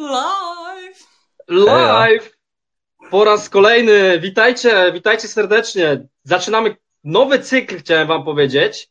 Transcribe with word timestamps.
Live! 0.00 1.08
Live! 1.48 2.38
Po 3.10 3.24
raz 3.24 3.48
kolejny. 3.48 4.20
Witajcie, 4.20 4.92
witajcie 4.92 5.28
serdecznie. 5.28 6.06
Zaczynamy 6.22 6.76
nowy 7.04 7.38
cykl, 7.38 7.78
chciałem 7.78 8.08
wam 8.08 8.24
powiedzieć. 8.24 8.88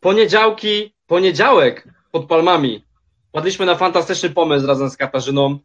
Poniedziałki, 0.00 0.94
poniedziałek 1.06 1.88
pod 2.12 2.26
palmami. 2.26 2.84
Padliśmy 3.32 3.66
na 3.66 3.74
fantastyczny 3.74 4.30
pomysł 4.30 4.66
razem 4.66 4.90
z 4.90 4.96
Katarzyną. 4.96 5.58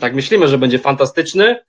Tak 0.00 0.14
myślimy, 0.14 0.48
że 0.48 0.58
będzie 0.58 0.78
fantastyczny. 0.78 1.64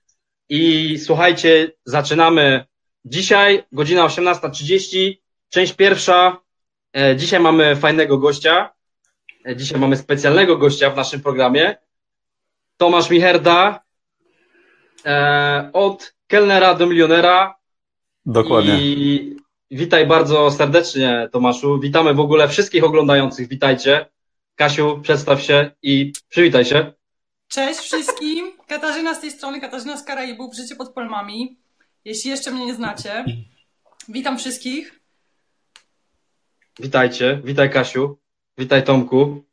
I 0.48 0.98
słuchajcie, 0.98 1.72
zaczynamy 1.84 2.64
dzisiaj, 3.04 3.64
godzina 3.72 4.06
18.30, 4.06 5.16
część 5.48 5.72
pierwsza. 5.72 6.40
E, 6.96 7.16
dzisiaj 7.16 7.40
mamy 7.40 7.76
fajnego 7.76 8.18
gościa. 8.18 8.72
E, 9.46 9.56
dzisiaj 9.56 9.80
mamy 9.80 9.96
specjalnego 9.96 10.56
gościa 10.56 10.90
w 10.90 10.96
naszym 10.96 11.20
programie. 11.20 11.76
Tomasz 12.80 13.10
Micherda 13.10 13.84
e, 15.04 15.70
od 15.72 16.14
kelnera 16.26 16.74
do 16.74 16.86
milionera. 16.86 17.54
Dokładnie. 18.26 18.78
I 18.80 19.36
witaj 19.70 20.06
bardzo 20.06 20.50
serdecznie, 20.50 21.28
Tomaszu. 21.32 21.80
Witamy 21.80 22.14
w 22.14 22.20
ogóle 22.20 22.48
wszystkich 22.48 22.84
oglądających. 22.84 23.48
Witajcie. 23.48 24.06
Kasiu, 24.56 25.00
przedstaw 25.02 25.42
się 25.42 25.70
i 25.82 26.12
przywitaj 26.28 26.64
się. 26.64 26.92
Cześć 27.48 27.80
wszystkim. 27.80 28.52
Katarzyna 28.66 29.14
z 29.14 29.20
tej 29.20 29.30
strony, 29.30 29.60
Katarzyna 29.60 29.96
z 29.96 30.04
Karaibów, 30.04 30.54
Życie 30.54 30.76
pod 30.76 30.92
Palmami. 30.92 31.58
Jeśli 32.04 32.30
jeszcze 32.30 32.50
mnie 32.50 32.66
nie 32.66 32.74
znacie, 32.74 33.24
witam 34.08 34.38
wszystkich. 34.38 35.00
Witajcie. 36.78 37.40
Witaj, 37.44 37.70
Kasiu. 37.70 38.18
Witaj, 38.58 38.84
Tomku. 38.84 39.44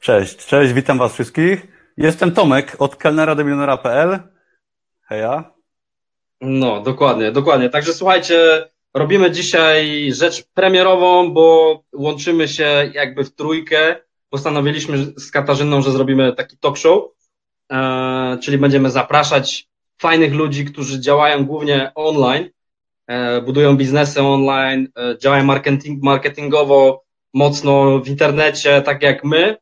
Cześć, 0.00 0.36
cześć, 0.36 0.72
witam 0.72 0.98
was 0.98 1.12
wszystkich. 1.12 1.75
Jestem 1.96 2.32
Tomek 2.32 2.76
od 2.78 2.96
kelnera 2.96 3.34
do 3.34 3.44
milionera.pl. 3.44 4.18
Heja. 5.08 5.52
No, 6.40 6.80
dokładnie, 6.80 7.32
dokładnie. 7.32 7.70
Także 7.70 7.94
słuchajcie, 7.94 8.68
robimy 8.94 9.30
dzisiaj 9.30 10.12
rzecz 10.12 10.44
premierową, 10.54 11.32
bo 11.32 11.82
łączymy 11.92 12.48
się 12.48 12.90
jakby 12.94 13.24
w 13.24 13.34
trójkę. 13.34 13.96
Postanowiliśmy 14.28 14.98
z 14.98 15.30
Katarzyną, 15.30 15.82
że 15.82 15.90
zrobimy 15.90 16.32
taki 16.32 16.58
talk 16.58 16.76
show, 16.76 17.04
e, 17.72 18.38
czyli 18.42 18.58
będziemy 18.58 18.90
zapraszać 18.90 19.68
fajnych 19.98 20.34
ludzi, 20.34 20.64
którzy 20.64 21.00
działają 21.00 21.44
głównie 21.44 21.92
online, 21.94 22.48
e, 23.06 23.40
budują 23.40 23.76
biznesy 23.76 24.22
online, 24.22 24.88
e, 24.98 25.18
działają 25.18 25.44
marketing, 25.44 26.02
marketingowo 26.02 27.04
mocno 27.34 27.98
w 28.00 28.08
internecie, 28.08 28.82
tak 28.82 29.02
jak 29.02 29.24
my, 29.24 29.56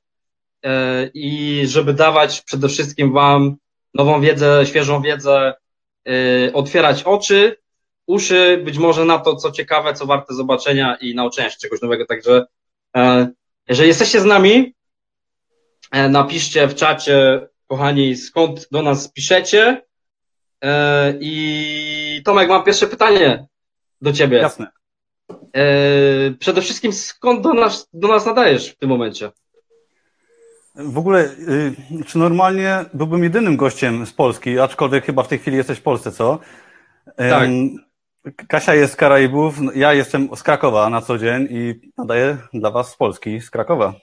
i 1.15 1.63
żeby 1.67 1.95
dawać 1.95 2.41
przede 2.43 2.69
wszystkim 2.69 3.13
Wam 3.13 3.57
nową 3.95 4.21
wiedzę, 4.21 4.67
świeżą 4.67 5.03
wiedzę, 5.03 5.55
e, 6.09 6.53
otwierać 6.53 7.03
oczy, 7.03 7.57
uszy, 8.07 8.63
być 8.65 8.79
może 8.79 9.05
na 9.05 9.19
to, 9.19 9.37
co 9.37 9.51
ciekawe, 9.51 9.95
co 9.95 10.07
warte 10.07 10.35
zobaczenia 10.35 10.97
i 11.01 11.15
nauczenia 11.15 11.51
się 11.51 11.59
czegoś 11.59 11.83
nowego. 11.83 12.07
Także 12.07 12.47
e, 12.97 13.29
jeżeli 13.69 13.89
jesteście 13.89 14.21
z 14.21 14.25
nami, 14.25 14.75
e, 15.91 16.09
napiszcie 16.09 16.69
w 16.69 16.75
czacie, 16.75 17.49
kochani, 17.67 18.17
skąd 18.17 18.69
do 18.71 18.83
nas 18.83 19.13
piszecie. 19.13 19.83
E, 20.65 21.15
I 21.21 22.23
Tomek, 22.25 22.49
mam 22.49 22.65
pierwsze 22.65 22.87
pytanie 22.87 23.47
do 24.01 24.13
ciebie. 24.13 24.37
Jasne. 24.37 24.67
E, 25.57 25.65
Przede 26.39 26.63
wszystkim, 26.63 26.93
skąd 26.93 27.41
do 27.41 27.55
nas, 27.55 27.89
do 27.93 28.09
nas 28.09 28.27
nadajesz 28.27 28.69
w 28.69 28.77
tym 28.77 28.89
momencie? 28.89 29.31
W 30.75 30.99
ogóle, 30.99 31.25
y, 31.25 32.05
czy 32.07 32.19
normalnie 32.19 32.85
byłbym 32.95 33.25
jedynym 33.25 33.57
gościem 33.57 34.07
z 34.07 34.13
Polski, 34.13 34.59
aczkolwiek 34.59 35.05
chyba 35.05 35.23
w 35.23 35.29
tej 35.29 35.39
chwili 35.39 35.57
jesteś 35.57 35.79
w 35.79 35.83
Polsce, 35.83 36.13
co? 36.13 36.39
Tak. 37.17 37.49
Kasia 38.49 38.75
jest 38.75 38.93
z 38.93 38.97
Karaibów, 38.97 39.55
ja 39.75 39.93
jestem 39.93 40.37
z 40.37 40.43
Krakowa 40.43 40.91
na 40.91 41.01
co 41.01 41.19
dzień 41.19 41.49
i 41.51 41.91
nadaję 41.99 42.39
dla 42.53 42.71
was 42.71 42.91
z 42.91 42.97
Polski, 42.97 43.41
z 43.41 43.51
Krakowa. 43.51 43.95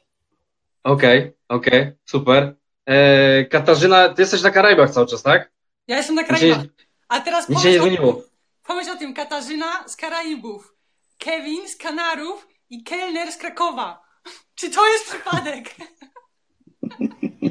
Okej, 0.84 1.34
okej, 1.50 1.92
super. 2.06 2.56
E, 2.86 3.46
Katarzyna, 3.46 4.10
ty 4.10 4.22
jesteś 4.22 4.42
na 4.42 4.52
Karaibach 4.52 4.90
cały 4.90 5.08
czas, 5.08 5.24
tak? 5.24 5.52
Ja 5.88 5.98
jestem 5.98 6.16
na 6.16 6.24
Karaibach. 6.24 6.66
A 7.08 7.20
teraz 7.20 7.50
nie 7.50 7.56
pomyśl 7.56 7.80
o, 7.80 7.84
zmieniło. 7.84 8.22
pomyśl 8.68 8.92
o 8.92 8.96
tym. 8.96 9.14
Katarzyna 9.14 9.88
z 9.88 9.96
Karaibów, 9.96 10.76
Kevin 11.18 11.70
z 11.70 11.78
Kanarów 11.78 12.48
i 12.70 12.84
kelner 12.84 13.32
z 13.32 13.38
Krakowa. 13.38 14.04
Czy 14.56 14.70
to 14.70 14.88
jest 14.88 15.06
przypadek? 15.06 15.76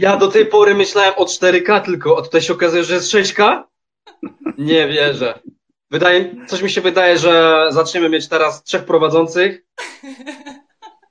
Ja 0.01 0.17
do 0.17 0.29
tej 0.29 0.47
pory 0.47 0.75
myślałem 0.75 1.15
o 1.17 1.25
4K 1.25 1.81
tylko, 1.81 2.19
a 2.19 2.23
tutaj 2.23 2.41
się 2.41 2.53
okazuje, 2.53 2.85
że 2.85 2.95
jest 2.95 3.13
6K? 3.13 3.63
Nie 4.59 4.89
wierzę. 4.89 5.39
Wydaje, 5.91 6.47
coś 6.47 6.63
mi 6.63 6.71
się 6.71 6.81
wydaje, 6.81 7.19
że 7.19 7.67
zaczniemy 7.71 8.09
mieć 8.09 8.29
teraz 8.29 8.63
trzech 8.63 8.85
prowadzących 8.85 9.63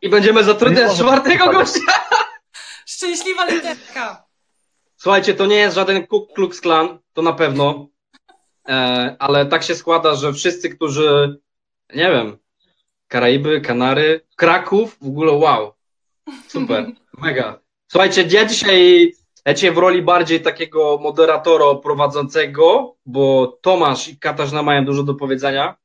i 0.02 0.10
będziemy 0.10 0.44
zatrudniać 0.44 0.98
czwartego 0.98 1.52
gościa. 1.52 1.80
Szczęśliwa 2.96 3.46
literka. 3.46 4.26
Słuchajcie, 4.98 5.34
to 5.34 5.46
nie 5.46 5.58
jest 5.58 5.76
żaden 5.76 6.08
Ku 6.08 6.28
Klux 6.28 6.62
Klan, 6.62 7.00
to 7.14 7.22
na 7.22 7.34
pewno, 7.34 7.88
e, 8.70 9.16
ale 9.20 9.46
tak 9.46 9.64
się 9.64 9.76
składa, 9.76 10.16
że 10.16 10.34
wszyscy, 10.34 10.70
którzy, 10.70 11.40
nie 11.96 12.12
wiem, 12.12 12.38
Karaiby, 13.08 13.62
Kanary, 13.62 14.28
Kraków, 14.36 14.98
w 15.02 15.08
ogóle 15.08 15.32
wow, 15.32 15.74
super, 16.48 16.92
mega. 17.18 17.69
Słuchajcie, 17.92 18.28
ja 18.32 18.46
dzisiaj, 18.46 19.14
ja 19.46 19.72
w 19.72 19.78
roli 19.78 20.02
bardziej 20.02 20.42
takiego 20.42 21.00
moderatora 21.02 21.76
prowadzącego, 21.76 22.96
bo 23.06 23.58
Tomasz 23.62 24.08
i 24.08 24.18
Katarzyna 24.18 24.64
mają 24.64 24.86
dużo 24.86 25.04
do 25.04 25.14
powiedzenia, 25.14 25.76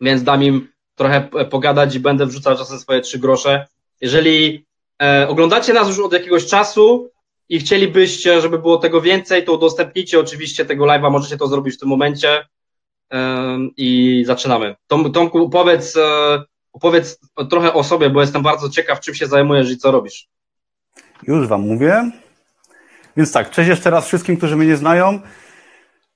więc 0.00 0.22
dam 0.22 0.42
im 0.42 0.68
trochę 0.94 1.28
pogadać 1.50 1.94
i 1.94 2.00
będę 2.00 2.26
wrzucał 2.26 2.56
czasem 2.56 2.78
swoje 2.78 3.00
trzy 3.00 3.18
grosze. 3.18 3.66
Jeżeli 4.00 4.66
e, 5.02 5.28
oglądacie 5.28 5.72
nas 5.72 5.88
już 5.88 5.98
od 5.98 6.12
jakiegoś 6.12 6.46
czasu 6.46 7.10
i 7.48 7.58
chcielibyście, 7.58 8.40
żeby 8.40 8.58
było 8.58 8.76
tego 8.76 9.00
więcej, 9.00 9.44
to 9.44 9.52
udostępnijcie 9.52 10.20
oczywiście 10.20 10.64
tego 10.64 10.84
live'a, 10.84 11.10
możecie 11.10 11.36
to 11.36 11.46
zrobić 11.46 11.74
w 11.74 11.78
tym 11.78 11.88
momencie 11.88 12.44
Em, 13.10 13.70
i 13.76 14.22
zaczynamy. 14.26 14.76
Tom, 14.86 15.12
Tomku, 15.12 15.44
opowiedz, 15.44 15.96
e, 15.96 16.42
opowiedz 16.72 17.20
trochę 17.50 17.72
o 17.72 17.84
sobie, 17.84 18.10
bo 18.10 18.20
jestem 18.20 18.42
bardzo 18.42 18.68
ciekaw, 18.70 19.00
czym 19.00 19.14
się 19.14 19.26
zajmujesz 19.26 19.70
i 19.70 19.78
co 19.78 19.90
robisz. 19.90 20.28
Już 21.22 21.46
wam 21.46 21.60
mówię. 21.60 22.10
Więc 23.16 23.32
tak, 23.32 23.50
cześć 23.50 23.68
jeszcze 23.68 23.90
raz 23.90 24.06
wszystkim, 24.06 24.36
którzy 24.36 24.56
mnie 24.56 24.66
nie 24.66 24.76
znają. 24.76 25.20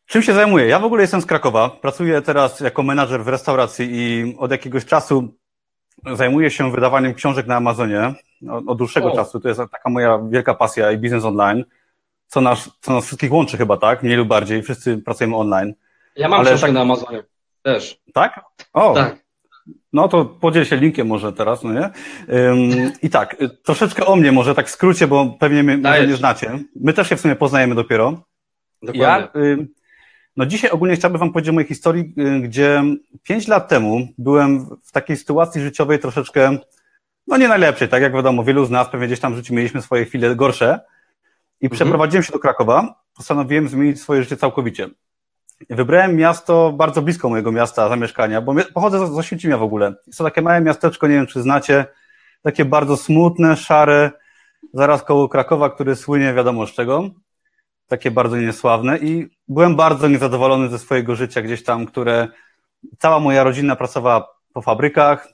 Czym 0.07 0.23
się 0.23 0.35
zajmuję? 0.35 0.67
Ja 0.67 0.79
w 0.79 0.85
ogóle 0.85 1.03
jestem 1.03 1.21
z 1.21 1.27
Krakowa. 1.27 1.71
Pracuję 1.71 2.23
teraz 2.23 2.61
jako 2.61 2.83
menadżer 2.83 3.25
w 3.25 3.29
restauracji 3.29 3.89
i 3.93 4.37
od 4.39 4.51
jakiegoś 4.51 4.85
czasu 4.85 5.35
zajmuję 6.13 6.51
się 6.51 6.71
wydawaniem 6.73 7.15
książek 7.15 7.47
na 7.47 7.57
Amazonie. 7.57 8.15
Od, 8.51 8.65
od 8.69 8.79
dłuższego 8.79 9.13
O. 9.13 9.17
czasu. 9.17 9.41
To 9.41 9.49
jest 9.49 9.61
taka 9.71 9.91
moja 9.91 10.19
wielka 10.31 10.55
pasja 10.55 10.93
i 10.93 10.99
biznes 10.99 11.25
online. 11.25 11.65
Co 12.27 12.41
nas, 12.41 12.71
co 12.81 12.93
nas 12.93 13.05
wszystkich 13.07 13.33
łączy 13.33 13.57
chyba, 13.57 13.77
tak? 13.77 14.03
Mniej 14.03 14.17
lub 14.17 14.29
bardziej. 14.29 14.63
Wszyscy 14.63 14.99
pracujemy 14.99 15.37
online. 15.37 15.75
Ja 16.17 16.29
mam 16.29 16.41
Ale 16.41 16.49
książkę 16.51 16.67
tak- 16.67 16.75
na 16.75 16.81
Amazonie. 16.81 17.23
Też. 17.63 18.01
Tak? 18.15 18.41
O, 18.73 18.95
Tak. 18.95 19.17
No 19.93 20.09
to 20.09 20.25
podziel 20.25 20.65
się 20.65 20.77
linkiem 20.77 21.07
może 21.07 21.33
teraz, 21.33 21.63
no 21.63 21.73
nie? 21.73 21.91
Ym, 22.37 22.93
I 23.03 23.11
tak, 23.11 23.43
y, 23.43 23.49
troszeczkę 23.49 24.07
o 24.07 24.17
mnie 24.17 24.33
może 24.33 24.55
tak 24.55 24.67
w 24.67 24.71
skrócie, 24.71 25.07
bo 25.07 25.37
pewnie 25.41 25.63
mnie 25.63 25.79
Dajesz. 25.79 26.11
nie 26.11 26.17
znacie. 26.17 26.59
My 26.77 26.93
też 26.93 27.09
się 27.09 27.17
w 27.17 27.21
sumie 27.21 27.37
poznajemy 27.37 27.75
dopiero. 27.75 28.23
Dokładnie. 28.83 29.29
Ja, 29.35 29.41
y, 29.41 29.67
no 30.37 30.47
dzisiaj 30.47 30.71
ogólnie 30.71 30.97
chciałbym 30.97 31.21
Wam 31.21 31.33
powiedzieć 31.33 31.51
o 31.51 31.53
mojej 31.53 31.69
historii, 31.69 32.15
y, 32.19 32.41
gdzie 32.41 32.83
pięć 33.23 33.49
lat 33.49 33.69
temu 33.69 34.09
byłem 34.19 34.67
w 34.85 34.93
takiej 34.93 35.17
sytuacji 35.17 35.61
życiowej 35.63 35.99
troszeczkę, 35.99 36.59
no 37.27 37.37
nie 37.37 37.49
najlepszej, 37.49 37.89
tak 37.89 38.03
jak 38.03 38.13
wiadomo, 38.15 38.45
wielu 38.45 38.65
z 38.65 38.71
nas 38.71 38.89
pewnie 38.89 39.07
gdzieś 39.07 39.21
tam 39.21 39.33
w 39.33 39.37
życiu 39.37 39.55
mieliśmy 39.55 39.83
swoje 39.83 40.05
chwile 40.05 40.37
gorsze 40.37 40.81
i 41.61 41.67
Mhm. 41.67 41.77
przeprowadziłem 41.77 42.23
się 42.23 42.33
do 42.33 42.39
Krakowa, 42.39 43.03
postanowiłem 43.17 43.69
zmienić 43.69 44.01
swoje 44.01 44.23
życie 44.23 44.37
całkowicie. 44.37 44.89
Wybrałem 45.71 46.17
miasto 46.17 46.73
bardzo 46.73 47.03
blisko 47.03 47.29
mojego 47.29 47.53
miasta 47.53 47.89
zamieszkania, 47.89 48.41
bo 48.41 48.55
pochodzę 48.75 49.07
z 49.07 49.19
Oświęcimia 49.19 49.59
w 49.59 49.63
ogóle. 49.63 49.95
Jest 50.07 50.19
to 50.19 50.25
takie 50.25 50.43
małe 50.43 50.61
miasteczko, 50.61 51.07
nie 51.07 51.15
wiem 51.15 51.27
czy 51.27 51.43
znacie, 51.43 51.85
takie 52.43 52.65
bardzo 52.65 52.97
smutne, 52.97 53.57
szare, 53.57 54.11
zaraz 54.75 55.03
koło 55.03 55.29
Krakowa, 55.29 55.71
który 55.71 55.97
słynie 55.97 56.35
wiadomo 56.35 56.67
z 56.67 56.73
czego 56.73 57.11
takie 57.93 58.11
bardzo 58.11 58.37
niesławne 58.37 58.99
i 58.99 59.29
byłem 59.49 59.77
bardzo 59.77 60.09
niezadowolony 60.09 60.69
ze 60.69 60.79
swojego 60.79 61.17
życia 61.17 61.43
gdzieś 61.43 61.63
tam, 61.63 61.87
które 61.87 62.29
cała 62.99 63.21
moja 63.21 63.45
rodzina 63.45 63.77
pracowała 63.77 64.29
po 64.53 64.63
fabrykach, 64.63 65.29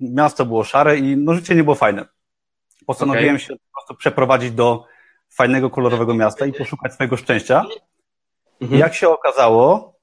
miasto 0.00 0.46
było 0.46 0.64
szare 0.64 0.98
i 0.98 1.16
no 1.16 1.34
życie 1.34 1.54
nie 1.54 1.64
było 1.64 1.76
fajne. 1.76 2.06
Postanowiłem 2.86 3.34
Okej. 3.34 3.46
się 3.46 3.54
po 3.54 3.72
prostu 3.72 3.94
przeprowadzić 3.94 4.52
do 4.52 4.84
fajnego, 5.30 5.70
kolorowego 5.70 6.14
miasta 6.14 6.46
i 6.46 6.52
poszukać 6.52 6.94
swojego 6.94 7.16
szczęścia. 7.16 7.64
Mhm. 8.60 8.80
jak 8.80 8.94
się 8.94 9.08
okazało, 9.08 9.94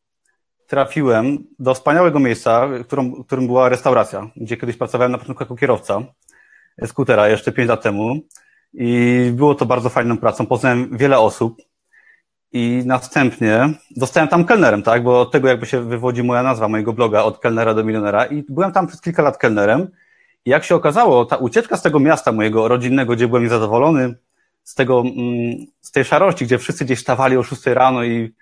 trafiłem 0.67 1.37
do 1.59 1.73
wspaniałego 1.73 2.19
miejsca, 2.19 2.67
którą, 2.83 3.23
którym 3.23 3.47
była 3.47 3.69
restauracja, 3.69 4.29
gdzie 4.35 4.57
kiedyś 4.57 4.77
pracowałem 4.77 5.11
na 5.11 5.17
początku 5.17 5.43
jako 5.43 5.55
kierowca 5.55 6.01
skutera 6.85 7.27
jeszcze 7.27 7.51
pięć 7.51 7.69
lat 7.69 7.81
temu. 7.81 8.19
I 8.73 9.31
było 9.33 9.55
to 9.55 9.65
bardzo 9.65 9.89
fajną 9.89 10.17
pracą. 10.17 10.45
Poznałem 10.45 10.97
wiele 10.97 11.19
osób 11.19 11.61
i 12.51 12.83
następnie 12.85 13.69
zostałem 13.95 14.29
tam 14.29 14.45
kelnerem, 14.45 14.83
tak? 14.83 15.03
Bo 15.03 15.21
od 15.21 15.31
tego 15.31 15.47
jakby 15.47 15.65
się 15.65 15.81
wywodzi 15.81 16.23
moja 16.23 16.43
nazwa 16.43 16.67
mojego 16.67 16.93
bloga, 16.93 17.23
od 17.23 17.39
kelnera 17.39 17.73
do 17.73 17.83
milionera. 17.83 18.25
I 18.25 18.43
byłem 18.49 18.71
tam 18.71 18.87
przez 18.87 19.01
kilka 19.01 19.21
lat 19.23 19.37
kelnerem. 19.37 19.87
I 20.45 20.49
jak 20.49 20.63
się 20.63 20.75
okazało, 20.75 21.25
ta 21.25 21.35
ucieczka 21.35 21.77
z 21.77 21.81
tego 21.81 21.99
miasta 21.99 22.31
mojego 22.31 22.67
rodzinnego, 22.67 23.15
gdzie 23.15 23.27
byłem 23.27 23.43
niezadowolony, 23.43 24.15
z 24.63 24.75
tego, 24.75 24.99
mm, 24.99 25.65
z 25.81 25.91
tej 25.91 26.05
szarości, 26.05 26.45
gdzie 26.45 26.57
wszyscy 26.57 26.85
gdzieś 26.85 26.99
stawali 26.99 27.37
o 27.37 27.43
6 27.43 27.73
rano 27.73 28.03
i 28.03 28.33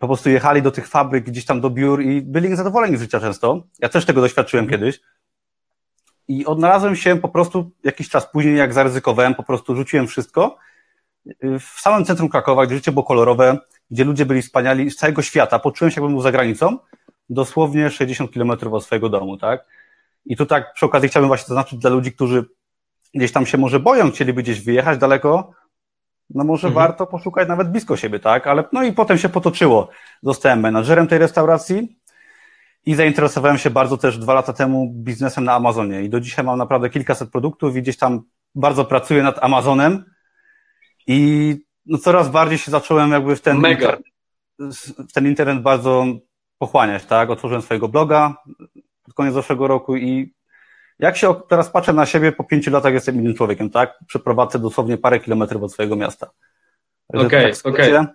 po 0.00 0.06
prostu 0.06 0.30
jechali 0.30 0.62
do 0.62 0.70
tych 0.70 0.88
fabryk, 0.88 1.24
gdzieś 1.24 1.44
tam 1.44 1.60
do 1.60 1.70
biur 1.70 2.02
i 2.02 2.22
byli 2.22 2.48
niezadowoleni 2.48 2.96
z 2.96 3.00
życia 3.00 3.20
często. 3.20 3.62
Ja 3.78 3.88
też 3.88 4.04
tego 4.04 4.20
doświadczyłem 4.20 4.64
mhm. 4.64 4.80
kiedyś. 4.80 5.00
I 6.28 6.46
odnalazłem 6.46 6.96
się 6.96 7.20
po 7.20 7.28
prostu 7.28 7.70
jakiś 7.84 8.08
czas 8.08 8.30
później, 8.32 8.56
jak 8.56 8.74
zaryzykowałem, 8.74 9.34
po 9.34 9.42
prostu 9.42 9.76
rzuciłem 9.76 10.06
wszystko 10.06 10.58
w 11.60 11.80
samym 11.80 12.04
centrum 12.04 12.28
Krakowa, 12.28 12.66
gdzie 12.66 12.74
życie 12.74 12.92
było 12.92 13.04
kolorowe, 13.04 13.58
gdzie 13.90 14.04
ludzie 14.04 14.26
byli 14.26 14.42
wspaniali 14.42 14.90
z 14.90 14.96
całego 14.96 15.22
świata. 15.22 15.58
Poczułem 15.58 15.90
się, 15.90 16.00
jakbym 16.00 16.12
był 16.12 16.22
za 16.22 16.32
granicą, 16.32 16.78
dosłownie 17.30 17.90
60 17.90 18.32
kilometrów 18.32 18.74
od 18.74 18.84
swojego 18.84 19.08
domu, 19.08 19.36
tak? 19.36 19.66
I 20.24 20.36
tu 20.36 20.46
tak 20.46 20.74
przy 20.74 20.86
okazji 20.86 21.08
chciałbym 21.08 21.28
właśnie 21.28 21.46
zaznaczyć 21.46 21.78
dla 21.78 21.90
ludzi, 21.90 22.12
którzy 22.12 22.44
gdzieś 23.14 23.32
tam 23.32 23.46
się 23.46 23.58
może 23.58 23.80
boją, 23.80 24.10
chcieliby 24.10 24.42
gdzieś 24.42 24.60
wyjechać 24.60 24.98
daleko, 24.98 25.52
no 26.34 26.44
może 26.44 26.68
mhm. 26.68 26.86
warto 26.86 27.06
poszukać 27.06 27.48
nawet 27.48 27.70
blisko 27.70 27.96
siebie, 27.96 28.20
tak? 28.20 28.46
Ale 28.46 28.64
no 28.72 28.82
i 28.82 28.92
potem 28.92 29.18
się 29.18 29.28
potoczyło. 29.28 29.88
Zostałem 30.22 30.60
menadżerem 30.60 31.06
tej 31.06 31.18
restauracji 31.18 31.98
i 32.86 32.94
zainteresowałem 32.94 33.58
się 33.58 33.70
bardzo 33.70 33.96
też 33.96 34.18
dwa 34.18 34.34
lata 34.34 34.52
temu 34.52 34.92
biznesem 34.94 35.44
na 35.44 35.52
Amazonie. 35.52 36.02
I 36.02 36.08
do 36.08 36.20
dzisiaj 36.20 36.44
mam 36.44 36.58
naprawdę 36.58 36.90
kilkaset 36.90 37.30
produktów 37.30 37.76
i 37.76 37.82
gdzieś 37.82 37.96
tam 37.96 38.22
bardzo 38.54 38.84
pracuję 38.84 39.22
nad 39.22 39.44
Amazonem 39.44 40.04
i 41.06 41.56
no 41.86 41.98
coraz 41.98 42.30
bardziej 42.30 42.58
się 42.58 42.70
zacząłem 42.70 43.10
jakby 43.10 43.36
w 43.36 43.40
ten, 43.40 43.58
Mega. 43.58 43.96
w 45.08 45.12
ten 45.12 45.26
internet 45.26 45.62
bardzo 45.62 46.06
pochłaniać, 46.58 47.04
tak? 47.04 47.30
Otworzyłem 47.30 47.62
swojego 47.62 47.88
bloga 47.88 48.34
pod 49.02 49.14
koniec 49.14 49.34
zeszłego 49.34 49.66
roku 49.66 49.96
i 49.96 50.34
jak 51.02 51.16
się 51.16 51.34
teraz 51.48 51.70
patrzę 51.70 51.92
na 51.92 52.06
siebie, 52.06 52.32
po 52.32 52.44
pięciu 52.44 52.70
latach 52.70 52.92
jestem 52.92 53.14
innym 53.16 53.34
człowiekiem, 53.34 53.70
tak? 53.70 53.98
Przeprowadzę 54.06 54.58
dosłownie 54.58 54.98
parę 54.98 55.20
kilometrów 55.20 55.62
od 55.62 55.72
swojego 55.72 55.96
miasta. 55.96 56.30
Okej, 57.08 57.26
okay, 57.26 57.52
tak 57.52 57.66
okej. 57.66 57.96
Okay. 57.96 58.06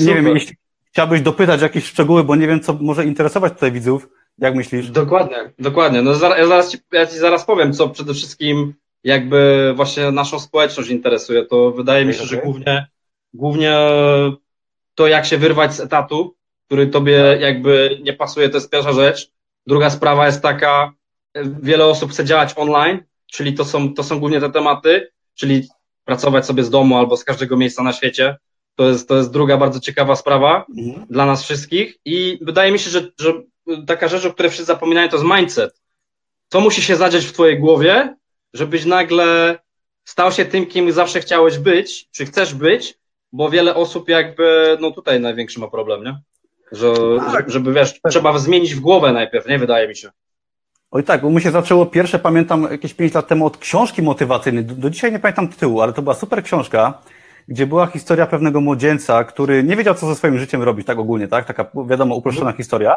Nie 0.00 0.14
wiem, 0.14 0.26
jeśli 0.26 0.56
chciałbyś 0.84 1.20
dopytać 1.20 1.62
jakieś 1.62 1.84
szczegóły, 1.84 2.24
bo 2.24 2.36
nie 2.36 2.46
wiem, 2.46 2.60
co 2.60 2.72
może 2.80 3.04
interesować 3.04 3.52
tutaj 3.52 3.72
widzów. 3.72 4.08
Jak 4.38 4.54
myślisz? 4.54 4.90
Dokładnie, 4.90 5.52
dokładnie. 5.58 6.02
No 6.02 6.10
ja 6.10 6.46
zaraz 6.46 6.70
ci, 6.70 6.78
ja 6.92 7.06
ci 7.06 7.18
zaraz 7.18 7.44
powiem, 7.44 7.72
co 7.72 7.88
przede 7.88 8.14
wszystkim 8.14 8.74
jakby 9.04 9.72
właśnie 9.76 10.10
naszą 10.10 10.38
społeczność 10.38 10.90
interesuje. 10.90 11.44
To 11.46 11.70
wydaje 11.70 12.04
mi 12.04 12.14
się, 12.14 12.24
że 12.24 12.36
głównie, 12.36 12.86
głównie 13.34 13.76
to, 14.94 15.06
jak 15.08 15.26
się 15.26 15.38
wyrwać 15.38 15.74
z 15.74 15.80
etatu, 15.80 16.36
który 16.66 16.86
tobie 16.86 17.36
jakby 17.40 17.98
nie 18.02 18.12
pasuje, 18.12 18.48
to 18.48 18.56
jest 18.56 18.70
pierwsza 18.70 18.92
rzecz. 18.92 19.30
Druga 19.66 19.90
sprawa 19.90 20.26
jest 20.26 20.42
taka, 20.42 20.92
wiele 21.62 21.86
osób 21.86 22.10
chce 22.10 22.24
działać 22.24 22.52
online, 22.56 23.02
czyli 23.26 23.54
to 23.54 23.64
są, 23.64 23.94
to 23.94 24.02
są 24.02 24.20
głównie 24.20 24.40
te 24.40 24.50
tematy, 24.50 25.10
czyli 25.34 25.68
pracować 26.04 26.46
sobie 26.46 26.64
z 26.64 26.70
domu 26.70 26.96
albo 26.96 27.16
z 27.16 27.24
każdego 27.24 27.56
miejsca 27.56 27.82
na 27.82 27.92
świecie. 27.92 28.36
To 28.76 28.88
jest, 28.88 29.08
to 29.08 29.16
jest 29.16 29.32
druga 29.32 29.56
bardzo 29.56 29.80
ciekawa 29.80 30.16
sprawa 30.16 30.64
mhm. 30.78 31.06
dla 31.10 31.26
nas 31.26 31.42
wszystkich 31.42 31.98
i 32.04 32.38
wydaje 32.42 32.72
mi 32.72 32.78
się, 32.78 32.90
że, 32.90 33.10
że 33.20 33.32
taka 33.86 34.08
rzecz, 34.08 34.24
o 34.24 34.32
której 34.32 34.50
wszyscy 34.50 34.66
zapominają, 34.66 35.08
to 35.08 35.16
jest 35.16 35.28
mindset. 35.36 35.80
Co 36.48 36.60
musi 36.60 36.82
się 36.82 36.96
zadziać 36.96 37.24
w 37.24 37.32
twojej 37.32 37.58
głowie, 37.58 38.16
żebyś 38.54 38.84
nagle 38.84 39.58
stał 40.04 40.32
się 40.32 40.44
tym, 40.44 40.66
kim 40.66 40.92
zawsze 40.92 41.20
chciałeś 41.20 41.58
być, 41.58 42.08
czy 42.10 42.26
chcesz 42.26 42.54
być, 42.54 42.98
bo 43.32 43.50
wiele 43.50 43.74
osób 43.74 44.08
jakby, 44.08 44.76
no 44.80 44.90
tutaj 44.90 45.20
największy 45.20 45.60
ma 45.60 45.68
problem, 45.68 46.04
nie? 46.04 46.20
Że, 46.72 46.94
tak. 47.32 47.50
żeby 47.50 47.72
wiesz, 47.72 48.00
trzeba 48.10 48.38
zmienić 48.38 48.74
w 48.74 48.80
głowę 48.80 49.12
najpierw, 49.12 49.46
nie? 49.46 49.58
Wydaje 49.58 49.88
mi 49.88 49.96
się. 49.96 50.10
Oj 50.90 51.04
tak, 51.04 51.22
bo 51.22 51.30
mu 51.30 51.40
się 51.40 51.50
zaczęło 51.50 51.86
pierwsze, 51.86 52.18
pamiętam 52.18 52.62
jakieś 52.70 52.94
pięć 52.94 53.14
lat 53.14 53.28
temu 53.28 53.46
od 53.46 53.58
książki 53.58 54.02
motywacyjnej. 54.02 54.64
Do, 54.64 54.74
do 54.74 54.90
dzisiaj 54.90 55.12
nie 55.12 55.18
pamiętam 55.18 55.48
tytułu, 55.48 55.80
ale 55.80 55.92
to 55.92 56.02
była 56.02 56.14
super 56.14 56.42
książka, 56.42 57.02
gdzie 57.48 57.66
była 57.66 57.86
historia 57.86 58.26
pewnego 58.26 58.60
młodzieńca, 58.60 59.24
który 59.24 59.64
nie 59.64 59.76
wiedział, 59.76 59.94
co 59.94 60.06
ze 60.06 60.14
swoim 60.14 60.38
życiem 60.38 60.62
robić, 60.62 60.86
tak 60.86 60.98
ogólnie, 60.98 61.28
tak? 61.28 61.44
Taka, 61.46 61.70
wiadomo, 61.86 62.14
uproszczona 62.14 62.52
historia. 62.52 62.96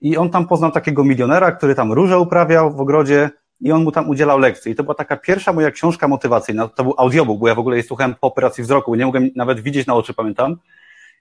I 0.00 0.16
on 0.16 0.30
tam 0.30 0.46
poznał 0.46 0.72
takiego 0.72 1.04
milionera, 1.04 1.52
który 1.52 1.74
tam 1.74 1.92
róże 1.92 2.18
uprawiał 2.18 2.72
w 2.72 2.80
ogrodzie 2.80 3.30
i 3.60 3.72
on 3.72 3.84
mu 3.84 3.92
tam 3.92 4.08
udzielał 4.08 4.38
lekcji. 4.38 4.72
I 4.72 4.74
to 4.74 4.82
była 4.82 4.94
taka 4.94 5.16
pierwsza 5.16 5.52
moja 5.52 5.70
książka 5.70 6.08
motywacyjna. 6.08 6.68
To 6.68 6.84
był 6.84 6.94
audiobook, 6.96 7.38
bo 7.38 7.48
ja 7.48 7.54
w 7.54 7.58
ogóle 7.58 7.76
je 7.76 7.82
słuchałem 7.82 8.14
po 8.14 8.26
operacji 8.26 8.64
wzroku, 8.64 8.94
nie 8.94 9.06
mogłem 9.06 9.30
nawet 9.36 9.60
widzieć 9.60 9.86
na 9.86 9.94
oczy, 9.94 10.14
pamiętam. 10.14 10.56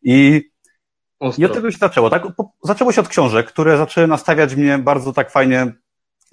I 0.03 0.41
I 1.37 1.45
od 1.45 1.53
tego 1.53 1.71
się 1.71 1.77
zaczęło. 1.77 2.09
Tak? 2.09 2.23
Zaczęło 2.63 2.91
się 2.91 3.01
od 3.01 3.07
książek, 3.07 3.47
które 3.47 3.77
zaczęły 3.77 4.07
nastawiać 4.07 4.55
mnie 4.55 4.77
bardzo 4.77 5.13
tak 5.13 5.31
fajnie 5.31 5.73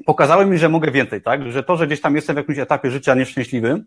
pokazały 0.06 0.46
mi, 0.46 0.58
że 0.58 0.68
mogę 0.68 0.90
więcej, 0.90 1.22
tak? 1.22 1.52
Że 1.52 1.62
to, 1.62 1.76
że 1.76 1.86
gdzieś 1.86 2.00
tam 2.00 2.16
jestem 2.16 2.36
w 2.36 2.38
jakimś 2.38 2.58
etapie 2.58 2.90
życia 2.90 3.14
nieszczęśliwym, 3.14 3.84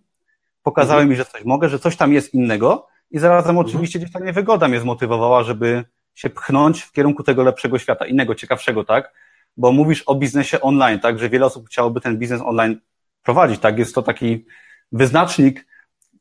pokazały 0.64 1.02
mhm. 1.02 1.10
mi, 1.10 1.16
że 1.16 1.26
coś 1.26 1.44
mogę, 1.44 1.70
że 1.70 1.80
coś 1.80 1.98
tam 1.98 2.14
jest 2.14 2.34
innego 2.34 2.88
i 3.12 3.20
zarazem 3.20 3.50
mhm. 3.50 3.68
oczywiście 3.68 4.00
gdzieś 4.00 4.12
ta 4.12 4.20
niewygoda 4.20 4.68
mnie 4.68 4.80
zmotywowała, 4.80 5.44
żeby 5.44 5.84
się 6.16 6.30
pchnąć 6.30 6.82
w 6.82 6.92
kierunku 6.92 7.24
tego 7.24 7.44
lepszego 7.44 7.80
świata, 7.80 8.06
innego, 8.06 8.36
ciekawszego, 8.36 8.84
tak? 8.84 9.14
Bo 9.58 9.72
mówisz 9.72 10.04
o 10.06 10.16
biznesie 10.16 10.62
online, 10.62 11.00
tak? 11.00 11.20
Że 11.20 11.30
wiele 11.30 11.46
osób 11.46 11.68
chciałoby 11.68 12.02
ten 12.02 12.18
biznes 12.18 12.42
online 12.42 12.80
prowadzić, 13.24 13.60
tak? 13.60 13.80
Jest 13.80 13.96
to 13.96 14.02
taki 14.02 14.46
wyznacznik 14.92 15.66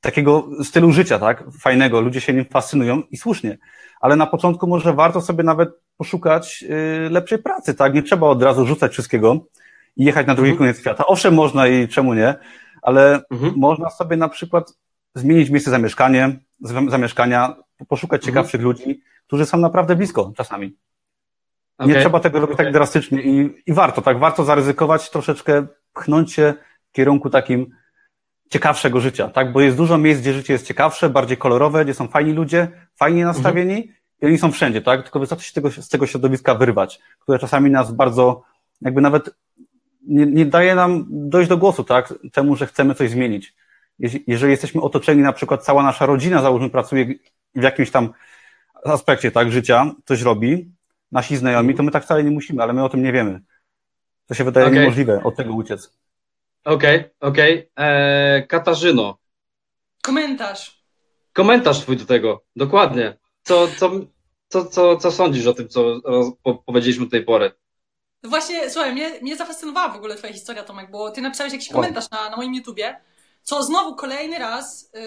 takiego 0.00 0.48
stylu 0.64 0.92
życia, 0.92 1.18
tak? 1.18 1.44
Fajnego, 1.60 2.00
ludzie 2.00 2.20
się 2.20 2.32
nim 2.32 2.44
fascynują 2.44 3.02
i 3.10 3.16
słusznie. 3.16 3.58
Ale 4.00 4.16
na 4.16 4.26
początku 4.26 4.66
może 4.66 4.92
warto 4.92 5.20
sobie 5.20 5.44
nawet 5.44 5.70
poszukać 5.96 6.62
yy, 6.62 7.10
lepszej 7.10 7.38
pracy, 7.38 7.74
tak? 7.74 7.94
Nie 7.94 8.02
trzeba 8.02 8.26
od 8.26 8.42
razu 8.42 8.66
rzucać 8.66 8.92
wszystkiego 8.92 9.46
i 9.96 10.04
jechać 10.04 10.26
na 10.26 10.34
drugi 10.34 10.50
mhm. 10.50 10.58
koniec 10.58 10.80
świata. 10.80 11.06
Owszem, 11.06 11.34
można 11.34 11.68
i 11.68 11.88
czemu 11.88 12.14
nie, 12.14 12.34
ale 12.82 13.22
mhm. 13.30 13.52
można 13.56 13.90
sobie 13.90 14.16
na 14.16 14.28
przykład 14.28 14.72
zmienić 15.14 15.50
miejsce 15.50 15.70
zamieszkania, 15.70 16.32
zamieszkania 16.88 17.56
poszukać 17.88 18.20
mhm. 18.20 18.32
ciekawszych 18.32 18.60
ludzi, 18.60 19.00
którzy 19.26 19.46
są 19.46 19.58
naprawdę 19.58 19.96
blisko 19.96 20.32
czasami. 20.36 20.76
Okay. 21.78 21.94
Nie 21.94 22.00
trzeba 22.00 22.20
tego 22.20 22.40
robić 22.40 22.54
okay. 22.54 22.66
tak 22.66 22.72
drastycznie 22.72 23.22
i, 23.22 23.62
i 23.66 23.72
warto, 23.72 24.02
tak, 24.02 24.18
warto 24.18 24.44
zaryzykować 24.44 25.10
troszeczkę, 25.10 25.66
pchnąć 25.92 26.32
się 26.32 26.54
w 26.88 26.92
kierunku 26.92 27.30
takim 27.30 27.70
ciekawszego 28.50 29.00
życia, 29.00 29.28
tak, 29.28 29.52
bo 29.52 29.60
jest 29.60 29.76
dużo 29.76 29.98
miejsc, 29.98 30.20
gdzie 30.20 30.32
życie 30.32 30.52
jest 30.52 30.66
ciekawsze, 30.66 31.10
bardziej 31.10 31.36
kolorowe, 31.36 31.84
gdzie 31.84 31.94
są 31.94 32.08
fajni 32.08 32.32
ludzie, 32.32 32.68
fajnie 32.96 33.24
nastawieni 33.24 33.74
mhm. 33.74 33.94
i 34.22 34.26
oni 34.26 34.38
są 34.38 34.52
wszędzie, 34.52 34.82
tak, 34.82 35.02
tylko 35.02 35.20
wystarczy 35.20 35.44
się 35.44 35.52
tego, 35.52 35.70
z 35.70 35.88
tego 35.88 36.06
środowiska 36.06 36.54
wyrwać, 36.54 37.00
które 37.20 37.38
czasami 37.38 37.70
nas 37.70 37.92
bardzo, 37.92 38.42
jakby 38.80 39.00
nawet 39.00 39.30
nie, 40.06 40.26
nie 40.26 40.46
daje 40.46 40.74
nam 40.74 41.06
dojść 41.10 41.48
do 41.48 41.56
głosu, 41.56 41.84
tak, 41.84 42.14
temu, 42.32 42.56
że 42.56 42.66
chcemy 42.66 42.94
coś 42.94 43.10
zmienić. 43.10 43.54
Jeżeli 44.26 44.50
jesteśmy 44.50 44.80
otoczeni, 44.80 45.22
na 45.22 45.32
przykład 45.32 45.64
cała 45.64 45.82
nasza 45.82 46.06
rodzina, 46.06 46.42
załóżmy, 46.42 46.70
pracuje 46.70 47.06
w 47.54 47.62
jakimś 47.62 47.90
tam 47.90 48.12
aspekcie, 48.84 49.30
tak, 49.30 49.50
życia, 49.50 49.90
coś 50.04 50.22
robi, 50.22 50.72
nasi 51.12 51.36
znajomi, 51.36 51.74
to 51.74 51.82
my 51.82 51.90
tak 51.90 52.04
wcale 52.04 52.24
nie 52.24 52.30
musimy, 52.30 52.62
ale 52.62 52.72
my 52.72 52.84
o 52.84 52.88
tym 52.88 53.02
nie 53.02 53.12
wiemy. 53.12 53.40
To 54.26 54.34
się 54.34 54.44
wydaje 54.44 54.66
okay. 54.66 54.78
niemożliwe 54.78 55.22
od 55.24 55.36
tego 55.36 55.54
uciec. 55.54 55.98
Okej, 56.64 56.98
okay, 56.98 57.10
okej. 57.20 57.58
Okay. 57.58 57.86
Eee, 57.86 58.46
Katarzyno. 58.46 59.18
Komentarz. 60.02 60.84
Komentarz 61.32 61.80
twój 61.80 61.96
do 61.96 62.04
tego, 62.04 62.44
dokładnie. 62.56 63.16
Co, 63.42 63.68
co, 63.68 63.90
co, 64.48 64.64
co, 64.64 64.96
co 64.96 65.10
sądzisz 65.10 65.46
o 65.46 65.54
tym, 65.54 65.68
co 65.68 66.00
powiedzieliśmy 66.66 67.04
do 67.04 67.10
tej 67.10 67.24
pory? 67.24 67.52
No 68.24 68.30
właśnie, 68.30 68.70
słuchaj, 68.70 68.92
mnie, 68.92 69.20
mnie 69.22 69.36
zafascynowała 69.36 69.88
w 69.88 69.96
ogóle 69.96 70.16
twoja 70.16 70.32
historia, 70.32 70.62
Tomek, 70.62 70.90
bo 70.90 71.10
ty 71.10 71.20
napisałeś 71.20 71.52
jakiś 71.52 71.68
komentarz 71.68 72.10
na, 72.10 72.30
na 72.30 72.36
moim 72.36 72.54
YouTubie, 72.54 73.00
co 73.42 73.62
znowu 73.62 73.96
kolejny 73.96 74.38
raz 74.38 74.90
yy, 74.94 75.00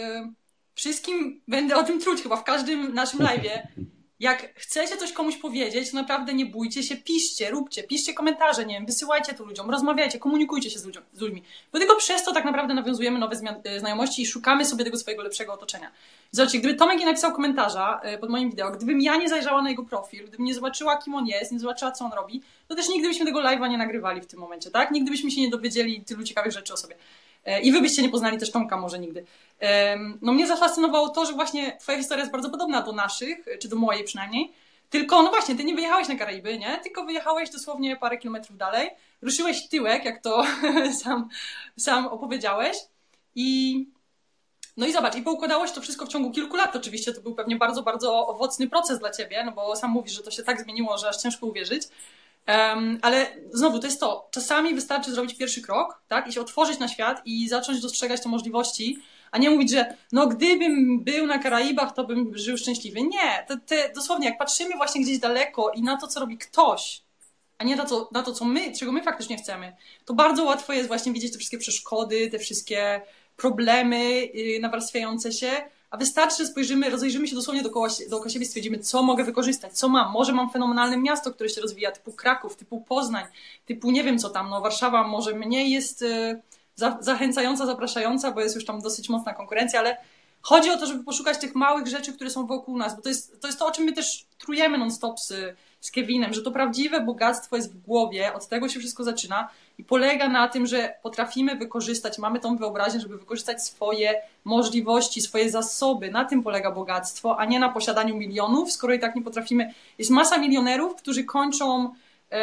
wszystkim 0.75 1.41
będę 1.47 1.77
o 1.77 1.83
tym 1.83 1.99
truć 1.99 2.23
chyba 2.23 2.35
w 2.35 2.43
każdym 2.43 2.93
naszym 2.93 3.19
live'ie. 3.19 3.59
Jak 4.19 4.53
chcecie 4.55 4.97
coś 4.97 5.13
komuś 5.13 5.37
powiedzieć, 5.37 5.91
to 5.91 5.97
naprawdę 5.97 6.33
nie 6.33 6.45
bójcie 6.45 6.83
się, 6.83 6.97
piszcie, 6.97 7.49
róbcie, 7.49 7.83
piszcie 7.83 8.13
komentarze, 8.13 8.65
nie 8.65 8.73
wiem, 8.73 8.85
wysyłajcie 8.85 9.33
to 9.33 9.43
ludziom, 9.43 9.69
rozmawiajcie, 9.69 10.19
komunikujcie 10.19 10.69
się 10.69 10.79
z, 10.79 10.85
ludziom, 10.85 11.03
z 11.13 11.21
ludźmi. 11.21 11.43
Bo 11.73 11.79
tylko 11.79 11.95
przez 11.95 12.23
to 12.23 12.33
tak 12.33 12.45
naprawdę 12.45 12.73
nawiązujemy 12.73 13.19
nowe 13.19 13.35
y, 13.75 13.79
znajomości 13.79 14.21
i 14.21 14.25
szukamy 14.25 14.65
sobie 14.65 14.83
tego 14.83 14.97
swojego 14.97 15.23
lepszego 15.23 15.53
otoczenia. 15.53 15.91
Zobaczcie, 16.31 16.59
gdyby 16.59 16.75
Tomek 16.75 16.99
nie 16.99 17.05
napisał 17.05 17.31
komentarza 17.31 18.01
y, 18.15 18.17
pod 18.17 18.29
moim 18.29 18.49
wideo, 18.49 18.71
gdybym 18.71 19.01
ja 19.01 19.15
nie 19.15 19.29
zajrzała 19.29 19.61
na 19.61 19.69
jego 19.69 19.83
profil, 19.83 20.27
gdybym 20.27 20.45
nie 20.45 20.53
zobaczyła, 20.53 20.97
kim 20.97 21.15
on 21.15 21.27
jest, 21.27 21.51
nie 21.51 21.59
zobaczyła, 21.59 21.91
co 21.91 22.05
on 22.05 22.13
robi, 22.13 22.41
to 22.67 22.75
też 22.75 22.89
nigdy 22.89 23.07
byśmy 23.07 23.25
tego 23.25 23.39
live'a 23.39 23.69
nie 23.69 23.77
nagrywali 23.77 24.21
w 24.21 24.25
tym 24.25 24.39
momencie, 24.39 24.71
tak? 24.71 24.91
Nigdy 24.91 25.11
byśmy 25.11 25.31
się 25.31 25.41
nie 25.41 25.49
dowiedzieli 25.49 26.01
tylu 26.01 26.23
ciekawych 26.23 26.51
rzeczy 26.51 26.73
o 26.73 26.77
sobie. 26.77 26.95
E, 27.45 27.61
I 27.61 27.71
wy 27.71 27.81
byście 27.81 28.01
nie 28.01 28.09
poznali 28.09 28.37
też 28.37 28.51
Tomka 28.51 28.77
może 28.77 28.99
nigdy. 28.99 29.25
No 30.21 30.33
mnie 30.33 30.47
zafascynowało 30.47 31.09
to, 31.09 31.25
że 31.25 31.33
właśnie 31.33 31.77
twoja 31.79 31.97
historia 31.97 32.21
jest 32.21 32.31
bardzo 32.31 32.49
podobna 32.49 32.81
do 32.81 32.91
naszych, 32.91 33.45
czy 33.61 33.67
do 33.67 33.75
mojej 33.75 34.03
przynajmniej. 34.03 34.53
Tylko, 34.89 35.23
no 35.23 35.29
właśnie, 35.29 35.55
ty 35.55 35.63
nie 35.63 35.75
wyjechałeś 35.75 36.07
na 36.07 36.15
Karaiby, 36.15 36.57
nie? 36.57 36.79
Tylko 36.83 37.05
wyjechałeś 37.05 37.49
dosłownie 37.49 37.95
parę 37.95 38.17
kilometrów 38.17 38.57
dalej. 38.57 38.89
Ruszyłeś 39.21 39.67
tyłek, 39.67 40.05
jak 40.05 40.21
to 40.23 40.43
sam, 41.03 41.29
sam 41.77 42.07
opowiedziałeś. 42.07 42.77
I 43.35 43.87
no 44.77 44.87
i 44.87 44.93
zobacz, 44.93 45.15
i 45.15 45.21
poukładałeś 45.21 45.71
to 45.71 45.81
wszystko 45.81 46.05
w 46.05 46.09
ciągu 46.09 46.31
kilku 46.31 46.55
lat. 46.55 46.75
Oczywiście 46.75 47.13
to 47.13 47.21
był 47.21 47.35
pewnie 47.35 47.55
bardzo, 47.55 47.83
bardzo 47.83 48.27
owocny 48.27 48.69
proces 48.69 48.99
dla 48.99 49.11
ciebie, 49.11 49.43
no 49.45 49.51
bo 49.51 49.75
sam 49.75 49.91
mówisz, 49.91 50.13
że 50.13 50.23
to 50.23 50.31
się 50.31 50.43
tak 50.43 50.63
zmieniło, 50.63 50.97
że 50.97 51.09
aż 51.09 51.17
ciężko 51.17 51.45
uwierzyć. 51.45 51.83
Um, 52.47 52.99
ale 53.01 53.27
znowu, 53.53 53.79
to 53.79 53.87
jest 53.87 53.99
to. 53.99 54.27
Czasami 54.31 54.75
wystarczy 54.75 55.11
zrobić 55.11 55.37
pierwszy 55.37 55.61
krok, 55.61 56.01
tak? 56.07 56.27
I 56.27 56.33
się 56.33 56.41
otworzyć 56.41 56.79
na 56.79 56.87
świat 56.87 57.21
i 57.25 57.49
zacząć 57.49 57.81
dostrzegać 57.81 58.21
te 58.23 58.29
możliwości, 58.29 58.99
a 59.31 59.37
nie 59.37 59.49
mówić, 59.49 59.71
że 59.71 59.95
no 60.11 60.27
gdybym 60.27 61.03
był 61.03 61.27
na 61.27 61.39
Karaibach, 61.39 61.93
to 61.93 62.03
bym 62.03 62.37
żył 62.37 62.57
szczęśliwy. 62.57 63.01
Nie, 63.01 63.45
to, 63.47 63.55
to, 63.55 63.75
dosłownie, 63.95 64.29
jak 64.29 64.37
patrzymy 64.37 64.75
właśnie 64.75 65.01
gdzieś 65.01 65.19
daleko 65.19 65.71
i 65.75 65.81
na 65.81 65.97
to, 65.97 66.07
co 66.07 66.19
robi 66.19 66.37
ktoś, 66.37 67.01
a 67.57 67.63
nie 67.63 67.75
na 67.75 67.85
to, 67.85 68.09
na 68.11 68.23
to, 68.23 68.33
co 68.33 68.45
my, 68.45 68.71
czego 68.71 68.91
my 68.91 69.03
faktycznie 69.03 69.37
chcemy, 69.37 69.75
to 70.05 70.13
bardzo 70.13 70.43
łatwo 70.43 70.73
jest 70.73 70.87
właśnie 70.87 71.13
widzieć 71.13 71.31
te 71.31 71.37
wszystkie 71.37 71.57
przeszkody, 71.57 72.29
te 72.29 72.39
wszystkie 72.39 73.01
problemy 73.37 74.25
yy, 74.25 74.59
nawarstwiające 74.59 75.31
się, 75.31 75.51
a 75.89 75.97
wystarczy, 75.97 76.37
że 76.37 76.45
spojrzymy, 76.45 76.89
rozejrzymy 76.89 77.27
się 77.27 77.35
dosłownie 77.35 77.63
dookoła, 77.63 77.87
dookoła 78.09 78.29
siebie, 78.29 78.45
stwierdzimy, 78.45 78.79
co 78.79 79.03
mogę 79.03 79.23
wykorzystać, 79.23 79.73
co 79.73 79.89
mam. 79.89 80.11
Może 80.11 80.33
mam 80.33 80.49
fenomenalne 80.49 80.97
miasto, 80.97 81.31
które 81.33 81.49
się 81.49 81.61
rozwija, 81.61 81.91
typu 81.91 82.11
Kraków, 82.11 82.55
typu 82.55 82.81
Poznań, 82.81 83.25
typu 83.65 83.91
nie 83.91 84.03
wiem 84.03 84.19
co 84.19 84.29
tam, 84.29 84.49
no 84.49 84.61
Warszawa 84.61 85.07
może 85.07 85.33
mniej 85.33 85.71
jest 85.71 86.01
yy, 86.01 86.41
za, 86.77 86.97
zachęcająca, 86.99 87.65
zapraszająca, 87.65 88.31
bo 88.31 88.41
jest 88.41 88.55
już 88.55 88.65
tam 88.65 88.81
dosyć 88.81 89.09
mocna 89.09 89.33
konkurencja, 89.33 89.79
ale 89.79 89.97
chodzi 90.41 90.69
o 90.69 90.77
to, 90.77 90.85
żeby 90.85 91.03
poszukać 91.03 91.37
tych 91.37 91.55
małych 91.55 91.87
rzeczy, 91.87 92.13
które 92.13 92.29
są 92.29 92.47
wokół 92.47 92.77
nas, 92.77 92.95
bo 92.95 93.01
to 93.01 93.09
jest 93.09 93.41
to, 93.41 93.47
jest 93.47 93.59
to 93.59 93.67
o 93.67 93.71
czym 93.71 93.85
my 93.85 93.93
też 93.93 94.25
trujemy 94.37 94.77
non-stop 94.77 95.19
z, 95.19 95.57
z 95.81 95.91
Kevinem, 95.91 96.33
że 96.33 96.41
to 96.41 96.51
prawdziwe 96.51 97.01
bogactwo 97.01 97.55
jest 97.55 97.73
w 97.73 97.81
głowie, 97.81 98.33
od 98.33 98.47
tego 98.47 98.69
się 98.69 98.79
wszystko 98.79 99.03
zaczyna 99.03 99.49
i 99.77 99.83
polega 99.83 100.29
na 100.29 100.47
tym, 100.47 100.65
że 100.65 100.93
potrafimy 101.03 101.55
wykorzystać, 101.55 102.17
mamy 102.17 102.39
tą 102.39 102.57
wyobraźnię, 102.57 102.99
żeby 102.99 103.17
wykorzystać 103.17 103.63
swoje 103.63 104.21
możliwości, 104.43 105.21
swoje 105.21 105.51
zasoby. 105.51 106.11
Na 106.11 106.25
tym 106.25 106.43
polega 106.43 106.71
bogactwo, 106.71 107.39
a 107.39 107.45
nie 107.45 107.59
na 107.59 107.69
posiadaniu 107.69 108.15
milionów, 108.15 108.71
skoro 108.71 108.93
i 108.93 108.99
tak 108.99 109.15
nie 109.15 109.21
potrafimy. 109.21 109.73
Jest 109.97 110.11
masa 110.11 110.37
milionerów, 110.37 110.95
którzy 110.95 111.23
kończą 111.23 111.93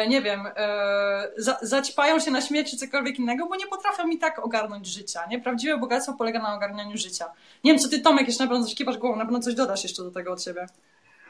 nie 0.07 0.21
wiem, 0.21 0.39
e, 0.55 1.27
za, 1.37 1.57
zaćpają 1.61 2.19
się 2.19 2.31
na 2.31 2.41
śmierć 2.41 2.71
czy 2.71 2.77
cokolwiek 2.77 3.19
innego, 3.19 3.47
bo 3.47 3.55
nie 3.55 3.67
potrafią 3.67 4.07
mi 4.07 4.17
tak 4.17 4.45
ogarnąć 4.45 4.87
życia. 4.87 5.19
Nie? 5.29 5.39
Prawdziwe 5.39 5.77
bogactwo 5.77 6.13
polega 6.13 6.39
na 6.39 6.55
ogarnianiu 6.55 6.97
życia. 6.97 7.25
Nie 7.63 7.71
wiem, 7.71 7.79
co 7.79 7.89
ty 7.89 7.99
Tomek 7.99 8.27
jeszcze 8.27 8.43
na 8.43 8.49
pewno 8.49 8.65
coś 8.65 8.75
kiwasz 8.75 8.97
głową, 8.97 9.15
na 9.15 9.25
pewno 9.25 9.39
coś 9.39 9.55
dodasz 9.55 9.83
jeszcze 9.83 10.03
do 10.03 10.11
tego 10.11 10.31
od 10.31 10.43
siebie. 10.43 10.67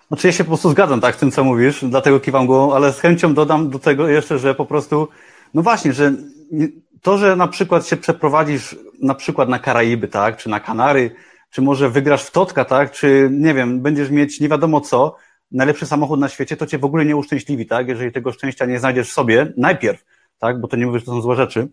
Znaczy 0.07 0.27
ja 0.27 0.33
się 0.33 0.43
po 0.43 0.47
prostu 0.47 0.69
zgadzam 0.69 1.01
tak 1.01 1.15
z 1.15 1.17
tym, 1.17 1.31
co 1.31 1.43
mówisz, 1.43 1.85
dlatego 1.85 2.19
kiwam 2.19 2.47
głową, 2.47 2.75
ale 2.75 2.93
z 2.93 2.99
chęcią 2.99 3.33
dodam 3.33 3.69
do 3.69 3.79
tego 3.79 4.07
jeszcze, 4.07 4.39
że 4.39 4.55
po 4.55 4.65
prostu, 4.65 5.07
no 5.53 5.61
właśnie, 5.61 5.93
że 5.93 6.13
to, 7.01 7.17
że 7.17 7.35
na 7.35 7.47
przykład 7.47 7.87
się 7.87 7.97
przeprowadzisz 7.97 8.75
na 9.01 9.15
przykład 9.15 9.49
na 9.49 9.59
Karaiby, 9.59 10.07
tak, 10.07 10.37
czy 10.37 10.49
na 10.49 10.59
Kanary, 10.59 11.15
czy 11.49 11.61
może 11.61 11.89
wygrasz 11.89 12.23
w 12.23 12.31
Totka, 12.31 12.65
tak, 12.65 12.91
czy 12.91 13.29
nie 13.31 13.53
wiem, 13.53 13.81
będziesz 13.81 14.09
mieć 14.09 14.39
nie 14.39 14.49
wiadomo 14.49 14.81
co, 14.81 15.15
najlepszy 15.51 15.85
samochód 15.85 16.19
na 16.19 16.29
świecie, 16.29 16.57
to 16.57 16.65
cię 16.65 16.77
w 16.77 16.85
ogóle 16.85 17.05
nie 17.05 17.15
uszczęśliwi, 17.15 17.65
tak, 17.65 17.87
jeżeli 17.87 18.11
tego 18.11 18.31
szczęścia 18.31 18.65
nie 18.65 18.79
znajdziesz 18.79 19.09
w 19.09 19.13
sobie, 19.13 19.53
najpierw, 19.57 20.05
tak, 20.39 20.61
bo 20.61 20.67
to 20.67 20.77
nie 20.77 20.85
mówisz, 20.85 21.01
że 21.01 21.05
to 21.05 21.11
są 21.11 21.21
złe 21.21 21.35
rzeczy, 21.35 21.67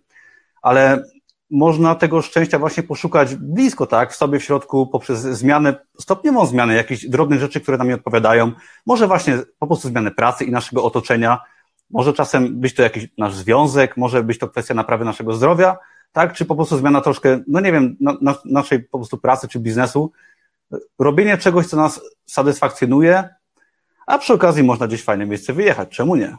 ale 0.62 1.04
można 1.52 1.94
tego 1.94 2.22
szczęścia 2.22 2.58
właśnie 2.58 2.82
poszukać 2.82 3.34
blisko, 3.34 3.86
tak, 3.86 4.12
w 4.12 4.16
sobie, 4.16 4.38
w 4.38 4.44
środku, 4.44 4.86
poprzez 4.86 5.20
zmianę, 5.20 5.74
stopniową 5.98 6.46
zmianę 6.46 6.74
jakichś 6.74 7.06
drobnych 7.06 7.40
rzeczy, 7.40 7.60
które 7.60 7.78
nam 7.78 7.88
nie 7.88 7.94
odpowiadają. 7.94 8.52
Może 8.86 9.06
właśnie 9.06 9.38
po 9.58 9.66
prostu 9.66 9.88
zmianę 9.88 10.10
pracy 10.10 10.44
i 10.44 10.50
naszego 10.50 10.84
otoczenia. 10.84 11.40
Może 11.90 12.12
czasem 12.12 12.60
być 12.60 12.74
to 12.74 12.82
jakiś 12.82 13.08
nasz 13.18 13.34
związek, 13.34 13.96
może 13.96 14.22
być 14.22 14.38
to 14.38 14.48
kwestia 14.48 14.74
naprawy 14.74 15.04
naszego 15.04 15.32
zdrowia, 15.32 15.78
tak, 16.12 16.32
czy 16.32 16.44
po 16.44 16.56
prostu 16.56 16.78
zmiana 16.78 17.00
troszkę, 17.00 17.40
no 17.46 17.60
nie 17.60 17.72
wiem, 17.72 17.96
na, 18.00 18.16
na, 18.20 18.34
naszej 18.44 18.82
po 18.82 18.98
prostu 18.98 19.18
pracy 19.18 19.48
czy 19.48 19.58
biznesu. 19.60 20.12
Robienie 20.98 21.38
czegoś, 21.38 21.66
co 21.66 21.76
nas 21.76 22.00
satysfakcjonuje, 22.26 23.28
a 24.06 24.18
przy 24.18 24.32
okazji 24.32 24.62
można 24.62 24.86
gdzieś 24.86 25.02
fajne 25.02 25.26
miejsce 25.26 25.52
wyjechać. 25.52 25.88
Czemu 25.88 26.16
nie? 26.16 26.36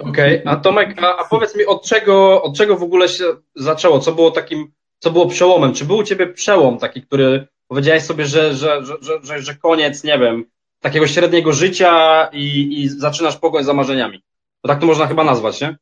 Okej, 0.00 0.42
okay. 0.42 0.52
a 0.52 0.56
Tomek, 0.56 1.02
a, 1.02 1.16
a, 1.16 1.24
powiedz 1.24 1.56
mi, 1.56 1.66
od 1.66 1.84
czego, 1.84 2.42
od 2.42 2.56
czego 2.56 2.76
w 2.76 2.82
ogóle 2.82 3.08
się 3.08 3.24
zaczęło? 3.56 3.98
Co 3.98 4.12
było 4.12 4.30
takim, 4.30 4.72
co 4.98 5.10
było 5.10 5.26
przełomem? 5.26 5.74
Czy 5.74 5.84
był 5.84 5.96
u 5.96 6.02
ciebie 6.02 6.26
przełom 6.26 6.78
taki, 6.78 7.02
który 7.02 7.46
powiedziałeś 7.68 8.02
sobie, 8.02 8.26
że, 8.26 8.54
że, 8.54 8.84
że, 8.84 8.96
że, 9.22 9.42
że 9.42 9.54
koniec, 9.54 10.04
nie 10.04 10.18
wiem, 10.18 10.44
takiego 10.80 11.06
średniego 11.06 11.52
życia 11.52 12.24
i, 12.32 12.80
i 12.82 12.88
zaczynasz 12.88 13.36
pogoń 13.36 13.64
za 13.64 13.74
marzeniami? 13.74 14.22
Bo 14.62 14.68
tak 14.68 14.80
to 14.80 14.86
można 14.86 15.06
chyba 15.06 15.24
nazwać, 15.24 15.60
nie? 15.60 15.76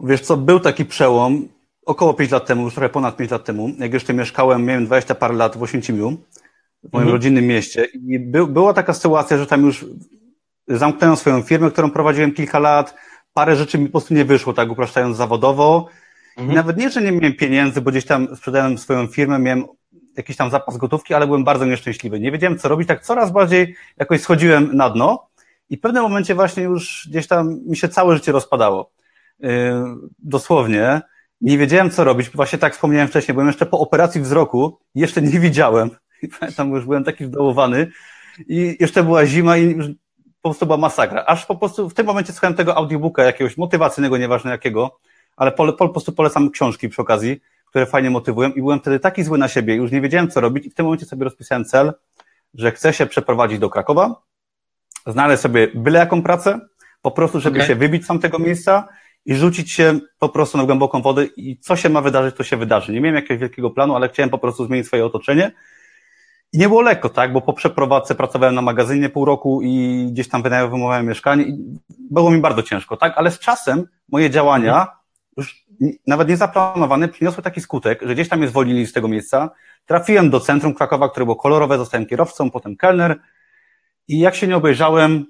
Wiesz 0.00 0.20
co, 0.20 0.36
był 0.36 0.60
taki 0.60 0.84
przełom 0.84 1.48
około 1.86 2.14
5 2.14 2.30
lat 2.30 2.46
temu, 2.46 2.64
już 2.64 2.74
trochę 2.74 2.88
ponad 2.88 3.16
5 3.16 3.30
lat 3.30 3.44
temu, 3.44 3.70
jak 3.78 3.92
jeszcze 3.92 4.14
mieszkałem, 4.14 4.64
miałem 4.64 4.86
20 4.86 5.14
parę 5.14 5.34
lat 5.34 5.56
w 5.56 5.62
Oświęcimiu, 5.62 6.16
w 6.82 6.92
moim 6.92 7.02
mhm. 7.02 7.12
rodzinnym 7.12 7.46
mieście 7.46 7.84
i 7.84 8.18
by, 8.18 8.46
była 8.46 8.74
taka 8.74 8.94
sytuacja, 8.94 9.38
że 9.38 9.46
tam 9.46 9.66
już 9.66 9.86
zamknąłem 10.68 11.16
swoją 11.16 11.42
firmę, 11.42 11.70
którą 11.70 11.90
prowadziłem 11.90 12.32
kilka 12.32 12.58
lat, 12.58 12.94
parę 13.32 13.56
rzeczy 13.56 13.78
mi 13.78 13.86
po 13.86 13.92
prostu 13.92 14.14
nie 14.14 14.24
wyszło, 14.24 14.52
tak 14.52 14.70
upraszczając 14.70 15.16
zawodowo. 15.16 15.88
Mhm. 16.36 16.52
I 16.52 16.54
nawet 16.54 16.76
nie, 16.76 16.90
że 16.90 17.02
nie 17.02 17.12
miałem 17.12 17.36
pieniędzy, 17.36 17.80
bo 17.80 17.90
gdzieś 17.90 18.04
tam 18.04 18.36
sprzedałem 18.36 18.78
swoją 18.78 19.06
firmę, 19.06 19.38
miałem 19.38 19.64
jakiś 20.16 20.36
tam 20.36 20.50
zapas 20.50 20.76
gotówki, 20.76 21.14
ale 21.14 21.26
byłem 21.26 21.44
bardzo 21.44 21.64
nieszczęśliwy. 21.64 22.20
Nie 22.20 22.32
wiedziałem, 22.32 22.58
co 22.58 22.68
robić, 22.68 22.88
tak 22.88 23.04
coraz 23.04 23.32
bardziej 23.32 23.76
jakoś 23.96 24.20
schodziłem 24.20 24.76
na 24.76 24.90
dno 24.90 25.28
i 25.70 25.76
w 25.76 25.80
pewnym 25.80 26.02
momencie 26.02 26.34
właśnie 26.34 26.62
już 26.62 27.06
gdzieś 27.10 27.26
tam 27.26 27.60
mi 27.66 27.76
się 27.76 27.88
całe 27.88 28.14
życie 28.14 28.32
rozpadało. 28.32 28.90
Yy, 29.40 29.50
dosłownie. 30.18 31.00
Nie 31.40 31.58
wiedziałem, 31.58 31.90
co 31.90 32.04
robić. 32.04 32.30
Właśnie 32.30 32.58
tak 32.58 32.74
wspomniałem 32.74 33.08
wcześniej, 33.08 33.32
byłem 33.34 33.46
jeszcze 33.46 33.66
po 33.66 33.78
operacji 33.78 34.20
wzroku, 34.20 34.78
jeszcze 34.94 35.22
nie 35.22 35.40
widziałem. 35.40 35.90
I 36.22 36.28
pamiętam, 36.28 36.70
już 36.70 36.84
byłem 36.84 37.04
taki 37.04 37.24
zdołowany 37.24 37.90
i 38.48 38.76
jeszcze 38.80 39.02
była 39.02 39.26
zima 39.26 39.58
i 39.58 39.74
po 40.42 40.48
prostu 40.48 40.66
była 40.66 40.78
masakra. 40.78 41.24
Aż 41.26 41.46
po 41.46 41.56
prostu 41.56 41.88
w 41.88 41.94
tym 41.94 42.06
momencie 42.06 42.32
słuchałem 42.32 42.56
tego 42.56 42.76
audiobooka 42.76 43.22
jakiegoś 43.22 43.56
motywacyjnego, 43.56 44.16
nieważne 44.16 44.50
jakiego, 44.50 44.98
ale 45.36 45.52
po, 45.52 45.66
po, 45.66 45.72
po 45.72 45.88
prostu 45.88 46.12
polecam 46.12 46.50
książki 46.50 46.88
przy 46.88 47.02
okazji, 47.02 47.40
które 47.66 47.86
fajnie 47.86 48.10
motywują 48.10 48.50
i 48.50 48.60
byłem 48.60 48.80
wtedy 48.80 49.00
taki 49.00 49.24
zły 49.24 49.38
na 49.38 49.48
siebie, 49.48 49.74
już 49.74 49.92
nie 49.92 50.00
wiedziałem 50.00 50.30
co 50.30 50.40
robić 50.40 50.66
i 50.66 50.70
w 50.70 50.74
tym 50.74 50.86
momencie 50.86 51.06
sobie 51.06 51.24
rozpisałem 51.24 51.64
cel, 51.64 51.92
że 52.54 52.72
chcę 52.72 52.92
się 52.92 53.06
przeprowadzić 53.06 53.58
do 53.58 53.70
Krakowa, 53.70 54.22
znaleźć 55.06 55.42
sobie 55.42 55.68
byle 55.74 55.98
jaką 55.98 56.22
pracę, 56.22 56.60
po 57.02 57.10
prostu, 57.10 57.40
żeby 57.40 57.56
okay. 57.56 57.68
się 57.68 57.74
wybić 57.74 58.04
z 58.04 58.06
tamtego 58.06 58.38
miejsca 58.38 58.88
i 59.26 59.34
rzucić 59.34 59.72
się 59.72 59.98
po 60.18 60.28
prostu 60.28 60.58
na 60.58 60.64
głęboką 60.64 61.02
wodę 61.02 61.24
i 61.24 61.58
co 61.58 61.76
się 61.76 61.88
ma 61.88 62.00
wydarzyć, 62.00 62.36
to 62.36 62.44
się 62.44 62.56
wydarzy. 62.56 62.92
Nie 62.92 63.00
miałem 63.00 63.16
jakiegoś 63.16 63.38
wielkiego 63.38 63.70
planu, 63.70 63.96
ale 63.96 64.08
chciałem 64.08 64.30
po 64.30 64.38
prostu 64.38 64.66
zmienić 64.66 64.86
swoje 64.86 65.06
otoczenie 65.06 65.52
i 66.52 66.58
nie 66.58 66.68
było 66.68 66.80
lekko, 66.80 67.08
tak, 67.08 67.32
bo 67.32 67.40
po 67.40 67.52
przeprowadzce 67.52 68.14
pracowałem 68.14 68.54
na 68.54 68.62
magazynie 68.62 69.08
pół 69.08 69.24
roku 69.24 69.62
i 69.62 70.06
gdzieś 70.12 70.28
tam 70.28 70.42
wynajmowałem 70.42 71.06
mieszkanie 71.06 71.44
i 71.44 71.78
było 72.10 72.30
mi 72.30 72.40
bardzo 72.40 72.62
ciężko, 72.62 72.96
tak, 72.96 73.12
ale 73.16 73.30
z 73.30 73.38
czasem 73.38 73.86
moje 74.08 74.30
działania, 74.30 74.86
już 75.36 75.66
nawet 76.06 76.28
niezaplanowane, 76.28 77.08
przyniosły 77.08 77.42
taki 77.42 77.60
skutek, 77.60 78.02
że 78.02 78.14
gdzieś 78.14 78.28
tam 78.28 78.38
mnie 78.38 78.48
zwolnili 78.48 78.86
z 78.86 78.92
tego 78.92 79.08
miejsca, 79.08 79.50
trafiłem 79.86 80.30
do 80.30 80.40
centrum 80.40 80.74
Krakowa, 80.74 81.08
które 81.08 81.26
było 81.26 81.36
kolorowe, 81.36 81.78
zostałem 81.78 82.06
kierowcą, 82.06 82.50
potem 82.50 82.76
kelner. 82.76 83.20
I 84.08 84.18
jak 84.18 84.34
się 84.34 84.46
nie 84.46 84.56
obejrzałem, 84.56 85.26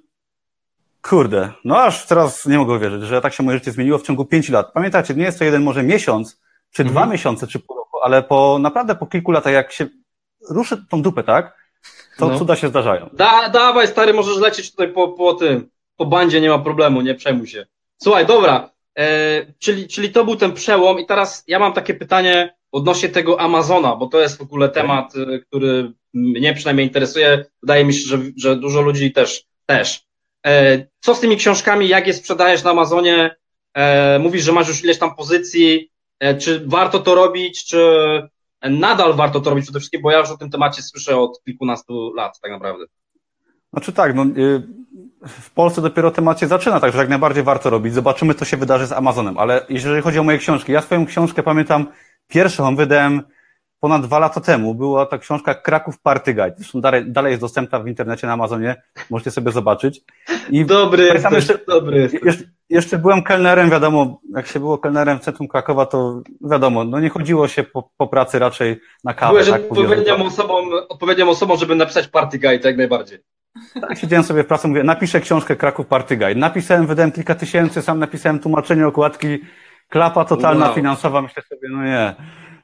kurde, 1.03 1.53
no 1.65 1.83
aż 1.83 2.07
teraz 2.07 2.47
nie 2.47 2.59
mogę 2.59 2.75
uwierzyć, 2.75 3.03
że 3.03 3.21
tak 3.21 3.33
się 3.33 3.43
moje 3.43 3.59
życie 3.59 3.73
zmieniło 3.73 3.99
w 3.99 4.03
ciągu 4.03 4.25
pięciu 4.25 4.53
lat. 4.53 4.73
Pamiętacie, 4.73 5.15
nie 5.15 5.25
jest 5.25 5.39
to 5.39 5.45
jeden 5.45 5.63
może 5.63 5.83
miesiąc, 5.83 6.41
czy 6.71 6.83
mhm. 6.83 6.93
dwa 6.93 7.13
miesiące, 7.13 7.47
czy 7.47 7.59
pół 7.59 7.77
roku, 7.77 8.01
ale 8.03 8.23
po 8.23 8.59
naprawdę 8.61 8.95
po 8.95 9.07
kilku 9.07 9.33
latach, 9.33 9.53
jak 9.53 9.73
się 9.73 9.87
ruszę 10.51 10.77
tą 10.91 11.03
dupę, 11.03 11.23
tak? 11.23 11.59
To 12.19 12.29
no. 12.29 12.39
cuda 12.39 12.57
się 12.57 12.69
zdarzają. 12.69 13.11
Da, 13.13 13.49
dawaj, 13.49 13.89
stary, 13.89 14.13
możesz 14.13 14.37
lecieć 14.37 14.71
tutaj 14.71 14.89
po, 14.89 15.09
po 15.09 15.35
tym, 15.35 15.69
po 15.97 16.07
bandzie, 16.07 16.41
nie 16.41 16.49
ma 16.49 16.59
problemu, 16.59 17.01
nie 17.01 17.15
przejmuj 17.15 17.47
się. 17.47 17.67
Słuchaj, 18.03 18.27
dobra, 18.27 18.71
e, 18.99 19.47
czyli, 19.59 19.89
czyli 19.89 20.13
to 20.13 20.25
był 20.25 20.37
ten 20.37 20.53
przełom 20.53 20.99
i 20.99 21.07
teraz 21.07 21.45
ja 21.47 21.59
mam 21.59 21.73
takie 21.73 21.95
pytanie 21.95 22.55
odnośnie 22.73 23.09
tego 23.09 23.41
Amazona, 23.41 23.97
bo 23.97 24.07
to 24.07 24.21
jest 24.21 24.39
w 24.39 24.43
ogóle 24.43 24.69
temat, 24.69 25.13
e, 25.17 25.39
który 25.39 25.93
mnie 26.15 26.55
przynajmniej 26.55 26.87
interesuje. 26.87 27.45
Wydaje 27.63 27.85
mi 27.85 27.95
się, 27.95 28.09
że, 28.09 28.19
że 28.37 28.57
dużo 28.57 28.81
ludzi 28.81 29.13
też. 29.13 29.45
też. 29.67 30.09
E, 30.47 30.87
co 31.01 31.15
z 31.15 31.21
tymi 31.21 31.37
książkami, 31.37 31.89
jak 31.89 32.07
je 32.07 32.15
sprzedajesz 32.15 32.65
na 32.65 32.71
Amazonie? 32.71 33.37
E, 33.75 34.19
mówisz, 34.19 34.45
że 34.45 34.53
masz 34.53 34.69
już 34.69 34.85
ileś 34.85 34.99
tam 34.99 35.15
pozycji, 35.15 35.91
e, 36.21 36.35
czy 36.35 36.63
warto 36.67 36.99
to 36.99 37.15
robić, 37.15 37.65
czy 37.65 37.79
nadal 38.63 39.15
warto 39.15 39.41
to 39.41 39.51
robić 39.51 39.65
przede 39.65 39.79
wszystkim, 39.79 40.03
bo 40.03 40.11
ja 40.11 40.19
już 40.19 40.31
o 40.31 40.37
tym 40.37 40.51
temacie 40.51 40.83
słyszę 40.83 41.17
od 41.17 41.45
kilkunastu 41.45 42.13
lat 42.15 42.41
tak 42.41 42.53
naprawdę. 42.53 42.85
Znaczy 43.73 43.93
tak, 43.93 44.15
no, 44.15 44.25
y, 44.25 44.63
w 45.29 45.51
Polsce 45.51 45.83
dopiero 45.83 46.11
temat 46.11 46.41
się 46.41 46.47
zaczyna, 46.47 46.81
także 46.81 46.99
jak 46.99 47.09
najbardziej 47.09 47.43
warto 47.43 47.71
robić. 47.71 47.95
Zobaczymy, 47.95 48.35
co 48.35 48.45
się 48.45 48.57
wydarzy 48.57 48.87
z 48.87 48.93
Amazonem. 48.93 49.39
Ale 49.39 49.67
jeżeli 49.69 50.03
chodzi 50.03 50.19
o 50.19 50.23
moje 50.23 50.39
książki, 50.39 50.73
ja 50.73 50.83
swoją 50.83 51.07
książkę 51.07 51.43
pamiętam, 51.43 51.87
pierwszą 52.29 52.77
wydałem 52.77 53.23
ponad 53.81 54.03
dwa 54.03 54.19
lata 54.19 54.41
temu 54.41 54.75
była 54.75 55.07
ta 55.07 55.19
książka 55.19 55.55
Kraków 55.55 56.01
Party 56.01 56.35
Guide. 56.35 56.55
Zresztą 56.57 56.81
dalej, 56.81 57.05
dalej 57.07 57.31
jest 57.31 57.41
dostępna 57.41 57.81
w 57.81 57.89
internecie 57.89 58.27
na 58.27 58.33
Amazonie, 58.33 58.83
możecie 59.11 59.31
sobie 59.31 59.53
zobaczyć. 59.53 60.01
I 60.51 60.65
dobry 60.65 61.05
jesteś, 61.05 61.33
jeszcze, 61.33 61.59
dobry. 61.69 62.11
Jeszcze, 62.25 62.45
jeszcze 62.71 62.99
byłem 62.99 63.23
kelnerem, 63.23 63.71
wiadomo, 63.71 64.21
jak 64.37 64.47
się 64.47 64.61
było 64.61 64.79
kelnerem 64.79 65.19
w 65.19 65.23
centrum 65.23 65.49
Krakowa, 65.49 65.87
to 65.87 66.23
wiadomo, 66.41 66.85
no 66.85 67.01
nie 67.01 67.09
chodziło 67.09 67.49
się 67.49 67.63
po, 67.63 67.91
po 67.97 68.07
pracy 68.07 68.39
raczej 68.39 68.81
na 69.05 69.15
kawę. 69.15 69.33
Byłeś 69.33 69.51
tak, 69.51 69.63
odpowiednią, 69.63 70.27
osobą, 70.27 70.55
odpowiednią 70.89 71.29
osobą, 71.29 71.57
żeby 71.57 71.75
napisać 71.75 72.09
Party 72.09 72.39
Guide 72.39 72.69
jak 72.69 72.77
najbardziej. 72.77 73.19
Tak, 73.81 73.99
siedziałem 73.99 74.25
sobie 74.25 74.45
w 74.45 74.47
pracy, 74.47 74.69
mówię, 74.69 74.85
napiszę 74.85 75.21
książkę 75.21 75.57
Kraków 75.57 75.87
Party 75.87 76.17
Guide. 76.17 76.35
Napisałem, 76.35 76.87
wydałem 76.87 77.13
kilka 77.13 77.35
tysięcy, 77.35 77.83
sam 77.83 77.99
napisałem 77.99 78.39
tłumaczenie 78.39 78.87
okładki, 78.87 79.39
klapa 79.89 80.25
totalna 80.25 80.67
wow. 80.67 80.75
finansowa, 80.75 81.23
myślę 81.23 81.43
sobie, 81.43 81.69
no 81.71 81.85
nie. 81.85 82.15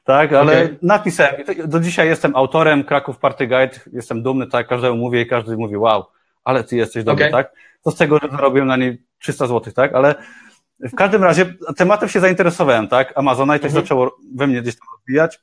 Tak, 0.05 0.33
ale 0.33 0.63
okay. 0.63 0.77
napisałem. 0.81 1.35
Do 1.65 1.79
dzisiaj 1.79 2.07
jestem 2.07 2.35
autorem 2.35 2.83
Kraków 2.83 3.17
Party 3.17 3.47
Guide, 3.47 3.79
jestem 3.93 4.23
dumny, 4.23 4.47
tak, 4.47 4.67
każdemu 4.67 4.97
mówię 4.97 5.21
i 5.21 5.27
każdy 5.27 5.57
mówi, 5.57 5.77
wow, 5.77 6.05
ale 6.43 6.63
ty 6.63 6.75
jesteś 6.75 7.03
dobry, 7.03 7.25
okay. 7.25 7.43
tak? 7.43 7.53
To 7.83 7.91
z 7.91 7.95
tego, 7.95 8.19
że 8.19 8.29
zarobiłem 8.29 8.67
na 8.67 8.77
niej 8.77 9.03
300 9.19 9.47
zł, 9.47 9.73
tak? 9.73 9.93
Ale 9.93 10.15
w 10.79 10.95
każdym 10.95 11.23
razie 11.23 11.53
tematem 11.77 12.09
się 12.09 12.19
zainteresowałem, 12.19 12.87
tak? 12.87 13.13
Amazona 13.15 13.55
i 13.55 13.59
to 13.59 13.63
się 13.63 13.67
mhm. 13.67 13.85
zaczęło 13.85 14.17
we 14.35 14.47
mnie 14.47 14.61
gdzieś 14.61 14.75
tam 14.75 14.87
rozwijać. 14.97 15.39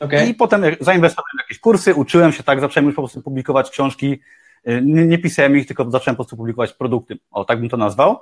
Okay. 0.00 0.26
I 0.26 0.34
potem 0.34 0.62
zainwestowałem 0.80 1.36
w 1.38 1.42
jakieś 1.42 1.58
kursy, 1.58 1.94
uczyłem 1.94 2.32
się, 2.32 2.42
tak, 2.42 2.60
zacząłem 2.60 2.86
już 2.86 2.94
po 2.94 3.02
prostu 3.02 3.22
publikować 3.22 3.70
książki. 3.70 4.20
Y, 4.68 4.82
nie, 4.84 5.06
nie 5.06 5.18
pisałem 5.18 5.56
ich, 5.56 5.66
tylko 5.66 5.90
zacząłem 5.90 6.16
po 6.16 6.22
prostu 6.22 6.36
publikować 6.36 6.72
produkty. 6.72 7.18
O, 7.30 7.44
tak 7.44 7.60
bym 7.60 7.68
to 7.68 7.76
nazwał. 7.76 8.18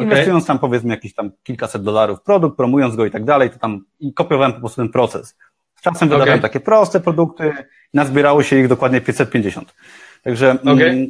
Inwestując 0.00 0.46
tam 0.46 0.58
powiedzmy 0.58 0.94
jakieś 0.94 1.14
tam 1.14 1.30
kilkaset 1.42 1.82
dolarów 1.82 2.18
w 2.18 2.22
produkt, 2.22 2.56
promując 2.56 2.96
go 2.96 3.06
i 3.06 3.10
tak 3.10 3.24
dalej, 3.24 3.50
to 3.50 3.58
tam 3.58 3.84
i 4.00 4.14
kopiowałem 4.14 4.52
po 4.52 4.58
prostu 4.58 4.82
ten 4.82 4.92
proces. 4.92 5.36
Z 5.74 5.82
czasem 5.82 6.08
wydawałem 6.08 6.38
okay. 6.38 6.42
takie 6.42 6.60
proste 6.60 7.00
produkty, 7.00 7.52
nazbierało 7.94 8.42
się 8.42 8.58
ich 8.58 8.68
dokładnie 8.68 9.00
550. 9.00 9.74
Także 10.22 10.50
okay. 10.62 10.72
mm, 10.72 11.06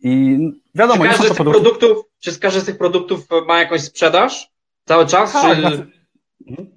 i 0.00 0.38
wiadomo, 0.74 1.04
czy 1.04 1.10
każdy, 1.10 1.28
z 1.28 1.34
produkty... 1.34 1.60
produktów, 1.60 2.04
czy 2.20 2.38
każdy 2.38 2.60
z 2.60 2.64
tych 2.64 2.78
produktów 2.78 3.26
ma 3.46 3.58
jakąś 3.58 3.80
sprzedaż 3.80 4.50
cały 4.84 5.06
czas? 5.06 5.32
Tak, 5.32 5.54
czy... 5.54 5.60
znaczy... 5.60 5.86
Mhm. 6.48 6.76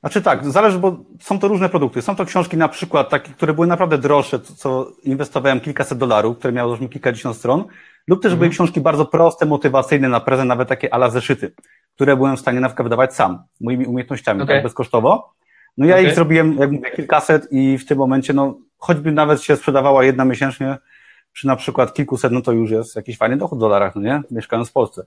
Znaczy 0.00 0.22
tak, 0.22 0.50
zależy, 0.50 0.78
bo 0.78 1.04
są 1.20 1.38
to 1.38 1.48
różne 1.48 1.68
produkty. 1.68 2.02
Są 2.02 2.16
to 2.16 2.24
książki 2.24 2.56
na 2.56 2.68
przykład 2.68 3.08
takie, 3.08 3.32
które 3.32 3.54
były 3.54 3.66
naprawdę 3.66 3.98
droższe, 3.98 4.40
co 4.40 4.92
inwestowałem 5.02 5.60
kilkaset 5.60 5.98
dolarów, 5.98 6.38
które 6.38 6.52
miały 6.52 6.78
już 6.78 6.90
kilkadziesiąt 6.90 7.36
stron, 7.36 7.64
lub 8.10 8.22
też 8.22 8.32
mhm. 8.32 8.38
były 8.38 8.50
książki 8.50 8.80
bardzo 8.80 9.06
proste, 9.06 9.46
motywacyjne 9.46 10.08
na 10.08 10.20
prezent, 10.20 10.48
nawet 10.48 10.68
takie 10.68 10.94
ala 10.94 11.10
zeszyty, 11.10 11.52
które 11.94 12.16
byłem 12.16 12.36
w 12.36 12.40
stanie 12.40 12.60
na 12.60 12.68
przykład 12.68 12.86
wydawać 12.86 13.14
sam, 13.14 13.42
moimi 13.60 13.86
umiejętnościami, 13.86 14.42
okay. 14.42 14.56
tak 14.56 14.62
bezkosztowo. 14.62 15.32
No 15.78 15.86
ja 15.86 15.94
okay. 15.94 16.06
ich 16.06 16.14
zrobiłem, 16.14 16.56
jak 16.58 16.70
mówię, 16.70 16.90
kilkaset 16.90 17.48
i 17.50 17.78
w 17.78 17.86
tym 17.86 17.98
momencie, 17.98 18.32
no, 18.32 18.58
choćby 18.78 19.12
nawet 19.12 19.42
się 19.42 19.56
sprzedawała 19.56 20.04
jedna 20.04 20.24
miesięcznie, 20.24 20.76
przy 21.32 21.46
na 21.46 21.56
przykład 21.56 21.94
kilkuset, 21.94 22.32
no 22.32 22.40
to 22.40 22.52
już 22.52 22.70
jest 22.70 22.96
jakiś 22.96 23.16
fajny 23.16 23.36
dochód 23.36 23.58
w 23.58 23.60
dolarach, 23.60 23.96
no 23.96 24.02
nie? 24.02 24.22
Mieszkając 24.30 24.70
w 24.70 24.72
Polsce. 24.72 25.06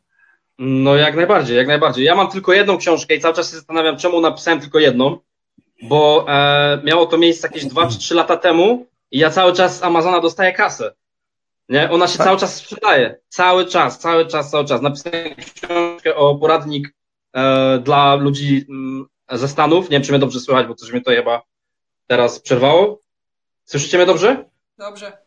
No 0.60 0.96
jak 0.96 1.16
najbardziej, 1.16 1.58
jak 1.58 1.68
najbardziej. 1.68 2.06
Ja 2.06 2.16
mam 2.16 2.28
tylko 2.28 2.54
jedną 2.54 2.78
książkę 2.78 3.16
i 3.16 3.20
cały 3.20 3.34
czas 3.34 3.50
się 3.50 3.56
zastanawiam, 3.56 3.98
czemu 3.98 4.22
napisałem 4.22 4.60
tylko 4.60 4.80
jedną, 4.80 5.18
bo 5.84 6.26
e, 6.30 6.82
miało 6.84 7.06
to 7.06 7.18
miejsce 7.18 7.48
jakieś 7.48 7.66
2 7.66 7.88
czy 7.88 7.98
3 7.98 8.16
lata 8.16 8.38
temu 8.38 8.86
i 9.12 9.20
ja 9.20 9.30
cały 9.30 9.54
czas 9.54 9.78
z 9.78 9.84
Amazona 9.84 10.20
dostaję 10.20 10.54
kasę. 10.54 10.94
Nie? 11.70 11.92
Ona 11.92 12.08
się 12.08 12.18
tak? 12.18 12.28
cały 12.28 12.40
czas 12.40 12.56
sprzedaje. 12.56 13.18
Cały 13.30 13.66
czas, 13.66 14.00
cały 14.00 14.28
czas, 14.28 14.52
cały 14.52 14.66
czas. 14.66 14.82
Napisałem 14.82 15.36
książkę 15.36 16.16
o 16.16 16.36
poradnik 16.36 16.96
e, 17.34 17.80
dla 17.80 18.16
ludzi 18.16 18.66
m, 18.70 18.76
mm, 19.30 19.40
ze 19.40 19.48
Stanów. 19.48 19.86
Nie 19.86 19.90
wiem, 19.90 20.04
czy 20.04 20.12
mnie 20.12 20.20
dobrze 20.20 20.40
słychać, 20.40 20.68
bo 20.68 20.76
coś 20.76 20.92
mnie 20.92 21.02
to 21.02 21.12
chyba 21.12 21.42
teraz 22.08 22.40
przerwało. 22.40 23.02
Słyszycie 23.66 23.98
mnie 23.98 24.06
dobrze? 24.06 24.46
Dobrze. 24.78 25.18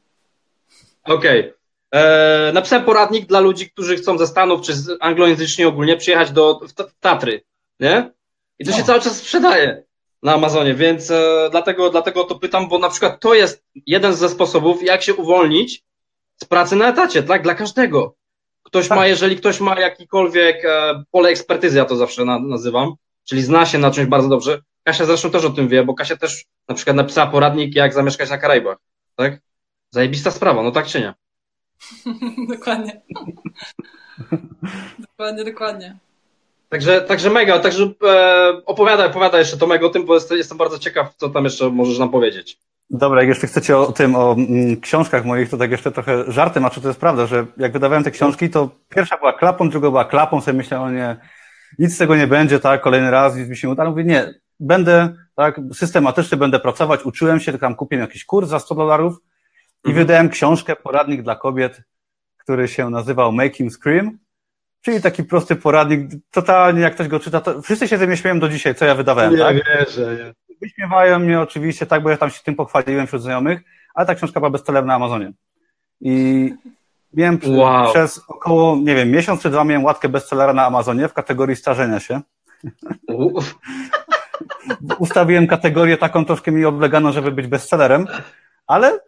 Okej. 1.05 1.41
Okay. 1.41 1.57
E, 1.91 2.53
napisałem 2.53 2.85
poradnik 2.85 3.27
dla 3.27 3.41
ludzi, 3.41 3.71
którzy 3.71 3.97
chcą 3.97 4.19
ze 4.19 4.27
Stanów, 4.27 4.61
czy 4.61 4.75
z 4.75 4.99
anglojęzycznie 5.01 5.69
ogólnie, 5.69 5.97
przyjechać 5.97 6.31
do 6.31 6.61
w 6.69 6.73
Tatry, 7.01 7.45
nie? 7.81 8.11
I 8.59 8.65
to 8.65 8.71
no. 8.71 8.77
się 8.77 8.85
cały 8.85 9.01
czas 9.01 9.17
sprzedaje 9.17 9.83
na 10.23 10.35
Amazonie, 10.35 10.75
więc 10.75 11.11
e, 11.11 11.49
dlatego, 11.51 11.91
dlatego 11.91 12.25
to 12.25 12.39
pytam, 12.39 12.69
bo 12.69 12.79
na 12.79 12.89
przykład 12.89 13.21
to 13.21 13.35
jest 13.35 13.65
jeden 13.87 14.15
ze 14.15 14.29
sposobów, 14.29 14.83
jak 14.83 15.03
się 15.03 15.15
uwolnić 15.15 15.85
z 16.37 16.45
pracy 16.45 16.77
na 16.77 16.89
etacie, 16.89 17.23
tak? 17.23 17.43
Dla 17.43 17.55
każdego. 17.55 18.15
Ktoś 18.63 18.89
tak. 18.89 18.99
ma, 18.99 19.07
jeżeli 19.07 19.37
ktoś 19.37 19.61
ma 19.61 19.81
jakikolwiek 19.81 20.65
e, 20.65 21.03
pole 21.11 21.29
ekspertyzy, 21.29 21.79
ja 21.79 21.85
to 21.85 21.97
zawsze 21.97 22.25
na, 22.25 22.39
nazywam, 22.39 22.95
czyli 23.25 23.43
zna 23.43 23.67
się 23.67 23.79
na 23.79 23.91
czymś 23.91 24.09
bardzo 24.09 24.29
dobrze. 24.29 24.63
Kasia 24.85 25.05
zresztą 25.05 25.31
też 25.31 25.45
o 25.45 25.51
tym 25.51 25.69
wie, 25.69 25.85
bo 25.85 25.95
Kasia 25.95 26.17
też 26.17 26.45
na 26.69 26.75
przykład 26.75 26.97
napisała 26.97 27.27
poradnik, 27.27 27.75
jak 27.75 27.95
zamieszkać 27.95 28.31
na 28.31 28.39
Karaibach, 28.39 28.79
tak? 29.17 29.41
Zajebista 29.91 30.31
sprawa, 30.31 30.63
no 30.63 30.71
tak 30.71 30.87
czy 30.87 31.01
nie? 31.01 31.15
dokładnie. 32.55 33.03
dokładnie, 35.09 35.45
dokładnie. 35.45 35.99
Także, 36.69 37.01
także 37.01 37.31
mega, 37.31 37.59
także 37.59 37.93
e, 38.05 38.63
opowiadaj, 38.67 39.07
opowiadaj 39.07 39.41
jeszcze 39.41 39.57
Tomek 39.57 39.83
o 39.83 39.89
tym, 39.89 40.05
bo 40.05 40.15
jest, 40.15 40.31
jestem 40.31 40.59
bardzo 40.59 40.79
ciekaw, 40.79 41.15
co 41.17 41.29
tam 41.29 41.45
jeszcze 41.45 41.71
możesz 41.71 41.99
nam 41.99 42.11
powiedzieć. 42.11 42.59
Dobra, 42.91 43.21
jak 43.21 43.29
jeszcze 43.29 43.47
chcecie 43.47 43.79
o 43.79 43.93
tym, 43.93 44.17
o 44.17 44.33
mm, 44.33 44.81
książkach 44.81 45.25
moich, 45.25 45.51
to 45.51 45.57
tak 45.57 45.71
jeszcze 45.71 45.93
trochę 45.93 46.33
żartem, 46.33 46.65
a 46.65 46.71
czy 46.71 46.81
to 46.81 46.89
jest 46.89 47.01
prawda, 47.01 47.27
że 47.27 47.47
jak 47.57 47.73
wydawałem 47.73 48.05
te 48.05 48.11
książki, 48.11 48.51
to 48.51 48.71
pierwsza 48.89 49.17
była 49.17 49.33
klapą, 49.33 49.71
druga 49.71 49.91
była 49.91 50.05
klapą, 50.05 50.41
sobie 50.41 50.57
myślałem, 50.57 50.89
o 50.89 50.91
nie, 50.91 51.17
nic 51.79 51.95
z 51.95 51.99
tego 51.99 52.17
nie 52.17 52.27
będzie, 52.27 52.61
tak, 52.61 52.81
kolejny 52.81 53.11
raz, 53.11 53.37
nic 53.37 53.49
mi 53.49 53.57
się 53.57 53.69
uda, 53.69 53.85
mówię, 53.85 54.05
nie, 54.05 54.35
będę, 54.61 55.15
tak, 55.35 55.61
systematycznie 55.73 56.39
będę 56.39 56.61
pracować, 56.61 57.05
uczyłem 57.05 57.41
się, 57.41 57.59
tam 57.59 57.75
kupiłem 57.75 58.01
jakiś 58.01 58.25
kurs 58.25 58.49
za 58.49 58.59
100 58.59 58.75
dolarów, 58.75 59.19
i 59.85 59.89
mhm. 59.89 60.07
wydałem 60.07 60.29
książkę, 60.29 60.77
poradnik 60.77 61.23
dla 61.23 61.37
kobiet, 61.37 61.83
który 62.37 62.69
się 62.69 62.91
nazywał 62.91 63.33
Making 63.33 63.73
Scream, 63.73 64.19
czyli 64.81 65.03
taki 65.03 65.25
prosty 65.25 65.57
poradnik, 65.57 66.11
totalnie 66.31 66.81
jak 66.81 66.95
ktoś 66.95 67.09
go 67.09 67.21
czyta, 67.21 67.41
to 67.41 67.63
wszyscy 67.63 67.89
się 67.89 67.99
ze 67.99 68.07
mnie 68.07 68.17
śmieją 68.17 68.41
do 68.41 68.49
dzisiaj, 68.49 68.75
co 68.75 68.85
ja 68.85 68.95
wydawałem, 68.95 69.33
nie 69.33 69.39
tak? 69.39 69.57
wierzę, 69.57 70.17
nie. 70.17 70.46
Wyśmiewają 70.63 71.19
mnie 71.19 71.41
oczywiście, 71.41 71.87
tak, 71.87 72.03
bo 72.03 72.11
ja 72.11 72.17
tam 72.17 72.31
się 72.31 72.43
tym 72.43 72.55
pochwaliłem 72.55 73.07
wśród 73.07 73.23
znajomych, 73.23 73.61
ale 73.95 74.07
ta 74.07 74.15
książka 74.15 74.41
była 74.41 74.51
bestsellerem 74.51 74.87
na 74.87 74.95
Amazonie. 74.95 75.33
I 76.01 76.55
miałem 77.13 77.41
wow. 77.47 77.93
przez 77.93 78.23
około, 78.29 78.77
nie 78.77 78.95
wiem, 78.95 79.11
miesiąc 79.11 79.43
czy 79.43 79.51
dwa 79.51 79.65
miałem 79.65 79.85
łatkę 79.85 80.09
bestsellera 80.09 80.53
na 80.53 80.67
Amazonie 80.67 81.09
w 81.09 81.13
kategorii 81.13 81.57
starzenia 81.57 82.01
się. 82.01 82.21
Ustawiłem 84.99 85.47
kategorię 85.47 85.97
taką 85.97 86.25
troszkę 86.25 86.53
mi 86.53 86.65
obleganą, 86.65 87.13
żeby 87.13 87.33
być 87.33 87.47
bestsellerem, 87.47 88.07
ale 88.67 89.01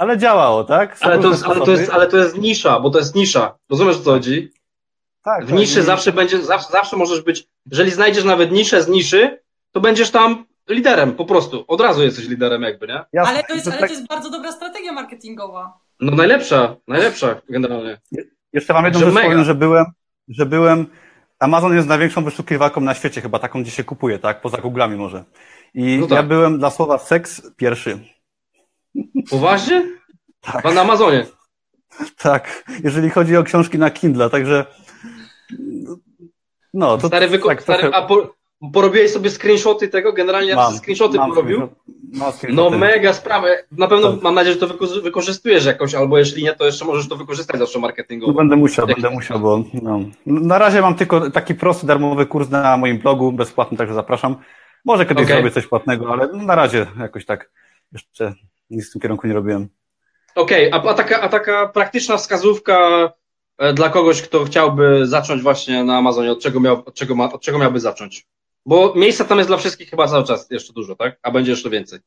ale 0.00 0.18
działało, 0.18 0.64
tak? 0.64 0.96
Ale 1.00 1.18
to, 1.18 1.28
jest, 1.28 1.44
ale, 1.44 1.60
to 1.60 1.70
jest, 1.70 1.90
ale 1.90 2.06
to 2.06 2.16
jest 2.16 2.38
nisza, 2.38 2.80
bo 2.80 2.90
to 2.90 2.98
jest 2.98 3.14
nisza. 3.14 3.58
Rozumiesz 3.70 3.96
o 3.96 4.00
co 4.00 4.10
chodzi? 4.10 4.52
Tak. 5.22 5.44
W 5.44 5.48
tak, 5.48 5.58
niszy 5.58 5.82
zawsze 5.82 6.12
będzie, 6.12 6.42
zawsze, 6.42 6.68
zawsze 6.72 6.96
możesz 6.96 7.20
być, 7.20 7.46
jeżeli 7.70 7.90
znajdziesz 7.90 8.24
nawet 8.24 8.52
niszę 8.52 8.82
z 8.82 8.88
niszy, 8.88 9.40
to 9.72 9.80
będziesz 9.80 10.10
tam 10.10 10.44
liderem 10.68 11.12
po 11.12 11.24
prostu. 11.24 11.64
Od 11.68 11.80
razu 11.80 12.02
jesteś 12.02 12.28
liderem 12.28 12.62
jakby, 12.62 12.86
nie? 12.86 13.04
Jasne. 13.12 13.32
Ale, 13.32 13.44
to 13.44 13.54
jest, 13.54 13.68
ale 13.68 13.78
to 13.78 13.86
jest 13.86 14.06
bardzo 14.06 14.30
dobra 14.30 14.52
strategia 14.52 14.92
marketingowa. 14.92 15.78
No 16.00 16.16
najlepsza, 16.16 16.76
najlepsza 16.88 17.40
generalnie. 17.48 18.00
Jeszcze 18.52 18.72
mam 18.72 18.84
jedną 18.84 19.00
rzecz 19.00 19.14
powiem, 19.14 19.44
że 19.44 19.54
byłem, 19.54 19.86
że 20.28 20.46
byłem, 20.46 20.86
Amazon 21.38 21.76
jest 21.76 21.88
największą 21.88 22.24
wyszukiwarką 22.24 22.80
na 22.80 22.94
świecie 22.94 23.20
chyba, 23.20 23.38
taką 23.38 23.62
gdzie 23.62 23.70
się 23.70 23.84
kupuje, 23.84 24.18
tak? 24.18 24.40
Poza 24.40 24.58
Googlami 24.58 24.96
może. 24.96 25.24
I 25.74 25.98
no 25.98 26.06
tak. 26.06 26.16
ja 26.16 26.22
byłem 26.22 26.58
dla 26.58 26.70
słowa 26.70 26.98
seks 26.98 27.42
pierwszy. 27.56 27.98
Poważnie? 29.30 29.86
Tak. 30.40 30.62
Pan 30.62 30.74
na 30.74 30.80
Amazonie. 30.80 31.26
Tak, 32.16 32.64
jeżeli 32.84 33.10
chodzi 33.10 33.36
o 33.36 33.42
książki 33.42 33.78
na 33.78 33.90
Kindle, 33.90 34.30
także 34.30 34.66
no, 36.74 36.98
to 36.98 37.06
stary, 37.06 37.28
wyko- 37.28 37.48
tak, 37.48 37.62
stary, 37.62 37.90
a 37.94 38.02
po, 38.02 38.34
porobiłeś 38.72 39.12
sobie 39.12 39.30
screenshoty 39.30 39.88
tego? 39.88 40.12
Generalnie 40.12 40.54
mam, 40.54 40.74
screenshoty 40.74 41.18
mam 41.18 41.30
porobił? 41.30 41.68
no 42.48 42.70
mega 42.70 43.12
sprawa. 43.12 43.46
Na 43.72 43.88
pewno 43.88 44.12
tak. 44.12 44.22
mam 44.22 44.34
nadzieję, 44.34 44.54
że 44.54 44.60
to 44.60 44.74
wyko- 44.74 45.02
wykorzystujesz 45.02 45.64
jakoś, 45.64 45.94
albo 45.94 46.18
jeśli 46.18 46.42
nie, 46.42 46.52
to 46.52 46.66
jeszcze 46.66 46.84
możesz 46.84 47.08
to 47.08 47.16
wykorzystać 47.16 47.58
zawsze 47.58 47.78
marketingowo. 47.78 48.32
No, 48.32 48.38
będę 48.38 48.56
musiał, 48.56 48.88
Jak 48.88 49.00
będę 49.00 49.16
musiał, 49.16 49.40
bo 49.40 49.64
no. 49.82 50.00
na 50.26 50.58
razie 50.58 50.80
mam 50.80 50.94
tylko 50.94 51.30
taki 51.30 51.54
prosty, 51.54 51.86
darmowy 51.86 52.26
kurs 52.26 52.50
na 52.50 52.76
moim 52.76 52.98
blogu, 52.98 53.32
bezpłatny, 53.32 53.78
także 53.78 53.94
zapraszam. 53.94 54.36
Może 54.84 55.06
kiedyś 55.06 55.24
okay. 55.24 55.36
zrobię 55.36 55.50
coś 55.50 55.66
płatnego, 55.66 56.12
ale 56.12 56.32
na 56.32 56.54
razie 56.54 56.86
jakoś 57.00 57.26
tak 57.26 57.50
jeszcze 57.92 58.34
nic 58.70 58.88
w 58.88 58.92
tym 58.92 59.00
kierunku 59.02 59.26
nie 59.26 59.34
robiłem. 59.34 59.68
Okej, 60.34 60.72
okay, 60.72 60.90
a, 60.90 60.92
a, 60.92 60.94
taka, 60.94 61.20
a 61.20 61.28
taka 61.28 61.68
praktyczna 61.68 62.16
wskazówka 62.16 62.78
e, 63.58 63.72
dla 63.72 63.88
kogoś, 63.88 64.22
kto 64.22 64.44
chciałby 64.44 65.06
zacząć 65.06 65.42
właśnie 65.42 65.84
na 65.84 65.96
Amazonie, 65.96 66.32
od 66.32 66.42
czego, 66.42 66.60
miał, 66.60 66.82
od 66.86 66.94
czego, 66.94 67.14
ma, 67.14 67.32
od 67.32 67.42
czego 67.42 67.58
miałby 67.58 67.80
zacząć? 67.80 68.26
Bo 68.66 68.94
miejsca 68.96 69.24
tam 69.24 69.38
jest 69.38 69.50
dla 69.50 69.56
wszystkich 69.56 69.90
chyba 69.90 70.08
cały 70.08 70.24
czas 70.24 70.50
jeszcze 70.50 70.72
dużo, 70.72 70.96
tak? 70.96 71.18
A 71.22 71.30
będzie 71.30 71.50
jeszcze 71.50 71.70
więcej. 71.70 72.00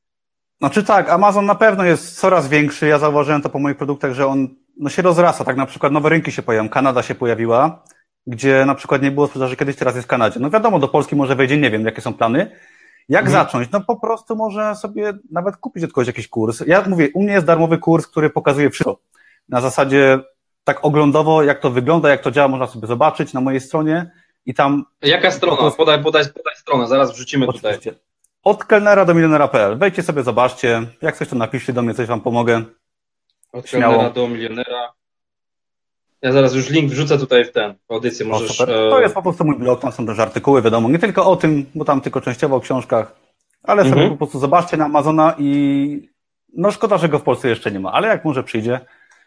Znaczy 0.59 0.83
tak, 0.83 1.09
Amazon 1.09 1.45
na 1.45 1.55
pewno 1.55 1.83
jest 1.83 2.19
coraz 2.19 2.47
większy. 2.47 2.87
Ja 2.87 2.99
zauważyłem 2.99 3.41
to 3.41 3.49
po 3.49 3.59
moich 3.59 3.77
produktach, 3.77 4.13
że 4.13 4.27
on 4.27 4.47
no, 4.77 4.89
się 4.89 5.01
rozrasta. 5.01 5.43
Tak 5.43 5.57
na 5.57 5.65
przykład 5.65 5.93
nowe 5.93 6.09
rynki 6.09 6.31
się 6.31 6.41
pojawią. 6.41 6.69
Kanada 6.69 7.03
się 7.03 7.15
pojawiła, 7.15 7.83
gdzie 8.27 8.65
na 8.65 8.75
przykład 8.75 9.01
nie 9.01 9.11
było 9.11 9.27
sprzedaży 9.27 9.55
kiedyś, 9.55 9.75
teraz 9.75 9.95
jest 9.95 10.07
w 10.07 10.09
Kanadzie. 10.09 10.39
No 10.39 10.49
wiadomo, 10.49 10.79
do 10.79 10.87
Polski 10.87 11.15
może 11.15 11.35
wejdzie, 11.35 11.57
nie 11.57 11.71
wiem, 11.71 11.85
jakie 11.85 12.01
są 12.01 12.13
plany. 12.13 12.51
Jak 13.09 13.25
mhm. 13.25 13.45
zacząć? 13.45 13.71
No 13.71 13.81
po 13.81 13.95
prostu 13.95 14.35
można 14.35 14.75
sobie 14.75 15.13
nawet 15.31 15.57
kupić 15.57 15.83
od 15.83 15.91
kogoś 15.91 16.07
jakiś 16.07 16.27
kurs. 16.27 16.63
Ja 16.67 16.83
mówię, 16.87 17.09
u 17.13 17.23
mnie 17.23 17.33
jest 17.33 17.45
darmowy 17.45 17.77
kurs, 17.77 18.07
który 18.07 18.29
pokazuje 18.29 18.69
wszystko. 18.69 18.99
Na 19.49 19.61
zasadzie 19.61 20.19
tak 20.63 20.85
oglądowo, 20.85 21.43
jak 21.43 21.59
to 21.59 21.69
wygląda, 21.69 22.09
jak 22.09 22.21
to 22.21 22.31
działa, 22.31 22.47
można 22.47 22.67
sobie 22.67 22.87
zobaczyć 22.87 23.33
na 23.33 23.41
mojej 23.41 23.59
stronie 23.59 24.11
i 24.45 24.53
tam... 24.53 24.85
Jaka 25.01 25.31
strona? 25.31 25.71
Podaj, 25.71 26.03
podaj, 26.03 26.23
podaj 26.33 26.55
stronę, 26.55 26.87
zaraz 26.87 27.11
wrzucimy 27.11 27.47
Oczywiście. 27.47 27.91
tutaj. 27.91 28.03
Od 28.43 28.65
kelnera 28.65 29.05
do 29.05 29.13
milionera.pl. 29.13 29.77
Wejdźcie 29.77 30.03
sobie, 30.03 30.23
zobaczcie. 30.23 30.81
Jak 31.01 31.17
coś 31.17 31.27
to 31.27 31.35
napiszcie 31.35 31.73
do 31.73 31.81
mnie, 31.81 31.93
coś 31.93 32.07
wam 32.07 32.21
pomogę. 32.21 32.63
Od 33.51 33.69
Śmiało. 33.69 33.93
kelnera 33.93 34.13
do 34.13 34.27
milionera. 34.27 34.93
Ja 36.21 36.31
zaraz 36.31 36.55
już 36.55 36.69
link 36.69 36.91
wrzucę 36.91 37.17
tutaj 37.17 37.45
w 37.45 37.51
ten, 37.51 37.73
w 37.87 37.91
audycję 37.91 38.25
możesz... 38.25 38.61
O, 38.61 38.65
to 38.65 39.01
jest 39.01 39.15
po 39.15 39.21
prostu 39.21 39.45
mój 39.45 39.55
blog, 39.55 39.81
tam 39.81 39.91
są 39.91 40.05
też 40.05 40.19
artykuły, 40.19 40.61
wiadomo, 40.61 40.89
nie 40.89 40.99
tylko 40.99 41.25
o 41.25 41.35
tym, 41.35 41.65
bo 41.75 41.85
tam 41.85 42.01
tylko 42.01 42.21
częściowo 42.21 42.55
o 42.55 42.59
książkach, 42.59 43.15
ale 43.63 43.81
mhm. 43.81 43.99
sobie 43.99 44.11
po 44.11 44.17
prostu 44.17 44.39
zobaczcie 44.39 44.77
na 44.77 44.85
Amazona 44.85 45.35
i 45.37 46.09
no 46.57 46.71
szkoda, 46.71 46.97
że 46.97 47.09
go 47.09 47.19
w 47.19 47.23
Polsce 47.23 47.49
jeszcze 47.49 47.71
nie 47.71 47.79
ma, 47.79 47.91
ale 47.91 48.07
jak 48.07 48.25
może 48.25 48.43
przyjdzie 48.43 48.79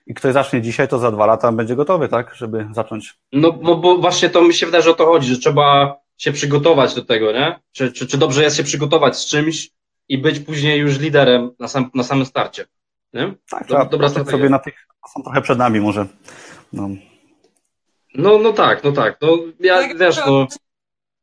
i 0.06 0.14
ktoś 0.14 0.32
zacznie 0.32 0.62
dzisiaj, 0.62 0.88
to 0.88 0.98
za 0.98 1.10
dwa 1.10 1.26
lata 1.26 1.52
będzie 1.52 1.76
gotowy, 1.76 2.08
tak, 2.08 2.34
żeby 2.34 2.68
zacząć. 2.72 3.18
No, 3.32 3.58
no 3.62 3.76
bo 3.76 3.98
właśnie 3.98 4.30
to 4.30 4.42
mi 4.42 4.54
się 4.54 4.66
wydaje, 4.66 4.84
że 4.84 4.90
o 4.90 4.94
to 4.94 5.06
chodzi, 5.06 5.28
że 5.28 5.38
trzeba 5.38 5.96
się 6.18 6.32
przygotować 6.32 6.94
do 6.94 7.04
tego, 7.04 7.32
nie? 7.32 7.60
Czy, 7.72 7.92
czy, 7.92 8.06
czy 8.06 8.18
dobrze 8.18 8.42
jest 8.42 8.56
się 8.56 8.64
przygotować 8.64 9.18
z 9.18 9.26
czymś 9.26 9.70
i 10.08 10.18
być 10.18 10.40
później 10.40 10.78
już 10.80 10.98
liderem 10.98 11.50
na, 11.58 11.68
sam, 11.68 11.90
na 11.94 12.02
samym 12.02 12.26
starcie, 12.26 12.66
nie? 13.12 13.34
Tak, 13.50 13.68
Dob 13.68 13.90
dobra 13.90 14.08
strategia. 14.08 14.38
sobie 14.38 14.48
na 14.50 14.58
tych, 14.58 14.86
są 15.14 15.22
trochę 15.22 15.42
przed 15.42 15.58
nami 15.58 15.80
może. 15.80 16.06
No. 16.72 16.88
No, 18.14 18.38
no 18.38 18.52
tak, 18.52 18.84
no 18.84 18.92
tak. 18.92 19.18
No, 19.22 19.28
ja 19.60 19.78
tak, 19.78 19.98
wiesz, 19.98 20.16
no. 20.26 20.46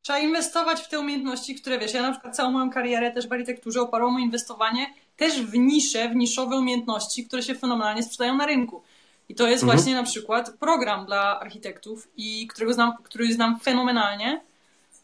Trzeba 0.01 0.19
inwestować 0.19 0.81
w 0.81 0.89
te 0.89 0.99
umiejętności, 0.99 1.55
które 1.55 1.79
wiesz. 1.79 1.93
Ja 1.93 2.01
na 2.01 2.11
przykład 2.11 2.35
całą 2.35 2.51
moją 2.51 2.69
karierę 2.69 3.11
też 3.11 3.27
w 3.27 3.31
architekturze 3.31 3.81
oparło 3.81 4.11
moje 4.11 4.25
inwestowanie 4.25 4.93
też 5.17 5.41
w 5.41 5.57
nisze, 5.57 6.09
w 6.09 6.15
niszowe 6.15 6.57
umiejętności, 6.57 7.25
które 7.25 7.43
się 7.43 7.55
fenomenalnie 7.55 8.03
sprzedają 8.03 8.35
na 8.35 8.45
rynku. 8.45 8.83
I 9.29 9.35
to 9.35 9.47
jest 9.47 9.63
mhm. 9.63 9.77
właśnie 9.77 9.95
na 9.95 10.03
przykład 10.03 10.57
program 10.59 11.05
dla 11.05 11.39
architektów, 11.39 12.07
i 12.17 12.47
którego 12.47 12.73
znam, 12.73 12.93
który 13.03 13.33
znam 13.33 13.59
fenomenalnie. 13.59 14.41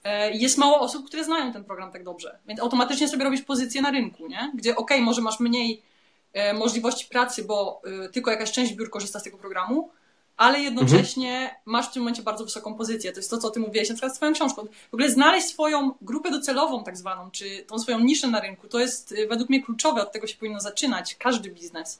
E, 0.04 0.32
jest 0.32 0.58
mało 0.58 0.80
osób, 0.80 1.08
które 1.08 1.24
znają 1.24 1.54
ten 1.54 1.64
program 1.64 1.92
tak 1.92 2.04
dobrze. 2.04 2.40
Więc 2.48 2.60
automatycznie 2.60 3.08
sobie 3.08 3.24
robisz 3.24 3.42
pozycję 3.42 3.82
na 3.82 3.92
rynku, 3.92 4.28
nie? 4.28 4.52
gdzie 4.56 4.76
ok, 4.76 4.92
może 5.02 5.22
masz 5.22 5.40
mniej 5.40 5.82
e, 6.34 6.54
możliwości 6.54 7.06
pracy, 7.06 7.44
bo 7.44 7.82
e, 8.06 8.10
tylko 8.10 8.32
jakaś 8.32 8.52
część 8.52 8.74
biur 8.74 8.90
korzysta 8.90 9.20
z 9.20 9.24
tego 9.24 9.38
programu, 9.38 9.90
ale 10.40 10.60
jednocześnie 10.60 11.34
mhm. 11.34 11.56
masz 11.66 11.90
w 11.90 11.92
tym 11.92 12.02
momencie 12.02 12.24
bardzo 12.24 12.44
wysoką 12.44 12.74
pozycję. 12.74 13.12
To 13.12 13.20
jest 13.20 13.30
to, 13.30 13.38
co 13.38 13.50
ty 13.50 13.60
mówiłeś 13.60 13.90
na 13.90 13.96
przykład 13.96 14.16
swoją 14.16 14.34
książką. 14.34 14.66
W 14.92 14.94
ogóle 14.94 15.12
znaleźć 15.12 15.48
swoją 15.48 15.92
grupę 16.02 16.32
docelową 16.32 16.84
tak 16.84 16.98
zwaną, 16.98 17.32
czy 17.32 17.64
tą 17.68 17.80
swoją 17.80 18.00
niszę 18.00 18.28
na 18.28 18.40
rynku, 18.40 18.68
to 18.68 18.80
jest 18.80 19.12
y, 19.12 19.28
według 19.28 19.50
mnie 19.50 19.64
kluczowe, 19.64 20.02
od 20.02 20.12
tego 20.12 20.28
się 20.28 20.38
powinno 20.38 20.60
zaczynać 20.60 21.16
każdy 21.16 21.50
biznes. 21.50 22.00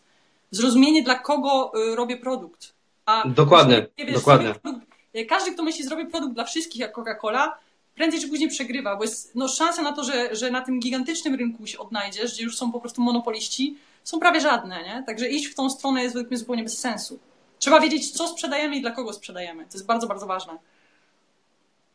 Zrozumienie, 0.52 1.04
dla 1.04 1.16
kogo 1.16 1.72
y, 1.92 1.96
robię 1.96 2.18
produkt. 2.18 2.74
A 3.06 3.24
dokładnie, 3.28 3.88
wiesz, 3.98 4.14
dokładnie. 4.14 4.54
Produkt, 4.54 4.88
y, 5.16 5.26
każdy, 5.26 5.52
kto 5.52 5.64
myśli, 5.64 5.84
zrobię 5.84 6.06
produkt 6.06 6.34
dla 6.34 6.44
wszystkich 6.44 6.82
jak 6.82 6.98
Coca-Cola, 6.98 7.52
prędzej 7.96 8.22
czy 8.22 8.28
później 8.28 8.50
przegrywa, 8.50 8.96
bo 8.96 9.04
jest 9.04 9.36
no, 9.36 9.48
szansa 9.48 9.82
na 9.82 9.94
to, 9.94 10.04
że, 10.04 10.36
że 10.36 10.52
na 10.52 10.62
tym 10.62 10.80
gigantycznym 10.80 11.36
rynku 11.36 11.68
się 11.68 11.80
odnajdziesz, 11.80 12.34
gdzie 12.34 12.44
już 12.44 12.58
są 12.58 12.72
po 12.72 12.80
prostu 12.80 13.02
monopoliści, 13.02 13.78
są 14.04 14.20
prawie 14.20 14.42
żadne, 14.42 14.84
nie? 14.84 15.04
Także 15.06 15.30
iść 15.30 15.48
w 15.48 15.56
tą 15.56 15.70
stronę 15.70 16.04
jest 16.04 16.16
według 16.16 16.32
mnie 16.32 16.38
zupełnie 16.38 16.64
bez 16.64 16.78
sensu. 16.78 17.20
Trzeba 17.60 17.80
wiedzieć, 17.80 18.12
co 18.12 18.28
sprzedajemy 18.28 18.76
i 18.76 18.82
dla 18.82 18.92
kogo 18.92 19.14
sprzedajemy. 19.14 19.64
To 19.64 19.74
jest 19.74 19.86
bardzo, 19.86 20.08
bardzo 20.08 20.26
ważne. 20.26 20.58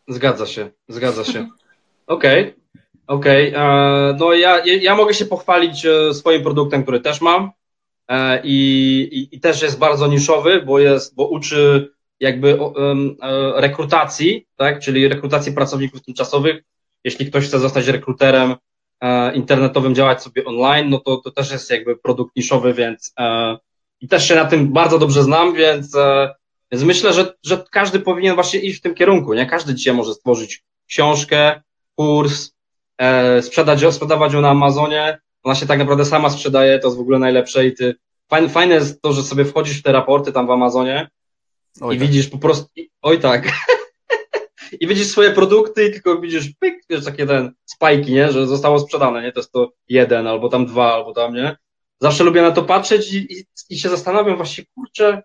Zgadza 0.09 0.47
się, 0.47 0.71
zgadza 0.89 1.25
się. 1.25 1.49
Okej, 2.07 2.55
okej. 3.07 3.49
Okay. 3.49 3.63
E, 3.63 4.17
no 4.21 4.33
ja, 4.33 4.65
ja 4.65 4.95
mogę 4.95 5.15
się 5.15 5.27
pochwalić 5.27 5.87
e, 5.87 6.15
swoim 6.15 6.43
produktem, 6.43 6.83
który 6.83 7.01
też 7.01 7.21
mam 7.21 7.51
e, 8.09 8.41
i, 8.45 9.09
i, 9.13 9.37
i 9.37 9.41
też 9.41 9.63
jest 9.63 9.79
bardzo 9.79 10.07
niszowy, 10.07 10.63
bo 10.63 10.79
jest, 10.79 11.15
bo 11.15 11.29
uczy 11.29 11.91
jakby 12.21 12.59
rekrutacji, 13.55 14.47
tak, 14.57 14.81
czyli 14.81 15.09
rekrutacji 15.09 15.53
pracowników 15.53 16.03
tymczasowych. 16.03 16.63
Jeśli 17.05 17.27
ktoś 17.27 17.45
chce 17.47 17.59
zostać 17.59 17.87
rekruterem 17.87 18.55
internetowym, 19.35 19.95
działać 19.95 20.23
sobie 20.23 20.45
online, 20.45 20.91
no 20.91 20.99
to, 20.99 21.17
to 21.17 21.31
też 21.31 21.53
jest 21.53 21.71
jakby 21.71 21.97
produkt 21.97 22.37
niszowy, 22.37 22.75
więc 22.75 23.13
i 24.05 24.09
też 24.09 24.29
się 24.29 24.35
na 24.35 24.45
tym 24.45 24.73
bardzo 24.73 24.99
dobrze 24.99 25.23
znam, 25.23 25.55
więc, 25.55 25.97
e, 25.97 26.35
więc 26.73 26.85
myślę, 26.85 27.13
że, 27.13 27.35
że 27.45 27.65
każdy 27.71 28.01
powinien 28.01 28.35
właśnie 28.35 28.61
iść 28.61 28.79
w 28.79 28.83
tym 28.83 28.95
kierunku, 28.95 29.35
nie? 29.35 29.47
Każdy 29.47 29.75
dzisiaj 29.75 29.95
może 29.95 30.15
stworzyć 30.15 30.65
książkę, 30.89 31.63
kurs, 31.95 32.51
e, 32.99 33.43
sprzedać, 33.43 33.95
sprzedawać 33.95 34.33
ją 34.33 34.41
na 34.41 34.51
Amazonie, 34.51 35.19
ona 35.43 35.55
się 35.55 35.67
tak 35.67 35.79
naprawdę 35.79 36.05
sama 36.05 36.31
sprzedaje, 36.31 36.79
to 36.79 36.89
jest 36.89 36.99
w 36.99 37.01
ogóle 37.01 37.19
najlepsze 37.19 37.67
i 37.67 37.75
ty, 37.75 37.95
fajne, 38.31 38.49
fajne 38.49 38.75
jest 38.75 39.03
to, 39.03 39.13
że 39.13 39.23
sobie 39.23 39.45
wchodzisz 39.45 39.79
w 39.79 39.83
te 39.83 39.93
raporty 39.93 40.33
tam 40.33 40.47
w 40.47 40.51
Amazonie 40.51 41.09
oj 41.81 41.97
i 41.97 41.99
tak. 41.99 42.09
widzisz 42.09 42.29
po 42.29 42.39
prostu, 42.39 42.67
oj 43.03 43.21
tak, 43.21 43.49
i 44.81 44.87
widzisz 44.87 45.07
swoje 45.07 45.31
produkty 45.31 45.89
i 45.89 45.93
tylko 45.93 46.21
widzisz, 46.21 46.51
pyk, 46.61 46.75
wiesz, 46.91 47.05
takie 47.05 47.27
ten 47.27 47.53
spajki, 47.65 48.13
nie, 48.13 48.33
że 48.33 48.47
zostało 48.47 48.79
sprzedane, 48.79 49.23
nie, 49.23 49.33
to 49.33 49.41
jest 49.41 49.53
to 49.53 49.73
jeden, 49.89 50.27
albo 50.27 50.49
tam 50.49 50.67
dwa, 50.67 50.95
albo 50.95 51.13
tam, 51.13 51.35
nie, 51.35 51.57
zawsze 52.05 52.25
lubię 52.25 52.43
na 52.43 52.51
to 52.51 52.63
patrzeć 52.63 53.13
i, 53.13 53.17
i, 53.17 53.45
i 53.71 53.79
się 53.79 53.89
zastanawiam 53.89 54.37
właśnie, 54.37 54.65
kurczę, 54.75 55.23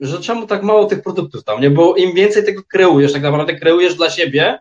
że 0.00 0.20
czemu 0.20 0.46
tak 0.46 0.62
mało 0.62 0.86
tych 0.86 1.02
produktów 1.02 1.44
tam, 1.44 1.60
nie? 1.60 1.70
Bo 1.70 1.96
im 1.96 2.14
więcej 2.14 2.44
tego 2.44 2.62
kreujesz, 2.68 3.12
tak 3.12 3.22
naprawdę 3.22 3.54
kreujesz 3.54 3.94
dla 3.94 4.10
siebie 4.10 4.58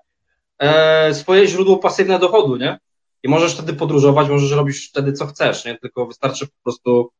e, 0.59 1.13
swoje 1.13 1.47
źródło 1.47 1.77
pasywne 1.77 2.19
dochodu, 2.19 2.55
nie? 2.55 2.79
I 3.23 3.29
możesz 3.29 3.53
wtedy 3.53 3.73
podróżować, 3.73 4.29
możesz 4.29 4.51
robić 4.51 4.77
wtedy 4.77 5.13
co 5.13 5.27
chcesz, 5.27 5.65
nie? 5.65 5.77
Tylko 5.77 6.05
wystarczy 6.05 6.47
po 6.47 6.63
prostu 6.63 7.11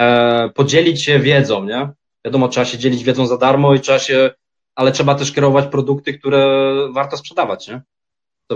e, 0.00 0.48
podzielić 0.48 1.02
się 1.02 1.18
wiedzą, 1.18 1.64
nie? 1.64 1.88
Wiadomo, 2.24 2.48
trzeba 2.48 2.66
się 2.66 2.78
dzielić 2.78 3.04
wiedzą 3.04 3.26
za 3.26 3.38
darmo 3.38 3.74
i 3.74 3.80
trzeba 3.80 3.98
się, 3.98 4.30
ale 4.74 4.92
trzeba 4.92 5.14
też 5.14 5.32
kierować 5.32 5.66
produkty, 5.66 6.18
które 6.18 6.72
warto 6.92 7.16
sprzedawać, 7.16 7.68
nie? 7.68 7.82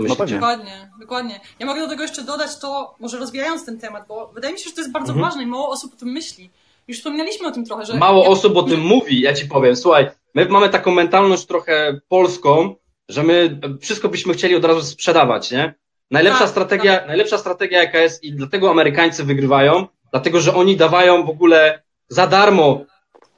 To 0.03 0.07
no 0.09 0.25
dokładnie, 0.25 0.91
dokładnie. 0.99 1.39
Ja 1.59 1.65
mogę 1.65 1.81
do 1.81 1.87
tego 1.87 2.01
jeszcze 2.01 2.23
dodać 2.23 2.57
to, 2.59 2.95
może 2.99 3.17
rozwijając 3.17 3.65
ten 3.65 3.79
temat, 3.79 4.07
bo 4.07 4.31
wydaje 4.35 4.53
mi 4.53 4.59
się, 4.59 4.69
że 4.69 4.75
to 4.75 4.81
jest 4.81 4.91
bardzo 4.91 5.13
mhm. 5.13 5.29
ważne 5.29 5.43
i 5.43 5.45
mało 5.45 5.69
osób 5.69 5.93
o 5.93 5.97
tym 5.97 6.09
myśli. 6.09 6.49
Już 6.87 6.97
wspominaliśmy 6.97 7.47
o 7.47 7.51
tym 7.51 7.65
trochę, 7.65 7.85
że. 7.85 7.93
Mało 7.93 8.23
ja... 8.23 8.29
osób 8.29 8.57
o 8.57 8.63
tym 8.63 8.79
mówi, 8.79 9.21
ja 9.21 9.33
ci 9.33 9.45
powiem. 9.45 9.75
Słuchaj, 9.75 10.09
my 10.35 10.45
mamy 10.45 10.69
taką 10.69 10.91
mentalność 10.91 11.45
trochę 11.45 11.99
polską, 12.07 12.75
że 13.09 13.23
my 13.23 13.59
wszystko 13.81 14.09
byśmy 14.09 14.33
chcieli 14.33 14.55
od 14.55 14.65
razu 14.65 14.81
sprzedawać, 14.81 15.51
nie? 15.51 15.73
Najlepsza 16.11 16.39
tak, 16.39 16.49
strategia, 16.49 16.97
tak. 16.97 17.07
najlepsza 17.07 17.37
strategia 17.37 17.83
jaka 17.83 17.99
jest 17.99 18.23
i 18.23 18.33
dlatego 18.33 18.71
Amerykańcy 18.71 19.23
wygrywają, 19.23 19.87
dlatego 20.11 20.41
że 20.41 20.55
oni 20.55 20.77
dawają 20.77 21.25
w 21.25 21.29
ogóle 21.29 21.83
za 22.07 22.27
darmo 22.27 22.85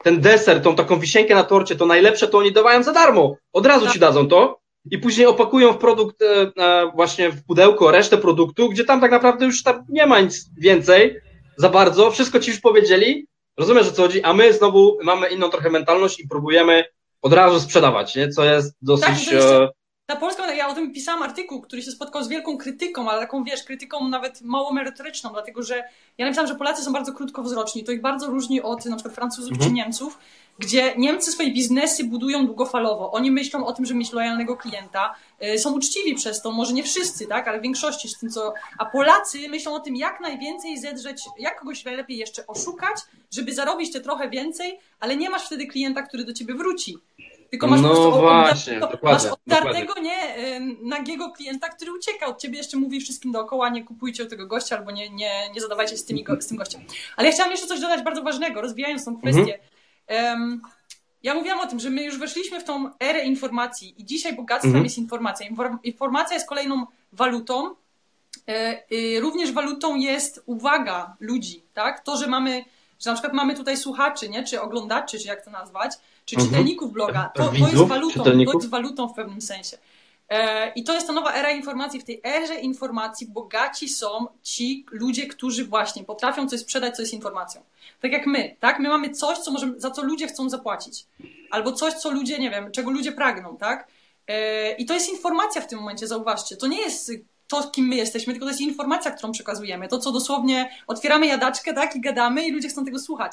ten 0.04 0.22
deser, 0.22 0.62
tą 0.62 0.76
taką 0.76 1.00
wisienkę 1.00 1.36
na 1.36 1.44
torcie, 1.44 1.76
to 1.76 1.86
najlepsze 1.86 2.28
to 2.28 2.38
oni 2.38 2.52
dawają 2.52 2.84
za 2.84 2.94
darmo. 2.94 3.36
Od 3.54 3.66
razu 3.66 3.86
tak. 3.86 3.94
ci 3.94 4.00
dadzą 4.00 4.28
to 4.28 4.61
i 4.92 4.98
później 4.98 5.28
opakują 5.28 5.74
w 5.74 5.78
produkt 5.78 6.22
e, 6.22 6.52
e, 6.58 6.92
właśnie 6.96 7.30
w 7.30 7.46
pudełko 7.46 7.92
resztę 7.92 8.18
produktu, 8.18 8.70
gdzie 8.70 8.86
tam 8.86 9.02
tak 9.02 9.12
naprawdę 9.12 9.46
już 9.46 9.64
tam 9.64 9.86
nie 9.90 10.06
ma 10.06 10.22
nic 10.22 10.50
więcej 10.58 11.20
za 11.58 11.70
bardzo, 11.70 12.12
wszystko 12.12 12.40
ci 12.40 12.52
już 12.52 12.60
powiedzieli, 12.60 13.28
rozumiesz 13.58 13.88
o 13.88 13.92
co 13.92 14.02
chodzi, 14.02 14.24
a 14.24 14.34
my 14.34 14.54
znowu 14.54 14.98
mamy 15.04 15.28
inną 15.30 15.50
trochę 15.50 15.70
mentalność 15.70 16.20
i 16.20 16.28
próbujemy 16.28 16.84
od 17.22 17.34
razu 17.34 17.60
sprzedawać, 17.60 18.16
nie? 18.16 18.30
co 18.30 18.46
jest 18.46 18.78
dosyć... 18.82 19.30
Tak, 19.30 19.70
ta 20.12 20.18
Polska, 20.18 20.54
ja 20.54 20.68
o 20.68 20.76
tym 20.76 20.94
pisałam 20.94 21.24
artykuł, 21.24 21.62
który 21.62 21.82
się 21.82 21.92
spotkał 21.92 22.24
z 22.24 22.28
wielką 22.28 22.58
krytyką, 22.58 23.10
ale 23.10 23.22
taką, 23.22 23.44
wiesz, 23.44 23.64
krytyką 23.64 24.08
nawet 24.08 24.42
mało 24.42 24.74
merytoryczną, 24.74 25.30
dlatego 25.34 25.64
że 25.64 25.84
ja 26.18 26.26
napisałam, 26.26 26.48
że 26.48 26.56
Polacy 26.56 26.84
są 26.84 26.94
bardzo 26.94 27.14
krótkowzroczni, 27.14 27.84
to 27.84 27.92
ich 27.92 28.02
bardzo 28.02 28.28
różni 28.28 28.62
od 28.62 28.86
na 28.86 28.96
przykład 28.96 29.16
Francuzów 29.16 29.52
mhm. 29.52 29.70
czy 29.70 29.76
Niemców, 29.76 30.18
gdzie 30.60 30.94
Niemcy 30.98 31.32
swoje 31.32 31.52
biznesy 31.52 32.04
budują 32.04 32.46
długofalowo. 32.46 33.12
Oni 33.12 33.32
myślą 33.32 33.66
o 33.66 33.74
tym, 33.74 33.86
że 33.86 33.94
mieć 33.94 34.12
lojalnego 34.12 34.58
klienta. 34.58 35.16
Y, 35.44 35.60
są 35.60 35.74
uczciwi 35.74 36.16
przez 36.16 36.42
to, 36.42 36.52
może 36.52 36.74
nie 36.74 36.84
wszyscy, 36.84 37.28
tak, 37.28 37.48
ale 37.48 37.60
w 37.60 37.62
większości 37.62 38.10
z 38.10 38.20
tym, 38.20 38.30
co. 38.30 38.54
A 38.78 38.86
Polacy 38.86 39.50
myślą 39.50 39.74
o 39.74 39.80
tym, 39.80 39.96
jak 39.96 40.20
najwięcej 40.20 40.80
zedrzeć, 40.80 41.24
jak 41.40 41.60
kogoś 41.60 41.86
najlepiej 41.86 42.18
jeszcze 42.18 42.48
oszukać, 42.48 42.96
żeby 43.32 43.54
zarobić 43.54 43.94
te 43.94 44.02
trochę 44.02 44.30
więcej, 44.30 44.80
ale 45.00 45.16
nie 45.16 45.30
masz 45.30 45.46
wtedy 45.46 45.68
klienta, 45.68 46.02
który 46.02 46.26
do 46.26 46.34
ciebie 46.34 46.54
wróci. 46.54 46.98
Tylko 47.52 47.68
masz 47.68 47.82
no 47.82 47.90
prostu 47.90 48.12
właśnie, 48.12 48.80
masz 49.04 49.26
oddartego, 49.26 49.94
nie, 50.02 50.36
nagiego 50.82 51.32
klienta, 51.32 51.70
który 51.70 51.94
ucieka 51.94 52.26
od 52.26 52.42
ciebie, 52.42 52.58
jeszcze 52.58 52.78
mówi 52.78 53.02
wszystkim 53.02 53.32
dookoła, 53.32 53.70
nie 53.70 53.84
kupujcie 53.84 54.24
u 54.24 54.28
tego 54.28 54.48
gościa 54.48 54.78
albo 54.78 54.92
nie, 54.92 55.10
nie, 55.10 55.50
nie 55.56 55.62
zadawajcie 55.62 55.98
z, 55.98 56.06
tymi, 56.06 56.26
z 56.40 56.48
tym 56.48 56.58
gościem. 56.58 56.82
Ale 57.18 57.28
ja 57.28 57.34
chciałam 57.34 57.52
jeszcze 57.52 57.68
coś 57.68 57.80
dodać 57.80 58.04
bardzo 58.04 58.24
ważnego, 58.24 58.62
rozwijając 58.62 59.06
tą 59.06 59.18
kwestię. 59.18 59.42
Mhm 59.42 59.72
Um, 60.12 60.62
ja 61.24 61.34
mówiłam 61.34 61.60
o 61.60 61.68
tym, 61.68 61.80
że 61.80 61.90
my 61.90 62.04
już 62.04 62.18
weszliśmy 62.18 62.60
w 62.60 62.64
tą 62.64 62.92
erę 63.00 63.24
informacji 63.24 63.96
i 63.98 64.06
dzisiaj 64.06 64.36
bogactwem 64.36 64.70
mhm. 64.70 64.84
jest 64.84 64.98
informacja. 64.98 65.48
Informacja 65.84 66.34
jest 66.34 66.50
kolejną 66.50 66.86
walutą. 67.12 67.76
E, 68.48 69.20
również 69.20 69.52
walutą 69.52 69.96
jest 69.96 70.44
uwaga 70.46 71.16
ludzi, 71.20 71.64
tak? 71.74 72.00
To, 72.00 72.18
że 72.18 72.28
mamy, 72.28 72.66
że 73.00 73.10
na 73.10 73.14
przykład 73.14 73.34
mamy 73.34 73.56
tutaj 73.56 73.78
słuchaczy, 73.78 74.30
nie? 74.30 74.44
czy 74.44 74.62
oglądaczy, 74.62 75.20
czy 75.20 75.28
jak 75.28 75.46
to 75.46 75.52
nazwać, 75.52 75.92
czy 76.26 76.36
mhm. 76.36 76.50
czytelników 76.50 76.94
bloga, 76.94 77.32
to, 77.36 77.48
to 77.48 77.54
jest 77.54 77.76
walutą, 77.76 78.24
to 78.24 78.34
jest 78.34 78.70
walutą 78.70 79.08
w 79.08 79.14
pewnym 79.14 79.42
sensie. 79.42 79.78
E, 80.32 80.72
I 80.76 80.84
to 80.84 80.94
jest 80.94 81.08
ta 81.08 81.14
nowa 81.14 81.34
era 81.34 81.52
informacji. 81.52 82.00
W 82.00 82.04
tej 82.04 82.22
erze 82.26 82.56
informacji 82.56 83.28
bogaci 83.28 83.90
są 83.90 84.28
ci 84.44 84.86
ludzie, 84.92 85.28
którzy 85.28 85.66
właśnie 85.66 86.04
potrafią 86.04 86.48
coś 86.48 86.60
sprzedać, 86.60 86.96
co 86.96 87.02
jest 87.02 87.14
informacją. 87.14 87.62
Tak 88.02 88.12
jak 88.12 88.26
my, 88.26 88.56
tak? 88.60 88.80
My 88.80 88.90
mamy 88.90 89.10
coś, 89.10 89.38
co 89.38 89.52
możemy, 89.52 89.80
za 89.80 89.92
co 89.92 90.04
ludzie 90.04 90.28
chcą 90.28 90.50
zapłacić. 90.50 91.06
Albo 91.50 91.72
coś, 91.72 91.94
co 91.94 92.12
ludzie, 92.12 92.40
nie 92.40 92.50
wiem, 92.50 92.72
czego 92.72 92.92
ludzie 92.92 93.12
pragną, 93.12 93.58
tak? 93.58 93.88
E, 94.28 94.72
I 94.76 94.86
to 94.86 94.94
jest 94.94 95.10
informacja 95.10 95.62
w 95.62 95.68
tym 95.68 95.80
momencie, 95.80 96.08
zauważcie. 96.08 96.58
To 96.58 96.68
nie 96.68 96.82
jest 96.82 97.12
to, 97.48 97.64
kim 97.64 97.88
my 97.88 97.96
jesteśmy, 97.96 98.34
tylko 98.34 98.46
to 98.46 98.52
jest 98.52 98.62
informacja, 98.62 99.12
którą 99.12 99.32
przekazujemy. 99.32 99.88
To, 99.88 100.00
co 100.00 100.12
dosłownie 100.12 100.72
otwieramy 100.88 101.28
jadaczkę, 101.28 101.74
tak? 101.74 101.96
I 101.96 102.02
gadamy 102.02 102.48
i 102.48 102.52
ludzie 102.52 102.70
chcą 102.70 102.86
tego 102.86 103.00
słuchać. 103.00 103.32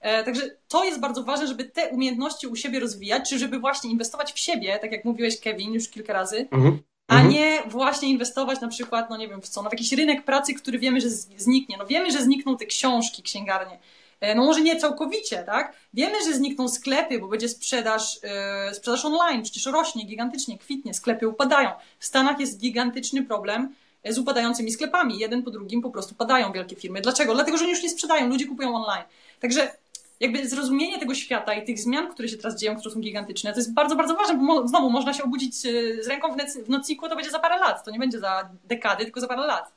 E, 0.00 0.24
także 0.24 0.42
to 0.68 0.84
jest 0.84 1.00
bardzo 1.00 1.24
ważne, 1.24 1.46
żeby 1.46 1.64
te 1.64 1.88
umiejętności 1.88 2.46
u 2.46 2.56
siebie 2.56 2.80
rozwijać, 2.80 3.30
czy 3.30 3.38
żeby 3.38 3.58
właśnie 3.58 3.90
inwestować 3.90 4.32
w 4.32 4.38
siebie, 4.38 4.78
tak 4.78 4.92
jak 4.92 5.04
mówiłeś 5.04 5.40
Kevin 5.40 5.72
już 5.72 5.88
kilka 5.88 6.12
razy, 6.12 6.48
mhm. 6.50 6.78
a 7.08 7.14
mhm. 7.14 7.32
nie 7.32 7.62
właśnie 7.66 8.08
inwestować 8.08 8.60
na 8.60 8.68
przykład, 8.68 9.10
no 9.10 9.16
nie 9.16 9.28
wiem 9.28 9.42
w 9.42 9.48
co, 9.48 9.62
no 9.62 9.70
w 9.70 9.72
jakiś 9.72 9.92
rynek 9.92 10.24
pracy, 10.24 10.54
który 10.54 10.78
wiemy, 10.78 11.00
że 11.00 11.10
zniknie. 11.10 11.76
No 11.78 11.86
wiemy, 11.86 12.10
że 12.10 12.22
znikną 12.22 12.56
te 12.56 12.66
książki, 12.66 13.22
księgarnie. 13.22 13.78
E, 14.20 14.34
no 14.34 14.44
może 14.44 14.60
nie 14.60 14.76
całkowicie, 14.76 15.42
tak? 15.46 15.76
Wiemy, 15.94 16.24
że 16.24 16.32
znikną 16.32 16.68
sklepy, 16.68 17.18
bo 17.18 17.28
będzie 17.28 17.48
sprzedaż, 17.48 18.20
yy, 18.68 18.74
sprzedaż 18.74 19.04
online, 19.04 19.42
przecież 19.42 19.66
rośnie 19.66 20.04
gigantycznie, 20.04 20.58
kwitnie, 20.58 20.94
sklepy 20.94 21.28
upadają. 21.28 21.70
W 21.98 22.04
Stanach 22.04 22.40
jest 22.40 22.60
gigantyczny 22.60 23.22
problem 23.22 23.74
z 24.04 24.18
upadającymi 24.18 24.70
sklepami. 24.70 25.18
Jeden 25.18 25.42
po 25.42 25.50
drugim 25.50 25.82
po 25.82 25.90
prostu 25.90 26.14
padają 26.14 26.52
wielkie 26.52 26.76
firmy. 26.76 27.00
Dlaczego? 27.00 27.34
Dlatego, 27.34 27.56
że 27.56 27.64
oni 27.64 27.72
już 27.72 27.82
nie 27.82 27.90
sprzedają, 27.90 28.28
ludzie 28.28 28.46
kupują 28.46 28.74
online. 28.74 29.04
Także 29.40 29.72
jakby 30.20 30.48
zrozumienie 30.48 30.98
tego 30.98 31.14
świata 31.14 31.54
i 31.54 31.64
tych 31.64 31.78
zmian, 31.78 32.12
które 32.12 32.28
się 32.28 32.36
teraz 32.36 32.56
dzieją, 32.56 32.76
które 32.76 32.94
są 32.94 33.00
gigantyczne, 33.00 33.52
to 33.52 33.58
jest 33.58 33.74
bardzo, 33.74 33.96
bardzo 33.96 34.14
ważne, 34.14 34.34
bo 34.34 34.68
znowu 34.68 34.90
można 34.90 35.14
się 35.14 35.22
obudzić 35.22 35.66
e, 35.66 36.02
z 36.02 36.08
ręką 36.08 36.36
w 36.66 36.68
nocniku, 36.68 37.08
to 37.08 37.16
będzie 37.16 37.30
za 37.30 37.38
parę 37.38 37.58
lat, 37.58 37.84
to 37.84 37.90
nie 37.90 37.98
będzie 37.98 38.18
za 38.18 38.50
dekady, 38.64 39.04
tylko 39.04 39.20
za 39.20 39.28
parę 39.28 39.46
lat. 39.46 39.72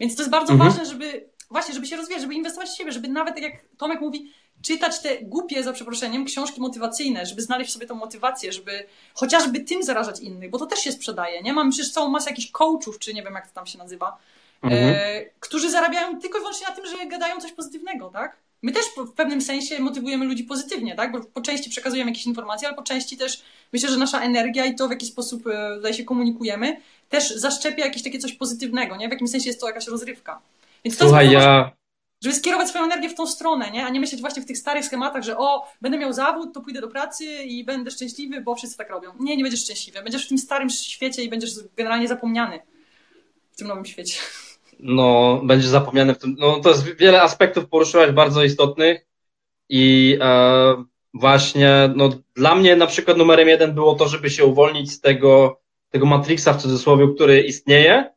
Więc 0.00 0.16
to 0.16 0.22
jest 0.22 0.30
bardzo 0.30 0.52
mhm. 0.52 0.70
ważne, 0.70 0.86
żeby 0.86 1.24
właśnie, 1.50 1.74
żeby 1.74 1.86
się 1.86 1.96
rozwijać, 1.96 2.22
żeby 2.22 2.34
inwestować 2.34 2.68
w 2.68 2.76
siebie, 2.76 2.92
żeby 2.92 3.08
nawet, 3.08 3.34
tak 3.34 3.42
jak 3.42 3.52
Tomek 3.78 4.00
mówi, 4.00 4.32
czytać 4.62 5.00
te 5.00 5.22
głupie, 5.22 5.62
za 5.62 5.72
przeproszeniem, 5.72 6.24
książki 6.24 6.60
motywacyjne, 6.60 7.26
żeby 7.26 7.42
znaleźć 7.42 7.70
w 7.70 7.72
sobie 7.72 7.86
tą 7.86 7.94
motywację, 7.94 8.52
żeby 8.52 8.86
chociażby 9.14 9.60
tym 9.60 9.82
zarażać 9.82 10.20
innych, 10.20 10.50
bo 10.50 10.58
to 10.58 10.66
też 10.66 10.78
się 10.78 10.92
sprzedaje, 10.92 11.42
nie? 11.42 11.52
Mamy 11.52 11.70
przecież 11.70 11.92
całą 11.92 12.08
masę 12.08 12.30
jakichś 12.30 12.50
coachów, 12.50 12.98
czy 12.98 13.14
nie 13.14 13.22
wiem, 13.22 13.34
jak 13.34 13.46
to 13.46 13.54
tam 13.54 13.66
się 13.66 13.78
nazywa, 13.78 14.16
mhm. 14.62 14.94
e, 14.96 15.24
którzy 15.40 15.70
zarabiają 15.70 16.20
tylko 16.20 16.38
i 16.38 16.40
wyłącznie 16.40 16.66
na 16.68 16.74
tym, 16.74 16.86
że 16.86 17.06
gadają 17.06 17.40
coś 17.40 17.52
pozytywnego, 17.52 18.10
tak? 18.10 18.36
My 18.64 18.72
też 18.72 18.84
w 18.96 19.12
pewnym 19.12 19.40
sensie 19.40 19.78
motywujemy 19.78 20.24
ludzi 20.24 20.44
pozytywnie, 20.44 20.94
tak? 20.94 21.12
Bo 21.12 21.20
po 21.20 21.40
części 21.40 21.70
przekazujemy 21.70 22.10
jakieś 22.10 22.26
informacje, 22.26 22.68
ale 22.68 22.76
po 22.76 22.82
części 22.82 23.16
też 23.16 23.42
myślę, 23.72 23.88
że 23.88 23.96
nasza 23.96 24.20
energia 24.20 24.64
i 24.64 24.74
to, 24.74 24.88
w 24.88 24.90
jaki 24.90 25.06
sposób 25.06 25.46
e, 25.46 25.76
tutaj 25.76 25.94
się 25.94 26.04
komunikujemy, 26.04 26.80
też 27.08 27.30
zaszczepia 27.30 27.84
jakieś 27.84 28.02
takie 28.02 28.18
coś 28.18 28.32
pozytywnego, 28.32 28.96
nie? 28.96 29.08
W 29.08 29.10
jakimś 29.10 29.30
sensie 29.30 29.46
jest 29.46 29.60
to 29.60 29.66
jakaś 29.66 29.86
rozrywka. 29.86 30.40
Więc 30.84 30.96
to 30.96 31.04
Słuchaj, 31.04 31.30
jest 31.30 31.44
ja... 31.44 31.70
żeby 32.22 32.34
skierować 32.34 32.68
swoją 32.68 32.84
energię 32.84 33.08
w 33.08 33.14
tą 33.14 33.26
stronę, 33.26 33.70
nie? 33.70 33.86
A 33.86 33.88
nie 33.88 34.00
myśleć 34.00 34.20
właśnie 34.20 34.42
w 34.42 34.46
tych 34.46 34.58
starych 34.58 34.84
schematach, 34.84 35.22
że 35.22 35.38
o, 35.38 35.66
będę 35.80 35.98
miał 35.98 36.12
zawód, 36.12 36.54
to 36.54 36.60
pójdę 36.60 36.80
do 36.80 36.88
pracy 36.88 37.24
i 37.24 37.64
będę 37.64 37.90
szczęśliwy, 37.90 38.40
bo 38.40 38.54
wszyscy 38.54 38.76
tak 38.76 38.90
robią. 38.90 39.12
Nie, 39.20 39.36
nie 39.36 39.42
będziesz 39.42 39.60
szczęśliwy. 39.60 40.02
Będziesz 40.02 40.26
w 40.26 40.28
tym 40.28 40.38
starym 40.38 40.70
świecie 40.70 41.22
i 41.22 41.28
będziesz 41.28 41.50
generalnie 41.76 42.08
zapomniany 42.08 42.58
w 43.52 43.56
tym 43.56 43.68
nowym 43.68 43.84
świecie 43.84 44.18
no, 44.80 45.40
będzie 45.44 45.68
zapomniane 45.68 46.14
w 46.14 46.18
tym. 46.18 46.36
No, 46.38 46.60
to 46.60 46.68
jest 46.68 46.96
wiele 46.96 47.22
aspektów 47.22 47.68
poruszyłaś 47.68 48.10
bardzo 48.10 48.44
istotnych 48.44 49.06
i 49.68 50.18
e, 50.20 50.84
właśnie, 51.14 51.92
no, 51.96 52.08
dla 52.36 52.54
mnie 52.54 52.76
na 52.76 52.86
przykład 52.86 53.16
numerem 53.16 53.48
jeden 53.48 53.74
było 53.74 53.94
to, 53.94 54.08
żeby 54.08 54.30
się 54.30 54.44
uwolnić 54.44 54.92
z 54.92 55.00
tego, 55.00 55.60
tego 55.90 56.06
Matrixa 56.06 56.52
w 56.52 56.62
cudzysłowie, 56.62 57.08
który 57.14 57.42
istnieje, 57.42 58.14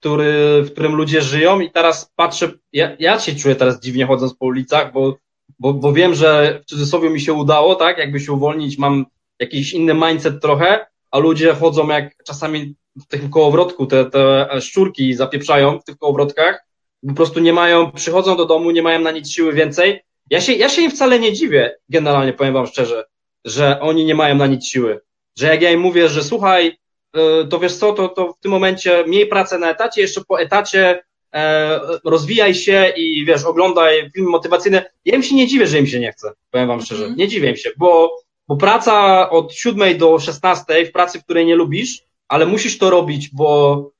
który, 0.00 0.62
w 0.62 0.72
którym 0.72 0.94
ludzie 0.94 1.22
żyją 1.22 1.60
i 1.60 1.70
teraz 1.70 2.12
patrzę, 2.16 2.50
ja, 2.72 2.96
ja 2.98 3.18
się 3.18 3.34
czuję 3.34 3.54
teraz 3.54 3.80
dziwnie 3.80 4.06
chodząc 4.06 4.34
po 4.34 4.46
ulicach, 4.46 4.92
bo, 4.92 5.18
bo, 5.58 5.74
bo 5.74 5.92
wiem, 5.92 6.14
że 6.14 6.60
w 6.62 6.64
cudzysłowie 6.64 7.10
mi 7.10 7.20
się 7.20 7.32
udało, 7.32 7.74
tak, 7.74 7.98
jakby 7.98 8.20
się 8.20 8.32
uwolnić, 8.32 8.78
mam 8.78 9.06
jakiś 9.40 9.72
inny 9.72 9.94
mindset 9.94 10.42
trochę, 10.42 10.86
a 11.10 11.18
ludzie 11.18 11.54
chodzą 11.54 11.88
jak 11.88 12.24
czasami 12.24 12.74
w 12.96 13.06
tym 13.06 13.30
kołowrotku 13.30 13.86
te, 13.86 14.10
te 14.10 14.48
szczurki 14.60 15.14
zapieprzają 15.14 15.78
w 15.78 15.84
tych 15.84 15.98
kołowrotkach, 15.98 16.64
po 17.08 17.14
prostu 17.14 17.40
nie 17.40 17.52
mają, 17.52 17.92
przychodzą 17.92 18.36
do 18.36 18.46
domu, 18.46 18.70
nie 18.70 18.82
mają 18.82 19.00
na 19.00 19.10
nic 19.10 19.30
siły 19.30 19.52
więcej. 19.52 20.00
Ja 20.30 20.40
się, 20.40 20.52
ja 20.52 20.68
się 20.68 20.82
im 20.82 20.90
wcale 20.90 21.18
nie 21.18 21.32
dziwię, 21.32 21.76
generalnie 21.88 22.32
powiem 22.32 22.54
wam 22.54 22.66
szczerze, 22.66 23.04
że 23.44 23.80
oni 23.80 24.04
nie 24.04 24.14
mają 24.14 24.34
na 24.34 24.46
nic 24.46 24.66
siły. 24.66 25.00
Że 25.38 25.46
jak 25.46 25.62
ja 25.62 25.70
im 25.70 25.80
mówię, 25.80 26.08
że 26.08 26.24
słuchaj, 26.24 26.78
e, 27.16 27.44
to 27.44 27.58
wiesz 27.58 27.76
co, 27.76 27.92
to, 27.92 28.08
to 28.08 28.32
w 28.32 28.40
tym 28.40 28.50
momencie 28.50 29.04
miej 29.06 29.26
pracę 29.26 29.58
na 29.58 29.70
etacie, 29.70 30.00
jeszcze 30.00 30.20
po 30.28 30.40
etacie 30.40 31.02
e, 31.34 31.80
rozwijaj 32.04 32.54
się 32.54 32.92
i 32.96 33.24
wiesz, 33.24 33.44
oglądaj 33.44 34.10
filmy 34.14 34.30
motywacyjne. 34.30 34.84
Ja 35.04 35.16
im 35.16 35.22
się 35.22 35.34
nie 35.34 35.46
dziwię, 35.46 35.66
że 35.66 35.78
im 35.78 35.86
się 35.86 36.00
nie 36.00 36.12
chce, 36.12 36.32
powiem 36.50 36.68
wam 36.68 36.80
szczerze. 36.80 37.02
Mhm. 37.02 37.18
Nie 37.18 37.28
dziwię 37.28 37.50
im 37.50 37.56
się, 37.56 37.70
bo, 37.76 38.16
bo 38.48 38.56
praca 38.56 39.30
od 39.30 39.54
7 39.54 39.98
do 39.98 40.18
16 40.18 40.86
w 40.86 40.92
pracy, 40.92 41.22
której 41.22 41.46
nie 41.46 41.56
lubisz, 41.56 42.04
ale 42.34 42.46
musisz 42.46 42.78
to 42.78 42.90
robić, 42.90 43.28
bo, 43.28 43.90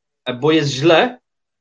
bo 0.41 0.53
jest 0.53 0.71
źle, 0.71 1.19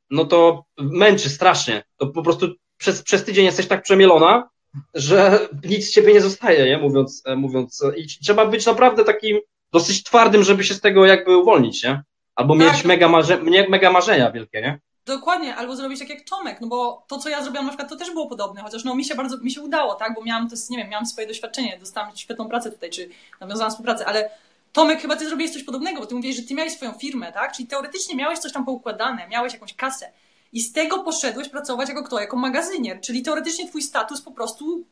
no 0.09 0.25
to 0.25 0.65
męczy 0.77 1.29
strasznie. 1.29 1.83
To 1.97 2.07
po 2.07 2.23
prostu 2.23 2.47
przez, 2.77 3.01
przez 3.01 3.23
tydzień 3.23 3.45
jesteś 3.45 3.67
tak 3.67 3.83
przemielona, 3.83 4.49
że 4.93 5.47
nic 5.63 5.88
z 5.88 5.91
ciebie 5.91 6.13
nie 6.13 6.21
zostaje, 6.21 6.65
nie? 6.65 6.77
Mówiąc, 6.77 7.23
mówiąc. 7.38 7.83
I 7.97 8.07
trzeba 8.07 8.45
być 8.45 8.65
naprawdę 8.65 9.03
takim 9.03 9.39
dosyć 9.71 10.03
twardym, 10.03 10.43
żeby 10.43 10.63
się 10.63 10.73
z 10.73 10.81
tego 10.81 11.05
jakby 11.05 11.38
uwolnić, 11.38 11.83
nie? 11.83 12.03
Albo 12.36 12.57
tak. 12.57 12.73
mieć 12.73 12.86
mega, 12.86 13.07
marze, 13.07 13.38
mega 13.69 13.91
marzenia 13.91 14.31
wielkie, 14.31 14.62
nie? 14.62 14.79
Dokładnie, 15.05 15.55
albo 15.55 15.75
zrobić 15.75 15.99
tak 15.99 16.09
jak 16.09 16.21
Tomek, 16.21 16.62
no 16.62 16.67
bo 16.67 17.05
to, 17.07 17.17
co 17.17 17.29
ja 17.29 17.41
zrobiłam 17.41 17.65
na 17.65 17.71
przykład, 17.71 17.89
to 17.89 17.95
też 17.95 18.12
było 18.12 18.27
podobne, 18.27 18.62
chociaż 18.62 18.83
no 18.83 18.95
mi 18.95 19.05
się 19.05 19.15
bardzo, 19.15 19.38
mi 19.38 19.51
się 19.51 19.62
udało, 19.62 19.95
tak, 19.95 20.15
bo 20.15 20.23
miałam 20.23 20.49
to, 20.49 20.55
nie 20.69 20.77
wiem, 20.77 20.89
miałam 20.89 21.05
swoje 21.05 21.27
doświadczenie, 21.27 21.77
dostałam 21.79 22.15
świetną 22.15 22.49
pracę 22.49 22.71
tutaj, 22.71 22.89
czy 22.89 23.09
nawiązałam 23.41 23.71
współpracę, 23.71 24.05
ale 24.05 24.29
Tomek, 24.73 25.01
chyba 25.01 25.15
ty 25.15 25.25
zrobiłeś 25.25 25.53
coś 25.53 25.63
podobnego, 25.63 25.99
bo 25.99 26.05
ty 26.05 26.15
mówiłeś, 26.15 26.38
że 26.38 26.43
ty 26.43 26.53
miałeś 26.53 26.73
swoją 26.73 26.91
firmę, 26.91 27.31
tak? 27.31 27.55
Czyli 27.55 27.67
teoretycznie 27.67 28.15
miałeś 28.15 28.39
coś 28.39 28.53
tam 28.53 28.65
poukładane, 28.65 29.27
miałeś 29.27 29.53
jakąś 29.53 29.73
kasę 29.73 30.12
i 30.53 30.62
z 30.62 30.71
tego 30.71 31.03
poszedłeś 31.03 31.49
pracować 31.49 31.89
jako 31.89 32.03
kto? 32.03 32.19
Jako 32.19 32.38
magazynier. 32.38 33.01
Czyli 33.01 33.21
teoretycznie 33.21 33.67
twój 33.67 33.81
status 33.81 34.21
po 34.21 34.31
prostu 34.31 34.86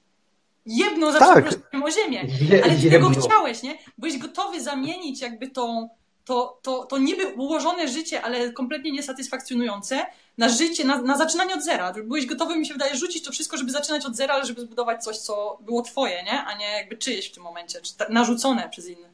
jedno 0.66 1.12
za 1.12 1.20
tak. 1.20 1.46
o 1.84 1.92
ziemię. 1.92 2.28
Ale 2.64 2.76
ty 2.76 2.90
tego 2.90 3.10
chciałeś, 3.10 3.64
nie? 3.64 3.78
Byłeś 3.98 4.18
gotowy 4.18 4.62
zamienić 4.62 5.22
jakby 5.22 5.48
tą, 5.48 5.90
to, 6.26 6.60
to, 6.62 6.86
to 6.86 6.98
niby 6.98 7.28
ułożone 7.28 7.88
życie, 7.88 8.22
ale 8.22 8.52
kompletnie 8.52 8.92
niesatysfakcjonujące, 8.92 10.06
na 10.38 10.50
życie, 10.50 10.86
na, 10.86 11.02
na 11.02 11.18
zaczynanie 11.18 11.56
od 11.56 11.64
zera. 11.64 11.94
Byłeś 11.94 12.26
gotowy, 12.26 12.56
mi 12.56 12.66
się 12.66 12.74
wydaje, 12.74 12.96
rzucić 12.96 13.24
to 13.24 13.32
wszystko, 13.32 13.58
żeby 13.58 13.72
zaczynać 13.72 14.06
od 14.06 14.16
zera, 14.16 14.34
ale 14.34 14.46
żeby 14.46 14.62
zbudować 14.62 15.04
coś, 15.04 15.18
co 15.18 15.58
było 15.62 15.82
twoje, 15.82 16.24
nie? 16.24 16.44
A 16.44 16.58
nie 16.58 16.66
jakby 16.66 16.98
czyjeś 16.98 17.30
w 17.30 17.34
tym 17.34 17.44
momencie, 17.44 17.82
czy 17.82 17.94
narzucone 18.10 18.70
przez 18.70 18.88
innych. 18.88 19.11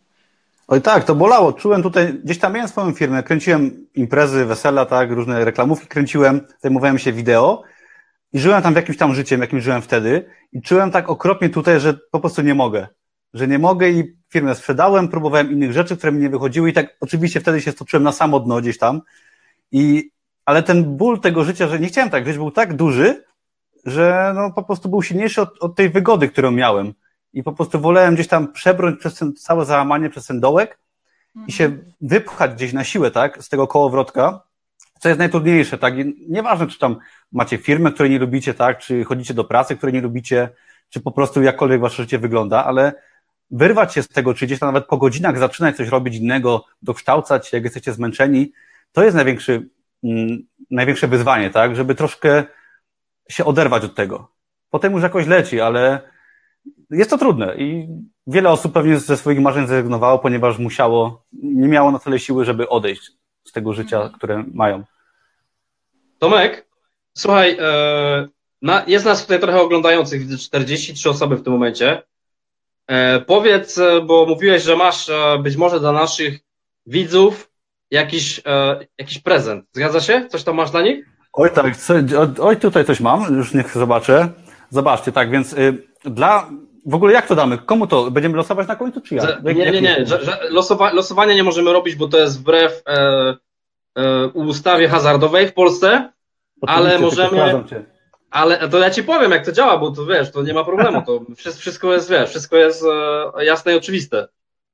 Oj 0.67 0.81
tak, 0.81 1.03
to 1.03 1.15
bolało. 1.15 1.53
Czułem 1.53 1.83
tutaj, 1.83 2.13
gdzieś 2.23 2.39
tam 2.39 2.53
miałem 2.53 2.69
swoją 2.69 2.91
firmę, 2.91 3.23
kręciłem 3.23 3.87
imprezy, 3.95 4.45
wesela, 4.45 4.85
tak, 4.85 5.11
różne 5.11 5.45
reklamówki 5.45 5.87
kręciłem, 5.87 6.41
zajmowałem 6.59 6.99
się 6.99 7.13
wideo 7.13 7.63
i 8.33 8.39
żyłem 8.39 8.61
tam 8.61 8.73
w 8.73 8.75
jakimś 8.75 8.97
tam 8.97 9.15
życiem, 9.15 9.41
jakim 9.41 9.61
żyłem 9.61 9.81
wtedy 9.81 10.25
i 10.53 10.61
czułem 10.61 10.91
tak 10.91 11.09
okropnie 11.09 11.49
tutaj, 11.49 11.79
że 11.79 11.93
po 12.11 12.19
prostu 12.19 12.41
nie 12.41 12.55
mogę. 12.55 12.87
Że 13.33 13.47
nie 13.47 13.59
mogę 13.59 13.89
i 13.89 14.17
firmę 14.29 14.55
sprzedałem, 14.55 15.07
próbowałem 15.07 15.51
innych 15.51 15.73
rzeczy, 15.73 15.97
które 15.97 16.11
mi 16.11 16.19
nie 16.19 16.29
wychodziły 16.29 16.69
i 16.69 16.73
tak 16.73 16.97
oczywiście 17.01 17.39
wtedy 17.39 17.61
się 17.61 17.71
stoczyłem 17.71 18.03
na 18.03 18.11
samo 18.11 18.39
dno 18.39 18.61
gdzieś 18.61 18.77
tam 18.77 19.01
i, 19.71 20.11
ale 20.45 20.63
ten 20.63 20.97
ból 20.97 21.19
tego 21.19 21.43
życia, 21.43 21.67
że 21.67 21.79
nie 21.79 21.87
chciałem 21.87 22.09
tak 22.09 22.25
żyć, 22.25 22.37
był 22.37 22.51
tak 22.51 22.75
duży, 22.75 23.23
że 23.85 24.31
no 24.35 24.51
po 24.51 24.63
prostu 24.63 24.89
był 24.89 25.01
silniejszy 25.01 25.41
od, 25.41 25.49
od 25.59 25.75
tej 25.75 25.89
wygody, 25.89 26.29
którą 26.29 26.51
miałem 26.51 26.93
i 27.37 27.43
po 27.43 27.53
prostu 27.53 27.79
wolałem 27.79 28.13
gdzieś 28.15 28.27
tam 28.27 28.53
przebrnąć 28.53 28.99
przez 28.99 29.15
ten 29.15 29.33
całe 29.35 29.65
załamanie, 29.65 30.09
przez 30.09 30.25
ten 30.25 30.39
dołek 30.39 30.79
i 31.47 31.51
się 31.51 31.65
mhm. 31.65 31.93
wypchać 32.01 32.53
gdzieś 32.53 32.73
na 32.73 32.83
siłę, 32.83 33.11
tak, 33.11 33.43
z 33.43 33.49
tego 33.49 33.67
kołowrotka, 33.67 34.41
co 34.99 35.09
jest 35.09 35.19
najtrudniejsze, 35.19 35.77
tak, 35.77 35.97
I 35.97 36.25
nieważne, 36.29 36.67
czy 36.67 36.79
tam 36.79 36.95
macie 37.31 37.57
firmę, 37.57 37.91
której 37.91 38.11
nie 38.11 38.19
lubicie, 38.19 38.53
tak, 38.53 38.79
czy 38.79 39.03
chodzicie 39.03 39.33
do 39.33 39.43
pracy, 39.43 39.75
której 39.75 39.93
nie 39.93 40.01
lubicie, 40.01 40.49
czy 40.89 40.99
po 40.99 41.11
prostu 41.11 41.41
jakkolwiek 41.41 41.81
wasze 41.81 42.03
życie 42.03 42.19
wygląda, 42.19 42.65
ale 42.65 42.93
wyrwać 43.51 43.93
się 43.93 44.03
z 44.03 44.07
tego, 44.07 44.33
czy 44.33 44.45
gdzieś 44.45 44.59
tam 44.59 44.67
nawet 44.73 44.89
po 44.89 44.97
godzinach 44.97 45.37
zaczynać 45.37 45.77
coś 45.77 45.87
robić 45.87 46.15
innego, 46.15 46.65
dokształcać, 46.81 47.53
jak 47.53 47.63
jesteście 47.63 47.93
zmęczeni, 47.93 48.51
to 48.91 49.03
jest 49.03 49.15
największy, 49.15 49.69
mm, 50.03 50.37
największe 50.71 51.07
wyzwanie, 51.07 51.49
tak, 51.49 51.75
żeby 51.75 51.95
troszkę 51.95 52.43
się 53.29 53.45
oderwać 53.45 53.83
od 53.83 53.95
tego. 53.95 54.31
Potem 54.69 54.93
już 54.93 55.03
jakoś 55.03 55.27
leci, 55.27 55.61
ale 55.61 56.16
jest 56.89 57.09
to 57.09 57.17
trudne 57.17 57.55
i 57.57 57.87
wiele 58.27 58.49
osób 58.49 58.73
pewnie 58.73 58.99
ze 58.99 59.17
swoich 59.17 59.39
marzeń 59.39 59.67
zrezygnowało, 59.67 60.19
ponieważ 60.19 60.57
musiało, 60.57 61.25
nie 61.43 61.67
miało 61.67 61.91
na 61.91 61.99
tyle 61.99 62.19
siły, 62.19 62.45
żeby 62.45 62.69
odejść 62.69 63.11
z 63.43 63.51
tego 63.51 63.73
życia, 63.73 63.97
mhm. 63.97 64.13
które 64.13 64.43
mają. 64.53 64.83
Tomek, 66.19 66.67
słuchaj, 67.13 67.57
e, 67.59 68.83
jest 68.87 69.05
nas 69.05 69.21
tutaj 69.21 69.39
trochę 69.39 69.61
oglądających, 69.61 70.21
widzę 70.21 70.37
43 70.37 71.09
osoby 71.09 71.35
w 71.35 71.43
tym 71.43 71.53
momencie. 71.53 72.01
E, 72.87 73.21
powiedz, 73.21 73.77
e, 73.77 74.01
bo 74.01 74.25
mówiłeś, 74.25 74.63
że 74.63 74.75
masz 74.75 75.11
być 75.43 75.55
może 75.55 75.79
dla 75.79 75.91
naszych 75.91 76.39
widzów 76.85 77.51
jakiś, 77.91 78.41
e, 78.45 78.79
jakiś 78.97 79.19
prezent. 79.19 79.65
Zgadza 79.73 79.99
się? 79.99 80.27
Coś 80.29 80.43
tam 80.43 80.55
masz 80.55 80.71
dla 80.71 80.81
nich? 80.81 81.05
Oj 81.33 81.49
tak, 81.51 81.77
co, 81.77 81.93
oj 82.39 82.57
tutaj 82.57 82.85
coś 82.85 82.99
mam, 82.99 83.35
już 83.35 83.53
niech 83.53 83.73
zobaczę. 83.73 84.29
Zobaczcie, 84.69 85.11
tak, 85.11 85.31
więc 85.31 85.53
y, 85.53 85.87
dla, 86.03 86.49
w 86.85 86.95
ogóle 86.95 87.13
jak 87.13 87.27
to 87.27 87.35
damy? 87.35 87.57
Komu 87.57 87.87
to? 87.87 88.11
Będziemy 88.11 88.37
losować 88.37 88.67
na 88.67 88.75
końcu, 88.75 89.01
czy 89.01 89.15
ja? 89.15 89.21
Że, 89.21 89.41
nie, 89.43 89.71
nie, 89.71 89.81
nie, 89.81 90.05
że, 90.05 90.25
że 90.25 90.39
losowa, 90.49 90.93
losowania 90.93 91.33
nie 91.33 91.43
możemy 91.43 91.73
robić, 91.73 91.95
bo 91.95 92.07
to 92.07 92.17
jest 92.17 92.39
wbrew 92.39 92.81
e, 92.87 93.35
e, 93.95 94.27
ustawie 94.27 94.87
hazardowej 94.87 95.47
w 95.47 95.53
Polsce, 95.53 96.11
ale 96.61 96.99
możemy... 96.99 97.63
Ale 98.31 98.69
to 98.69 98.79
ja 98.79 98.89
ci 98.89 99.03
powiem, 99.03 99.31
jak 99.31 99.45
to 99.45 99.51
działa, 99.51 99.77
bo 99.77 99.91
to 99.91 100.05
wiesz, 100.05 100.31
to 100.31 100.43
nie 100.43 100.53
ma 100.53 100.63
problemu. 100.63 101.01
To 101.05 101.21
wszystko 101.59 101.93
jest, 101.93 102.09
wiesz, 102.09 102.29
wszystko 102.29 102.57
jest 102.57 102.83
e, 103.37 103.45
jasne 103.45 103.73
i 103.73 103.77
oczywiste. 103.77 104.27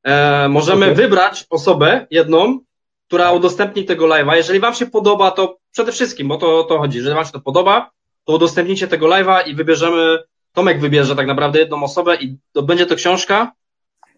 E, 0.03 0.49
możemy 0.49 0.85
okay. 0.85 0.95
wybrać 0.95 1.45
osobę 1.49 2.07
jedną, 2.11 2.59
która 3.07 3.31
udostępni 3.31 3.85
tego 3.85 4.05
live'a. 4.05 4.35
Jeżeli 4.35 4.59
Wam 4.59 4.73
się 4.73 4.85
podoba, 4.85 5.31
to 5.31 5.57
przede 5.71 5.91
wszystkim, 5.91 6.27
bo 6.27 6.37
to 6.37 6.63
to 6.63 6.77
chodzi, 6.77 6.97
jeżeli 6.97 7.15
Wam 7.15 7.25
się 7.25 7.31
to 7.31 7.39
podoba, 7.39 7.91
to 8.23 8.33
udostępnijcie 8.33 8.87
tego 8.87 9.07
live'a 9.07 9.47
i 9.47 9.55
wybierzemy, 9.55 10.19
Tomek 10.53 10.79
wybierze 10.79 11.15
tak 11.15 11.27
naprawdę 11.27 11.59
jedną 11.59 11.83
osobę 11.83 12.15
i 12.15 12.37
to 12.51 12.63
będzie 12.63 12.85
to 12.85 12.95
książka. 12.95 13.51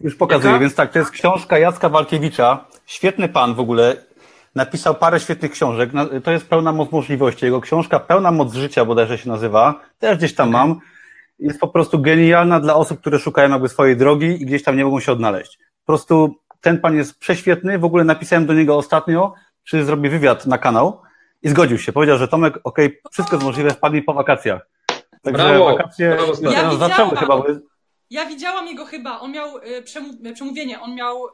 Już 0.02 0.16
pokazuję, 0.16 0.48
Jaka? 0.48 0.60
więc 0.60 0.76
tak, 0.76 0.92
to 0.92 1.00
jest 1.00 1.12
książka 1.12 1.58
Jacka 1.58 1.90
Walkiewicza. 1.90 2.66
Świetny 2.86 3.30
pan 3.30 3.56
w 3.56 3.60
ogóle. 3.60 3.96
Napisał 4.56 4.96
parę 4.96 5.20
świetnych 5.20 5.52
książek. 5.52 5.90
To 6.24 6.32
jest 6.32 6.50
pełna 6.50 6.72
moc 6.72 6.92
możliwości. 6.92 7.46
Jego 7.46 7.62
książka 7.62 8.00
Pełna 8.00 8.32
moc 8.32 8.54
życia 8.54 8.86
bodajże 8.86 9.18
się 9.18 9.30
nazywa. 9.30 9.82
Też 10.00 10.18
gdzieś 10.18 10.36
tam 10.36 10.52
mam. 10.52 10.80
Jest 11.40 11.60
po 11.60 11.68
prostu 11.68 12.00
genialna 12.00 12.60
dla 12.60 12.76
osób, 12.76 13.00
które 13.00 13.20
szukają 13.20 13.50
jakby 13.50 13.70
swojej 13.70 13.98
drogi 13.98 14.26
i 14.42 14.46
gdzieś 14.46 14.64
tam 14.64 14.78
nie 14.78 14.86
mogą 14.86 15.00
się 15.00 15.12
odnaleźć. 15.12 15.58
Po 15.58 15.86
prostu 15.86 16.36
ten 16.62 16.80
pan 16.80 16.96
jest 16.96 17.20
prześwietny. 17.20 17.80
W 17.80 17.86
ogóle 17.86 18.04
napisałem 18.04 18.46
do 18.46 18.54
niego 18.54 18.78
ostatnio, 18.78 19.34
czy 19.64 19.86
zrobi 19.86 20.10
wywiad 20.10 20.48
na 20.48 20.58
kanał 20.58 21.02
i 21.44 21.50
zgodził 21.50 21.78
się. 21.78 21.94
Powiedział, 21.94 22.18
że 22.18 22.28
Tomek, 22.28 22.60
okej, 22.64 22.86
okay, 22.86 23.00
wszystko 23.12 23.36
jest 23.36 23.46
możliwe, 23.46 23.70
wpadnij 23.70 24.04
po 24.04 24.14
wakacjach. 24.14 24.75
Także 25.26 25.44
brawo, 25.44 25.66
wakacje 25.66 26.10
brawo, 26.10 26.52
ja 26.52 26.76
zaczęły 26.76 27.18
chyba. 27.18 27.38
Bo... 27.38 27.46
Ja 28.10 28.26
widziałam 28.26 28.68
jego 28.68 28.86
chyba, 28.86 29.20
on 29.20 29.32
miał 29.32 29.58
y, 29.58 30.34
przemówienie, 30.34 30.82
on 30.82 30.96
miał, 30.96 31.28
y, 31.28 31.32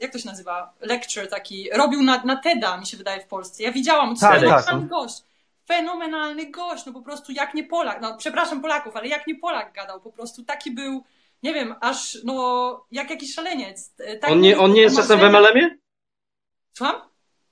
jak 0.00 0.12
to 0.12 0.18
się 0.18 0.28
nazywa, 0.28 0.72
lecture 0.80 1.28
taki, 1.28 1.70
robił 1.70 2.02
na, 2.02 2.22
na 2.24 2.36
TEDa, 2.36 2.76
mi 2.76 2.86
się 2.86 2.96
wydaje, 2.96 3.20
w 3.20 3.26
Polsce. 3.26 3.62
Ja 3.62 3.72
widziałam, 3.72 4.14
to 4.14 4.20
tak, 4.20 4.66
tak, 4.66 4.88
gość, 4.88 5.22
fenomenalny 5.68 6.50
gość, 6.50 6.86
no 6.86 6.92
po 6.92 7.02
prostu 7.02 7.32
jak 7.32 7.54
nie 7.54 7.64
Polak, 7.64 8.00
no 8.02 8.16
przepraszam 8.16 8.60
Polaków, 8.60 8.96
ale 8.96 9.08
jak 9.08 9.26
nie 9.26 9.34
Polak 9.34 9.72
gadał, 9.74 10.00
po 10.00 10.12
prostu 10.12 10.44
taki 10.44 10.70
był, 10.70 11.04
nie 11.42 11.54
wiem, 11.54 11.74
aż 11.80 12.18
no, 12.24 12.86
jak 12.92 13.10
jakiś 13.10 13.34
szaleniec. 13.34 13.94
Tak 14.20 14.30
on 14.30 14.40
nie, 14.40 14.58
on 14.58 14.72
nie 14.72 14.82
jest 14.82 14.96
czasem 14.96 15.18
w 15.18 15.22
MLM-ie? 15.22 15.78
Słucham? 16.72 17.00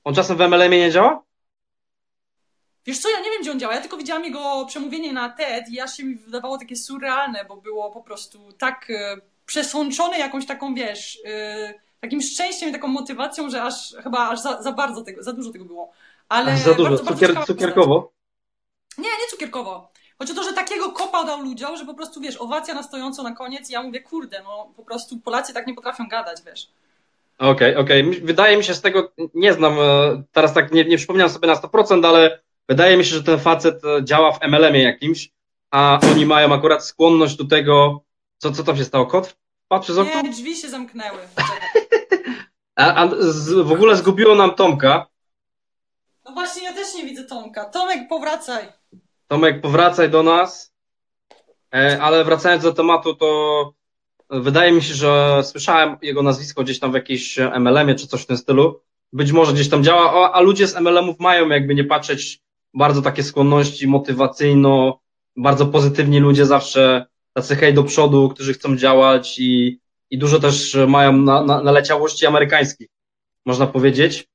On 0.04 0.14
czasem 0.14 0.36
w 0.36 0.40
MLM-ie 0.40 0.80
nie 0.80 0.90
działa? 0.90 1.22
Wiesz 2.88 2.98
co, 2.98 3.10
ja 3.10 3.20
nie 3.20 3.30
wiem, 3.30 3.42
gdzie 3.42 3.52
on 3.52 3.60
działa. 3.60 3.74
Ja 3.74 3.80
tylko 3.80 3.96
widziałam 3.96 4.24
jego 4.24 4.66
przemówienie 4.66 5.12
na 5.12 5.28
TED 5.28 5.68
i 5.68 5.80
aż 5.80 5.96
się 5.96 6.04
mi 6.04 6.14
wydawało 6.14 6.58
takie 6.58 6.76
surrealne, 6.76 7.44
bo 7.44 7.56
było 7.56 7.90
po 7.90 8.02
prostu 8.02 8.52
tak 8.58 8.90
e, 8.90 9.16
przesączone 9.46 10.18
jakąś 10.18 10.46
taką, 10.46 10.74
wiesz, 10.74 11.18
e, 11.24 11.74
takim 12.00 12.22
szczęściem 12.22 12.68
i 12.68 12.72
taką 12.72 12.88
motywacją, 12.88 13.50
że 13.50 13.62
aż 13.62 13.94
chyba 14.02 14.28
aż 14.28 14.40
za, 14.40 14.62
za 14.62 14.72
bardzo 14.72 15.02
tego, 15.02 15.22
za 15.22 15.32
dużo 15.32 15.52
tego 15.52 15.64
było. 15.64 15.92
Ale 16.28 16.56
za 16.56 16.74
dużo, 16.74 16.90
bardzo, 16.90 17.04
Cukier, 17.04 17.34
bardzo 17.34 17.54
cukierkowo? 17.54 18.12
Nie, 18.98 19.08
nie 19.08 19.28
cukierkowo. 19.30 19.90
Chodzi 20.18 20.32
o 20.32 20.34
to, 20.34 20.42
że 20.42 20.52
takiego 20.52 20.92
kopa 20.92 21.24
dał 21.24 21.42
ludziom, 21.42 21.76
że 21.76 21.84
po 21.84 21.94
prostu, 21.94 22.20
wiesz, 22.20 22.36
owacja 22.36 22.74
na 22.74 22.82
stojąco 22.82 23.22
na 23.22 23.34
koniec 23.34 23.70
i 23.70 23.72
ja 23.72 23.82
mówię, 23.82 24.00
kurde, 24.00 24.42
no 24.42 24.72
po 24.76 24.82
prostu 24.82 25.18
Polacy 25.18 25.54
tak 25.54 25.66
nie 25.66 25.74
potrafią 25.74 26.08
gadać, 26.08 26.42
wiesz. 26.46 26.70
Okej, 27.38 27.52
okay, 27.52 27.78
okej. 27.78 28.08
Okay. 28.08 28.20
Wydaje 28.26 28.56
mi 28.56 28.64
się 28.64 28.74
z 28.74 28.80
tego, 28.80 29.12
nie 29.34 29.52
znam, 29.52 29.80
e, 29.80 30.22
teraz 30.32 30.54
tak 30.54 30.72
nie, 30.72 30.84
nie 30.84 30.96
przypomniałem 30.96 31.32
sobie 31.32 31.48
na 31.48 31.54
100%, 31.54 32.06
ale 32.06 32.47
Wydaje 32.68 32.96
mi 32.96 33.04
się, 33.04 33.14
że 33.14 33.22
ten 33.22 33.38
facet 33.38 33.84
e, 33.84 34.04
działa 34.04 34.32
w 34.32 34.40
MLM-ie 34.42 34.82
jakimś, 34.82 35.30
a 35.70 36.00
oni 36.12 36.26
mają 36.26 36.54
akurat 36.54 36.84
skłonność 36.84 37.36
do 37.36 37.44
tego, 37.44 38.04
co, 38.38 38.52
co 38.52 38.64
tam 38.64 38.76
się 38.76 38.84
stało? 38.84 39.06
Kot 39.06 39.36
wpadł 39.64 39.84
przez 39.84 39.98
okno? 39.98 40.22
Nie, 40.22 40.30
drzwi 40.30 40.56
się 40.56 40.68
zamknęły. 40.68 41.18
a, 42.76 42.94
a 42.94 43.08
z, 43.18 43.52
w 43.52 43.72
ogóle 43.72 43.96
zgubiło 43.96 44.34
nam 44.34 44.54
Tomka. 44.54 45.06
No 46.24 46.32
właśnie, 46.32 46.64
ja 46.64 46.72
też 46.72 46.94
nie 46.94 47.04
widzę 47.04 47.24
Tomka. 47.24 47.64
Tomek, 47.64 48.08
powracaj. 48.08 48.68
Tomek, 49.28 49.60
powracaj 49.60 50.10
do 50.10 50.22
nas. 50.22 50.72
E, 51.74 51.98
ale 52.02 52.24
wracając 52.24 52.62
do 52.62 52.72
tematu, 52.72 53.14
to 53.14 53.72
wydaje 54.30 54.72
mi 54.72 54.82
się, 54.82 54.94
że 54.94 55.42
słyszałem 55.44 55.96
jego 56.02 56.22
nazwisko 56.22 56.62
gdzieś 56.62 56.78
tam 56.78 56.90
w 56.90 56.94
jakiejś 56.94 57.38
MLM-ie 57.38 57.94
czy 57.94 58.06
coś 58.06 58.22
w 58.22 58.26
tym 58.26 58.36
stylu. 58.36 58.80
Być 59.12 59.32
może 59.32 59.52
gdzieś 59.52 59.68
tam 59.68 59.84
działa, 59.84 60.32
a 60.32 60.40
ludzie 60.40 60.68
z 60.68 60.76
MLM-ów 60.76 61.20
mają 61.20 61.48
jakby 61.48 61.74
nie 61.74 61.84
patrzeć 61.84 62.40
bardzo 62.74 63.02
takie 63.02 63.22
skłonności 63.22 63.86
motywacyjno, 63.86 65.00
bardzo 65.36 65.66
pozytywni 65.66 66.20
ludzie 66.20 66.46
zawsze, 66.46 67.06
tacy 67.32 67.56
hej 67.56 67.74
do 67.74 67.84
przodu, 67.84 68.28
którzy 68.28 68.54
chcą 68.54 68.76
działać 68.76 69.38
i, 69.38 69.80
i 70.10 70.18
dużo 70.18 70.40
też 70.40 70.76
mają 70.88 71.12
na, 71.12 71.44
na, 71.44 71.62
naleciałości 71.62 72.26
amerykańskich, 72.26 72.88
można 73.46 73.66
powiedzieć. 73.66 74.28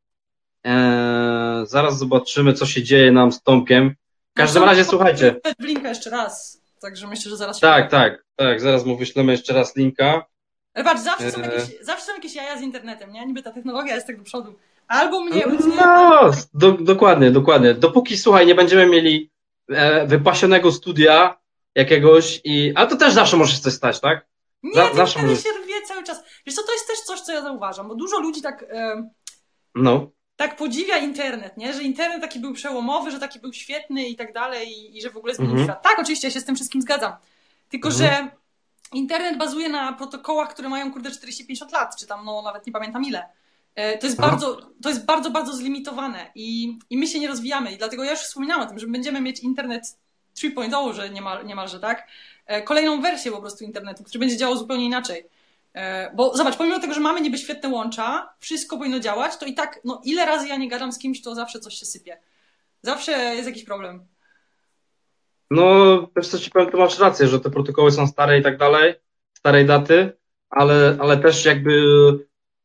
Eee, 0.63 1.65
zaraz 1.67 1.97
zobaczymy, 1.97 2.53
co 2.53 2.65
się 2.65 2.83
dzieje 2.83 3.11
nam 3.11 3.31
z 3.31 3.41
Tomkiem. 3.43 3.95
W 4.31 4.35
każdym 4.35 4.61
no, 4.61 4.65
razie, 4.69 4.85
słuchajcie. 4.85 5.35
linka 5.59 5.89
jeszcze 5.89 6.09
raz, 6.09 6.61
także 6.81 7.07
myślę, 7.07 7.29
że 7.29 7.37
zaraz 7.37 7.57
się 7.57 7.61
Tak, 7.61 7.91
tak, 7.91 8.25
tak, 8.35 8.61
zaraz 8.61 8.85
mu 8.85 8.97
wyślemy 8.97 9.31
jeszcze 9.31 9.53
raz 9.53 9.75
linka. 9.75 10.25
Ale 10.73 10.85
patrz, 10.85 11.01
zawsze 11.01 11.31
są, 11.31 11.41
jakieś, 11.41 11.61
zawsze 11.81 12.05
są 12.05 12.13
jakieś 12.13 12.35
jaja 12.35 12.57
z 12.57 12.61
internetem, 12.61 13.11
nie? 13.11 13.25
Niby 13.25 13.43
ta 13.43 13.51
technologia 13.51 13.95
jest 13.95 14.07
tak 14.07 14.17
do 14.17 14.23
przodu. 14.23 14.55
Albo 14.87 15.21
mnie 15.21 15.45
No, 15.75 16.31
do, 16.53 16.71
dokładnie, 16.71 17.31
dokładnie. 17.31 17.73
Dopóki, 17.73 18.17
słuchaj, 18.17 18.47
nie 18.47 18.55
będziemy 18.55 18.85
mieli 18.85 19.31
e, 19.69 20.07
wypasionego 20.07 20.71
studia 20.71 21.37
jakiegoś 21.75 22.41
i... 22.43 22.73
A 22.75 22.85
to 22.85 22.95
też 22.95 23.13
zawsze 23.13 23.37
może 23.37 23.57
coś 23.57 23.73
stać, 23.73 23.99
tak? 23.99 24.25
Nie, 24.63 24.73
Za, 24.73 24.93
zawsze 24.93 25.21
może... 25.21 25.35
się 25.35 25.49
rwie 25.63 25.81
cały 25.87 26.03
czas. 26.03 26.23
Wiesz 26.45 26.55
co, 26.55 26.63
to 26.63 26.73
jest 26.73 26.87
też 26.87 26.99
coś, 26.99 27.21
co 27.21 27.33
ja 27.33 27.41
zauważam, 27.41 27.87
bo 27.87 27.95
dużo 27.95 28.19
ludzi 28.19 28.41
tak... 28.41 28.65
E, 28.69 29.09
no. 29.75 30.11
Tak 30.35 30.55
podziwia 30.55 30.97
internet, 30.97 31.57
nie? 31.57 31.73
Że 31.73 31.83
internet 31.83 32.21
taki 32.21 32.39
był 32.39 32.53
przełomowy, 32.53 33.11
że 33.11 33.19
taki 33.19 33.39
był 33.39 33.53
świetny 33.53 34.07
i 34.07 34.15
tak 34.15 34.33
dalej 34.33 34.69
i, 34.69 34.97
i 34.97 35.01
że 35.01 35.09
w 35.09 35.17
ogóle 35.17 35.35
zmienił 35.35 35.57
mhm. 35.57 35.69
świat. 35.69 35.83
Tak, 35.83 35.99
oczywiście, 35.99 36.27
ja 36.27 36.33
się 36.33 36.39
z 36.39 36.45
tym 36.45 36.55
wszystkim 36.55 36.81
zgadzam. 36.81 37.13
Tylko, 37.69 37.89
mhm. 37.89 38.09
że 38.09 38.31
internet 38.93 39.37
bazuje 39.37 39.69
na 39.69 39.93
protokołach, 39.93 40.49
które 40.49 40.69
mają, 40.69 40.93
kurde, 40.93 41.09
40-50 41.09 41.73
lat, 41.73 41.95
czy 41.99 42.07
tam, 42.07 42.25
no, 42.25 42.41
nawet 42.41 42.67
nie 42.67 42.73
pamiętam 42.73 43.05
ile. 43.05 43.29
E, 43.75 43.97
to 43.97 44.07
jest, 44.07 44.19
bardzo, 44.19 44.57
to 44.83 44.89
jest 44.89 45.05
bardzo, 45.05 45.31
bardzo 45.31 45.53
zlimitowane 45.53 46.31
i, 46.35 46.77
i 46.89 46.97
my 46.97 47.07
się 47.07 47.19
nie 47.19 47.27
rozwijamy. 47.27 47.71
I 47.71 47.77
dlatego 47.77 48.03
ja 48.03 48.11
już 48.11 48.19
wspominałam 48.19 48.63
o 48.63 48.69
tym, 48.69 48.79
że 48.79 48.87
będziemy 48.87 49.21
mieć 49.21 49.39
internet 49.39 49.97
3.0, 50.35 50.93
że 50.93 51.09
niemal, 51.09 51.45
niemalże 51.45 51.79
tak, 51.79 52.07
e, 52.45 52.61
kolejną 52.61 53.01
wersję 53.01 53.31
po 53.31 53.41
prostu 53.41 53.63
internetu, 53.63 54.03
który 54.03 54.19
będzie 54.19 54.37
działał 54.37 54.57
zupełnie 54.57 54.85
inaczej. 54.85 55.25
E, 55.73 56.11
bo 56.15 56.37
zobacz, 56.37 56.57
pomimo 56.57 56.79
tego, 56.79 56.93
że 56.93 56.99
mamy 56.99 57.21
niby 57.21 57.37
świetne 57.37 57.69
łącza, 57.69 58.33
wszystko 58.39 58.77
powinno 58.77 58.99
działać, 58.99 59.37
to 59.37 59.45
i 59.45 59.53
tak, 59.53 59.79
no 59.85 60.01
ile 60.05 60.25
razy 60.25 60.47
ja 60.47 60.57
nie 60.57 60.69
gadam 60.69 60.91
z 60.91 60.99
kimś, 60.99 61.21
to 61.21 61.35
zawsze 61.35 61.59
coś 61.59 61.73
się 61.73 61.85
sypie. 61.85 62.17
Zawsze 62.81 63.11
jest 63.11 63.47
jakiś 63.47 63.63
problem. 63.63 64.05
No, 65.51 65.97
też 66.15 66.27
co 66.27 66.39
ci 66.39 66.51
powiem, 66.51 66.71
to 66.71 66.77
masz 66.77 66.99
rację, 66.99 67.27
że 67.27 67.39
te 67.39 67.49
protokoły 67.49 67.91
są 67.91 68.07
stare 68.07 68.39
i 68.39 68.43
tak 68.43 68.57
dalej, 68.57 68.93
starej 69.33 69.65
daty, 69.65 70.17
ale, 70.49 70.97
ale 70.99 71.17
też 71.17 71.45
jakby 71.45 71.71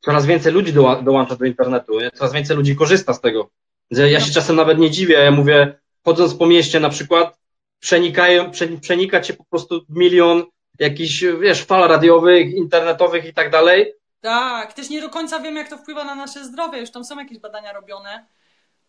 coraz 0.08 0.26
więcej 0.26 0.52
ludzi 0.52 0.72
doła, 0.72 1.02
dołącza 1.02 1.36
do 1.36 1.44
internetu, 1.44 2.00
nie? 2.00 2.10
coraz 2.10 2.32
więcej 2.32 2.56
ludzi 2.56 2.76
korzysta 2.76 3.14
z 3.14 3.20
tego. 3.20 3.50
Ja 3.90 4.20
się 4.20 4.32
czasem 4.32 4.56
nawet 4.56 4.78
nie 4.78 4.90
dziwię, 4.90 5.14
ja 5.14 5.30
mówię, 5.30 5.78
chodząc 6.04 6.34
po 6.34 6.46
mieście 6.46 6.80
na 6.80 6.88
przykład, 6.88 7.38
przenikają, 7.80 8.50
przenika 8.80 9.20
cię 9.20 9.34
po 9.34 9.44
prostu 9.44 9.84
milion 9.88 10.44
jakichś, 10.78 11.24
wiesz, 11.40 11.64
fal 11.64 11.88
radiowych, 11.88 12.54
internetowych 12.54 13.24
i 13.24 13.34
tak 13.34 13.50
dalej. 13.50 13.94
Tak, 14.20 14.72
też 14.72 14.90
nie 14.90 15.00
do 15.00 15.08
końca 15.08 15.40
wiem, 15.40 15.56
jak 15.56 15.68
to 15.68 15.78
wpływa 15.78 16.04
na 16.04 16.14
nasze 16.14 16.44
zdrowie, 16.44 16.80
już 16.80 16.90
tam 16.90 17.04
są 17.04 17.18
jakieś 17.18 17.38
badania 17.38 17.72
robione, 17.72 18.26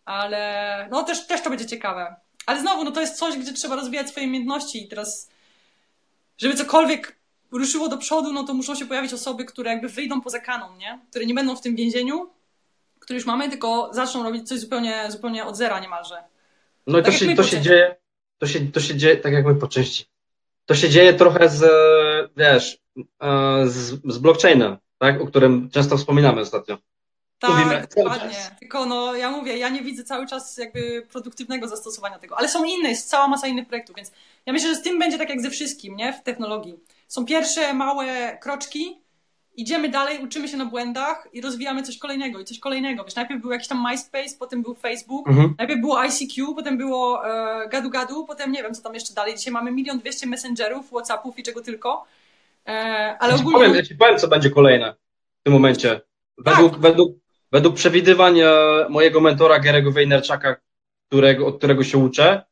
ale 0.04 0.88
no 0.90 1.02
też, 1.02 1.26
też 1.26 1.42
to 1.42 1.50
będzie 1.50 1.66
ciekawe. 1.66 2.16
Ale 2.46 2.60
znowu, 2.60 2.84
no 2.84 2.90
to 2.90 3.00
jest 3.00 3.18
coś, 3.18 3.36
gdzie 3.36 3.52
trzeba 3.52 3.76
rozwijać 3.76 4.08
swoje 4.08 4.26
umiejętności 4.26 4.84
i 4.84 4.88
teraz, 4.88 5.30
żeby 6.38 6.54
cokolwiek 6.54 7.19
ruszyło 7.58 7.88
do 7.88 7.98
przodu, 7.98 8.32
no 8.32 8.44
to 8.44 8.54
muszą 8.54 8.74
się 8.74 8.86
pojawić 8.86 9.12
osoby, 9.12 9.44
które 9.44 9.70
jakby 9.70 9.88
wyjdą 9.88 10.20
poza 10.20 10.38
kanon, 10.38 10.78
nie? 10.78 11.00
Które 11.10 11.26
nie 11.26 11.34
będą 11.34 11.56
w 11.56 11.60
tym 11.60 11.76
więzieniu, 11.76 12.30
które 12.98 13.16
już 13.16 13.26
mamy, 13.26 13.48
tylko 13.50 13.90
zaczną 13.92 14.22
robić 14.22 14.48
coś 14.48 14.58
zupełnie, 14.58 15.04
zupełnie 15.08 15.44
od 15.44 15.56
zera 15.56 15.80
niemalże. 15.80 16.16
No 16.86 16.98
i 16.98 17.02
tak 17.02 17.12
to, 17.12 17.18
się, 17.18 17.34
to 17.34 17.42
się 17.42 17.60
dzieje, 17.60 17.96
to 18.38 18.46
się, 18.46 18.72
to 18.72 18.80
się 18.80 18.96
dzieje 18.96 19.16
tak 19.16 19.32
jak 19.32 19.46
my 19.46 19.54
po 19.54 19.68
części. 19.68 20.04
To 20.66 20.74
się 20.74 20.88
dzieje 20.88 21.14
trochę 21.14 21.48
z, 21.48 21.62
wiesz, 22.36 22.78
e, 23.20 23.62
z, 23.66 24.00
z 24.04 24.18
blockchainem, 24.18 24.76
tak? 24.98 25.20
O 25.20 25.26
którym 25.26 25.70
często 25.70 25.96
wspominamy 25.96 26.40
ostatnio. 26.40 26.78
Tak, 27.38 27.50
Mówimy 27.50 27.86
dokładnie. 27.96 28.36
Tylko 28.60 28.86
no, 28.86 29.14
ja 29.14 29.30
mówię, 29.30 29.58
ja 29.58 29.68
nie 29.68 29.82
widzę 29.82 30.04
cały 30.04 30.26
czas 30.26 30.56
jakby 30.56 31.06
produktywnego 31.12 31.68
zastosowania 31.68 32.18
tego, 32.18 32.38
ale 32.38 32.48
są 32.48 32.64
inne, 32.64 32.88
jest 32.88 33.08
cała 33.08 33.28
masa 33.28 33.46
innych 33.46 33.68
projektów, 33.68 33.96
więc 33.96 34.12
ja 34.46 34.52
myślę, 34.52 34.68
że 34.68 34.74
z 34.74 34.82
tym 34.82 34.98
będzie 34.98 35.18
tak 35.18 35.28
jak 35.28 35.40
ze 35.40 35.50
wszystkim, 35.50 35.96
nie? 35.96 36.12
W 36.12 36.22
technologii 36.22 36.78
są 37.10 37.24
pierwsze 37.24 37.74
małe 37.74 38.38
kroczki 38.40 39.00
idziemy 39.56 39.88
dalej, 39.88 40.24
uczymy 40.24 40.48
się 40.48 40.56
na 40.56 40.64
błędach 40.64 41.28
i 41.32 41.40
rozwijamy 41.40 41.82
coś 41.82 41.98
kolejnego 41.98 42.40
i 42.40 42.44
coś 42.44 42.58
kolejnego. 42.58 43.04
Wiesz, 43.04 43.14
najpierw 43.14 43.40
był 43.40 43.50
jakiś 43.50 43.68
tam 43.68 43.86
MySpace, 43.90 44.36
potem 44.38 44.62
był 44.62 44.74
Facebook, 44.74 45.28
mhm. 45.28 45.54
najpierw 45.58 45.80
było 45.80 46.04
ICQ, 46.04 46.54
potem 46.54 46.78
było 46.78 47.28
e, 47.28 47.68
Gadu 47.68 47.90
Gadu, 47.90 48.26
potem 48.26 48.52
nie 48.52 48.62
wiem, 48.62 48.74
co 48.74 48.82
tam 48.82 48.94
jeszcze 48.94 49.14
dalej. 49.14 49.36
Dzisiaj 49.36 49.52
mamy 49.52 49.72
milion 49.72 49.98
dwieście 49.98 50.26
messengerów, 50.26 50.86
Whatsappów 50.86 51.38
i 51.38 51.42
czego 51.42 51.60
tylko. 51.60 52.04
E, 52.66 52.70
ale 53.20 53.32
ja 53.32 53.38
ogólnie... 53.38 53.58
Powiem, 53.58 53.74
ja 53.74 53.82
ci 53.82 53.94
powiem, 53.94 54.18
co 54.18 54.28
będzie 54.28 54.50
kolejne 54.50 54.94
w 55.40 55.42
tym 55.42 55.52
momencie. 55.52 56.00
Według, 56.38 56.72
tak. 56.72 56.80
według, 56.80 57.16
według 57.52 57.74
przewidywań 57.74 58.40
e, 58.40 58.48
mojego 58.88 59.20
mentora 59.20 59.60
Gary'ego 59.60 59.94
Vaynerchuka, 59.94 60.56
którego, 61.08 61.46
od 61.46 61.58
którego 61.58 61.84
się 61.84 61.98
uczę, 61.98 62.42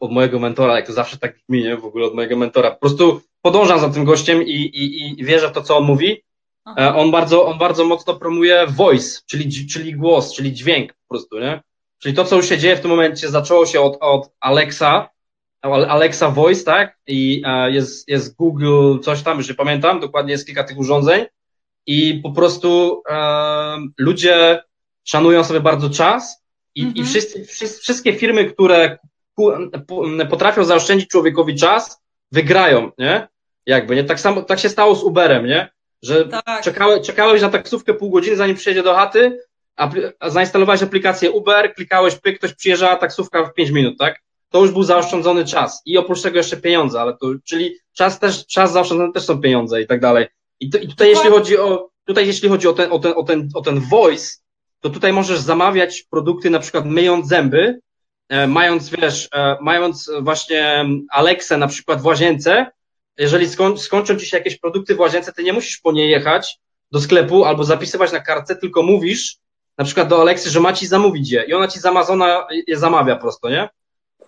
od 0.00 0.12
mojego 0.12 0.38
mentora, 0.38 0.76
jak 0.76 0.86
to 0.86 0.92
zawsze 0.92 1.18
tak 1.18 1.34
brzmi, 1.36 1.62
nie? 1.62 1.76
W 1.76 1.84
ogóle 1.84 2.06
od 2.06 2.14
mojego 2.14 2.36
mentora. 2.36 2.70
Po 2.70 2.80
prostu 2.80 3.20
podążam 3.42 3.80
za 3.80 3.90
tym 3.90 4.04
gościem 4.04 4.42
i, 4.42 4.52
i, 4.52 5.20
i 5.20 5.24
wierzę 5.24 5.48
w 5.48 5.52
to, 5.52 5.62
co 5.62 5.78
on 5.78 5.84
mówi. 5.84 6.22
Aha. 6.64 6.80
E, 6.80 6.94
on 6.94 7.10
bardzo, 7.10 7.46
on 7.46 7.58
bardzo 7.58 7.84
mocno 7.84 8.14
promuje 8.14 8.66
voice, 8.66 9.20
czyli, 9.26 9.66
czyli 9.66 9.94
głos, 9.94 10.34
czyli 10.34 10.52
dźwięk 10.52 10.92
po 10.92 11.14
prostu, 11.14 11.38
nie? 11.38 11.62
Czyli 11.98 12.14
to, 12.14 12.24
co 12.24 12.36
już 12.36 12.48
się 12.48 12.58
dzieje 12.58 12.76
w 12.76 12.80
tym 12.80 12.90
momencie, 12.90 13.28
zaczęło 13.28 13.66
się 13.66 13.80
od, 13.80 13.98
od 14.00 14.30
Alexa, 14.40 15.08
Alexa 15.62 16.30
Voice, 16.30 16.64
tak? 16.64 16.98
I 17.06 17.42
e, 17.46 17.70
jest, 17.70 18.08
jest 18.08 18.36
Google, 18.36 18.98
coś 18.98 19.22
tam, 19.22 19.38
już 19.38 19.48
nie 19.48 19.54
pamiętam, 19.54 20.00
dokładnie 20.00 20.32
jest 20.32 20.46
kilka 20.46 20.64
tych 20.64 20.78
urządzeń. 20.78 21.24
I 21.86 22.20
po 22.22 22.32
prostu 22.32 23.02
e, 23.10 23.76
ludzie 23.98 24.62
szanują 25.04 25.44
sobie 25.44 25.60
bardzo 25.60 25.90
czas 25.90 26.44
i, 26.74 26.82
mhm. 26.82 26.96
i 26.96 27.08
wszyscy, 27.08 27.44
wszyscy, 27.44 27.80
wszystkie 27.80 28.12
firmy, 28.12 28.44
które 28.44 28.98
potrafią 30.30 30.64
zaoszczędzić 30.64 31.08
człowiekowi 31.08 31.56
czas, 31.56 32.02
wygrają, 32.32 32.90
nie? 32.98 33.28
Jakby, 33.66 33.96
nie? 33.96 34.04
Tak 34.04 34.20
samo, 34.20 34.42
tak 34.42 34.58
się 34.58 34.68
stało 34.68 34.94
z 34.94 35.02
Uberem, 35.02 35.46
nie? 35.46 35.70
Że 36.02 36.28
tak. 36.28 36.62
czekałeś, 36.62 37.06
czekałeś 37.06 37.42
na 37.42 37.48
taksówkę 37.48 37.94
pół 37.94 38.10
godziny, 38.10 38.36
zanim 38.36 38.56
przyjedzie 38.56 38.82
do 38.82 38.94
chaty, 38.94 39.38
a 39.76 40.30
zainstalowałeś 40.30 40.82
aplikację 40.82 41.30
Uber, 41.30 41.74
klikałeś, 41.74 42.14
pyk, 42.14 42.38
ktoś 42.38 42.54
przyjeżdża, 42.54 42.96
taksówka 42.96 43.44
w 43.44 43.54
5 43.54 43.70
minut, 43.70 43.98
tak? 43.98 44.20
To 44.50 44.60
już 44.60 44.70
był 44.70 44.82
zaoszczędzony 44.82 45.44
czas. 45.44 45.82
I 45.86 45.98
oprócz 45.98 46.22
tego 46.22 46.36
jeszcze 46.36 46.56
pieniądze, 46.56 47.00
ale 47.00 47.16
to, 47.16 47.26
czyli 47.44 47.74
czas 47.92 48.18
też, 48.18 48.46
czas 48.46 48.72
zaoszczędzony 48.72 49.12
też 49.12 49.24
są 49.24 49.40
pieniądze 49.40 49.82
i 49.82 49.86
tak 49.86 50.00
dalej. 50.00 50.26
I, 50.60 50.70
to, 50.70 50.78
i 50.78 50.88
tutaj, 50.88 51.08
jeśli 51.08 51.30
chodzi 51.30 51.58
o, 51.58 51.90
tutaj, 52.04 52.26
jeśli 52.26 52.48
chodzi 52.48 52.68
o 52.68 52.72
ten, 52.72 52.92
o 52.92 52.98
ten, 52.98 53.12
o 53.16 53.22
ten, 53.22 53.48
o 53.54 53.60
ten 53.60 53.80
voice, 53.80 54.26
to 54.80 54.90
tutaj 54.90 55.12
możesz 55.12 55.38
zamawiać 55.38 56.02
produkty, 56.02 56.50
na 56.50 56.58
przykład 56.58 56.86
myjąc 56.86 57.28
zęby, 57.28 57.80
mając, 58.46 58.90
wiesz, 58.90 59.28
e, 59.34 59.56
mając 59.60 60.10
właśnie 60.20 60.84
Alexę 61.10 61.58
na 61.58 61.66
przykład 61.66 62.00
w 62.00 62.06
łazience, 62.06 62.66
jeżeli 63.18 63.48
skoń, 63.48 63.78
skończą 63.78 64.16
ci 64.16 64.26
się 64.26 64.36
jakieś 64.36 64.58
produkty 64.58 64.94
w 64.94 65.00
łazience, 65.00 65.32
ty 65.32 65.42
nie 65.42 65.52
musisz 65.52 65.78
po 65.78 65.92
nie 65.92 66.08
jechać 66.08 66.58
do 66.92 67.00
sklepu 67.00 67.44
albo 67.44 67.64
zapisywać 67.64 68.12
na 68.12 68.20
kartce, 68.20 68.56
tylko 68.56 68.82
mówisz 68.82 69.36
na 69.78 69.84
przykład 69.84 70.08
do 70.08 70.20
Aleksy, 70.20 70.50
że 70.50 70.60
ma 70.60 70.72
ci 70.72 70.86
zamówić 70.86 71.30
je 71.30 71.44
i 71.44 71.54
ona 71.54 71.68
ci 71.68 71.80
z 71.80 71.86
Amazona 71.86 72.46
je 72.66 72.78
zamawia 72.78 73.16
prosto, 73.16 73.50
nie? 73.50 73.68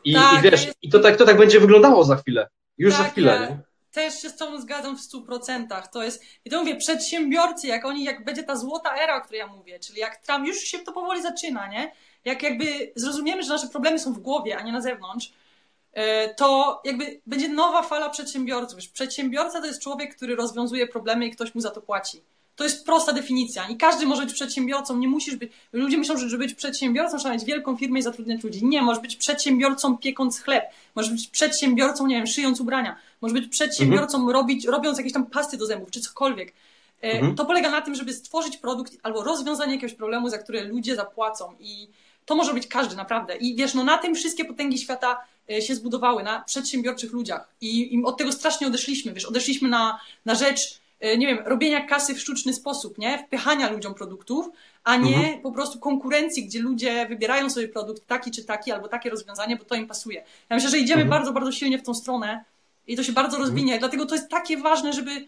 I, 0.04 0.14
tak, 0.14 0.38
i 0.38 0.42
wiesz, 0.42 0.66
jest... 0.66 0.78
i 0.82 0.90
to 0.90 0.98
tak, 0.98 1.16
to 1.16 1.24
tak 1.24 1.36
będzie 1.36 1.60
wyglądało 1.60 2.04
za 2.04 2.16
chwilę. 2.16 2.48
Już 2.78 2.94
tak, 2.94 3.02
za 3.02 3.10
chwilę, 3.10 3.32
ja... 3.32 3.48
nie? 3.48 3.58
też 3.94 4.22
się 4.22 4.28
z 4.28 4.36
tobą 4.36 4.60
zgadzam 4.60 4.98
w 4.98 5.00
stu 5.00 5.22
procentach. 5.22 5.90
To 5.90 6.02
jest, 6.02 6.24
i 6.44 6.50
to 6.50 6.58
mówię, 6.58 6.76
przedsiębiorcy, 6.76 7.66
jak 7.66 7.84
oni, 7.84 8.04
jak 8.04 8.24
będzie 8.24 8.42
ta 8.42 8.56
złota 8.56 8.96
era, 8.96 9.16
o 9.16 9.20
której 9.20 9.38
ja 9.38 9.46
mówię, 9.46 9.78
czyli 9.78 10.00
jak 10.00 10.16
Trump, 10.16 10.46
już 10.46 10.56
się 10.56 10.78
to 10.78 10.92
powoli 10.92 11.22
zaczyna, 11.22 11.68
nie? 11.68 11.92
Jak 12.24 12.42
jakby 12.42 12.92
zrozumiemy, 12.96 13.42
że 13.42 13.48
nasze 13.48 13.68
problemy 13.68 13.98
są 13.98 14.12
w 14.12 14.18
głowie, 14.18 14.56
a 14.56 14.62
nie 14.62 14.72
na 14.72 14.80
zewnątrz, 14.80 15.32
e, 15.92 16.34
to 16.34 16.80
jakby 16.84 17.20
będzie 17.26 17.48
nowa 17.48 17.82
fala 17.82 18.10
przedsiębiorców. 18.10 18.76
Wiesz, 18.76 18.88
przedsiębiorca 18.88 19.60
to 19.60 19.66
jest 19.66 19.82
człowiek, 19.82 20.16
który 20.16 20.36
rozwiązuje 20.36 20.86
problemy 20.86 21.26
i 21.26 21.30
ktoś 21.30 21.54
mu 21.54 21.60
za 21.60 21.70
to 21.70 21.80
płaci. 21.80 22.20
To 22.56 22.64
jest 22.64 22.86
prosta 22.86 23.12
definicja. 23.12 23.68
I 23.68 23.76
każdy 23.76 24.06
może 24.06 24.22
być 24.24 24.34
przedsiębiorcą, 24.34 24.96
nie 24.96 25.08
musisz 25.08 25.36
być. 25.36 25.52
Ludzie 25.72 25.98
myślą, 25.98 26.16
że 26.16 26.28
żeby 26.28 26.44
być 26.44 26.54
przedsiębiorcą, 26.54 27.18
trzeba 27.18 27.34
mieć 27.34 27.44
wielką 27.44 27.76
firmę 27.76 27.98
i 27.98 28.02
zatrudniać 28.02 28.44
ludzi. 28.44 28.66
Nie, 28.66 28.82
możesz 28.82 29.02
być 29.02 29.16
przedsiębiorcą 29.16 29.98
piekąc 29.98 30.40
chleb, 30.40 30.64
możesz 30.94 31.12
być 31.12 31.28
przedsiębiorcą, 31.28 32.06
nie 32.06 32.16
wiem, 32.16 32.26
szyjąc 32.26 32.60
ubrania, 32.60 32.96
możesz 33.20 33.40
być 33.40 33.50
przedsiębiorcą 33.50 34.18
mhm. 34.18 34.30
robić, 34.30 34.66
robiąc 34.66 34.98
jakieś 34.98 35.12
tam 35.12 35.26
pasty 35.26 35.56
do 35.56 35.66
zębów, 35.66 35.90
czy 35.90 36.00
cokolwiek. 36.00 36.52
E, 37.02 37.12
mhm. 37.12 37.34
To 37.34 37.44
polega 37.44 37.70
na 37.70 37.80
tym, 37.80 37.94
żeby 37.94 38.12
stworzyć 38.12 38.56
produkt 38.56 38.92
albo 39.02 39.22
rozwiązanie 39.22 39.74
jakiegoś 39.74 39.94
problemu, 39.96 40.28
za 40.28 40.38
które 40.38 40.64
ludzie 40.64 40.96
zapłacą. 40.96 41.54
I 41.60 41.88
to 42.26 42.34
może 42.34 42.54
być 42.54 42.66
każdy, 42.66 42.96
naprawdę. 42.96 43.36
I 43.36 43.56
wiesz, 43.56 43.74
no 43.74 43.84
na 43.84 43.98
tym 43.98 44.14
wszystkie 44.14 44.44
potęgi 44.44 44.78
świata 44.78 45.20
e, 45.50 45.62
się 45.62 45.74
zbudowały, 45.74 46.22
na 46.22 46.40
przedsiębiorczych 46.42 47.12
ludziach. 47.12 47.48
I, 47.60 47.94
i 47.94 48.04
od 48.04 48.16
tego 48.16 48.32
strasznie 48.32 48.66
odeszliśmy, 48.66 49.12
wiesz, 49.12 49.24
odeszliśmy 49.24 49.68
na, 49.68 50.00
na 50.24 50.34
rzecz, 50.34 50.80
e, 51.00 51.18
nie 51.18 51.26
wiem, 51.26 51.38
robienia 51.44 51.86
kasy 51.86 52.14
w 52.14 52.20
sztuczny 52.20 52.54
sposób, 52.54 52.98
nie? 52.98 53.18
Wpychania 53.18 53.70
ludziom 53.70 53.94
produktów, 53.94 54.48
a 54.84 54.96
nie 54.96 55.16
mhm. 55.16 55.40
po 55.40 55.52
prostu 55.52 55.78
konkurencji, 55.78 56.44
gdzie 56.44 56.58
ludzie 56.58 57.06
wybierają 57.06 57.50
sobie 57.50 57.68
produkt 57.68 58.06
taki 58.06 58.30
czy 58.30 58.44
taki, 58.44 58.72
albo 58.72 58.88
takie 58.88 59.10
rozwiązanie, 59.10 59.56
bo 59.56 59.64
to 59.64 59.74
im 59.74 59.86
pasuje. 59.86 60.24
Ja 60.50 60.56
myślę, 60.56 60.70
że 60.70 60.78
idziemy 60.78 61.02
mhm. 61.02 61.10
bardzo, 61.10 61.32
bardzo 61.32 61.52
silnie 61.52 61.78
w 61.78 61.82
tą 61.82 61.94
stronę 61.94 62.44
i 62.86 62.96
to 62.96 63.02
się 63.02 63.12
bardzo 63.12 63.36
mhm. 63.36 63.42
rozwinie. 63.42 63.78
Dlatego 63.78 64.06
to 64.06 64.14
jest 64.14 64.28
takie 64.28 64.56
ważne, 64.56 64.92
żeby, 64.92 65.26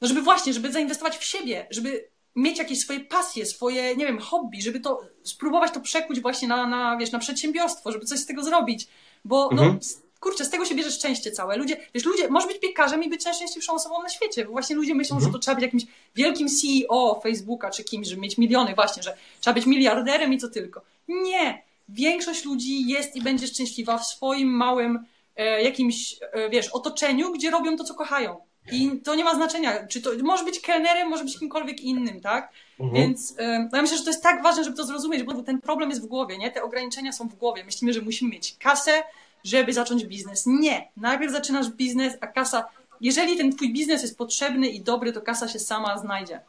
no 0.00 0.08
żeby 0.08 0.22
właśnie, 0.22 0.52
żeby 0.52 0.72
zainwestować 0.72 1.18
w 1.18 1.24
siebie, 1.24 1.66
żeby 1.70 2.09
mieć 2.36 2.58
jakieś 2.58 2.80
swoje 2.80 3.00
pasje, 3.00 3.46
swoje, 3.46 3.96
nie 3.96 4.06
wiem, 4.06 4.18
hobby, 4.18 4.62
żeby 4.62 4.80
to 4.80 5.00
spróbować 5.22 5.72
to 5.72 5.80
przekuć 5.80 6.20
właśnie 6.20 6.48
na, 6.48 6.66
na 6.66 6.96
wiesz, 6.96 7.12
na 7.12 7.18
przedsiębiorstwo, 7.18 7.92
żeby 7.92 8.06
coś 8.06 8.18
z 8.18 8.26
tego 8.26 8.42
zrobić. 8.42 8.88
Bo 9.24 9.48
no, 9.52 9.62
mhm. 9.62 9.72
no, 9.72 10.10
kurczę, 10.20 10.44
z 10.44 10.50
tego 10.50 10.64
się 10.64 10.74
bierze 10.74 10.90
szczęście 10.90 11.30
całe. 11.30 11.56
Ludzie, 11.56 11.76
wiesz, 11.94 12.04
ludzie, 12.04 12.28
może 12.28 12.46
być 12.46 12.60
piekarzem 12.60 13.04
i 13.04 13.08
być 13.08 13.24
najszczęśliwszą 13.24 13.74
osobą 13.74 14.02
na 14.02 14.08
świecie, 14.08 14.44
bo 14.44 14.52
właśnie 14.52 14.76
ludzie 14.76 14.94
myślą, 14.94 15.16
mhm. 15.16 15.32
że 15.32 15.38
to 15.38 15.42
trzeba 15.42 15.54
być 15.54 15.62
jakimś 15.62 15.84
wielkim 16.14 16.48
CEO 16.48 17.20
Facebooka 17.22 17.70
czy 17.70 17.84
kimś, 17.84 18.08
żeby 18.08 18.22
mieć 18.22 18.38
miliony 18.38 18.74
właśnie, 18.74 19.02
że 19.02 19.16
trzeba 19.40 19.54
być 19.54 19.66
miliarderem 19.66 20.32
i 20.32 20.38
co 20.38 20.48
tylko. 20.48 20.82
Nie! 21.08 21.62
Większość 21.88 22.44
ludzi 22.44 22.88
jest 22.88 23.16
i 23.16 23.22
będzie 23.22 23.46
szczęśliwa 23.46 23.98
w 23.98 24.06
swoim 24.06 24.48
małym 24.48 25.04
e, 25.36 25.62
jakimś, 25.62 26.16
e, 26.32 26.50
wiesz, 26.50 26.68
otoczeniu, 26.68 27.32
gdzie 27.32 27.50
robią 27.50 27.76
to, 27.76 27.84
co 27.84 27.94
kochają. 27.94 28.36
I 28.72 29.00
to 29.04 29.14
nie 29.14 29.24
ma 29.24 29.34
znaczenia, 29.34 29.86
czy 29.86 30.02
to 30.02 30.10
może 30.22 30.44
być 30.44 30.60
kelnerem, 30.60 31.08
może 31.08 31.24
być 31.24 31.38
kimkolwiek 31.38 31.80
innym, 31.80 32.20
tak? 32.20 32.52
Mhm. 32.80 33.02
Więc 33.02 33.30
y, 33.30 33.34
ja 33.72 33.82
myślę, 33.82 33.96
że 33.96 34.04
to 34.04 34.10
jest 34.10 34.22
tak 34.22 34.42
ważne, 34.42 34.64
żeby 34.64 34.76
to 34.76 34.84
zrozumieć, 34.84 35.22
bo 35.22 35.42
ten 35.42 35.60
problem 35.60 35.90
jest 35.90 36.02
w 36.02 36.06
głowie, 36.06 36.38
nie? 36.38 36.50
Te 36.50 36.62
ograniczenia 36.62 37.12
są 37.12 37.28
w 37.28 37.34
głowie. 37.34 37.64
Myślimy, 37.64 37.92
że 37.92 38.00
musimy 38.00 38.30
mieć 38.30 38.56
kasę, 38.58 39.02
żeby 39.44 39.72
zacząć 39.72 40.04
biznes. 40.04 40.46
Nie. 40.46 40.88
Najpierw 40.96 41.32
zaczynasz 41.32 41.70
biznes, 41.70 42.16
a 42.20 42.26
kasa. 42.26 42.64
Jeżeli 43.00 43.36
ten 43.36 43.56
twój 43.56 43.72
biznes 43.72 44.02
jest 44.02 44.18
potrzebny 44.18 44.68
i 44.68 44.80
dobry, 44.80 45.12
to 45.12 45.20
kasa 45.20 45.48
się 45.48 45.58
sama 45.58 45.98
znajdzie. 45.98 46.40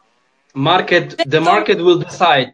Market, 0.54 1.16
the 1.32 1.42
market 1.42 1.78
will 1.78 2.00
decide. 2.00 2.54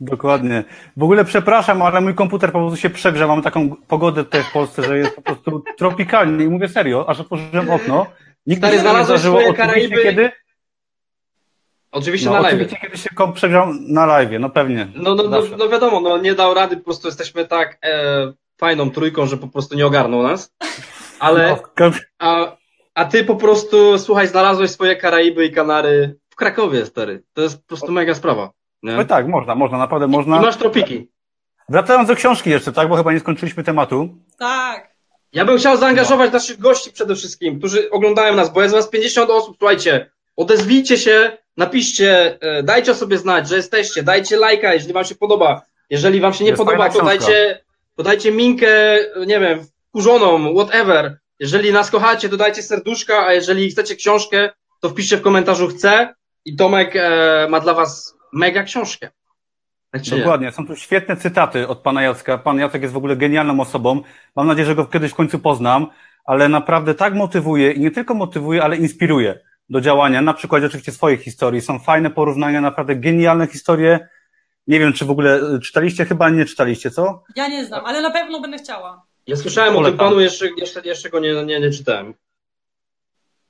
Dokładnie. 0.00 0.64
W 0.96 1.02
ogóle 1.02 1.24
przepraszam, 1.24 1.82
ale 1.82 2.00
mój 2.00 2.14
komputer 2.14 2.52
po 2.52 2.58
prostu 2.58 2.76
się 2.76 2.90
przegrzał. 2.90 3.28
Mam 3.28 3.42
taką 3.42 3.76
pogodę 3.76 4.24
tutaj 4.24 4.42
w 4.42 4.52
Polsce, 4.52 4.82
że 4.82 4.98
jest 4.98 5.16
po 5.16 5.22
prostu 5.22 5.62
tropikalnie 5.78 6.44
i 6.44 6.48
mówię 6.48 6.68
serio, 6.68 7.08
aż 7.08 7.20
otworzyłem 7.20 7.70
okno. 7.70 8.06
Się 8.48 8.56
nie 8.56 9.04
zdarzyło 9.04 9.40
oczywiście 9.48 10.02
kiedy. 10.02 10.30
Oczywiście 11.92 12.26
no, 12.26 12.32
na 12.32 12.40
live. 12.40 12.54
Oczywiście 12.54 12.76
kiedy 12.82 12.98
się 12.98 13.10
komp 13.14 13.36
przegrzał 13.36 13.66
na 13.88 14.06
live, 14.06 14.30
no 14.40 14.50
pewnie. 14.50 14.88
No, 14.94 15.14
no, 15.14 15.22
no, 15.22 15.42
no, 15.58 15.68
wiadomo, 15.68 16.00
no 16.00 16.18
nie 16.18 16.34
dał 16.34 16.54
rady, 16.54 16.76
po 16.76 16.84
prostu 16.84 17.08
jesteśmy 17.08 17.46
tak 17.46 17.78
e, 17.84 18.32
fajną 18.56 18.90
trójką, 18.90 19.26
że 19.26 19.36
po 19.36 19.48
prostu 19.48 19.76
nie 19.76 19.86
ogarnął 19.86 20.22
nas. 20.22 20.54
Ale 21.18 21.56
no, 21.80 21.90
a, 22.18 22.56
a 22.94 23.04
ty 23.04 23.24
po 23.24 23.36
prostu, 23.36 23.98
słuchaj, 23.98 24.26
znalazłeś 24.26 24.70
swoje 24.70 24.96
Karaiby 24.96 25.46
i 25.46 25.52
Kanary 25.52 26.18
w 26.30 26.36
Krakowie, 26.36 26.86
stary. 26.86 27.22
To 27.32 27.42
jest 27.42 27.60
po 27.62 27.68
prostu 27.68 27.92
mega 27.92 28.14
sprawa. 28.14 28.50
No 28.82 29.04
tak, 29.04 29.28
można, 29.28 29.54
można, 29.54 29.78
naprawdę 29.78 30.06
można. 30.06 30.38
I 30.38 30.40
masz 30.40 30.56
tropiki. 30.56 31.08
Wracając 31.68 32.08
do 32.08 32.14
książki 32.14 32.50
jeszcze, 32.50 32.72
tak? 32.72 32.88
Bo 32.88 32.96
chyba 32.96 33.12
nie 33.12 33.20
skończyliśmy 33.20 33.64
tematu. 33.64 34.08
Tak. 34.38 34.88
Ja 35.32 35.44
bym 35.44 35.58
chciał 35.58 35.76
zaangażować 35.76 36.30
no. 36.32 36.38
naszych 36.38 36.58
gości 36.58 36.92
przede 36.92 37.14
wszystkim, 37.14 37.58
którzy 37.58 37.90
oglądają 37.90 38.34
nas, 38.34 38.52
bo 38.52 38.62
jest 38.62 38.74
was 38.74 38.88
50 38.88 39.30
osób, 39.30 39.56
słuchajcie, 39.58 40.10
odezwijcie 40.36 40.98
się, 40.98 41.36
napiszcie, 41.56 42.38
e, 42.40 42.62
dajcie 42.62 42.94
sobie 42.94 43.18
znać, 43.18 43.48
że 43.48 43.56
jesteście, 43.56 44.02
dajcie 44.02 44.36
lajka, 44.36 44.74
jeżeli 44.74 44.92
wam 44.92 45.04
się 45.04 45.14
podoba. 45.14 45.62
Jeżeli 45.90 46.20
wam 46.20 46.32
się 46.32 46.44
nie 46.44 46.50
jest 46.50 46.62
podoba, 46.62 46.90
to 46.90 47.04
dajcie, 47.04 47.60
to 47.96 48.02
dajcie 48.02 48.32
minkę, 48.32 48.98
nie 49.26 49.40
wiem, 49.40 49.66
kurzoną, 49.92 50.54
whatever. 50.54 51.18
Jeżeli 51.40 51.72
nas 51.72 51.90
kochacie, 51.90 52.28
to 52.28 52.36
dajcie 52.36 52.62
serduszka, 52.62 53.26
a 53.26 53.32
jeżeli 53.32 53.70
chcecie 53.70 53.96
książkę, 53.96 54.50
to 54.80 54.88
wpiszcie 54.88 55.16
w 55.16 55.22
komentarzu 55.22 55.68
chcę 55.68 56.14
i 56.44 56.56
Tomek 56.56 56.96
e, 56.96 57.46
ma 57.50 57.60
dla 57.60 57.74
was 57.74 58.17
mega 58.32 58.62
książkę. 58.62 59.10
Tak 59.90 60.02
Dokładnie, 60.02 60.52
są 60.52 60.66
tu 60.66 60.76
świetne 60.76 61.16
cytaty 61.16 61.68
od 61.68 61.78
pana 61.78 62.02
Jacka. 62.02 62.38
Pan 62.38 62.58
Jacek 62.58 62.82
jest 62.82 62.94
w 62.94 62.96
ogóle 62.96 63.16
genialną 63.16 63.60
osobą. 63.60 64.02
Mam 64.36 64.46
nadzieję, 64.46 64.66
że 64.66 64.74
go 64.74 64.86
kiedyś 64.86 65.12
w 65.12 65.14
końcu 65.14 65.38
poznam, 65.38 65.86
ale 66.24 66.48
naprawdę 66.48 66.94
tak 66.94 67.14
motywuje 67.14 67.72
i 67.72 67.80
nie 67.80 67.90
tylko 67.90 68.14
motywuje, 68.14 68.62
ale 68.62 68.76
inspiruje 68.76 69.40
do 69.70 69.80
działania. 69.80 70.22
Na 70.22 70.34
przykład 70.34 70.64
oczywiście 70.64 70.92
swojej 70.92 71.18
historii. 71.18 71.60
Są 71.60 71.78
fajne 71.78 72.10
porównania, 72.10 72.60
naprawdę 72.60 72.96
genialne 72.96 73.46
historie. 73.46 74.08
Nie 74.66 74.78
wiem, 74.80 74.92
czy 74.92 75.04
w 75.04 75.10
ogóle 75.10 75.40
e, 75.40 75.58
czytaliście? 75.60 76.04
Chyba 76.04 76.30
nie 76.30 76.44
czytaliście, 76.44 76.90
co? 76.90 77.22
Ja 77.36 77.48
nie 77.48 77.64
znam, 77.64 77.86
ale 77.86 78.02
na 78.02 78.10
pewno 78.10 78.40
będę 78.40 78.58
chciała. 78.58 79.02
Ja 79.26 79.36
słyszałem 79.36 79.76
o 79.76 79.84
tym 79.84 79.96
panu, 79.96 80.20
jeszcze, 80.20 80.48
jeszcze, 80.56 80.80
jeszcze 80.84 81.10
go 81.10 81.20
nie, 81.20 81.44
nie, 81.44 81.60
nie 81.60 81.70
czytałem. 81.70 82.14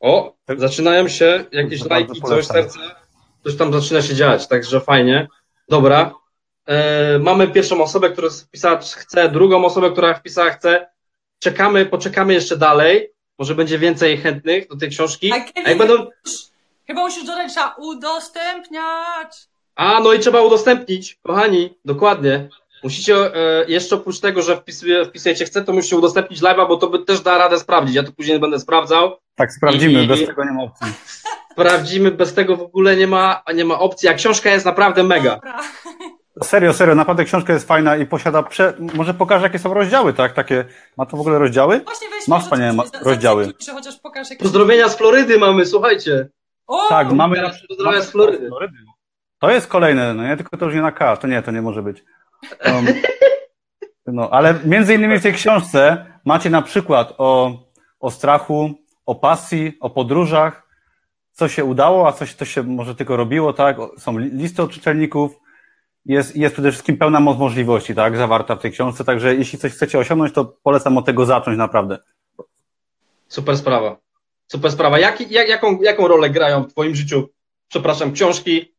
O, 0.01 0.35
zaczynają 0.57 1.09
się 1.09 1.45
jakieś 1.53 1.85
lajki, 1.85 2.13
coś, 2.13 2.21
polecam. 2.21 2.57
serce. 2.57 2.79
Coś 3.45 3.57
tam 3.57 3.73
zaczyna 3.73 4.03
się 4.03 4.15
dziać, 4.15 4.49
także 4.49 4.81
fajnie. 4.81 5.29
Dobra. 5.69 6.15
E, 6.67 7.19
mamy 7.19 7.49
pierwszą 7.49 7.83
osobę, 7.83 8.11
która 8.11 8.29
wpisała 8.31 8.77
chce, 8.79 9.29
drugą 9.29 9.65
osobę, 9.65 9.91
która 9.91 10.15
wpisała 10.15 10.51
chce. 10.51 10.87
Czekamy, 11.39 11.87
poczekamy 11.87 12.35
jeszcze 12.35 12.57
dalej. 12.57 13.11
Może 13.39 13.55
będzie 13.55 13.79
więcej 13.79 14.17
chętnych 14.17 14.69
do 14.69 14.77
tej 14.77 14.91
książki. 14.91 15.33
A 15.33 15.35
A 15.65 15.69
jak 15.69 15.79
będą. 15.79 16.07
Chyba 16.87 17.01
musisz 17.01 17.25
dodać, 17.25 17.53
trzeba 17.53 17.75
udostępniać. 17.79 19.49
A, 19.77 20.01
no 20.01 20.13
i 20.13 20.19
trzeba 20.19 20.41
udostępnić, 20.43 21.19
kochani, 21.23 21.79
dokładnie. 21.85 22.49
Musicie 22.85 23.35
e, 23.35 23.65
jeszcze 23.69 23.97
oprócz 23.97 24.21
tego, 24.21 24.43
że 24.43 24.57
wpisuje, 24.57 25.05
wpisujecie 25.05 25.45
chce, 25.45 25.65
to 25.65 25.73
musicie 25.73 25.97
udostępnić 25.97 26.41
live'a, 26.41 26.69
bo 26.69 26.77
to 26.77 26.87
by 26.87 26.99
też 26.99 27.21
da 27.21 27.39
radę 27.39 27.59
sprawdzić. 27.59 27.95
Ja 27.97 28.03
to 28.03 28.13
później 28.13 28.39
będę 28.39 28.61
sprawdzał. 28.61 29.17
Tak, 29.35 29.53
sprawdzimy, 29.53 30.03
I- 30.03 30.07
bez 30.07 30.27
tego 30.27 30.45
nie 30.45 30.51
ma 30.53 30.63
opcji. 30.63 30.87
Sprawdzimy, 31.59 32.11
bez 32.11 32.35
tego 32.35 32.57
w 32.57 32.63
ogóle 32.63 32.97
nie 32.97 33.07
ma, 33.07 33.43
nie 33.55 33.65
ma 33.65 33.79
opcji. 33.79 34.09
A 34.09 34.15
książka 34.15 34.51
jest 34.51 34.67
naprawdę 34.67 35.03
mega. 35.03 35.35
Dobra. 35.35 35.61
Serio, 36.43 36.73
serio, 36.73 36.95
naprawdę 36.95 37.25
książka 37.25 37.53
jest 37.53 37.69
fajna 37.69 37.97
i 37.97 38.07
posiada. 38.07 38.43
Prze... 38.43 38.75
Może 38.95 39.15
pokażę, 39.15 39.43
jakie 39.43 39.59
są 39.59 39.75
rozdziały, 39.75 40.13
tak? 40.13 40.33
Takie. 40.33 40.65
Ma 40.97 41.07
to 41.07 41.17
w 41.17 41.21
ogóle 41.21 41.39
rozdziały? 41.39 41.81
Właśnie 41.81 42.09
weź 42.09 42.29
Ma 42.29 42.39
wspaniałe 42.41 42.73
ma- 42.73 42.85
rozdziały. 43.03 43.53
chociaż 43.73 43.97
pokaż 43.97 44.29
Pozdrowienia 44.39 44.89
z 44.89 44.97
Florydy 44.97 45.39
mamy, 45.39 45.67
słuchajcie. 45.67 46.29
O! 46.67 46.89
Tak, 46.89 47.13
mamy 47.13 47.43
pozdrawiam 47.69 48.03
z 48.03 48.11
Florydy. 48.11 48.51
To 49.39 49.51
jest 49.51 49.67
kolejne, 49.67 50.15
no 50.15 50.23
nie, 50.23 50.37
tylko 50.37 50.57
to 50.57 50.65
już 50.65 50.75
nie 50.75 50.83
na 50.83 50.93
K, 50.93 51.17
to 51.17 51.27
nie, 51.27 51.43
to 51.43 51.51
nie 51.51 51.63
może 51.63 51.83
być. 51.83 52.05
Um, 52.65 52.87
no, 54.07 54.31
ale 54.31 54.55
między 54.65 54.95
innymi 54.95 55.19
w 55.19 55.23
tej 55.23 55.33
książce 55.33 56.07
macie 56.25 56.51
na 56.51 56.63
przykład 56.63 57.15
o, 57.19 57.53
o 58.01 58.11
strachu, 58.11 58.75
o 59.07 59.15
pasji, 59.15 59.77
o 59.81 59.91
podróżach, 59.91 60.68
co 61.39 61.49
się 61.49 61.65
udało, 61.65 62.09
a 62.09 62.13
coś 62.13 62.35
to 62.35 62.45
się 62.45 62.63
może 62.63 62.95
tylko 62.95 63.17
robiło, 63.17 63.53
tak? 63.53 63.77
Są 63.99 64.19
li- 64.19 64.31
listy 64.31 64.63
od 64.63 64.71
czytelników, 64.71 65.41
jest, 66.07 66.37
jest 66.37 66.53
przede 66.55 66.71
wszystkim 66.71 66.97
pełna 66.97 67.21
moc 67.21 67.39
możliwości, 67.39 67.95
tak, 67.95 68.17
zawarta 68.17 68.57
w 68.57 68.61
tej 68.61 68.73
książce, 68.73 69.05
także 69.05 69.35
jeśli 69.35 69.59
coś 69.59 69.73
chcecie 69.73 69.99
osiągnąć, 69.99 70.33
to 70.33 70.45
polecam 70.45 70.99
od 70.99 71.07
tego 71.07 71.27
zacząć 71.27 71.59
naprawdę. 71.59 71.99
Super 73.29 73.57
sprawa. 73.57 73.97
Super 74.47 74.73
sprawa. 74.73 74.99
Jak, 74.99 75.31
jak, 75.31 75.49
jaką, 75.49 75.83
jaką 75.83 76.09
rolę 76.09 76.31
grają 76.31 76.63
w 76.63 76.73
twoim 76.73 76.95
życiu, 76.95 77.29
przepraszam, 77.69 78.13
książki 78.13 78.75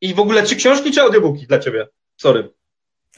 i 0.00 0.14
w 0.14 0.20
ogóle 0.20 0.42
czy 0.42 0.56
książki, 0.56 0.90
czy 0.92 1.02
audiobooki 1.02 1.46
dla 1.46 1.58
ciebie? 1.58 1.88
Sorry. 2.16 2.52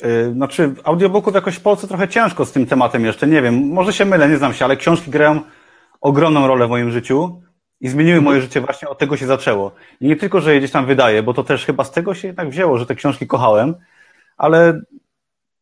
Yy, 0.03 0.33
Znaczy, 0.33 0.75
audiobooków 0.85 1.35
jakoś 1.35 1.57
w 1.57 1.61
Polsce 1.63 1.89
trochę 1.89 2.09
ciężko 2.09 2.45
z 2.45 2.53
tym 2.53 2.67
tematem 2.67 3.05
jeszcze, 3.05 3.27
nie 3.27 3.43
wiem, 3.43 3.69
może 3.69 3.93
się 3.93 4.05
mylę, 4.05 4.29
nie 4.29 4.37
znam 4.37 4.55
się, 4.55 4.65
ale 4.65 4.77
książki 4.77 5.11
grają 5.11 5.41
ogromną 6.01 6.47
rolę 6.47 6.67
w 6.67 6.71
moim 6.71 6.91
życiu 6.91 7.44
i 7.85 7.89
zmieniły 7.89 8.21
moje 8.21 8.41
życie 8.41 8.61
właśnie, 8.61 8.89
od 8.89 8.99
tego 8.99 9.17
się 9.17 9.27
zaczęło. 9.27 9.73
I 10.01 10.09
nie 10.09 10.17
tylko, 10.17 10.41
że 10.41 10.55
je 10.55 10.59
gdzieś 10.59 10.71
tam 10.71 10.87
wydaję, 10.87 11.23
bo 11.23 11.35
to 11.35 11.45
też 11.45 11.67
chyba 11.67 11.85
z 11.85 11.91
tego 11.91 12.15
się 12.15 12.29
jednak 12.29 12.49
wzięło, 12.49 12.79
że 12.79 12.87
te 12.87 12.95
książki 12.95 13.27
kochałem, 13.27 13.75
ale 14.37 14.81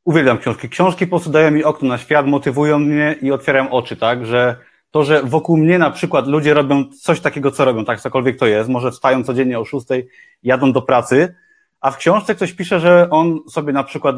uwielbiam 0.04 0.38
książki. 0.38 0.68
Książki 0.68 1.06
po 1.06 1.10
prostu 1.10 1.30
dają 1.30 1.50
mi 1.50 1.64
okno 1.64 1.88
na 1.88 1.98
świat, 1.98 2.26
motywują 2.26 2.78
mnie 2.78 3.16
i 3.22 3.32
otwierają 3.32 3.70
oczy, 3.70 3.96
tak, 3.96 4.26
że 4.26 4.56
to, 4.90 5.04
że 5.04 5.22
wokół 5.22 5.56
mnie 5.56 5.78
na 5.78 5.90
przykład 5.90 6.26
ludzie 6.26 6.54
robią 6.54 6.84
coś 7.00 7.20
takiego, 7.20 7.50
co 7.50 7.64
robią, 7.64 7.84
tak, 7.84 8.00
cokolwiek 8.00 8.38
to 8.38 8.46
jest, 8.46 8.68
może 8.68 8.90
wstają 8.90 9.24
codziennie 9.24 9.58
o 9.58 9.64
szóstej, 9.64 10.08
jadą 10.42 10.72
do 10.72 10.82
pracy, 10.82 11.34
a 11.80 11.90
w 11.90 11.96
książce 11.96 12.34
ktoś 12.34 12.52
pisze, 12.52 12.80
że 12.80 13.10
on 13.10 13.38
sobie 13.50 13.72
na 13.72 13.84
przykład 13.84 14.16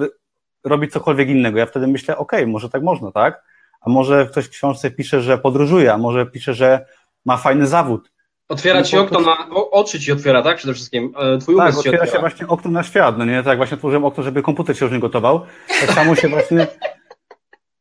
robi 0.64 0.88
cokolwiek 0.88 1.28
innego. 1.28 1.58
Ja 1.58 1.66
wtedy 1.66 1.86
myślę, 1.86 2.16
okej, 2.16 2.46
może 2.46 2.68
tak 2.68 2.82
można, 2.82 3.12
tak? 3.12 3.42
A 3.80 3.90
może 3.90 4.26
ktoś 4.26 4.46
w 4.46 4.50
książce 4.50 4.90
pisze, 4.90 5.20
że 5.20 5.38
podróżuje, 5.38 5.92
a 5.92 5.98
może 5.98 6.26
pisze, 6.26 6.54
że 6.54 6.86
ma 7.24 7.36
fajny 7.36 7.66
zawód. 7.66 8.10
Otwiera 8.48 8.78
No 8.78 8.84
ci 8.84 8.96
po 8.96 9.02
okno 9.02 9.20
na, 9.20 9.36
oczy 9.70 10.00
ci 10.00 10.12
otwiera, 10.12 10.42
tak? 10.42 10.56
Przede 10.56 10.74
wszystkim. 10.74 11.14
E, 11.18 11.38
Twój 11.38 11.56
Tak, 11.56 11.72
ci 11.72 11.78
otwiera 11.78 11.96
się 11.98 12.02
otwiera. 12.02 12.20
właśnie 12.20 12.46
okno 12.48 12.70
na 12.70 12.82
świat, 12.82 13.18
no 13.18 13.24
nie? 13.24 13.42
Tak, 13.42 13.56
właśnie 13.56 13.74
otworzyłem 13.74 14.04
okno, 14.04 14.22
żeby 14.22 14.42
komputer 14.42 14.78
się 14.78 14.84
już 14.84 14.92
nie 14.94 15.00
gotował. 15.00 15.46
Tak 15.80 15.90
samo 15.92 16.14
się 16.14 16.28
właśnie 16.28 16.66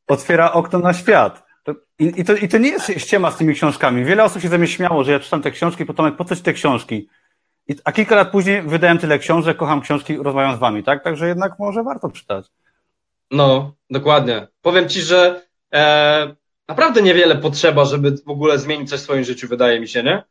otwiera 0.08 0.52
okno 0.52 0.80
na 0.80 0.94
świat. 0.94 1.44
I, 2.00 2.14
i, 2.22 2.24
to, 2.26 2.36
I 2.36 2.48
to 2.48 2.58
nie 2.58 2.70
jest 2.70 2.92
ściema 2.98 3.32
z 3.32 3.38
tymi 3.38 3.54
książkami. 3.54 4.06
Wiele 4.06 4.24
osób 4.24 4.42
się 4.42 4.50
ze 4.50 4.58
mnie 4.58 4.68
śmiało, 4.68 5.04
że 5.04 5.12
ja 5.12 5.20
czytam 5.20 5.42
te 5.42 5.52
książki, 5.52 5.86
potem 5.86 6.16
po 6.16 6.26
co 6.26 6.36
ci 6.36 6.42
te 6.42 6.54
książki? 6.54 7.10
I, 7.68 7.76
a 7.84 7.92
kilka 7.92 8.16
lat 8.16 8.32
później 8.32 8.62
wydałem 8.62 8.98
tyle 8.98 9.20
książek, 9.20 9.58
kocham 9.58 9.82
książki, 9.82 10.18
rozmawiam 10.18 10.56
z 10.56 10.60
wami, 10.60 10.84
tak? 10.84 11.04
Także 11.04 11.28
jednak 11.28 11.60
może 11.60 11.84
warto 11.84 12.10
czytać. 12.12 12.46
No, 13.32 13.74
dokładnie. 13.90 14.48
Powiem 14.62 14.90
ci, 14.90 15.02
że 15.02 15.42
e, 15.74 16.36
naprawdę 16.68 17.02
niewiele 17.02 17.36
potrzeba, 17.36 17.86
żeby 17.86 18.12
w 18.12 18.30
ogóle 18.30 18.60
zmienić 18.60 18.90
coś 18.90 19.00
w 19.00 19.04
swoim 19.04 19.24
życiu, 19.24 19.48
wydaje 19.48 19.80
mi 19.80 19.88
się, 19.88 20.04
nie? 20.04 20.24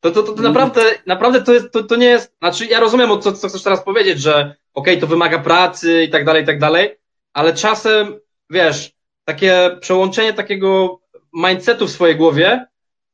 To, 0.00 0.10
to, 0.10 0.22
to, 0.22 0.32
to 0.32 0.42
naprawdę, 0.42 0.82
naprawdę 1.06 1.42
to, 1.42 1.52
jest, 1.52 1.72
to, 1.72 1.82
to 1.82 1.96
nie 1.96 2.06
jest. 2.06 2.34
Znaczy, 2.38 2.66
ja 2.66 2.80
rozumiem, 2.80 3.10
o 3.10 3.18
co, 3.18 3.32
co 3.32 3.48
chcesz 3.48 3.62
teraz 3.62 3.84
powiedzieć, 3.84 4.20
że 4.20 4.54
okej, 4.74 5.00
to 5.00 5.06
wymaga 5.06 5.38
pracy 5.38 6.02
i 6.02 6.10
tak 6.10 6.24
dalej, 6.24 6.42
i 6.42 6.46
tak 6.46 6.58
dalej, 6.58 6.96
ale 7.32 7.54
czasem, 7.54 8.20
wiesz, 8.50 8.92
takie 9.24 9.76
przełączenie 9.80 10.32
takiego 10.32 11.00
mindsetu 11.32 11.86
w 11.86 11.90
swojej 11.90 12.16
głowie, 12.16 12.66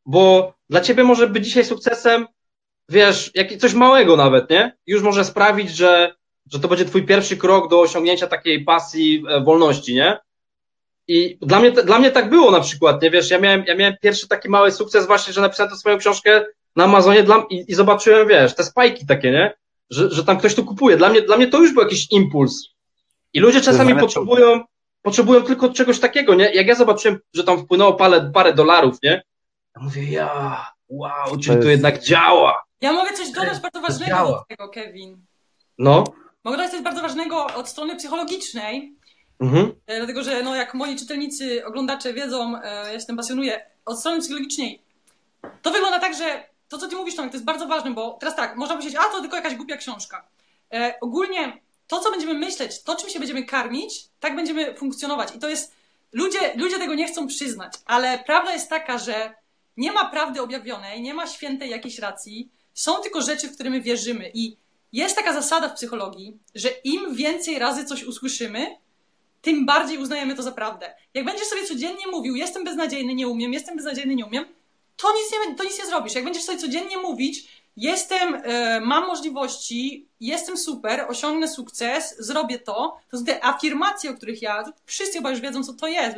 bo 0.07 0.55
dla 0.71 0.81
ciebie 0.81 1.05
może 1.05 1.27
być 1.27 1.45
dzisiaj 1.45 1.65
sukcesem, 1.65 2.27
wiesz, 2.89 3.31
jak, 3.35 3.57
coś 3.57 3.75
małego 3.75 4.17
nawet, 4.17 4.51
nie? 4.51 4.77
Już 4.87 5.03
może 5.03 5.25
sprawić, 5.25 5.71
że, 5.71 6.15
że 6.53 6.61
to 6.61 6.69
będzie 6.69 6.85
twój 6.85 7.07
pierwszy 7.07 7.37
krok 7.37 7.71
do 7.71 7.81
osiągnięcia 7.81 8.27
takiej 8.27 8.65
pasji, 8.65 9.25
e, 9.29 9.41
wolności, 9.41 9.95
nie? 9.95 10.19
I 11.09 11.39
dla 11.43 11.61
mnie, 11.61 11.71
dla 11.73 11.99
mnie 11.99 12.11
tak 12.11 12.31
było 12.31 12.51
na 12.51 12.61
przykład, 12.61 13.03
nie 13.03 13.11
wiesz, 13.11 13.31
ja 13.31 13.39
miałem, 13.39 13.65
ja 13.67 13.75
miałem 13.77 13.95
pierwszy 14.03 14.29
taki 14.29 14.49
mały 14.49 14.73
sukces 14.73 15.07
właśnie, 15.07 15.33
że 15.33 15.41
napisałem 15.41 15.71
tę 15.73 15.79
swoją 15.79 15.99
książkę 15.99 16.45
na 16.77 16.85
Amazonie 16.85 17.23
dla, 17.23 17.45
i, 17.51 17.65
i 17.69 17.75
zobaczyłem, 17.75 18.29
wiesz, 18.29 18.55
te 18.55 18.65
spajki 18.65 19.07
takie, 19.07 19.31
nie? 19.31 19.55
Że, 19.91 20.11
że 20.11 20.25
tam 20.25 20.39
ktoś 20.39 20.55
to 20.55 20.63
kupuje. 20.65 20.97
Dla 20.97 21.09
mnie, 21.09 21.23
dla 21.23 21.37
mnie 21.37 21.47
to 21.47 21.59
już 21.59 21.73
był 21.75 21.83
jakiś 21.83 22.13
impuls. 22.13 22.69
I 23.33 23.41
ludzie 23.41 23.61
czasami 23.61 23.97
potrzebują, 23.97 24.65
potrzebują 25.03 25.43
tylko 25.43 25.69
czegoś 25.73 26.01
takiego, 26.01 26.35
nie? 26.35 26.55
Jak 26.55 26.67
ja 26.67 26.75
zobaczyłem, 26.75 27.19
że 27.35 27.45
tam 27.45 27.59
wpłynęło 27.59 27.93
parę, 27.95 28.31
parę 28.35 28.53
dolarów, 28.55 28.97
nie? 29.03 29.23
Ja 29.77 29.83
mówię, 29.83 30.03
ja, 30.11 30.67
wow, 30.89 31.31
czyli 31.31 31.45
to, 31.45 31.53
jest- 31.53 31.69
jednak 31.69 32.03
działa. 32.03 32.63
Ja 32.81 32.93
mogę 32.93 33.13
coś 33.13 33.31
dodać 33.31 33.61
bardzo 33.61 33.81
ważnego 33.81 34.17
do 34.17 34.43
tego, 34.49 34.69
Kevin. 34.69 35.25
No. 35.79 36.05
Mogę 36.45 36.57
dodać 36.57 36.73
coś 36.73 36.83
bardzo 36.83 37.03
ważnego 37.03 37.47
od 37.47 37.69
strony 37.69 37.97
psychologicznej, 37.97 38.96
Mhm. 39.41 39.73
e, 39.87 39.97
dlatego 39.97 40.23
że 40.23 40.43
no, 40.43 40.57
jak 40.57 40.75
moi 40.75 40.97
czytelnicy, 40.97 41.65
oglądacze 41.65 42.13
wiedzą, 42.13 42.57
e, 42.63 42.93
ja 42.93 43.01
się 43.01 43.07
tym 43.07 43.17
pasjonuję, 43.17 43.67
od 43.85 44.01
strony 44.01 44.21
psychologicznej 44.21 44.83
to 45.63 45.71
wygląda 45.71 46.01
tak, 46.01 46.17
że 46.17 46.45
to, 46.69 46.79
co 46.79 46.89
ty 46.89 46.97
mówisz, 46.97 47.17
Tomek, 47.17 47.31
to 47.31 47.37
jest 47.37 47.45
bardzo 47.45 47.67
ważne, 47.67 47.91
bo 47.91 48.17
teraz 48.21 48.37
tak, 48.37 48.57
można 48.57 48.77
powiedzieć, 48.77 48.99
a 49.01 49.13
to 49.13 49.21
tylko 49.21 49.37
jakaś 49.37 49.55
głupia 49.55 49.77
książka. 49.77 50.29
E, 50.73 50.95
ogólnie 51.01 51.61
to, 51.87 52.01
co 52.01 52.11
będziemy 52.11 52.35
myśleć, 52.35 52.83
to, 52.83 52.97
czym 52.97 53.11
się 53.11 53.19
będziemy 53.19 53.45
karmić, 53.45 54.05
tak 54.21 54.37
będziemy 54.37 54.75
funkcjonować. 54.75 55.37
I 55.37 55.39
to 55.39 55.49
jest, 55.49 55.75
ludzie, 56.13 56.55
ludzie 56.57 56.79
tego 56.79 56.95
nie 56.95 57.07
chcą 57.07 57.27
przyznać, 57.27 57.73
ale 57.87 58.19
prawda 58.19 58.53
jest 58.53 58.71
taka, 58.71 58.99
że 58.99 59.35
nie 59.77 59.93
ma 59.93 60.11
prawdy 60.11 60.43
objawionej, 60.43 61.03
nie 61.03 61.15
ma 61.15 61.27
świętej 61.27 61.71
jakiejś 61.71 61.99
racji, 61.99 62.51
są 62.75 63.03
tylko 63.03 63.23
rzeczy, 63.23 63.49
w 63.49 63.55
które 63.55 63.71
my 63.71 63.81
wierzymy. 63.81 64.31
I 64.35 64.57
jest 64.93 65.17
taka 65.17 65.33
zasada 65.33 65.69
w 65.69 65.75
psychologii, 65.75 66.39
że 66.55 66.69
im 66.69 67.15
więcej 67.15 67.59
razy 67.59 67.85
coś 67.85 68.05
usłyszymy, 68.05 68.77
tym 69.47 69.67
bardziej 69.67 69.99
uznajemy 69.99 70.35
to 70.35 70.43
za 70.43 70.53
prawdę. 70.53 70.95
Jak 71.15 71.25
będziesz 71.25 71.47
sobie 71.47 71.65
codziennie 71.65 72.07
mówił, 72.13 72.37
jestem 72.37 72.65
beznadziejny, 72.65 73.15
nie 73.15 73.29
umiem, 73.29 73.53
jestem 73.53 73.77
beznadziejny, 73.77 74.15
nie 74.15 74.27
umiem, 74.27 74.45
to 74.97 75.09
nic 75.13 75.33
nie, 75.33 75.55
to 75.55 75.65
nic 75.65 75.79
nie 75.79 75.87
zrobisz. 75.87 76.15
Jak 76.15 76.25
będziesz 76.25 76.43
sobie 76.43 76.59
codziennie 76.59 76.99
mówić, 76.99 77.49
jestem, 77.77 78.35
e, 78.35 78.81
mam 78.81 79.07
możliwości, 79.07 80.09
jestem 80.21 80.57
super, 80.57 81.07
osiągnę 81.09 81.49
sukces, 81.49 82.17
zrobię 82.19 82.59
to, 82.59 82.97
to 83.11 83.19
są 83.19 83.25
te 83.25 83.45
afirmacje, 83.45 84.11
o 84.11 84.15
których 84.15 84.43
ja, 84.43 84.65
wszyscy 84.87 85.19
chyba 85.19 85.31
już 85.31 85.41
wiedzą, 85.41 85.65
co 85.65 85.73
to 85.73 85.87
jest, 85.87 86.17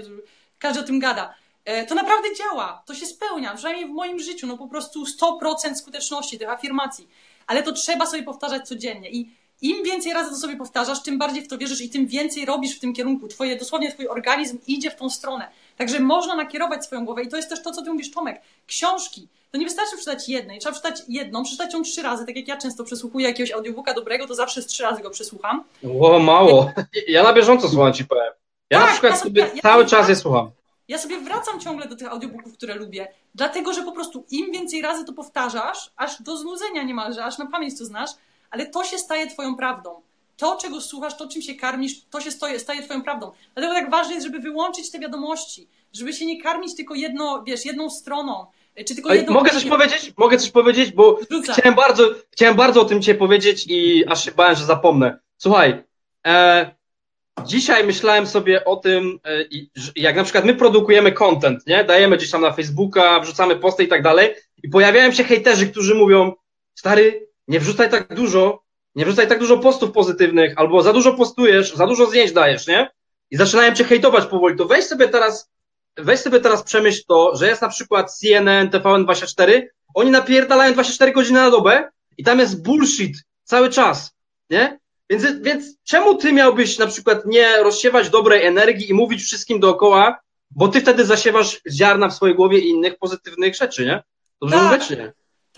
każdy 0.58 0.80
o 0.80 0.84
tym 0.84 0.98
gada. 0.98 1.34
E, 1.64 1.86
to 1.86 1.94
naprawdę 1.94 2.34
działa, 2.34 2.82
to 2.86 2.94
się 2.94 3.06
spełnia, 3.06 3.54
przynajmniej 3.54 3.86
w 3.86 3.92
moim 3.92 4.18
życiu, 4.20 4.46
no 4.46 4.58
po 4.58 4.68
prostu 4.68 5.04
100% 5.04 5.74
skuteczności 5.74 6.38
tych 6.38 6.48
afirmacji. 6.48 7.08
Ale 7.46 7.62
to 7.62 7.72
trzeba 7.72 8.06
sobie 8.06 8.22
powtarzać 8.22 8.68
codziennie 8.68 9.10
i 9.10 9.30
im 9.62 9.82
więcej 9.84 10.12
razy 10.12 10.30
to 10.30 10.36
sobie 10.36 10.56
powtarzasz, 10.56 11.02
tym 11.02 11.18
bardziej 11.18 11.42
w 11.44 11.48
to 11.48 11.58
wierzysz 11.58 11.80
i 11.80 11.90
tym 11.90 12.06
więcej 12.06 12.44
robisz 12.44 12.76
w 12.76 12.80
tym 12.80 12.92
kierunku. 12.92 13.28
Twoje, 13.28 13.56
dosłownie 13.56 13.92
twój 13.92 14.08
organizm 14.08 14.58
idzie 14.66 14.90
w 14.90 14.96
tą 14.96 15.10
stronę. 15.10 15.48
Także 15.76 16.00
można 16.00 16.36
nakierować 16.36 16.84
swoją 16.84 17.04
głowę 17.04 17.22
i 17.22 17.28
to 17.28 17.36
jest 17.36 17.48
też 17.48 17.62
to, 17.62 17.70
co 17.72 17.82
ty 17.82 17.92
mówisz, 17.92 18.10
Tomek. 18.10 18.40
Książki. 18.66 19.28
To 19.50 19.58
nie 19.58 19.64
wystarczy 19.64 19.96
przeczytać 19.96 20.28
jednej, 20.28 20.58
trzeba 20.58 20.72
przeczytać 20.72 21.02
jedną, 21.08 21.42
przeczytać 21.42 21.74
ją 21.74 21.82
trzy 21.82 22.02
razy, 22.02 22.26
tak 22.26 22.36
jak 22.36 22.48
ja 22.48 22.56
często 22.56 22.84
przesłuchuję 22.84 23.28
jakiegoś 23.28 23.52
audiobooka 23.52 23.94
dobrego, 23.94 24.26
to 24.26 24.34
zawsze 24.34 24.62
z 24.62 24.66
trzy 24.66 24.82
razy 24.82 25.02
go 25.02 25.10
przesłucham. 25.10 25.64
Ło, 25.82 26.18
mało. 26.18 26.70
Ja 27.08 27.22
na 27.22 27.32
bieżąco 27.32 27.68
słucham 27.68 27.92
ci 27.92 28.04
powiem. 28.04 28.32
Ja 28.70 28.78
Tak, 28.78 28.86
na 28.86 28.92
przykład 28.92 29.12
ja 29.12 29.18
sobie- 29.18 29.50
ja- 29.54 29.62
cały 29.62 29.82
ja- 29.82 29.88
czas 29.88 30.08
je 30.08 30.16
słucham. 30.16 30.50
Ja 30.88 30.98
sobie 30.98 31.20
wracam 31.20 31.60
ciągle 31.60 31.88
do 31.88 31.96
tych 31.96 32.08
audiobooków, 32.12 32.52
które 32.54 32.74
lubię, 32.74 33.08
dlatego 33.34 33.72
że 33.72 33.82
po 33.82 33.92
prostu 33.92 34.24
im 34.30 34.52
więcej 34.52 34.82
razy 34.82 35.04
to 35.04 35.12
powtarzasz, 35.12 35.90
aż 35.96 36.22
do 36.22 36.36
znudzenia 36.36 36.82
niemalże, 36.82 37.24
aż 37.24 37.38
na 37.38 37.46
pamięć 37.46 37.78
to 37.78 37.84
znasz, 37.84 38.10
ale 38.50 38.66
to 38.66 38.84
się 38.84 38.98
staje 38.98 39.26
twoją 39.26 39.56
prawdą. 39.56 40.02
To, 40.36 40.56
czego 40.56 40.80
słuchasz, 40.80 41.16
to, 41.16 41.28
czym 41.28 41.42
się 41.42 41.54
karmisz, 41.54 42.04
to 42.10 42.20
się 42.20 42.30
stoje, 42.30 42.58
staje 42.58 42.82
twoją 42.82 43.02
prawdą. 43.02 43.32
Dlatego 43.54 43.74
tak 43.74 43.90
ważne 43.90 44.14
jest, 44.14 44.26
żeby 44.26 44.38
wyłączyć 44.38 44.90
te 44.90 44.98
wiadomości, 44.98 45.68
żeby 45.92 46.12
się 46.12 46.26
nie 46.26 46.42
karmić 46.42 46.76
tylko 46.76 46.94
jedno, 46.94 47.42
wiesz, 47.46 47.64
jedną 47.64 47.90
stroną, 47.90 48.46
Czy 48.86 48.94
tylko 48.94 49.14
jedną 49.14 49.32
mogę 49.32 49.50
coś 49.50 49.64
powiedzieć? 49.64 50.12
Mogę 50.16 50.38
coś 50.38 50.50
powiedzieć, 50.50 50.92
bo 50.92 51.18
chciałem 51.52 51.74
bardzo, 51.74 52.10
chciałem 52.30 52.56
bardzo 52.56 52.80
o 52.80 52.84
tym 52.84 53.00
dzisiaj 53.00 53.14
powiedzieć 53.14 53.64
i 53.68 54.04
aż 54.08 54.24
się 54.24 54.32
bałem, 54.32 54.56
że 54.56 54.64
zapomnę. 54.64 55.18
Słuchaj, 55.36 55.84
e, 56.26 56.70
dzisiaj 57.44 57.84
myślałem 57.84 58.26
sobie 58.26 58.64
o 58.64 58.76
tym, 58.76 59.18
e, 59.24 59.44
jak 59.96 60.16
na 60.16 60.24
przykład 60.24 60.44
my 60.44 60.54
produkujemy 60.54 61.12
content, 61.12 61.66
nie? 61.66 61.84
Dajemy 61.84 62.16
gdzieś 62.16 62.30
tam 62.30 62.42
na 62.42 62.52
Facebooka, 62.52 63.20
wrzucamy 63.20 63.56
posty 63.56 63.84
i 63.84 63.88
tak 63.88 64.02
dalej 64.02 64.34
i 64.62 64.68
pojawiają 64.68 65.12
się 65.12 65.24
hejterzy, 65.24 65.66
którzy 65.66 65.94
mówią, 65.94 66.32
stary, 66.74 67.27
nie 67.48 67.60
wrzucaj 67.60 67.90
tak 67.90 68.14
dużo, 68.14 68.62
nie 68.94 69.04
wrzucaj 69.04 69.28
tak 69.28 69.38
dużo 69.38 69.58
postów 69.58 69.92
pozytywnych, 69.92 70.52
albo 70.56 70.82
za 70.82 70.92
dużo 70.92 71.12
postujesz, 71.12 71.74
za 71.74 71.86
dużo 71.86 72.06
zdjęć 72.06 72.32
dajesz, 72.32 72.66
nie? 72.66 72.90
I 73.30 73.36
zaczynają 73.36 73.74
cię 73.74 73.84
hejtować 73.84 74.26
powoli. 74.26 74.56
To 74.56 74.64
weź 74.64 74.84
sobie 74.84 75.08
teraz, 75.08 75.50
weź 75.96 76.20
sobie 76.20 76.40
teraz 76.40 76.62
przemyśl 76.62 77.02
to, 77.08 77.36
że 77.36 77.48
jest 77.48 77.62
na 77.62 77.68
przykład 77.68 78.14
CNN, 78.14 78.68
TVN24, 78.68 79.62
oni 79.94 80.10
napierdalają 80.10 80.72
24 80.72 81.12
godziny 81.12 81.40
na 81.40 81.50
dobę 81.50 81.90
i 82.18 82.24
tam 82.24 82.38
jest 82.38 82.62
bullshit 82.62 83.16
cały 83.44 83.70
czas, 83.70 84.14
nie? 84.50 84.78
Więc, 85.10 85.24
więc 85.40 85.64
czemu 85.84 86.14
ty 86.14 86.32
miałbyś 86.32 86.78
na 86.78 86.86
przykład 86.86 87.26
nie 87.26 87.56
rozsiewać 87.62 88.10
dobrej 88.10 88.46
energii 88.46 88.90
i 88.90 88.94
mówić 88.94 89.22
wszystkim 89.22 89.60
dookoła, 89.60 90.18
bo 90.50 90.68
ty 90.68 90.80
wtedy 90.80 91.04
zasiewasz 91.04 91.60
ziarna 91.70 92.08
w 92.08 92.14
swojej 92.14 92.36
głowie 92.36 92.58
i 92.58 92.68
innych 92.68 92.98
pozytywnych 92.98 93.54
rzeczy, 93.56 93.84
nie? 93.86 94.02
Dobrze 94.40 94.56
tak. 94.56 94.82
mówię, 94.82 94.96
nie? 94.96 95.12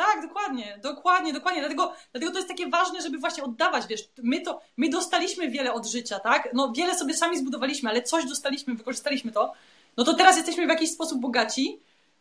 Tak, 0.07 0.23
dokładnie, 0.23 0.79
dokładnie, 0.83 1.33
dokładnie. 1.33 1.61
Dlatego, 1.61 1.93
dlatego 2.13 2.33
to 2.33 2.39
jest 2.39 2.49
takie 2.49 2.69
ważne, 2.69 3.03
żeby 3.03 3.19
właśnie 3.19 3.45
oddawać, 3.45 3.87
wiesz, 3.87 4.09
my 4.23 4.41
to, 4.41 4.61
my 4.77 4.89
dostaliśmy 4.89 5.51
wiele 5.51 5.73
od 5.73 5.87
życia, 5.87 6.19
tak? 6.19 6.49
No 6.55 6.73
wiele 6.77 6.95
sobie 6.95 7.15
sami 7.15 7.39
zbudowaliśmy, 7.39 7.91
ale 7.91 8.03
coś 8.03 8.25
dostaliśmy, 8.25 8.75
wykorzystaliśmy 8.75 9.33
to. 9.33 9.53
No 9.97 10.05
to 10.05 10.15
teraz 10.15 10.37
jesteśmy 10.37 10.67
w 10.67 10.69
jakiś 10.69 10.91
sposób 10.91 11.21
bogaci. 11.21 11.81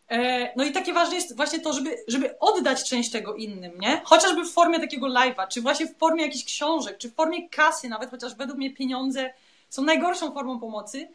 E, 0.09 0.51
no 0.57 0.63
i 0.63 0.71
takie 0.71 0.93
ważne 0.93 1.15
jest 1.15 1.35
właśnie 1.35 1.59
to, 1.59 1.73
żeby, 1.73 1.97
żeby 2.07 2.39
oddać 2.39 2.89
część 2.89 3.11
tego 3.11 3.35
innym, 3.35 3.79
nie? 3.79 4.01
Chociażby 4.03 4.43
w 4.43 4.51
formie 4.51 4.79
takiego 4.79 5.07
live'a, 5.07 5.47
czy 5.47 5.61
właśnie 5.61 5.87
w 5.87 5.97
formie 5.97 6.23
jakichś 6.23 6.45
książek, 6.45 6.97
czy 6.97 7.09
w 7.09 7.15
formie 7.15 7.49
kasy 7.49 7.89
nawet, 7.89 8.09
chociaż 8.09 8.35
według 8.35 8.57
mnie 8.57 8.73
pieniądze 8.73 9.33
są 9.69 9.81
najgorszą 9.83 10.31
formą 10.31 10.59
pomocy, 10.59 11.07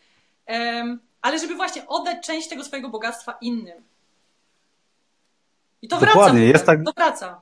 ale 1.23 1.39
żeby 1.39 1.55
właśnie 1.55 1.87
oddać 1.87 2.27
część 2.27 2.49
tego 2.49 2.65
swojego 2.65 2.89
bogactwa 2.89 3.39
innym. 3.41 3.94
I 5.85 5.89
to 5.89 6.01
Dokładnie. 6.01 6.41
wraca. 6.41 6.53
Jest 6.53 6.67
tak, 6.67 6.85
to 6.85 6.93
wraca. 6.97 7.41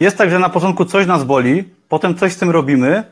Jest 0.00 0.16
tak, 0.16 0.30
że 0.30 0.38
na 0.38 0.48
początku 0.48 0.84
coś 0.84 1.06
nas 1.06 1.24
boli, 1.24 1.64
potem 1.88 2.18
coś 2.18 2.32
z 2.32 2.36
tym 2.36 2.50
robimy, 2.50 3.04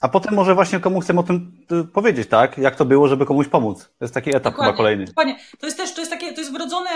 a 0.00 0.08
potem 0.08 0.34
może 0.34 0.54
właśnie 0.54 0.80
komu 0.80 1.00
chcemy 1.00 1.20
o 1.20 1.22
tym 1.22 1.64
y, 1.72 1.84
powiedzieć, 1.84 2.28
tak? 2.28 2.58
Jak 2.58 2.76
to 2.76 2.84
było, 2.84 3.08
żeby 3.08 3.26
komuś 3.26 3.48
pomóc. 3.48 3.78
To 3.98 4.04
jest 4.04 4.14
taki 4.14 4.30
etap 4.30 4.42
dokładnie, 4.42 4.64
chyba 4.66 4.76
kolejny. 4.76 5.04
Dokładnie. 5.04 5.38
To 5.58 5.66
jest 5.66 5.78
też, 5.78 5.94
to 5.94 6.00
jest 6.00 6.10
takie, 6.10 6.32
to 6.32 6.40
jest 6.40 6.52
wrodzone 6.52 6.90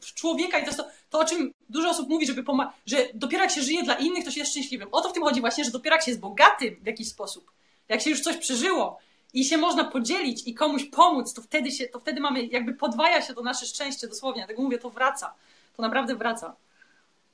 w 0.00 0.14
człowieka 0.14 0.58
i 0.58 0.60
to 0.60 0.66
jest 0.66 0.78
to, 0.78 0.86
to 1.10 1.18
o 1.18 1.24
czym 1.24 1.52
dużo 1.68 1.90
osób 1.90 2.08
mówi, 2.08 2.26
żeby 2.26 2.42
poma- 2.42 2.70
że 2.86 2.96
dopiero 3.14 3.42
jak 3.42 3.52
się 3.52 3.62
żyje 3.62 3.82
dla 3.82 3.94
innych, 3.94 4.24
to 4.24 4.30
się 4.30 4.40
jest 4.40 4.52
szczęśliwym. 4.52 4.88
O 4.92 5.00
to 5.00 5.08
w 5.08 5.12
tym 5.12 5.22
chodzi 5.22 5.40
właśnie, 5.40 5.64
że 5.64 5.70
dopiero 5.70 5.96
jak 5.96 6.04
się 6.04 6.10
jest 6.10 6.20
bogatym 6.20 6.76
w 6.82 6.86
jakiś 6.86 7.08
sposób, 7.08 7.50
jak 7.88 8.00
się 8.00 8.10
już 8.10 8.20
coś 8.20 8.36
przeżyło 8.36 8.98
i 9.32 9.44
się 9.44 9.56
można 9.56 9.84
podzielić 9.84 10.46
i 10.46 10.54
komuś 10.54 10.84
pomóc, 10.84 11.34
to 11.34 11.42
wtedy 11.42 11.70
się, 11.70 11.88
to 11.88 12.00
wtedy 12.00 12.20
mamy, 12.20 12.46
jakby 12.46 12.74
podwaja 12.74 13.22
się 13.22 13.34
to 13.34 13.42
nasze 13.42 13.66
szczęście 13.66 14.08
dosłownie. 14.08 14.40
Dlatego 14.40 14.62
mówię, 14.62 14.78
to 14.78 14.90
wraca 14.90 15.34
to 15.76 15.82
naprawdę 15.82 16.16
wraca. 16.16 16.56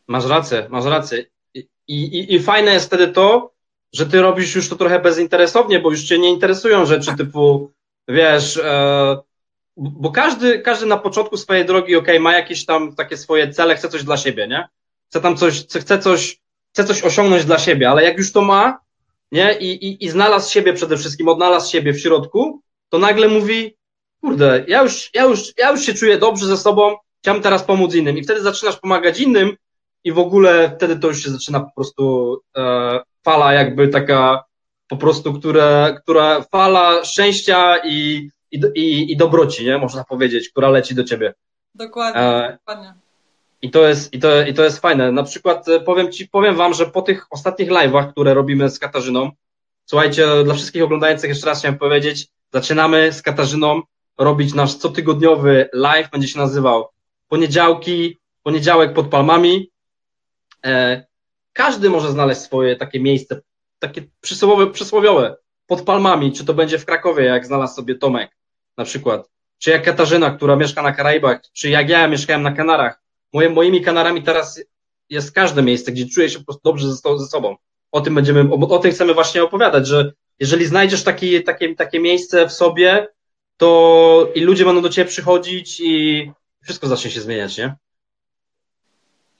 Masz 0.06 0.26
rację, 0.26 0.66
masz 0.70 0.84
rację. 0.84 1.24
I, 1.54 1.64
i, 1.88 2.34
I 2.34 2.40
fajne 2.40 2.72
jest 2.72 2.86
wtedy 2.86 3.08
to, 3.08 3.52
że 3.92 4.06
ty 4.06 4.22
robisz 4.22 4.54
już 4.54 4.68
to 4.68 4.76
trochę 4.76 5.00
bezinteresownie, 5.00 5.80
bo 5.80 5.90
już 5.90 6.02
cię 6.02 6.18
nie 6.18 6.30
interesują 6.30 6.86
rzeczy 6.86 7.16
typu, 7.16 7.72
wiesz, 8.08 8.56
e, 8.56 9.16
bo 9.76 10.10
każdy, 10.10 10.58
każdy 10.58 10.86
na 10.86 10.96
początku 10.96 11.36
swojej 11.36 11.64
drogi, 11.64 11.96
ok, 11.96 12.06
ma 12.20 12.32
jakieś 12.32 12.64
tam 12.64 12.94
takie 12.94 13.16
swoje 13.16 13.52
cele, 13.52 13.76
chce 13.76 13.88
coś 13.88 14.04
dla 14.04 14.16
siebie, 14.16 14.48
nie? 14.48 14.68
Chce 15.08 15.20
tam 15.20 15.36
coś, 15.36 15.66
chce 15.66 15.98
coś, 15.98 16.40
chce 16.72 16.84
coś 16.84 17.02
osiągnąć 17.02 17.44
dla 17.44 17.58
siebie, 17.58 17.90
ale 17.90 18.04
jak 18.04 18.18
już 18.18 18.32
to 18.32 18.42
ma, 18.42 18.80
nie? 19.32 19.58
I, 19.58 19.86
i, 19.86 20.04
i 20.04 20.08
znalazł 20.08 20.52
siebie 20.52 20.72
przede 20.72 20.96
wszystkim, 20.96 21.28
odnalazł 21.28 21.72
siebie 21.72 21.92
w 21.92 22.00
środku, 22.00 22.62
to 22.88 22.98
nagle 22.98 23.28
mówi, 23.28 23.76
kurde, 24.20 24.64
ja 24.68 24.82
już, 24.82 25.10
ja 25.14 25.24
już, 25.24 25.52
ja 25.58 25.70
już 25.70 25.80
się 25.80 25.94
czuję 25.94 26.18
dobrze 26.18 26.46
ze 26.46 26.56
sobą, 26.56 26.96
chciałem 27.22 27.42
teraz 27.42 27.62
pomóc 27.62 27.94
innym. 27.94 28.18
I 28.18 28.22
wtedy 28.22 28.42
zaczynasz 28.42 28.76
pomagać 28.76 29.20
innym 29.20 29.56
i 30.04 30.12
w 30.12 30.18
ogóle 30.18 30.72
wtedy 30.76 30.96
to 30.96 31.08
już 31.08 31.22
się 31.22 31.30
zaczyna 31.30 31.60
po 31.60 31.70
prostu 31.76 32.36
e, 32.56 33.00
fala 33.24 33.52
jakby 33.52 33.88
taka 33.88 34.44
po 34.88 34.96
prostu, 34.96 35.32
które, 35.34 35.96
która 36.02 36.42
fala 36.42 37.04
szczęścia 37.04 37.78
i, 37.84 38.30
i, 38.50 38.60
i, 38.74 39.12
i 39.12 39.16
dobroci, 39.16 39.64
nie? 39.64 39.78
Można 39.78 40.04
powiedzieć, 40.04 40.48
która 40.48 40.70
leci 40.70 40.94
do 40.94 41.04
ciebie. 41.04 41.34
Dokładnie, 41.74 42.20
e, 42.20 42.52
dokładnie. 42.52 42.94
I 43.62 43.70
to, 43.70 43.88
jest, 43.88 44.14
i, 44.14 44.18
to, 44.18 44.42
I 44.42 44.54
to 44.54 44.64
jest 44.64 44.78
fajne. 44.78 45.12
Na 45.12 45.22
przykład 45.22 45.68
e, 45.68 45.80
powiem 45.80 46.12
ci, 46.12 46.28
powiem 46.28 46.56
wam, 46.56 46.74
że 46.74 46.86
po 46.86 47.02
tych 47.02 47.26
ostatnich 47.30 47.70
live'ach, 47.70 48.12
które 48.12 48.34
robimy 48.34 48.70
z 48.70 48.78
Katarzyną, 48.78 49.30
słuchajcie, 49.86 50.26
dla 50.44 50.54
wszystkich 50.54 50.82
oglądających 50.82 51.28
jeszcze 51.28 51.46
raz 51.46 51.58
chciałem 51.58 51.78
powiedzieć, 51.78 52.28
zaczynamy 52.52 53.12
z 53.12 53.22
Katarzyną 53.22 53.82
robić 54.18 54.54
nasz 54.54 54.76
cotygodniowy 54.76 55.68
live, 55.72 56.10
będzie 56.10 56.28
się 56.28 56.38
nazywał 56.38 56.88
poniedziałki, 57.30 58.18
poniedziałek 58.42 58.94
pod 58.94 59.08
palmami. 59.08 59.70
E, 60.66 61.04
każdy 61.52 61.90
może 61.90 62.10
znaleźć 62.10 62.40
swoje 62.40 62.76
takie 62.76 63.00
miejsce, 63.00 63.40
takie 63.78 64.02
przysłowiowe, 64.20 64.72
przysłowiowe, 64.72 65.36
pod 65.66 65.82
palmami, 65.82 66.32
czy 66.32 66.44
to 66.44 66.54
będzie 66.54 66.78
w 66.78 66.84
Krakowie, 66.84 67.24
jak 67.24 67.46
znalazł 67.46 67.74
sobie 67.74 67.94
Tomek 67.94 68.30
na 68.76 68.84
przykład, 68.84 69.30
czy 69.58 69.70
jak 69.70 69.84
Katarzyna, 69.84 70.30
która 70.30 70.56
mieszka 70.56 70.82
na 70.82 70.92
Karaibach, 70.92 71.40
czy 71.52 71.68
jak 71.68 71.88
ja 71.88 72.08
mieszkałem 72.08 72.42
na 72.42 72.52
Kanarach. 72.52 73.00
Moje, 73.32 73.50
moimi 73.50 73.80
Kanarami 73.80 74.22
teraz 74.22 74.60
jest 75.08 75.32
każde 75.32 75.62
miejsce, 75.62 75.92
gdzie 75.92 76.06
czuję 76.06 76.30
się 76.30 76.38
po 76.38 76.44
prostu 76.44 76.62
dobrze 76.64 76.88
ze, 76.88 77.18
ze 77.18 77.26
sobą. 77.26 77.56
O 77.92 78.00
tym 78.00 78.14
będziemy, 78.14 78.40
o, 78.40 78.68
o 78.68 78.78
tym 78.78 78.90
chcemy 78.90 79.14
właśnie 79.14 79.42
opowiadać, 79.42 79.86
że 79.86 80.12
jeżeli 80.38 80.66
znajdziesz 80.66 81.02
taki, 81.02 81.42
takie, 81.42 81.74
takie 81.74 82.00
miejsce 82.00 82.48
w 82.48 82.52
sobie, 82.52 83.08
to 83.56 84.28
i 84.34 84.40
ludzie 84.40 84.64
będą 84.64 84.82
do 84.82 84.88
ciebie 84.88 85.10
przychodzić 85.10 85.80
i 85.80 86.30
wszystko 86.62 86.86
zacznie 86.86 87.10
się 87.10 87.20
zmieniać, 87.20 87.58
nie? 87.58 87.76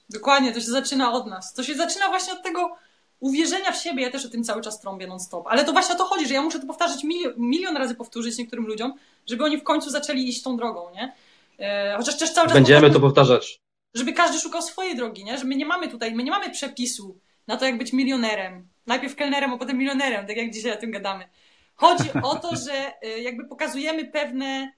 Dokładnie, 0.09 0.53
to 0.53 0.59
się 0.59 0.71
zaczyna 0.71 1.13
od 1.13 1.27
nas. 1.27 1.53
To 1.53 1.63
się 1.63 1.75
zaczyna 1.75 2.07
właśnie 2.07 2.33
od 2.33 2.43
tego 2.43 2.75
uwierzenia 3.19 3.71
w 3.71 3.77
siebie. 3.77 4.03
Ja 4.03 4.11
też 4.11 4.25
o 4.25 4.29
tym 4.29 4.43
cały 4.43 4.61
czas 4.61 4.79
trąbię 4.79 5.07
non-stop. 5.07 5.47
Ale 5.47 5.65
to 5.65 5.71
właśnie 5.71 5.95
o 5.95 5.97
to 5.97 6.05
chodzi, 6.05 6.27
że 6.27 6.33
ja 6.33 6.41
muszę 6.41 6.59
to 6.59 6.67
powtarzać 6.67 7.03
milion, 7.03 7.33
milion 7.37 7.77
razy 7.77 7.95
powtórzyć 7.95 8.37
niektórym 8.37 8.65
ludziom, 8.65 8.93
żeby 9.27 9.43
oni 9.43 9.57
w 9.57 9.63
końcu 9.63 9.89
zaczęli 9.89 10.29
iść 10.29 10.43
tą 10.43 10.57
drogą, 10.57 10.91
nie? 10.93 11.13
E, 11.59 11.97
chociaż 11.97 12.17
też 12.17 12.33
cały 12.33 12.47
czas. 12.47 12.53
Będziemy 12.53 12.91
to 12.91 12.99
powtarzać. 12.99 13.61
Żeby 13.93 14.13
każdy 14.13 14.39
szukał 14.39 14.61
swojej 14.61 14.95
drogi, 14.95 15.23
nie? 15.23 15.37
Że 15.37 15.45
my 15.45 15.55
nie 15.55 15.65
mamy 15.65 15.87
tutaj, 15.87 16.15
my 16.15 16.23
nie 16.23 16.31
mamy 16.31 16.49
przepisu 16.49 17.19
na 17.47 17.57
to, 17.57 17.65
jak 17.65 17.77
być 17.77 17.93
milionerem. 17.93 18.67
Najpierw 18.87 19.15
kelnerem, 19.15 19.53
a 19.53 19.57
potem 19.57 19.77
milionerem, 19.77 20.27
tak 20.27 20.37
jak 20.37 20.51
dzisiaj 20.53 20.71
o 20.71 20.77
tym 20.77 20.91
gadamy. 20.91 21.29
Chodzi 21.75 22.09
o 22.23 22.35
to, 22.35 22.55
że 22.55 23.01
e, 23.01 23.19
jakby 23.19 23.47
pokazujemy 23.47 24.05
pewne 24.05 24.71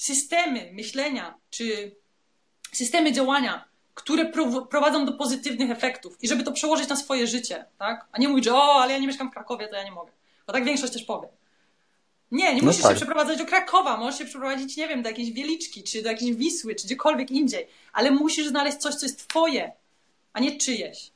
systemy 0.00 0.70
myślenia 0.72 1.34
czy 1.50 1.96
systemy 2.72 3.12
działania, 3.12 3.64
które 3.94 4.32
prowadzą 4.70 5.06
do 5.06 5.12
pozytywnych 5.12 5.70
efektów 5.70 6.16
i 6.22 6.28
żeby 6.28 6.44
to 6.44 6.52
przełożyć 6.52 6.88
na 6.88 6.96
swoje 6.96 7.26
życie, 7.26 7.64
tak? 7.78 8.06
A 8.12 8.18
nie 8.18 8.28
mówić, 8.28 8.44
że 8.44 8.54
o, 8.54 8.82
ale 8.82 8.92
ja 8.92 8.98
nie 8.98 9.06
mieszkam 9.06 9.30
w 9.30 9.32
Krakowie, 9.32 9.68
to 9.68 9.76
ja 9.76 9.84
nie 9.84 9.90
mogę. 9.90 10.12
Bo 10.46 10.52
tak 10.52 10.64
większość 10.64 10.92
też 10.92 11.02
powie. 11.02 11.28
Nie, 12.30 12.54
nie 12.54 12.60
no 12.60 12.66
musisz 12.66 12.82
tak. 12.82 12.90
się 12.90 12.96
przeprowadzać 12.96 13.38
do 13.38 13.46
Krakowa, 13.46 13.96
możesz 13.96 14.18
się 14.18 14.24
przeprowadzić, 14.24 14.76
nie 14.76 14.88
wiem, 14.88 15.02
do 15.02 15.08
jakiejś 15.08 15.32
Wieliczki, 15.32 15.82
czy 15.82 16.02
do 16.02 16.08
jakiejś 16.08 16.36
Wisły, 16.36 16.74
czy 16.74 16.86
gdziekolwiek 16.86 17.30
indziej, 17.30 17.68
ale 17.92 18.10
musisz 18.10 18.46
znaleźć 18.46 18.76
coś, 18.76 18.94
co 18.94 19.06
jest 19.06 19.28
twoje, 19.28 19.72
a 20.32 20.40
nie 20.40 20.56
czyjeś 20.56 21.10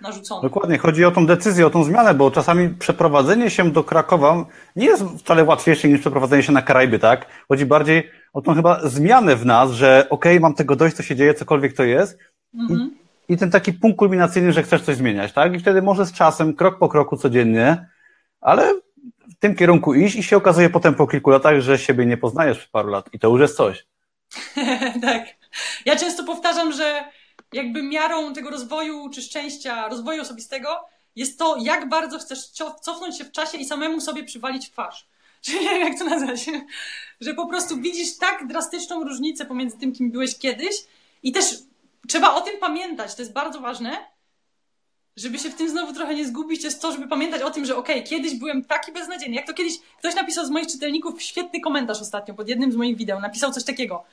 narzucone. 0.00 0.42
Dokładnie, 0.42 0.78
chodzi 0.78 1.04
o 1.04 1.10
tą 1.10 1.26
decyzję, 1.26 1.66
o 1.66 1.70
tą 1.70 1.84
zmianę, 1.84 2.14
bo 2.14 2.30
czasami 2.30 2.68
przeprowadzenie 2.68 3.50
się 3.50 3.70
do 3.70 3.84
Krakowa 3.84 4.44
nie 4.76 4.86
jest 4.86 5.04
wcale 5.18 5.44
łatwiejsze 5.44 5.88
niż 5.88 6.00
przeprowadzenie 6.00 6.42
się 6.42 6.52
na 6.52 6.62
Karaiby, 6.62 6.98
tak? 6.98 7.26
Chodzi 7.48 7.66
bardziej 7.66 8.10
o 8.32 8.42
tą 8.42 8.54
chyba 8.54 8.88
zmianę 8.88 9.36
w 9.36 9.46
nas, 9.46 9.70
że 9.70 10.06
okej, 10.10 10.32
okay, 10.32 10.40
mam 10.40 10.54
tego 10.54 10.76
dość, 10.76 10.96
co 10.96 11.02
się 11.02 11.16
dzieje, 11.16 11.34
cokolwiek 11.34 11.72
to 11.72 11.84
jest. 11.84 12.18
Mhm. 12.54 12.90
I, 13.28 13.32
I 13.32 13.36
ten 13.36 13.50
taki 13.50 13.72
punkt 13.72 13.98
kulminacyjny, 13.98 14.52
że 14.52 14.62
chcesz 14.62 14.82
coś 14.82 14.96
zmieniać, 14.96 15.32
tak? 15.32 15.54
I 15.54 15.58
wtedy 15.58 15.82
może 15.82 16.06
z 16.06 16.12
czasem, 16.12 16.54
krok 16.54 16.78
po 16.78 16.88
kroku 16.88 17.16
codziennie, 17.16 17.86
ale 18.40 18.74
w 19.30 19.38
tym 19.38 19.54
kierunku 19.54 19.94
iść 19.94 20.16
i 20.16 20.22
się 20.22 20.36
okazuje 20.36 20.70
potem 20.70 20.94
po 20.94 21.06
kilku 21.06 21.30
latach, 21.30 21.60
że 21.60 21.78
siebie 21.78 22.06
nie 22.06 22.16
poznajesz 22.16 22.64
w 22.64 22.70
paru 22.70 22.88
lat 22.88 23.08
i 23.12 23.18
to 23.18 23.28
już 23.28 23.40
jest 23.40 23.56
coś. 23.56 23.86
tak. 25.02 25.26
Ja 25.86 25.96
często 25.96 26.24
powtarzam, 26.24 26.72
że 26.72 27.04
jakby 27.52 27.82
miarą 27.82 28.32
tego 28.32 28.50
rozwoju 28.50 29.08
czy 29.08 29.22
szczęścia, 29.22 29.88
rozwoju 29.88 30.22
osobistego 30.22 30.68
jest 31.16 31.38
to, 31.38 31.56
jak 31.60 31.88
bardzo 31.88 32.18
chcesz 32.18 32.46
cofnąć 32.80 33.18
się 33.18 33.24
w 33.24 33.32
czasie 33.32 33.58
i 33.58 33.64
samemu 33.64 34.00
sobie 34.00 34.24
przywalić 34.24 34.66
w 34.66 34.70
twarz. 34.70 35.06
Czyli 35.44 35.64
jak 35.64 35.98
to 35.98 36.04
nazwać. 36.04 36.46
Że 37.20 37.34
po 37.34 37.46
prostu 37.46 37.80
widzisz 37.80 38.16
tak 38.16 38.46
drastyczną 38.46 39.04
różnicę 39.04 39.44
pomiędzy 39.44 39.78
tym, 39.78 39.92
kim 39.92 40.10
byłeś 40.10 40.38
kiedyś 40.38 40.76
i 41.22 41.32
też 41.32 41.44
trzeba 42.08 42.34
o 42.34 42.40
tym 42.40 42.60
pamiętać. 42.60 43.14
To 43.14 43.22
jest 43.22 43.32
bardzo 43.32 43.60
ważne, 43.60 43.96
żeby 45.16 45.38
się 45.38 45.50
w 45.50 45.54
tym 45.54 45.68
znowu 45.68 45.92
trochę 45.92 46.14
nie 46.14 46.26
zgubić, 46.26 46.64
jest 46.64 46.82
to, 46.82 46.92
żeby 46.92 47.08
pamiętać 47.08 47.42
o 47.42 47.50
tym, 47.50 47.64
że 47.64 47.76
okej, 47.76 47.96
okay, 47.96 48.08
kiedyś 48.08 48.34
byłem 48.34 48.64
taki 48.64 48.92
beznadziejny. 48.92 49.34
Jak 49.34 49.46
to 49.46 49.54
kiedyś 49.54 49.78
ktoś 49.98 50.14
napisał 50.14 50.46
z 50.46 50.50
moich 50.50 50.66
czytelników 50.66 51.22
świetny 51.22 51.60
komentarz 51.60 52.00
ostatnio 52.00 52.34
pod 52.34 52.48
jednym 52.48 52.72
z 52.72 52.76
moich 52.76 52.96
wideo. 52.96 53.20
Napisał 53.20 53.52
coś 53.52 53.64
takiego. 53.64 54.04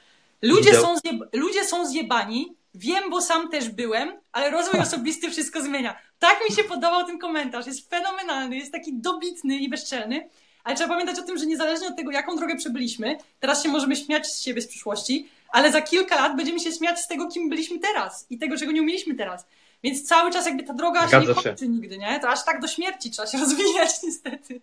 Ludzie 0.42 0.74
są, 0.74 0.98
zjeb... 0.98 1.16
Ludzie 1.34 1.66
są 1.66 1.86
zjebani, 1.86 2.56
wiem, 2.78 3.10
bo 3.10 3.22
sam 3.22 3.50
też 3.50 3.70
byłem, 3.70 4.12
ale 4.32 4.50
rozwój 4.50 4.80
osobisty 4.80 5.32
wszystko 5.32 5.62
zmienia. 5.62 5.98
Tak 6.20 6.38
mi 6.50 6.56
się 6.56 6.64
podobał 6.64 7.06
ten 7.06 7.20
komentarz, 7.20 7.68
jest 7.68 7.90
fenomenalny, 7.90 8.58
jest 8.58 8.72
taki 8.72 8.94
dobitny 8.94 9.56
i 9.58 9.70
bezczelny, 9.70 10.30
ale 10.64 10.76
trzeba 10.76 10.90
pamiętać 10.90 11.20
o 11.20 11.24
tym, 11.24 11.38
że 11.38 11.46
niezależnie 11.46 11.88
od 11.88 11.96
tego, 11.96 12.12
jaką 12.12 12.36
drogę 12.36 12.56
przebyliśmy, 12.56 13.18
teraz 13.40 13.64
się 13.64 13.70
możemy 13.70 13.96
śmiać 13.96 14.28
z 14.28 14.42
siebie 14.42 14.62
z 14.62 14.68
przyszłości, 14.68 15.30
ale 15.50 15.72
za 15.72 15.82
kilka 15.82 16.16
lat 16.16 16.38
będziemy 16.38 16.60
się 16.60 16.72
śmiać 16.72 17.00
z 17.00 17.08
tego, 17.08 17.28
kim 17.28 17.50
byliśmy 17.50 17.80
teraz 17.80 18.28
i 18.30 18.38
tego, 18.38 18.58
czego 18.58 18.72
nie 18.72 18.82
umieliśmy 18.82 19.16
teraz. 19.16 19.46
Więc 19.84 20.08
cały 20.08 20.32
czas 20.32 20.46
jakby 20.46 20.64
ta 20.64 20.74
droga 20.74 21.08
Zgadza 21.08 21.22
się 21.22 21.28
nie 21.28 21.44
kończy 21.44 21.66
się. 21.66 21.68
nigdy, 21.68 21.98
nie? 21.98 22.20
To 22.20 22.30
aż 22.30 22.46
tak 22.46 22.62
do 22.62 22.68
śmierci 22.68 23.12
trzeba 23.12 23.28
się 23.28 23.38
rozwijać 23.46 23.90
niestety. 24.04 24.62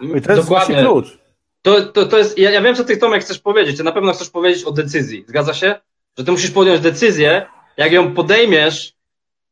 I 0.00 0.22
to 0.22 0.32
jest 0.32 0.42
Dokładnie. 0.42 0.76
klucz. 0.82 1.18
To, 1.62 1.82
to, 1.82 2.06
to 2.06 2.18
jest, 2.18 2.38
ja, 2.38 2.50
ja 2.50 2.62
wiem, 2.62 2.74
co 2.74 2.84
ty 2.84 2.96
Tomek 2.96 3.22
chcesz 3.24 3.38
powiedzieć. 3.38 3.76
Ty 3.76 3.82
na 3.82 3.92
pewno 3.92 4.12
chcesz 4.12 4.30
powiedzieć 4.30 4.64
o 4.64 4.72
decyzji. 4.72 5.24
Zgadza 5.28 5.54
się? 5.54 5.80
Że 6.18 6.24
ty 6.24 6.32
musisz 6.32 6.50
podjąć 6.50 6.80
decyzję, 6.80 7.46
jak 7.76 7.92
ją 7.92 8.14
podejmiesz, 8.14 8.94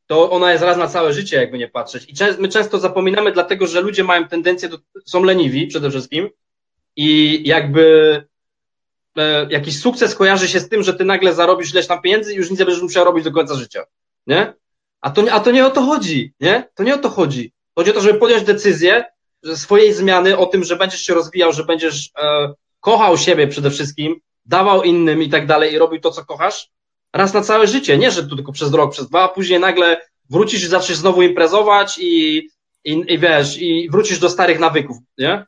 to 0.07 0.31
ona 0.31 0.53
jest 0.53 0.65
raz 0.65 0.77
na 0.77 0.89
całe 0.89 1.13
życie, 1.13 1.37
jakby 1.37 1.59
nie 1.59 1.69
patrzeć. 1.69 2.05
I 2.09 2.13
my 2.39 2.49
często 2.49 2.79
zapominamy, 2.79 3.33
dlatego 3.33 3.67
że 3.67 3.81
ludzie 3.81 4.05
mają 4.05 4.29
tendencję, 4.29 4.69
do, 4.69 4.79
są 5.05 5.25
leniwi 5.25 5.67
przede 5.67 5.91
wszystkim 5.91 6.29
i 6.97 7.41
jakby 7.49 8.17
e, 9.17 9.47
jakiś 9.51 9.81
sukces 9.81 10.15
kojarzy 10.15 10.49
się 10.49 10.61
z 10.61 10.69
tym, 10.69 10.83
że 10.83 10.95
ty 10.95 11.05
nagle 11.05 11.35
zarobisz 11.35 11.73
ileś 11.73 11.87
tam 11.87 12.03
pieniędzy 12.03 12.33
i 12.33 12.37
już 12.37 12.51
nic 12.51 12.59
nie 12.59 12.65
będziesz 12.65 12.83
musiał 12.83 13.05
robić 13.05 13.25
do 13.25 13.33
końca 13.33 13.55
życia. 13.55 13.85
Nie? 14.27 14.55
A 15.01 15.11
to, 15.11 15.25
a 15.31 15.41
to 15.41 15.51
nie 15.51 15.67
o 15.67 15.71
to 15.71 15.83
chodzi, 15.83 16.33
nie? 16.41 16.69
To 16.75 16.83
nie 16.83 16.95
o 16.95 16.99
to 16.99 17.09
chodzi. 17.09 17.53
Chodzi 17.75 17.91
o 17.91 17.95
to, 17.95 18.01
żeby 18.01 18.19
podjąć 18.19 18.45
decyzję 18.45 19.05
swojej 19.55 19.93
zmiany, 19.93 20.39
o 20.39 20.47
tym, 20.47 20.65
że 20.65 20.77
będziesz 20.77 21.01
się 21.01 21.15
rozwijał, 21.15 21.53
że 21.53 21.65
będziesz 21.65 22.11
e, 22.19 22.55
kochał 22.81 23.19
siebie 23.19 23.49
przede 23.49 23.71
wszystkim, 23.71 24.21
dawał 24.47 24.83
innym 24.83 25.23
i 25.23 25.29
tak 25.29 25.47
dalej 25.47 25.75
i 25.75 25.79
robił 25.79 26.01
to, 26.01 26.11
co 26.11 26.25
kochasz, 26.25 26.71
raz 27.13 27.35
na 27.35 27.41
całe 27.41 27.67
życie. 27.67 27.99
Nie, 27.99 28.11
że 28.11 28.27
tu 28.27 28.37
tylko 28.37 28.53
przez 28.53 28.73
rok, 28.73 28.93
przez 28.93 29.09
dwa, 29.09 29.23
a 29.23 29.29
później 29.29 29.61
nagle 29.61 30.01
wrócisz 30.31 30.65
i 30.65 30.67
zaczniesz 30.67 30.99
znowu 30.99 31.23
imprezować 31.23 31.99
i, 31.99 32.37
i, 32.85 33.05
i 33.09 33.19
wiesz, 33.19 33.63
i 33.63 33.89
wrócisz 33.91 34.19
do 34.19 34.29
starych 34.29 34.61
nawyków, 34.61 34.97
nie? 35.19 35.47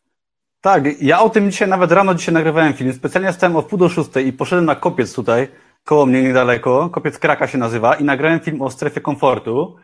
Tak, 0.60 1.02
ja 1.02 1.20
o 1.20 1.30
tym 1.30 1.50
dzisiaj, 1.50 1.68
nawet 1.68 1.92
rano 1.92 2.14
dzisiaj 2.14 2.34
nagrywałem 2.34 2.74
film. 2.74 2.92
Specjalnie 2.92 3.32
stałem 3.32 3.56
od 3.56 3.66
pół 3.66 3.78
do 3.78 3.88
szóstej 3.88 4.26
i 4.26 4.32
poszedłem 4.32 4.64
na 4.64 4.74
kopiec 4.74 5.14
tutaj, 5.14 5.48
koło 5.84 6.06
mnie 6.06 6.22
niedaleko, 6.22 6.90
kopiec 6.90 7.18
Kraka 7.18 7.46
się 7.46 7.58
nazywa 7.58 7.94
i 7.94 8.04
nagrałem 8.04 8.40
film 8.40 8.62
o 8.62 8.70
strefie 8.70 9.00
komfortu. 9.00 9.76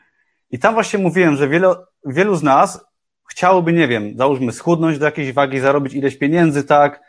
I 0.51 0.59
tam 0.59 0.75
właśnie 0.75 0.99
mówiłem, 0.99 1.37
że 1.37 1.49
wielu, 1.49 1.75
wielu 2.07 2.37
z 2.37 2.43
nas 2.43 2.85
chciałoby, 3.31 3.73
nie 3.73 3.89
wiem, 3.89 4.17
załóżmy 4.17 4.53
schudnąć 4.53 4.99
do 4.99 5.05
jakiejś 5.05 5.33
wagi, 5.33 5.61
zarobić 5.61 5.95
ileś 5.95 6.17
pieniędzy, 6.17 6.65
tak, 6.65 7.01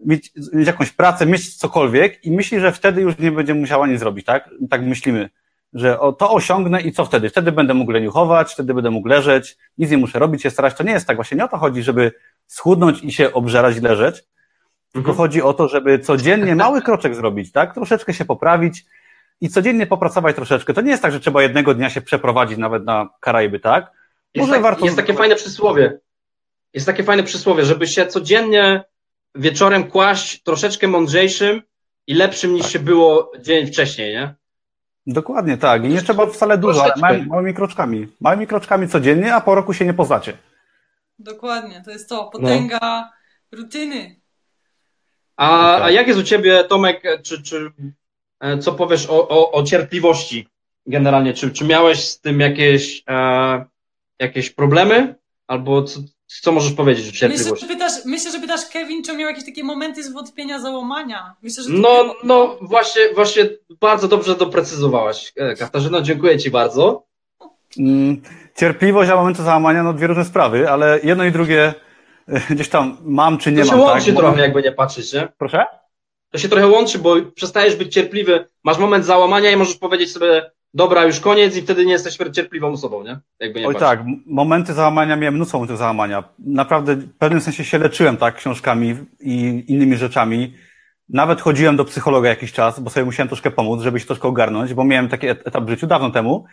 mieć, 0.00 0.32
mieć 0.52 0.66
jakąś 0.66 0.92
pracę, 0.92 1.26
mieć 1.26 1.56
cokolwiek 1.56 2.24
i 2.24 2.30
myśli, 2.30 2.60
że 2.60 2.72
wtedy 2.72 3.00
już 3.00 3.18
nie 3.18 3.32
będzie 3.32 3.54
musiała 3.54 3.86
nic 3.86 4.00
zrobić, 4.00 4.26
tak? 4.26 4.50
Tak 4.70 4.82
myślimy, 4.82 5.30
że 5.72 6.00
o, 6.00 6.12
to 6.12 6.30
osiągnę 6.30 6.80
i 6.80 6.92
co 6.92 7.04
wtedy? 7.04 7.30
Wtedy 7.30 7.52
będę 7.52 7.74
mógł 7.74 7.92
leniuchować, 7.92 8.52
wtedy 8.52 8.74
będę 8.74 8.90
mógł 8.90 9.08
leżeć, 9.08 9.56
nic 9.78 9.90
nie 9.90 9.98
muszę 9.98 10.18
robić, 10.18 10.42
się 10.42 10.50
starać. 10.50 10.74
To 10.74 10.84
nie 10.84 10.92
jest 10.92 11.06
tak. 11.06 11.16
Właśnie 11.16 11.36
nie 11.36 11.44
o 11.44 11.48
to 11.48 11.58
chodzi, 11.58 11.82
żeby 11.82 12.12
schudnąć 12.46 13.04
i 13.04 13.12
się 13.12 13.32
obżerać 13.32 13.76
i 13.76 13.80
leżeć, 13.80 14.24
tylko 14.92 15.10
mhm. 15.10 15.16
chodzi 15.16 15.42
o 15.42 15.54
to, 15.54 15.68
żeby 15.68 15.98
codziennie 15.98 16.56
mały 16.56 16.82
kroczek 16.82 17.14
zrobić, 17.14 17.52
tak? 17.52 17.74
Troszeczkę 17.74 18.14
się 18.14 18.24
poprawić 18.24 18.84
i 19.40 19.48
codziennie 19.48 19.86
popracować 19.86 20.36
troszeczkę. 20.36 20.74
To 20.74 20.80
nie 20.80 20.90
jest 20.90 21.02
tak, 21.02 21.12
że 21.12 21.20
trzeba 21.20 21.42
jednego 21.42 21.74
dnia 21.74 21.90
się 21.90 22.00
przeprowadzić 22.00 22.58
nawet 22.58 22.84
na 22.84 23.08
Karaiby, 23.20 23.60
tak? 23.60 23.84
Może 24.36 24.40
jest, 24.40 24.52
tak, 24.52 24.62
warto... 24.62 24.84
jest 24.84 24.96
takie 24.96 25.14
fajne 25.14 25.36
przysłowie. 25.36 25.98
Jest 26.74 26.86
takie 26.86 27.04
fajne 27.04 27.22
przysłowie, 27.22 27.64
żeby 27.64 27.86
się 27.86 28.06
codziennie 28.06 28.84
wieczorem 29.36 29.90
kłaść 29.90 30.42
troszeczkę 30.42 30.88
mądrzejszym 30.88 31.62
i 32.06 32.14
lepszym 32.14 32.54
niż 32.54 32.62
tak. 32.62 32.72
się 32.72 32.78
było 32.78 33.32
dzień 33.40 33.66
wcześniej, 33.66 34.14
nie? 34.14 34.34
Dokładnie 35.06 35.56
tak. 35.56 35.84
I 35.84 35.88
nie 35.88 36.02
trzeba 36.02 36.26
wcale 36.26 36.58
dużo, 36.58 36.84
ale 36.84 36.94
małymi, 36.96 37.26
małymi 37.26 37.54
kroczkami. 37.54 38.06
Małymi 38.20 38.46
kroczkami 38.46 38.88
codziennie, 38.88 39.34
a 39.34 39.40
po 39.40 39.54
roku 39.54 39.74
się 39.74 39.84
nie 39.84 39.94
poznacie. 39.94 40.38
Dokładnie, 41.18 41.82
to 41.84 41.90
jest 41.90 42.08
to. 42.08 42.24
Potęga 42.24 42.78
no. 42.82 43.58
rutyny. 43.58 44.20
A, 45.36 45.82
a 45.82 45.90
jak 45.90 46.06
jest 46.06 46.20
u 46.20 46.22
ciebie, 46.22 46.64
Tomek, 46.64 47.02
czy, 47.22 47.42
czy 47.42 47.72
e, 48.40 48.58
co 48.58 48.72
powiesz 48.72 49.06
o, 49.10 49.28
o, 49.28 49.52
o 49.52 49.62
cierpliwości 49.62 50.48
generalnie? 50.86 51.34
Czy, 51.34 51.50
czy 51.50 51.64
miałeś 51.64 52.04
z 52.04 52.20
tym 52.20 52.40
jakieś, 52.40 53.02
e, 53.08 53.64
jakieś 54.18 54.50
problemy? 54.50 55.14
Albo 55.46 55.82
co, 55.82 56.00
co 56.26 56.52
możesz 56.52 56.72
powiedzieć 56.72 57.08
o 57.08 57.12
cierpliwości? 57.12 57.52
Myślę, 57.52 57.68
że 57.68 57.74
pytasz, 57.74 58.04
myślę, 58.04 58.30
że 58.32 58.40
pytasz 58.40 58.60
Kevin, 58.72 59.04
czy 59.04 59.16
miał 59.16 59.28
jakieś 59.28 59.44
takie 59.44 59.64
momenty 59.64 60.02
zwątpienia, 60.02 60.60
załamania. 60.60 61.34
Myślę, 61.42 61.62
że 61.62 61.70
no, 61.70 62.14
no 62.24 62.58
właśnie, 62.60 63.02
właśnie 63.14 63.48
bardzo 63.80 64.08
dobrze 64.08 64.36
doprecyzowałaś. 64.36 65.32
E, 65.36 65.56
Katarzyno, 65.56 66.02
dziękuję 66.02 66.38
Ci 66.38 66.50
bardzo. 66.50 67.06
Mm, 67.78 68.22
cierpliwość, 68.56 69.10
a 69.10 69.16
momenty 69.16 69.42
załamania, 69.42 69.82
no 69.82 69.92
dwie 69.92 70.06
różne 70.06 70.24
sprawy, 70.24 70.70
ale 70.70 71.00
jedno 71.02 71.24
i 71.24 71.32
drugie 71.32 71.74
e, 72.28 72.40
gdzieś 72.50 72.68
tam 72.68 72.96
mam 73.04 73.38
czy 73.38 73.52
nie 73.52 73.64
to 73.64 73.66
mam. 73.66 73.80
To 73.80 73.84
się 73.86 73.90
łączy 73.90 74.12
tak? 74.12 74.16
trochę, 74.16 74.40
jakby 74.40 74.62
nie 74.62 74.72
patrzeć, 74.72 75.12
nie? 75.12 75.28
Proszę? 75.38 75.64
To 76.30 76.38
się 76.38 76.48
trochę 76.48 76.66
łączy, 76.66 76.98
bo 76.98 77.16
przestajesz 77.34 77.76
być 77.76 77.94
cierpliwy, 77.94 78.48
masz 78.64 78.78
moment 78.78 79.04
załamania 79.04 79.50
i 79.50 79.56
możesz 79.56 79.76
powiedzieć 79.76 80.12
sobie, 80.12 80.50
dobra, 80.76 81.04
już 81.04 81.20
koniec 81.20 81.56
i 81.56 81.62
wtedy 81.62 81.86
nie 81.86 81.92
jesteś 81.92 82.18
cierpliwą 82.32 82.72
osobą, 82.72 83.04
nie? 83.04 83.18
Jakby 83.40 83.60
nie 83.60 83.68
Oj 83.68 83.74
tak, 83.74 84.00
momenty 84.26 84.72
załamania, 84.72 85.16
miałem 85.16 85.34
mnóstwo 85.34 85.58
momentów 85.58 85.78
załamania. 85.78 86.24
Naprawdę 86.38 86.96
w 86.96 87.16
pewnym 87.18 87.40
sensie 87.40 87.64
się 87.64 87.78
leczyłem, 87.78 88.16
tak, 88.16 88.34
książkami 88.34 88.96
i 89.20 89.64
innymi 89.68 89.96
rzeczami. 89.96 90.54
Nawet 91.08 91.40
chodziłem 91.40 91.76
do 91.76 91.84
psychologa 91.84 92.28
jakiś 92.28 92.52
czas, 92.52 92.80
bo 92.80 92.90
sobie 92.90 93.06
musiałem 93.06 93.28
troszkę 93.28 93.50
pomóc, 93.50 93.82
żeby 93.82 94.00
się 94.00 94.06
troszkę 94.06 94.28
ogarnąć, 94.28 94.74
bo 94.74 94.84
miałem 94.84 95.08
taki 95.08 95.26
etap 95.28 95.64
w 95.64 95.68
życiu 95.68 95.86
dawno 95.86 96.10
temu. 96.10 96.44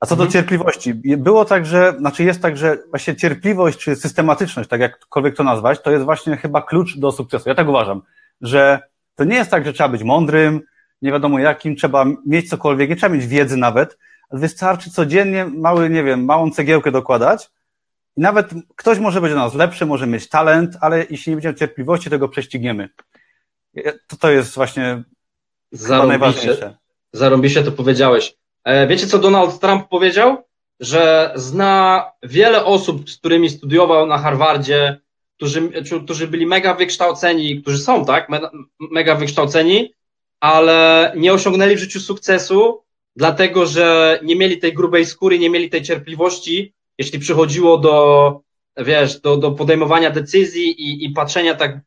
A 0.00 0.06
co 0.06 0.16
do 0.16 0.24
mhm. 0.24 0.32
cierpliwości, 0.32 0.94
było 0.94 1.44
tak, 1.44 1.66
że, 1.66 1.94
znaczy 1.98 2.24
jest 2.24 2.42
tak, 2.42 2.56
że 2.56 2.78
właśnie 2.90 3.16
cierpliwość 3.16 3.78
czy 3.78 3.96
systematyczność, 3.96 4.68
tak 4.68 4.80
jakkolwiek 4.80 5.36
to 5.36 5.44
nazwać, 5.44 5.82
to 5.82 5.90
jest 5.90 6.04
właśnie 6.04 6.36
chyba 6.36 6.62
klucz 6.62 6.98
do 6.98 7.12
sukcesu. 7.12 7.48
Ja 7.48 7.54
tak 7.54 7.68
uważam, 7.68 8.02
że 8.40 8.80
to 9.14 9.24
nie 9.24 9.36
jest 9.36 9.50
tak, 9.50 9.64
że 9.64 9.72
trzeba 9.72 9.88
być 9.88 10.02
mądrym, 10.02 10.60
nie 11.02 11.12
wiadomo 11.12 11.38
jakim, 11.38 11.76
trzeba 11.76 12.04
mieć 12.26 12.48
cokolwiek, 12.48 12.90
nie 12.90 12.96
trzeba 12.96 13.14
mieć 13.14 13.26
wiedzy 13.26 13.56
nawet, 13.56 13.98
wystarczy 14.30 14.90
codziennie 14.90 15.44
mały, 15.44 15.90
nie 15.90 16.04
wiem, 16.04 16.24
małą 16.24 16.50
cegiełkę 16.50 16.90
dokładać 16.90 17.50
i 18.16 18.20
nawet 18.20 18.50
ktoś 18.76 18.98
może 18.98 19.20
być 19.20 19.30
do 19.30 19.36
nas 19.36 19.54
lepszy, 19.54 19.86
może 19.86 20.06
mieć 20.06 20.28
talent, 20.28 20.76
ale 20.80 21.06
jeśli 21.10 21.30
nie 21.30 21.36
będziemy 21.36 21.54
cierpliwości, 21.54 22.10
to 22.10 22.18
go 22.18 22.28
prześcigniemy. 22.28 22.88
To, 24.06 24.16
to 24.16 24.30
jest 24.30 24.54
właśnie 24.54 25.02
najważniejsze. 26.06 26.76
Zarąbiście 27.12 27.62
to 27.62 27.72
powiedziałeś. 27.72 28.36
E, 28.64 28.86
wiecie, 28.86 29.06
co 29.06 29.18
Donald 29.18 29.60
Trump 29.60 29.88
powiedział? 29.88 30.44
Że 30.80 31.32
zna 31.34 32.04
wiele 32.22 32.64
osób, 32.64 33.10
z 33.10 33.16
którymi 33.16 33.50
studiował 33.50 34.06
na 34.06 34.18
Harvardzie, 34.18 35.00
którzy, 35.36 35.70
którzy 36.04 36.28
byli 36.28 36.46
mega 36.46 36.74
wykształceni, 36.74 37.62
którzy 37.62 37.78
są, 37.78 38.04
tak, 38.04 38.28
mega 38.90 39.14
wykształceni, 39.14 39.94
ale 40.44 41.12
nie 41.16 41.32
osiągnęli 41.32 41.76
w 41.76 41.78
życiu 41.78 42.00
sukcesu, 42.00 42.82
dlatego 43.16 43.66
że 43.66 44.18
nie 44.22 44.36
mieli 44.36 44.58
tej 44.58 44.72
grubej 44.72 45.06
skóry, 45.06 45.38
nie 45.38 45.50
mieli 45.50 45.70
tej 45.70 45.82
cierpliwości, 45.82 46.74
jeśli 46.98 47.18
przychodziło 47.18 47.78
do, 47.78 48.40
wiesz, 48.76 49.20
do, 49.20 49.36
do 49.36 49.50
podejmowania 49.50 50.10
decyzji 50.10 50.70
i, 50.70 51.04
i 51.04 51.10
patrzenia 51.10 51.54
tak 51.54 51.80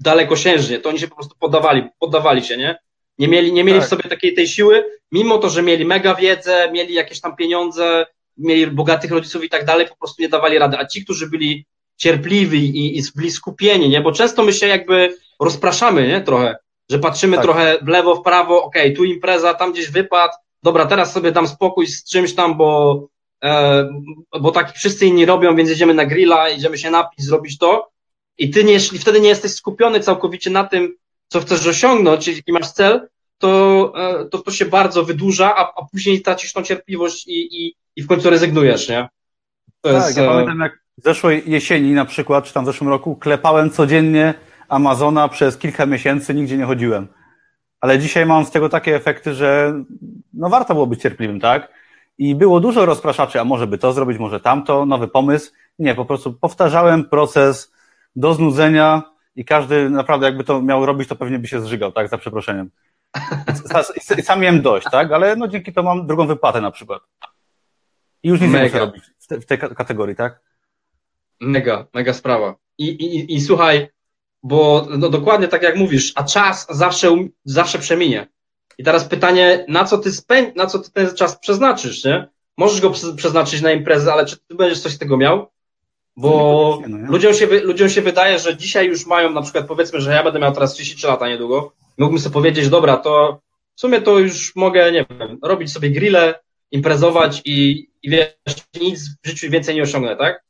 dalekosiężnie, 0.00 0.78
to 0.78 0.88
oni 0.88 0.98
się 0.98 1.08
po 1.08 1.14
prostu 1.14 1.34
poddawali, 1.38 1.82
poddawali 1.98 2.44
się, 2.44 2.56
nie? 2.56 2.78
Nie 3.18 3.28
mieli, 3.28 3.52
nie 3.52 3.64
mieli 3.64 3.78
tak. 3.78 3.86
w 3.86 3.90
sobie 3.90 4.02
takiej 4.02 4.34
tej 4.34 4.48
siły, 4.48 4.84
mimo 5.12 5.38
to, 5.38 5.50
że 5.50 5.62
mieli 5.62 5.84
mega 5.84 6.14
wiedzę, 6.14 6.70
mieli 6.72 6.94
jakieś 6.94 7.20
tam 7.20 7.36
pieniądze, 7.36 8.06
mieli 8.36 8.66
bogatych 8.66 9.10
rodziców 9.10 9.44
i 9.44 9.48
tak 9.48 9.64
dalej, 9.64 9.86
po 9.86 9.96
prostu 9.96 10.22
nie 10.22 10.28
dawali 10.28 10.58
rady. 10.58 10.78
A 10.78 10.86
ci, 10.86 11.04
którzy 11.04 11.30
byli 11.30 11.66
cierpliwi 11.96 12.78
i, 12.78 12.98
i 12.98 13.02
byli 13.16 13.30
skupieni, 13.30 13.88
nie? 13.88 14.00
Bo 14.00 14.12
często 14.12 14.42
my 14.42 14.52
się 14.52 14.66
jakby 14.66 15.16
rozpraszamy, 15.40 16.08
nie? 16.08 16.20
Trochę 16.20 16.56
że 16.90 16.98
patrzymy 16.98 17.36
tak. 17.36 17.44
trochę 17.44 17.78
w 17.82 17.88
lewo, 17.88 18.14
w 18.14 18.22
prawo, 18.22 18.62
okej, 18.62 18.82
okay, 18.82 18.96
tu 18.96 19.04
impreza, 19.04 19.54
tam 19.54 19.72
gdzieś 19.72 19.90
wypad, 19.90 20.32
dobra, 20.62 20.86
teraz 20.86 21.12
sobie 21.12 21.32
dam 21.32 21.48
spokój 21.48 21.86
z 21.86 22.04
czymś 22.04 22.34
tam, 22.34 22.56
bo, 22.56 23.02
e, 23.44 23.88
bo 24.40 24.50
tak 24.50 24.72
wszyscy 24.72 25.06
inni 25.06 25.26
robią, 25.26 25.56
więc 25.56 25.70
jedziemy 25.70 25.94
na 25.94 26.06
grilla, 26.06 26.48
idziemy 26.48 26.78
się 26.78 26.90
napić, 26.90 27.24
zrobić 27.24 27.58
to 27.58 27.90
i 28.38 28.50
ty 28.50 28.64
nie, 28.64 28.72
jeśli 28.72 28.98
wtedy 28.98 29.20
nie 29.20 29.28
jesteś 29.28 29.52
skupiony 29.52 30.00
całkowicie 30.00 30.50
na 30.50 30.64
tym, 30.64 30.94
co 31.28 31.40
chcesz 31.40 31.66
osiągnąć, 31.66 32.28
jaki 32.28 32.52
masz 32.52 32.70
cel, 32.70 33.08
to, 33.38 33.92
e, 33.96 34.24
to 34.24 34.38
to 34.38 34.50
się 34.50 34.64
bardzo 34.64 35.04
wydłuża, 35.04 35.56
a, 35.56 35.72
a 35.76 35.86
później 35.92 36.22
tracisz 36.22 36.52
tą 36.52 36.62
cierpliwość 36.62 37.26
i, 37.26 37.66
i, 37.66 37.74
i 37.96 38.02
w 38.02 38.06
końcu 38.06 38.30
rezygnujesz, 38.30 38.88
nie? 38.88 39.08
To 39.80 39.92
tak, 39.92 40.04
jest, 40.06 40.16
ja 40.16 40.24
e... 40.24 40.26
pamiętam 40.26 40.60
jak 40.60 40.78
zeszłej 41.04 41.42
jesieni 41.46 41.92
na 41.92 42.04
przykład, 42.04 42.44
czy 42.44 42.54
tam 42.54 42.64
w 42.64 42.66
zeszłym 42.66 42.90
roku, 42.90 43.16
klepałem 43.16 43.70
codziennie 43.70 44.34
Amazona 44.68 45.28
przez 45.28 45.58
kilka 45.58 45.86
miesięcy, 45.86 46.34
nigdzie 46.34 46.56
nie 46.56 46.64
chodziłem. 46.64 47.08
Ale 47.80 47.98
dzisiaj 47.98 48.26
mam 48.26 48.44
z 48.44 48.50
tego 48.50 48.68
takie 48.68 48.96
efekty, 48.96 49.34
że 49.34 49.74
no 50.32 50.48
warto 50.48 50.74
było 50.74 50.86
być 50.86 51.02
cierpliwym, 51.02 51.40
tak? 51.40 51.72
I 52.18 52.34
było 52.34 52.60
dużo 52.60 52.86
rozpraszaczy, 52.86 53.40
a 53.40 53.44
może 53.44 53.66
by 53.66 53.78
to 53.78 53.92
zrobić, 53.92 54.18
może 54.18 54.40
tamto, 54.40 54.86
nowy 54.86 55.08
pomysł. 55.08 55.52
Nie, 55.78 55.94
po 55.94 56.04
prostu 56.04 56.32
powtarzałem 56.32 57.04
proces 57.04 57.72
do 58.16 58.34
znudzenia 58.34 59.02
i 59.36 59.44
każdy 59.44 59.90
naprawdę 59.90 60.26
jakby 60.26 60.44
to 60.44 60.62
miał 60.62 60.86
robić, 60.86 61.08
to 61.08 61.16
pewnie 61.16 61.38
by 61.38 61.48
się 61.48 61.60
zżygał, 61.60 61.92
tak, 61.92 62.08
za 62.08 62.18
przeproszeniem. 62.18 62.70
I 64.18 64.22
sam 64.22 64.40
miałem 64.40 64.62
dość, 64.62 64.86
tak, 64.90 65.12
ale 65.12 65.36
no 65.36 65.48
dzięki 65.48 65.72
to 65.72 65.82
mam 65.82 66.06
drugą 66.06 66.26
wypłatę 66.26 66.60
na 66.60 66.70
przykład. 66.70 67.02
I 68.22 68.28
już 68.28 68.40
nic 68.40 68.50
mega. 68.50 68.64
nie 68.64 68.70
muszę 68.70 68.78
robić 68.78 69.04
w, 69.18 69.26
te, 69.26 69.40
w 69.40 69.46
tej 69.46 69.58
kategorii, 69.58 70.16
tak? 70.16 70.40
Mega, 71.40 71.86
mega 71.94 72.12
sprawa. 72.12 72.54
I, 72.78 72.88
i, 72.88 73.34
i 73.34 73.40
słuchaj, 73.40 73.88
bo 74.42 74.86
no 74.98 75.08
dokładnie 75.08 75.48
tak 75.48 75.62
jak 75.62 75.76
mówisz, 75.76 76.12
a 76.14 76.24
czas 76.24 76.66
zawsze, 76.70 77.16
zawsze 77.44 77.78
przeminie. 77.78 78.26
I 78.78 78.84
teraz 78.84 79.04
pytanie, 79.04 79.64
na 79.68 79.84
co 79.84 79.98
ty 79.98 80.10
spę- 80.10 80.56
na 80.56 80.66
co 80.66 80.78
ty 80.78 80.92
ten 80.92 81.14
czas 81.14 81.38
przeznaczysz, 81.38 82.04
nie? 82.04 82.28
Możesz 82.56 82.80
go 82.80 82.90
przeznaczyć 83.16 83.62
na 83.62 83.72
imprezę, 83.72 84.12
ale 84.12 84.26
czy 84.26 84.36
ty 84.36 84.54
będziesz 84.54 84.80
coś 84.80 84.92
z 84.92 84.98
tego 84.98 85.16
miał? 85.16 85.46
Bo 86.16 86.82
no 86.88 87.12
ludziom, 87.12 87.34
się, 87.34 87.46
ludziom 87.46 87.88
się 87.88 88.02
wydaje, 88.02 88.38
że 88.38 88.56
dzisiaj 88.56 88.86
już 88.86 89.06
mają, 89.06 89.30
na 89.30 89.42
przykład 89.42 89.66
powiedzmy, 89.66 90.00
że 90.00 90.12
ja 90.12 90.22
będę 90.22 90.38
miał 90.38 90.52
teraz 90.52 90.74
33 90.74 91.06
lata 91.06 91.28
niedługo, 91.28 91.72
mógłbym 91.98 92.20
sobie 92.20 92.32
powiedzieć, 92.32 92.68
dobra, 92.68 92.96
to 92.96 93.40
w 93.74 93.80
sumie 93.80 94.00
to 94.00 94.18
już 94.18 94.56
mogę, 94.56 94.92
nie 94.92 95.06
wiem, 95.10 95.38
robić 95.42 95.72
sobie 95.72 95.90
grille, 95.90 96.40
imprezować 96.70 97.42
i, 97.44 97.88
i 98.02 98.10
wiesz, 98.10 98.34
nic 98.80 99.08
w 99.22 99.28
życiu 99.28 99.50
więcej 99.50 99.74
nie 99.74 99.82
osiągnę, 99.82 100.16
tak? 100.16 100.44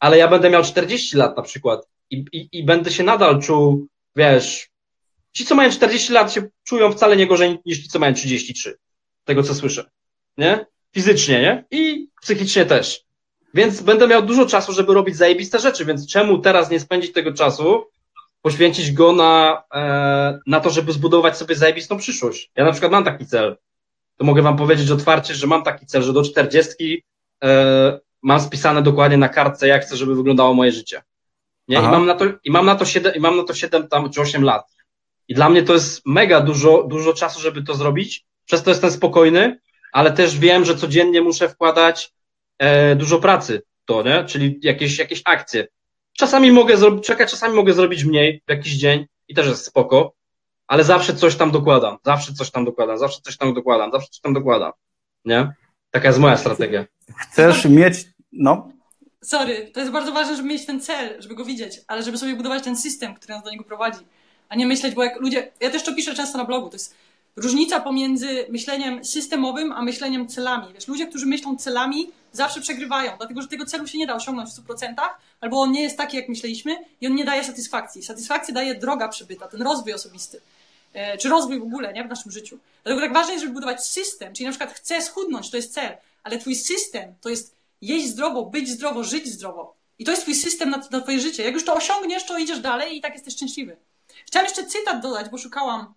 Ale 0.00 0.18
ja 0.18 0.28
będę 0.28 0.50
miał 0.50 0.62
40 0.62 1.16
lat 1.16 1.36
na 1.36 1.42
przykład 1.42 1.88
i, 2.10 2.24
i, 2.32 2.48
i 2.52 2.64
będę 2.64 2.90
się 2.90 3.02
nadal 3.04 3.42
czuł, 3.42 3.86
wiesz, 4.16 4.70
ci, 5.32 5.44
co 5.44 5.54
mają 5.54 5.70
40 5.70 6.12
lat, 6.12 6.32
się 6.32 6.42
czują 6.64 6.92
wcale 6.92 7.16
nie 7.16 7.26
gorzej 7.26 7.58
niż 7.66 7.78
ci, 7.82 7.88
co 7.88 7.98
mają 7.98 8.14
33. 8.14 8.78
Tego, 9.24 9.42
co 9.42 9.54
słyszę. 9.54 9.90
Nie? 10.38 10.66
Fizycznie, 10.94 11.40
nie? 11.40 11.64
I 11.70 12.08
psychicznie 12.22 12.66
też. 12.66 13.04
Więc 13.54 13.82
będę 13.82 14.08
miał 14.08 14.22
dużo 14.22 14.46
czasu, 14.46 14.72
żeby 14.72 14.94
robić 14.94 15.16
zajebiste 15.16 15.58
rzeczy, 15.58 15.84
więc 15.84 16.12
czemu 16.12 16.38
teraz 16.38 16.70
nie 16.70 16.80
spędzić 16.80 17.12
tego 17.12 17.32
czasu, 17.32 17.84
poświęcić 18.42 18.92
go 18.92 19.12
na, 19.12 19.62
e, 19.74 20.38
na 20.46 20.60
to, 20.60 20.70
żeby 20.70 20.92
zbudować 20.92 21.36
sobie 21.36 21.54
zajebistą 21.54 21.98
przyszłość? 21.98 22.50
Ja 22.56 22.64
na 22.64 22.72
przykład 22.72 22.92
mam 22.92 23.04
taki 23.04 23.26
cel. 23.26 23.56
To 24.16 24.24
mogę 24.24 24.42
wam 24.42 24.56
powiedzieć 24.56 24.90
otwarcie, 24.90 25.34
że 25.34 25.46
mam 25.46 25.62
taki 25.62 25.86
cel, 25.86 26.02
że 26.02 26.12
do 26.12 26.22
40 26.22 27.04
e, 27.44 28.00
mam 28.22 28.40
spisane 28.40 28.82
dokładnie 28.82 29.16
na 29.16 29.28
kartce, 29.28 29.68
jak 29.68 29.82
chcę, 29.82 29.96
żeby 29.96 30.14
wyglądało 30.14 30.54
moje 30.54 30.72
życie. 30.72 31.02
Nie? 31.68 31.76
I 31.76 31.80
mam 31.80 32.06
na 32.06 32.14
to, 32.14 32.24
i 32.44 32.50
mam 32.50 32.66
na 32.66 32.74
to 32.74 32.84
7, 32.84 33.14
i 33.14 33.20
mam 33.20 33.36
na 33.36 33.44
to 33.44 33.54
7 33.54 33.88
tam, 33.88 34.10
czy 34.10 34.20
8 34.20 34.44
lat. 34.44 34.64
I 35.28 35.34
dla 35.34 35.48
mnie 35.48 35.62
to 35.62 35.72
jest 35.72 36.06
mega 36.06 36.40
dużo, 36.40 36.82
dużo 36.82 37.12
czasu, 37.12 37.40
żeby 37.40 37.62
to 37.62 37.74
zrobić. 37.74 38.26
Przez 38.44 38.62
to 38.62 38.70
jestem 38.70 38.90
spokojny, 38.90 39.60
ale 39.92 40.12
też 40.12 40.38
wiem, 40.38 40.64
że 40.64 40.76
codziennie 40.76 41.22
muszę 41.22 41.48
wkładać 41.48 42.12
e, 42.58 42.96
dużo 42.96 43.18
pracy 43.18 43.62
w 43.82 43.84
to, 43.84 44.02
nie? 44.02 44.24
Czyli 44.24 44.58
jakieś, 44.62 44.98
jakieś 44.98 45.22
akcje. 45.24 45.66
Czasami 46.18 46.52
mogę 46.52 46.76
zrobić, 46.76 47.06
czekać, 47.06 47.30
czasami 47.30 47.54
mogę 47.54 47.72
zrobić 47.72 48.04
mniej 48.04 48.42
w 48.46 48.50
jakiś 48.50 48.72
dzień 48.72 49.06
i 49.28 49.34
też 49.34 49.46
jest 49.46 49.64
spoko, 49.64 50.12
ale 50.66 50.84
zawsze 50.84 51.14
coś 51.14 51.36
tam 51.36 51.50
dokładam, 51.50 51.96
zawsze 52.04 52.32
coś 52.32 52.50
tam 52.50 52.64
dokładam, 52.64 52.98
zawsze 52.98 53.20
coś 53.20 53.36
tam 53.36 53.54
dokładam, 53.54 53.90
zawsze 53.92 54.08
coś 54.08 54.20
tam 54.20 54.34
dokładam, 54.34 54.72
nie? 55.24 55.52
Taka 55.90 56.08
jest 56.08 56.18
moja 56.18 56.36
strategia. 56.36 56.84
Chcesz 57.16 57.64
mieć, 57.64 57.94
no, 58.32 58.68
sorry, 59.24 59.70
to 59.74 59.80
jest 59.80 59.92
bardzo 59.92 60.12
ważne, 60.12 60.36
żeby 60.36 60.48
mieć 60.48 60.66
ten 60.66 60.80
cel, 60.80 61.22
żeby 61.22 61.34
go 61.34 61.44
widzieć, 61.44 61.80
ale 61.86 62.02
żeby 62.02 62.18
sobie 62.18 62.34
budować 62.34 62.64
ten 62.64 62.76
system, 62.76 63.14
który 63.14 63.34
nas 63.34 63.44
do 63.44 63.50
niego 63.50 63.64
prowadzi, 63.64 64.00
a 64.48 64.56
nie 64.56 64.66
myśleć, 64.66 64.94
bo 64.94 65.04
jak 65.04 65.20
ludzie, 65.20 65.52
ja 65.60 65.70
też 65.70 65.82
to 65.82 65.94
piszę 65.94 66.14
często 66.14 66.38
na 66.38 66.44
blogu, 66.44 66.68
to 66.68 66.74
jest 66.74 66.94
różnica 67.36 67.80
pomiędzy 67.80 68.46
myśleniem 68.48 69.04
systemowym, 69.04 69.72
a 69.72 69.82
myśleniem 69.82 70.28
celami. 70.28 70.74
Wiesz, 70.74 70.88
ludzie, 70.88 71.06
którzy 71.06 71.26
myślą 71.26 71.56
celami, 71.56 72.10
zawsze 72.32 72.60
przegrywają, 72.60 73.12
dlatego 73.16 73.42
że 73.42 73.48
tego 73.48 73.66
celu 73.66 73.86
się 73.86 73.98
nie 73.98 74.06
da 74.06 74.14
osiągnąć 74.14 74.50
w 74.50 74.66
100%, 74.66 74.94
albo 75.40 75.60
on 75.60 75.72
nie 75.72 75.82
jest 75.82 75.96
taki, 75.96 76.16
jak 76.16 76.28
myśleliśmy 76.28 76.76
i 77.00 77.06
on 77.06 77.14
nie 77.14 77.24
daje 77.24 77.44
satysfakcji. 77.44 78.02
Satysfakcję 78.02 78.54
daje 78.54 78.74
droga 78.74 79.08
przybyta, 79.08 79.48
ten 79.48 79.62
rozwój 79.62 79.92
osobisty. 79.92 80.40
E, 80.92 81.18
czy 81.18 81.28
rozwój 81.28 81.60
w 81.60 81.62
ogóle, 81.62 81.92
nie? 81.92 82.04
W 82.04 82.08
naszym 82.08 82.32
życiu. 82.32 82.58
Dlatego 82.84 83.00
tak 83.00 83.12
ważne 83.12 83.32
jest, 83.32 83.42
żeby 83.42 83.54
budować 83.54 83.86
system, 83.86 84.34
czyli 84.34 84.44
na 84.44 84.50
przykład 84.50 84.72
chcę 84.72 85.02
schudnąć, 85.02 85.50
to 85.50 85.56
jest 85.56 85.74
cel, 85.74 85.96
ale 86.22 86.38
twój 86.38 86.54
system 86.54 87.14
to 87.20 87.28
jest 87.28 87.57
jeść 87.80 88.08
zdrowo, 88.08 88.46
być 88.46 88.68
zdrowo, 88.68 89.04
żyć 89.04 89.26
zdrowo. 89.26 89.76
I 89.98 90.04
to 90.04 90.10
jest 90.10 90.22
twój 90.22 90.34
system 90.34 90.70
na, 90.70 90.80
na 90.90 91.00
twoje 91.00 91.20
życie. 91.20 91.44
Jak 91.44 91.54
już 91.54 91.64
to 91.64 91.74
osiągniesz, 91.74 92.24
to 92.24 92.38
idziesz 92.38 92.60
dalej 92.60 92.96
i 92.96 93.00
tak 93.00 93.14
jesteś 93.14 93.34
szczęśliwy. 93.34 93.76
Chciałam 94.26 94.46
jeszcze 94.46 94.64
cytat 94.64 95.02
dodać, 95.02 95.28
bo 95.28 95.38
szukałam. 95.38 95.94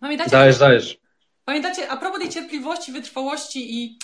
Pamiętacie? 0.00 0.30
Dajesz, 0.30 0.58
dajesz. 0.58 0.98
Pamiętacie, 1.44 1.90
a 1.90 1.96
propos 1.96 2.20
tej 2.20 2.30
cierpliwości, 2.30 2.92
wytrwałości 2.92 3.82
i 3.82 3.98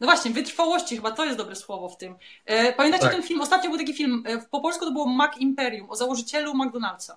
no 0.00 0.06
właśnie, 0.06 0.30
wytrwałości 0.30 0.96
chyba 0.96 1.10
to 1.10 1.24
jest 1.24 1.36
dobre 1.36 1.56
słowo 1.56 1.88
w 1.88 1.96
tym. 1.96 2.16
E, 2.44 2.72
pamiętacie 2.72 3.02
tak. 3.02 3.12
ten 3.12 3.22
film? 3.22 3.40
Ostatnio 3.40 3.70
był 3.70 3.78
taki 3.78 3.94
film, 3.94 4.22
e, 4.26 4.38
po 4.50 4.60
polsku 4.60 4.84
to 4.84 4.90
było 4.90 5.06
Mac 5.06 5.36
Imperium, 5.38 5.90
o 5.90 5.96
założycielu 5.96 6.52
McDonald'sa. 6.52 7.12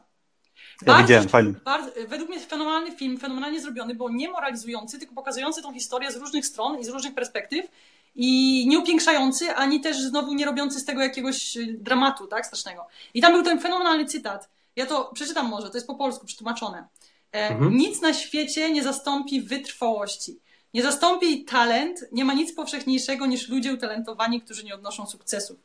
Ja 0.82 0.86
bardzo, 0.86 1.02
widziałem, 1.02 1.30
fajnie. 1.30 1.54
Bardzo, 1.66 1.92
według 2.08 2.30
mnie 2.30 2.40
fenomenalny 2.40 2.92
film, 2.92 3.18
fenomenalnie 3.18 3.62
zrobiony, 3.62 3.96
bo 3.96 4.10
nie 4.10 4.30
moralizujący, 4.30 5.00
tylko 5.00 5.16
pokazujący 5.16 5.62
tą 5.62 5.74
historię 5.74 6.12
z 6.12 6.16
różnych 6.16 6.46
stron 6.46 6.80
i 6.80 6.84
z 6.84 6.90
różnych 6.90 7.14
perspektyw 7.14 7.66
i 8.16 8.66
nie 8.68 8.80
upiększający, 8.80 9.56
ani 9.56 9.82
też 9.82 10.02
znowu 10.02 10.34
nie 10.34 10.46
robiący 10.46 10.80
z 10.80 10.86
tego 10.86 11.02
jakiegoś 11.02 11.58
y, 11.58 11.78
dramatu, 11.80 12.28
tak, 12.28 12.46
strasznego. 12.46 12.88
I 13.14 13.22
tam 13.22 13.34
był 13.34 13.44
ten 13.44 13.60
fenomenalny 13.60 14.06
cytat. 14.06 14.50
Ja 14.76 14.86
to 14.86 15.12
przeczytam 15.14 15.50
może, 15.50 15.70
to 15.70 15.78
jest 15.78 15.88
po 15.88 15.96
polsku 15.96 16.26
przetłumaczone. 16.26 16.88
E, 17.32 17.50
mhm. 17.50 17.78
Nic 17.78 18.02
na 18.02 18.14
świecie 18.14 18.72
nie 18.72 18.84
zastąpi 18.84 19.42
wytrwałości. 19.42 20.40
Nie 20.74 20.84
zastąpi 20.84 21.46
talent, 21.46 22.06
nie 22.12 22.26
ma 22.26 22.34
nic 22.34 22.54
powszechniejszego 22.54 23.26
niż 23.26 23.50
ludzie 23.50 23.74
utalentowani, 23.74 24.42
którzy 24.42 24.64
nie 24.64 24.76
odnoszą 24.76 25.08
sukcesów. 25.08 25.58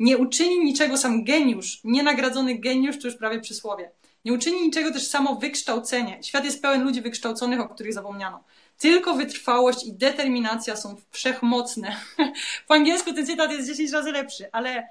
Nie 0.00 0.18
uczyni 0.18 0.64
niczego 0.64 0.96
sam 0.96 1.24
geniusz, 1.24 1.80
nienagradzony 1.84 2.54
geniusz, 2.54 2.98
to 2.98 3.08
już 3.08 3.16
prawie 3.16 3.40
przysłowie. 3.40 3.90
Nie 4.24 4.32
uczyni 4.32 4.62
niczego 4.62 4.92
też 4.92 5.06
samo 5.06 5.34
wykształcenie. 5.34 6.18
Świat 6.22 6.44
jest 6.44 6.62
pełen 6.62 6.84
ludzi 6.84 7.02
wykształconych, 7.02 7.60
o 7.60 7.68
których 7.68 7.92
zapomniano. 7.92 8.44
Tylko 8.80 9.14
wytrwałość 9.14 9.86
i 9.86 9.92
determinacja 9.92 10.76
są 10.76 10.96
wszechmocne. 11.10 11.96
po 12.68 12.74
angielsku 12.74 13.12
ten 13.12 13.26
cytat 13.26 13.52
jest 13.52 13.68
10 13.68 13.90
razy 13.90 14.12
lepszy, 14.12 14.48
ale 14.52 14.88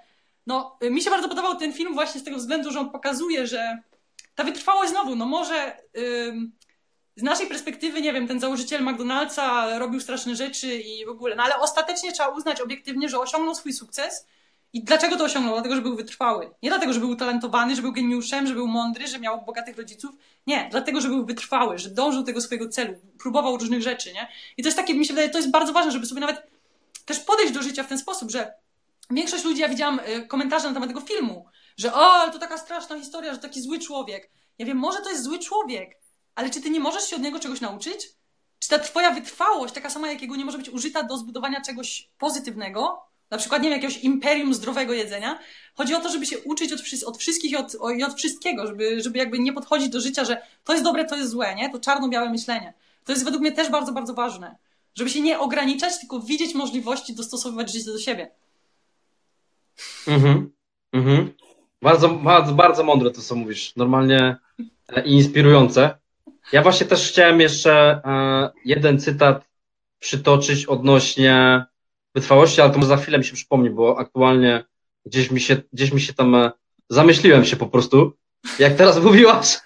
no, 0.47 0.77
mi 0.81 1.01
się 1.01 1.09
bardzo 1.09 1.29
podobał 1.29 1.55
ten 1.55 1.73
film 1.73 1.93
właśnie 1.93 2.21
z 2.21 2.23
tego 2.23 2.37
względu, 2.37 2.71
że 2.71 2.79
on 2.79 2.89
pokazuje, 2.89 3.47
że 3.47 3.77
ta 4.35 4.43
wytrwałość 4.43 4.91
znowu, 4.91 5.15
no 5.15 5.25
może 5.25 5.77
z 7.15 7.23
naszej 7.23 7.47
perspektywy, 7.47 8.01
nie 8.01 8.13
wiem, 8.13 8.27
ten 8.27 8.39
założyciel 8.39 8.81
McDonald'sa 8.83 9.77
robił 9.79 9.99
straszne 9.99 10.35
rzeczy 10.35 10.75
i 10.75 11.05
w 11.05 11.09
ogóle, 11.09 11.35
no 11.35 11.43
ale 11.43 11.59
ostatecznie 11.59 12.11
trzeba 12.11 12.29
uznać 12.29 12.61
obiektywnie, 12.61 13.09
że 13.09 13.19
osiągnął 13.19 13.55
swój 13.55 13.73
sukces. 13.73 14.27
I 14.73 14.83
dlaczego 14.83 15.17
to 15.17 15.23
osiągnął? 15.23 15.53
Dlatego, 15.53 15.75
że 15.75 15.81
był 15.81 15.95
wytrwały. 15.95 16.51
Nie 16.63 16.69
dlatego, 16.69 16.93
że 16.93 16.99
był 16.99 17.09
utalentowany, 17.09 17.75
że 17.75 17.81
był 17.81 17.91
geniuszem, 17.91 18.47
że 18.47 18.53
był 18.53 18.67
mądry, 18.67 19.07
że 19.07 19.19
miał 19.19 19.45
bogatych 19.45 19.77
rodziców. 19.77 20.11
Nie, 20.47 20.67
dlatego, 20.71 21.01
że 21.01 21.07
był 21.07 21.25
wytrwały, 21.25 21.77
że 21.77 21.89
dążył 21.89 22.21
do 22.21 22.25
tego 22.25 22.41
swojego 22.41 22.69
celu, 22.69 22.93
próbował 23.19 23.57
różnych 23.57 23.81
rzeczy, 23.81 24.13
nie? 24.13 24.27
I 24.57 24.63
to 24.63 24.67
jest 24.67 24.77
takie, 24.77 24.93
mi 24.93 25.05
się 25.05 25.13
wydaje, 25.13 25.29
to 25.29 25.37
jest 25.37 25.51
bardzo 25.51 25.73
ważne, 25.73 25.91
żeby 25.91 26.05
sobie 26.05 26.21
nawet 26.21 26.47
też 27.05 27.19
podejść 27.19 27.53
do 27.53 27.61
życia 27.61 27.83
w 27.83 27.87
ten 27.87 27.97
sposób, 27.97 28.31
że 28.31 28.53
większość 29.09 29.43
ludzi, 29.43 29.61
ja 29.61 29.69
widziałam 29.69 29.99
y, 29.99 30.27
komentarze 30.27 30.67
na 30.67 30.73
temat 30.73 30.89
tego 30.89 31.01
filmu, 31.01 31.45
że 31.77 31.93
o, 31.93 32.29
to 32.31 32.39
taka 32.39 32.57
straszna 32.57 32.99
historia, 32.99 33.33
że 33.33 33.39
taki 33.39 33.61
zły 33.61 33.79
człowiek. 33.79 34.29
Ja 34.57 34.65
wiem, 34.65 34.77
może 34.77 35.01
to 35.01 35.09
jest 35.09 35.23
zły 35.23 35.39
człowiek, 35.39 35.99
ale 36.35 36.49
czy 36.49 36.61
ty 36.61 36.69
nie 36.69 36.79
możesz 36.79 37.09
się 37.09 37.15
od 37.15 37.21
niego 37.21 37.39
czegoś 37.39 37.61
nauczyć? 37.61 38.09
Czy 38.59 38.69
ta 38.69 38.79
twoja 38.79 39.11
wytrwałość, 39.11 39.73
taka 39.73 39.89
sama 39.89 40.11
jak 40.11 40.21
jego, 40.21 40.35
nie 40.35 40.45
może 40.45 40.57
być 40.57 40.69
użyta 40.69 41.03
do 41.03 41.17
zbudowania 41.17 41.61
czegoś 41.61 42.09
pozytywnego? 42.17 43.08
Na 43.31 43.37
przykład, 43.37 43.61
nie 43.61 43.69
wiem, 43.69 43.81
jakiegoś 43.81 44.03
imperium 44.03 44.53
zdrowego 44.53 44.93
jedzenia. 44.93 45.39
Chodzi 45.75 45.95
o 45.95 45.99
to, 45.99 46.09
żeby 46.09 46.25
się 46.25 46.39
uczyć 46.39 46.73
od, 46.73 46.79
od 47.05 47.17
wszystkich 47.17 47.51
i 47.51 47.55
od, 47.55 47.75
i 47.97 48.03
od 48.03 48.13
wszystkiego, 48.13 48.67
żeby, 48.67 49.01
żeby 49.01 49.17
jakby 49.17 49.39
nie 49.39 49.53
podchodzić 49.53 49.89
do 49.89 50.01
życia, 50.01 50.25
że 50.25 50.41
to 50.63 50.73
jest 50.73 50.85
dobre, 50.85 51.05
to 51.05 51.15
jest 51.15 51.29
złe, 51.29 51.55
nie? 51.55 51.69
To 51.69 51.79
czarno-białe 51.79 52.29
myślenie. 52.29 52.73
To 53.05 53.11
jest 53.11 53.23
według 53.23 53.41
mnie 53.41 53.51
też 53.51 53.69
bardzo, 53.69 53.91
bardzo 53.91 54.13
ważne. 54.13 54.55
Żeby 54.95 55.09
się 55.09 55.21
nie 55.21 55.39
ograniczać, 55.39 55.99
tylko 55.99 56.19
widzieć 56.19 56.55
możliwości 56.55 57.15
dostosowywać 57.15 57.71
życie 57.71 57.91
do 57.91 57.99
siebie. 57.99 58.31
Mhm. 60.07 60.51
Mhm. 60.93 61.33
Bardzo, 61.81 62.09
bardzo, 62.09 62.53
bardzo 62.53 62.83
mądre 62.83 63.11
to, 63.11 63.21
co 63.21 63.35
mówisz. 63.35 63.75
Normalnie 63.75 64.35
e, 64.87 65.05
inspirujące. 65.05 65.97
Ja 66.51 66.61
właśnie 66.61 66.85
też 66.85 67.09
chciałem 67.09 67.41
jeszcze 67.41 68.01
e, 68.05 68.49
jeden 68.65 68.99
cytat 68.99 69.45
przytoczyć 69.99 70.65
odnośnie 70.65 71.65
wytrwałości, 72.15 72.61
ale 72.61 72.71
to 72.71 72.81
za 72.85 72.97
chwilę 72.97 73.17
mi 73.17 73.23
się 73.23 73.33
przypomni, 73.33 73.69
bo 73.69 73.99
aktualnie 73.99 74.63
gdzieś 75.05 75.31
mi 75.31 75.39
się, 75.39 75.61
gdzieś 75.73 75.93
mi 75.93 76.01
się 76.01 76.13
tam 76.13 76.35
e, 76.35 76.51
zamyśliłem 76.89 77.45
się 77.45 77.55
po 77.55 77.67
prostu, 77.67 78.13
jak 78.59 78.75
teraz 78.75 78.99
mówiłaś. 79.03 79.57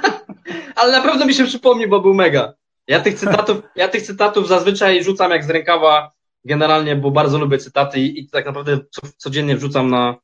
ale 0.76 0.92
na 0.92 1.00
pewno 1.00 1.26
mi 1.26 1.34
się 1.34 1.44
przypomni, 1.44 1.86
bo 1.86 2.00
był 2.00 2.14
mega. 2.14 2.54
Ja 2.86 3.00
tych 3.00 3.14
cytatów, 3.14 3.62
ja 3.76 3.88
tych 3.88 4.02
cytatów 4.02 4.48
zazwyczaj 4.48 5.04
rzucam 5.04 5.30
jak 5.30 5.44
z 5.44 5.50
rękawa 5.50 6.10
generalnie, 6.44 6.96
bo 6.96 7.10
bardzo 7.10 7.38
lubię 7.38 7.58
cytaty 7.58 8.00
i, 8.00 8.20
i 8.20 8.28
tak 8.28 8.46
naprawdę 8.46 8.78
co, 8.90 9.00
codziennie 9.16 9.56
wrzucam 9.56 9.90
na, 9.90 10.16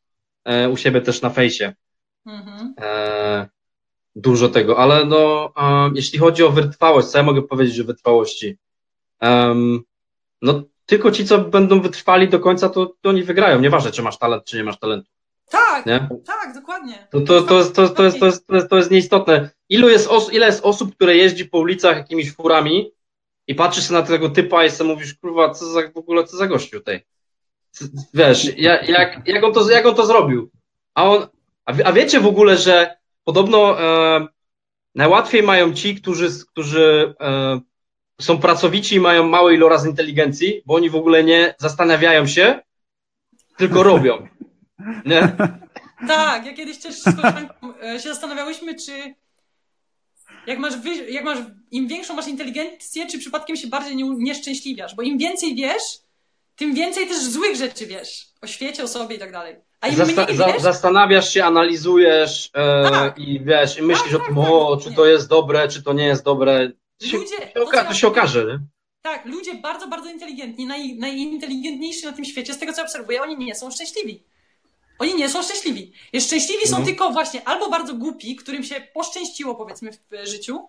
e, 0.45 0.69
u 0.69 0.77
siebie 0.77 1.01
też 1.01 1.23
na 1.23 1.31
fejsie. 1.31 1.75
Mhm. 2.27 2.75
E, 2.81 3.49
dużo 4.17 4.49
tego, 4.49 4.79
ale 4.79 5.05
no, 5.05 5.53
um, 5.57 5.97
jeśli 5.97 6.19
chodzi 6.19 6.43
o 6.43 6.51
wytrwałość, 6.51 7.09
co 7.09 7.19
ja 7.19 7.25
mogę 7.25 7.43
powiedzieć 7.43 7.81
o 7.81 7.85
wytrwałości? 7.85 8.59
Um, 9.21 9.83
no, 10.43 10.63
tylko 10.87 11.11
ci, 11.11 11.25
co 11.25 11.39
będą 11.39 11.81
wytrwali 11.81 12.29
do 12.29 12.41
końca, 12.41 12.69
to, 12.69 12.87
to 13.01 13.09
oni 13.09 13.23
wygrają. 13.23 13.61
Nieważne, 13.61 13.93
czy 13.93 14.03
masz 14.03 14.19
talent, 14.19 14.45
czy 14.45 14.57
nie 14.57 14.65
masz 14.65 14.79
talentu. 14.79 15.11
Tak, 15.51 15.87
Nie? 15.87 16.09
tak, 16.27 16.55
dokładnie. 16.55 17.09
To, 17.11 17.21
to, 17.21 17.43
to, 17.43 17.65
to, 17.65 17.89
to, 17.89 18.05
jest, 18.05 18.19
to, 18.21 18.27
jest, 18.27 18.47
to, 18.47 18.55
jest, 18.55 18.71
to 18.71 18.77
jest 18.77 18.91
nieistotne. 18.91 19.51
Ilu 19.69 19.89
jest 19.89 20.09
os, 20.09 20.33
ile 20.33 20.47
jest 20.47 20.65
osób, 20.65 20.95
które 20.95 21.17
jeździ 21.17 21.45
po 21.45 21.59
ulicach 21.59 21.97
jakimiś 21.97 22.33
furami 22.33 22.91
i 23.47 23.55
patrzysz 23.55 23.91
na 23.91 24.03
tego 24.03 24.29
typa 24.31 24.65
i 24.65 24.71
sobie 24.71 24.91
mówisz, 24.91 25.15
kurwa, 25.15 25.51
co 25.51 25.67
za, 25.67 25.81
w 25.95 25.97
ogóle, 25.97 26.25
co 26.25 26.37
za 26.37 26.47
gościu 26.47 26.79
tutaj? 26.79 27.05
C- 27.71 27.85
Wiesz, 28.15 28.45
jak, 28.59 28.89
jak, 28.89 29.29
jak, 29.29 29.45
on 29.45 29.53
to, 29.53 29.71
jak 29.71 29.87
on 29.87 29.95
to 29.95 30.07
zrobił? 30.07 30.51
A 30.95 31.11
on, 31.11 31.27
a, 31.65 31.73
a 31.85 31.93
wiecie 31.93 32.21
w 32.21 32.27
ogóle, 32.27 32.57
że 32.57 32.97
podobno 33.25 33.81
e, 33.81 34.27
najłatwiej 34.95 35.43
mają 35.43 35.73
ci, 35.75 35.95
którzy, 35.95 36.29
którzy 36.53 37.15
e, 37.21 37.61
są 38.21 38.39
pracowici 38.39 38.95
i 38.95 39.01
mają 39.01 39.29
mały 39.29 39.55
iloraz 39.55 39.87
inteligencji, 39.87 40.63
bo 40.67 40.75
oni 40.75 40.91
w 40.91 40.97
ogóle 40.97 41.25
nie 41.25 41.55
zastanawiają 41.59 42.27
się, 42.27 42.61
tylko 43.57 43.83
robią. 43.83 44.29
Nie? 45.07 45.37
Tak, 46.09 46.47
ja 46.47 46.55
kiedyś 46.55 46.79
też 46.79 46.95
z 47.01 47.05
koleżanką 47.05 47.79
e, 47.83 48.01
się 48.01 48.09
zastanawiałyśmy, 48.09 48.75
czy 48.75 49.15
jak 50.47 50.59
masz, 50.59 50.77
wy, 50.77 51.11
jak 51.11 51.25
masz, 51.25 51.39
im 51.71 51.89
większą 51.89 52.15
masz 52.15 52.29
inteligencję, 52.29 53.07
czy 53.07 53.19
przypadkiem 53.19 53.57
się 53.57 53.69
bardziej 53.69 53.97
nie, 53.97 54.05
nieszczęśliwiasz, 54.11 54.95
bo 54.95 55.03
im 55.03 55.19
więcej 55.19 55.55
wiesz, 55.55 55.83
tym 56.57 56.75
więcej 56.75 57.09
też 57.09 57.23
złych 57.23 57.57
rzeczy 57.57 57.87
wiesz 57.87 58.27
o 58.43 58.47
świecie, 58.47 58.83
o 58.83 58.89
sobie 58.89 59.17
i 59.17 59.19
tak 59.19 59.33
dalej. 59.33 59.57
A 59.81 59.89
im 59.89 59.95
Zasta- 59.97 60.25
mniej 60.25 60.53
wiesz, 60.53 60.63
zastanawiasz 60.63 61.31
się, 61.31 61.45
analizujesz 61.45 62.51
e, 62.55 62.91
Tak. 62.91 63.19
i 63.19 63.41
wiesz, 63.45 63.79
i 63.79 63.83
myślisz 63.83 64.13
Tak, 64.13 64.15
o 64.15 64.19
tak, 64.19 64.27
tym, 64.27 64.37
tak, 64.37 64.53
o, 64.53 64.77
czy 64.77 64.93
to 64.95 65.07
jest 65.07 65.29
dobre, 65.29 65.69
czy 65.69 65.83
to 65.83 65.93
nie 65.93 66.07
jest 66.07 66.25
dobre. 66.25 66.71
Się, 67.03 67.17
Ludzie, 67.17 67.37
się 67.37 67.47
to, 67.55 67.65
oka- 67.65 67.85
to 67.89 67.95
się 67.95 68.07
okaże, 68.07 68.45
nie? 68.45 68.59
tak, 69.03 69.27
ludzie 69.27 69.55
bardzo, 69.55 69.89
bardzo 69.89 70.11
inteligentni, 70.11 70.67
naj, 70.67 70.95
najinteligentniejsi 70.97 72.05
na 72.07 72.13
tym 72.13 72.25
świecie, 72.25 72.55
z 72.55 72.59
tego 72.59 72.73
co 72.73 72.83
obserwuję, 72.83 73.23
oni 73.23 73.37
nie 73.39 73.55
są 73.55 73.71
szczęśliwi. 73.71 74.23
Oni 74.99 75.15
nie 75.15 75.29
są 75.29 75.43
szczęśliwi. 75.43 75.93
Jest 76.13 76.27
szczęśliwi 76.27 76.67
są 76.69 76.79
No. 76.79 76.85
tylko 76.85 77.11
właśnie 77.11 77.49
albo 77.49 77.71
bardzo 77.71 77.95
głupi, 77.95 78.37
którym 78.37 78.65
się 78.65 78.81
poszczęściło 78.95 79.55
powiedzmy 79.55 79.91
w 79.93 80.27
życiu, 80.27 80.69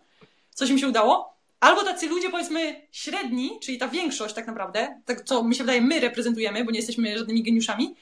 coś 0.56 0.70
im 0.70 0.80
się 0.80 0.88
udało, 0.88 1.38
albo 1.60 1.84
tacy 1.84 2.08
ludzie 2.08 2.30
powiedzmy 2.30 2.88
średni, 2.92 3.60
czyli 3.62 3.78
ta 3.78 3.88
większość 3.88 4.36
tak 4.36 4.48
naprawdę, 4.48 5.02
tak 5.06 5.24
co 5.24 5.44
mi 5.44 5.56
się 5.56 5.64
wydaje 5.64 5.82
my 5.82 6.00
reprezentujemy, 6.00 6.66
bo 6.66 6.72
nie 6.72 6.80
jesteśmy 6.80 7.18
żadnymi 7.18 7.44
geniuszami, 7.44 7.96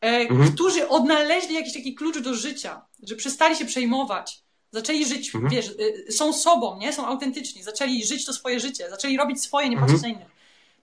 e, 0.00 0.06
Mhm. 0.06 0.52
którzy 0.52 0.88
odnaleźli 0.88 1.54
jakiś 1.54 1.72
taki 1.72 1.94
klucz 1.94 2.18
do 2.18 2.34
życia, 2.34 2.82
że 3.02 3.16
przestali 3.16 3.56
się 3.56 3.64
przejmować, 3.64 4.43
zaczęli 4.74 5.06
żyć, 5.06 5.34
Mhm. 5.34 5.54
wiesz, 5.54 5.68
y, 6.08 6.12
są 6.12 6.32
sobą, 6.32 6.78
nie? 6.78 6.92
Są 6.92 7.06
autentyczni, 7.06 7.62
zaczęli 7.62 8.04
żyć 8.04 8.24
to 8.24 8.32
swoje 8.32 8.60
życie, 8.60 8.90
zaczęli 8.90 9.16
robić 9.16 9.42
swoje, 9.42 9.68
nie 9.68 9.76
patrzeć 9.78 10.02
na 10.02 10.08
innych. 10.08 10.28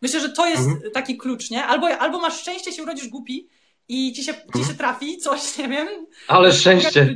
Myślę, 0.02 0.20
że 0.20 0.30
to 0.30 0.48
jest 0.48 0.62
Mhm. 0.68 0.92
taki 0.92 1.18
klucz, 1.18 1.50
nie? 1.50 1.66
Albo, 1.66 1.88
albo 2.00 2.20
masz 2.20 2.40
szczęście, 2.42 2.72
się 2.72 2.84
urodzisz 2.84 3.08
głupi 3.08 3.50
i 3.88 4.14
ci 4.14 4.24
się, 4.24 4.34
ci 4.34 4.42
Mhm. 4.46 4.66
się 4.66 4.74
trafi 4.74 5.18
coś, 5.18 5.58
nie 5.58 5.68
wiem. 5.70 5.88
Ale 6.28 6.54
szczęście. 6.54 7.16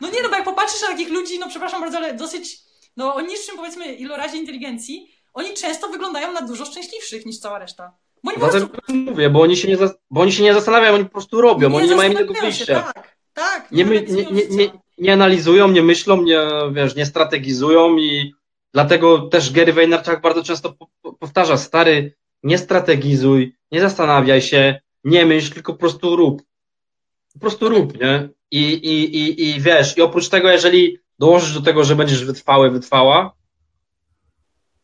No 0.00 0.08
nie, 0.10 0.22
no 0.22 0.28
bo 0.28 0.34
jak 0.36 0.44
popatrzysz 0.44 0.82
na 0.82 0.88
takich 0.88 1.08
ludzi, 1.08 1.38
no 1.38 1.48
przepraszam 1.48 1.80
bardzo, 1.80 1.96
ale 1.98 2.14
dosyć, 2.14 2.58
no 2.96 3.14
o 3.14 3.20
niższym 3.20 3.56
powiedzmy 3.56 3.94
ilorazie 3.94 4.36
inteligencji, 4.38 5.10
oni 5.34 5.54
często 5.54 5.88
wyglądają 5.88 6.32
na 6.32 6.42
dużo 6.42 6.64
szczęśliwszych 6.64 7.26
niż 7.26 7.38
cała 7.38 7.58
reszta. 7.58 7.92
Bo 8.26 8.30
oni 8.30 8.40
Dlatego 8.40 8.66
prostu 8.68 8.92
mówię, 8.92 9.30
bo 9.30 9.40
oni 9.40 9.56
się 9.56 9.68
nie, 9.68 9.76
bo 10.10 10.20
oni 10.20 10.32
się 10.32 10.42
nie 10.42 10.54
zastanawiają, 10.54 10.94
oni 10.94 11.04
po 11.04 11.10
prostu 11.10 11.40
robią, 11.40 11.74
oni 11.74 11.88
nie 11.88 11.96
mają 11.96 12.10
innego 12.10 12.34
wyjścia. 12.34 12.82
Tak, 12.82 13.16
tak. 13.34 13.72
Nie, 13.72 13.84
my, 13.84 14.02
nie, 14.08 14.24
nie, 14.24 14.46
nie, 14.48 14.68
nie 14.98 15.12
analizują, 15.12 15.68
nie 15.68 15.82
myślą, 15.82 16.22
nie, 16.22 16.40
wiesz, 16.72 16.96
nie 16.96 17.06
strategizują 17.06 17.96
i 17.96 18.34
dlatego 18.72 19.18
też 19.18 19.52
Gary 19.52 19.72
Vaynerchuk 19.72 20.20
bardzo 20.20 20.42
często 20.42 20.72
po- 20.72 20.88
po- 21.02 21.12
powtarza, 21.12 21.56
stary, 21.56 22.14
nie 22.42 22.58
strategizuj, 22.58 23.56
nie 23.72 23.80
zastanawiaj 23.80 24.42
się, 24.42 24.80
nie 25.04 25.26
myśl, 25.26 25.52
tylko 25.54 25.72
po 25.72 25.78
prostu 25.78 26.16
rób. 26.16 26.42
Po 27.34 27.40
prostu 27.40 27.68
rób, 27.68 28.00
nie? 28.00 28.28
I, 28.50 28.62
i, 28.72 29.16
i, 29.16 29.48
i 29.50 29.60
wiesz, 29.60 29.96
i 29.96 30.00
oprócz 30.02 30.28
tego, 30.28 30.50
jeżeli 30.50 30.98
dołożysz 31.18 31.54
do 31.54 31.62
tego, 31.62 31.84
że 31.84 31.96
będziesz 31.96 32.24
wytrwały, 32.24 32.70
wytrwała, 32.70 33.36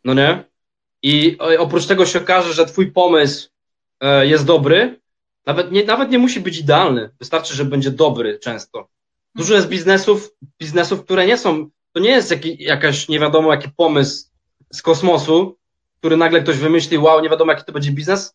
no 0.04 0.14
nie? 0.14 0.44
I 1.02 1.38
oprócz 1.58 1.86
tego 1.86 2.06
się 2.06 2.18
okaże, 2.18 2.52
że 2.52 2.66
twój 2.66 2.92
pomysł 2.92 3.48
e, 4.00 4.26
jest 4.26 4.44
dobry, 4.44 5.00
nawet 5.46 5.72
nie, 5.72 5.84
nawet 5.84 6.10
nie 6.10 6.18
musi 6.18 6.40
być 6.40 6.58
idealny, 6.58 7.10
wystarczy, 7.18 7.54
że 7.54 7.64
będzie 7.64 7.90
dobry 7.90 8.38
często. 8.38 8.88
Dużo 9.34 9.54
jest 9.54 9.68
biznesów, 9.68 10.30
biznesów, 10.58 11.04
które 11.04 11.26
nie 11.26 11.38
są, 11.38 11.70
to 11.92 12.00
nie 12.00 12.10
jest 12.10 12.30
jaki, 12.30 12.62
jakaś 12.62 13.08
nie 13.08 13.20
wiadomo 13.20 13.50
jaki 13.50 13.68
pomysł 13.76 14.26
z 14.72 14.82
kosmosu, 14.82 15.58
który 15.98 16.16
nagle 16.16 16.42
ktoś 16.42 16.56
wymyśli, 16.56 16.98
wow, 16.98 17.20
nie 17.20 17.30
wiadomo 17.30 17.52
jaki 17.52 17.64
to 17.64 17.72
będzie 17.72 17.92
biznes. 17.92 18.34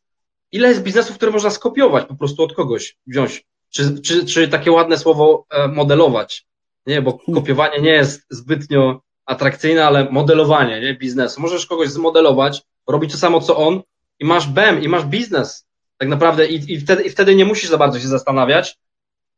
Ile 0.52 0.70
jest 0.70 0.84
biznesów, 0.84 1.16
które 1.16 1.32
można 1.32 1.50
skopiować 1.50 2.06
po 2.06 2.16
prostu 2.16 2.44
od 2.44 2.54
kogoś, 2.54 2.98
wziąć? 3.08 3.46
Czy, 3.70 4.02
czy, 4.02 4.26
czy 4.26 4.48
takie 4.48 4.72
ładne 4.72 4.98
słowo 4.98 5.46
e, 5.50 5.68
modelować? 5.68 6.48
Nie, 6.86 7.02
bo 7.02 7.20
kopiowanie 7.34 7.82
nie 7.82 7.90
jest 7.90 8.26
zbytnio 8.30 9.02
atrakcyjne, 9.28 9.86
ale 9.88 10.10
modelowanie 10.12 10.82
nie, 10.82 10.94
biznesu. 10.94 11.42
Możesz 11.42 11.66
kogoś 11.66 11.90
zmodelować, 11.90 12.62
robić 12.88 13.12
to 13.12 13.18
samo 13.18 13.42
co 13.42 13.58
on 13.58 13.82
i 14.20 14.26
masz 14.26 14.48
BEM, 14.48 14.84
i 14.84 14.88
masz 14.88 15.06
biznes. 15.06 15.66
Tak 15.98 16.10
naprawdę 16.10 16.48
i, 16.48 16.74
i, 16.74 16.80
wtedy, 16.80 17.04
i 17.04 17.10
wtedy 17.10 17.36
nie 17.36 17.46
musisz 17.46 17.70
za 17.70 17.78
bardzo 17.78 18.00
się 18.00 18.08
zastanawiać, 18.08 18.78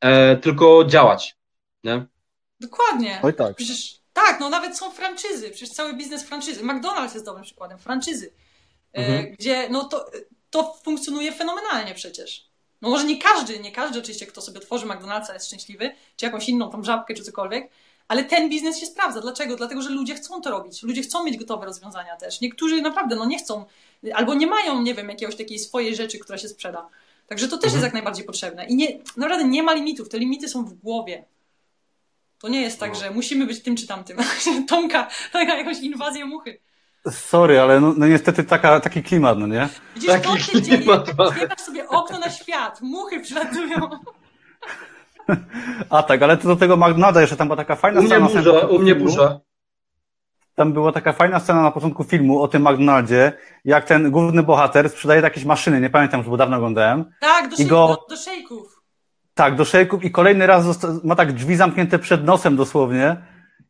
e, 0.01 0.35
tylko 0.35 0.85
działać. 0.85 1.35
Nie? 1.83 2.05
Dokładnie. 2.59 3.19
Oj 3.23 3.33
tak. 3.33 3.55
Przecież 3.55 3.99
tak, 4.13 4.39
no 4.39 4.49
nawet 4.49 4.77
są 4.77 4.91
franczyzy, 4.91 5.49
przecież 5.49 5.69
cały 5.69 5.93
biznes 5.93 6.23
franczyzy. 6.23 6.63
McDonald's 6.63 7.13
jest 7.13 7.25
dobrym 7.25 7.43
przykładem, 7.43 7.77
franczyzy. 7.77 8.31
E, 8.93 8.99
Mhm. 9.01 9.35
Gdzie 9.39 9.69
no 9.69 9.85
to, 9.85 10.11
to 10.49 10.73
funkcjonuje 10.83 11.31
fenomenalnie 11.31 11.93
przecież. 11.93 12.49
No 12.81 12.89
może 12.89 13.03
nie 13.03 13.21
każdy, 13.21 13.59
nie 13.59 13.71
każdy 13.71 13.99
oczywiście, 13.99 14.25
kto 14.25 14.41
sobie 14.41 14.59
tworzy 14.59 14.85
McDonald'sa 14.85 15.33
jest 15.33 15.47
szczęśliwy, 15.47 15.91
czy 16.15 16.25
jakąś 16.25 16.49
inną 16.49 16.71
tam 16.71 16.83
żabkę, 16.83 17.13
czy 17.13 17.23
cokolwiek, 17.23 17.69
ale 18.09 18.23
ten 18.23 18.49
biznes 18.49 18.79
się 18.79 18.85
sprawdza. 18.85 19.21
Dlaczego? 19.21 19.55
Dlatego, 19.55 19.81
że 19.81 19.89
ludzie 19.89 20.15
chcą 20.15 20.41
to 20.41 20.49
robić. 20.51 20.83
Ludzie 20.83 21.01
chcą 21.01 21.23
mieć 21.23 21.37
gotowe 21.37 21.65
rozwiązania 21.65 22.15
też. 22.15 22.41
Niektórzy 22.41 22.81
naprawdę 22.81 23.15
no 23.15 23.25
nie 23.25 23.37
chcą, 23.39 23.65
albo 24.13 24.33
nie 24.33 24.47
mają, 24.47 24.81
nie 24.81 24.93
wiem, 24.93 25.09
jakiegoś 25.09 25.35
takiej 25.35 25.59
swojej 25.59 25.95
rzeczy, 25.95 26.19
która 26.19 26.37
się 26.37 26.47
sprzeda. 26.49 26.89
Także 27.27 27.47
to 27.47 27.57
też 27.57 27.65
Mhm. 27.65 27.73
jest 27.73 27.83
jak 27.83 27.93
najbardziej 27.93 28.25
potrzebne. 28.25 28.65
I 28.65 28.75
nie, 28.75 28.87
naprawdę 29.17 29.45
nie 29.47 29.63
ma 29.63 29.73
limitów. 29.73 30.09
Te 30.09 30.19
limity 30.19 30.47
są 30.49 30.65
w 30.65 30.73
głowie. 30.73 31.25
To 32.39 32.47
nie 32.49 32.61
jest 32.61 32.79
tak, 32.79 32.93
No. 32.93 32.99
że 32.99 33.11
musimy 33.11 33.45
być 33.45 33.61
tym 33.61 33.75
czy 33.75 33.87
tamtym. 33.87 34.17
Tomka, 34.69 35.07
taka 35.33 35.57
jakąś 35.57 35.79
inwazję 35.79 36.25
muchy. 36.25 36.59
Sorry, 37.11 37.59
ale 37.59 37.79
no, 37.79 37.93
no 37.97 38.07
niestety 38.07 38.43
taka, 38.43 38.79
taki 38.79 39.03
klimat, 39.03 39.37
no 39.39 39.47
nie? 39.47 39.69
Widzisz, 39.95 40.09
Taki 40.09 40.27
to 40.27 40.37
się 40.37 40.61
dzieje, 40.61 40.77
klimat 40.77 41.17
mamy. 41.17 41.29
otwierasz 41.29 41.59
sobie 41.61 41.87
okno 41.89 42.19
na 42.19 42.29
świat, 42.29 42.81
muchy 42.81 43.19
przylatują. 43.19 43.89
A 45.89 46.03
tak, 46.03 46.21
ale 46.21 46.37
to 46.37 46.47
do 46.47 46.55
tego 46.55 46.77
McDonalda 46.77 47.21
jeszcze 47.21 47.35
tam 47.35 47.47
była 47.47 47.57
taka 47.57 47.75
fajna 47.75 47.99
U 47.99 48.03
mnie 48.03 48.09
scena. 48.09 48.25
na 48.25 48.29
samym 48.29 48.43
burza, 48.43 48.53
początku 48.53 48.75
u 48.75 48.79
mnie 48.79 48.91
filmu. 48.93 49.05
burza. 49.09 49.39
Tam 50.55 50.73
była 50.73 50.91
taka 50.91 51.13
fajna 51.13 51.39
scena 51.39 51.61
na 51.61 51.71
początku 51.71 52.03
filmu 52.03 52.41
o 52.41 52.47
tym 52.47 52.61
McDonaldzie, 52.61 53.31
jak 53.65 53.85
ten 53.85 54.11
główny 54.11 54.43
bohater 54.43 54.89
sprzedaje 54.89 55.21
jakieś 55.21 55.45
maszyny, 55.45 55.81
nie 55.81 55.89
pamiętam, 55.89 56.19
już 56.19 56.29
bo 56.29 56.37
dawno 56.37 56.57
oglądałem. 56.57 57.05
Tak, 57.21 57.49
do, 57.49 57.53
I 57.53 57.57
szej, 57.57 57.67
go- 57.67 57.87
do, 57.87 58.15
do 58.15 58.21
szejków. 58.21 58.81
Tak, 59.33 59.55
do 59.55 59.65
szejków 59.65 60.03
i 60.03 60.11
kolejny 60.11 60.47
raz 60.47 60.65
ma 61.03 61.15
tak 61.15 61.33
drzwi 61.33 61.55
zamknięte 61.55 61.99
przed 61.99 62.23
nosem 62.25 62.55
dosłownie 62.55 63.17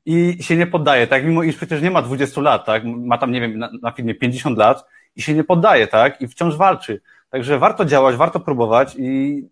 i 0.06 0.38
się 0.44 0.56
nie 0.58 0.68
poddaje, 0.68 1.08
tak? 1.08 1.26
Mimo 1.26 1.44
iż 1.44 1.56
przecież 1.56 1.82
nie 1.82 1.92
ma 1.92 2.02
20 2.02 2.42
lat, 2.42 2.66
tak? 2.66 2.84
Ma 2.86 3.18
tam, 3.18 3.32
nie 3.32 3.42
wiem, 3.42 3.60
na, 3.60 3.70
na 3.82 3.92
filmie 3.92 4.16
50 4.16 4.58
lat 4.58 4.86
i 5.16 5.22
się 5.22 5.34
nie 5.34 5.44
poddaje, 5.44 5.88
tak? 5.88 6.22
I 6.22 6.28
wciąż 6.28 6.56
walczy. 6.58 7.02
Także 7.30 7.60
warto 7.60 7.86
działać, 7.86 8.16
warto 8.16 8.40
próbować 8.40 8.96
i 9.00 9.44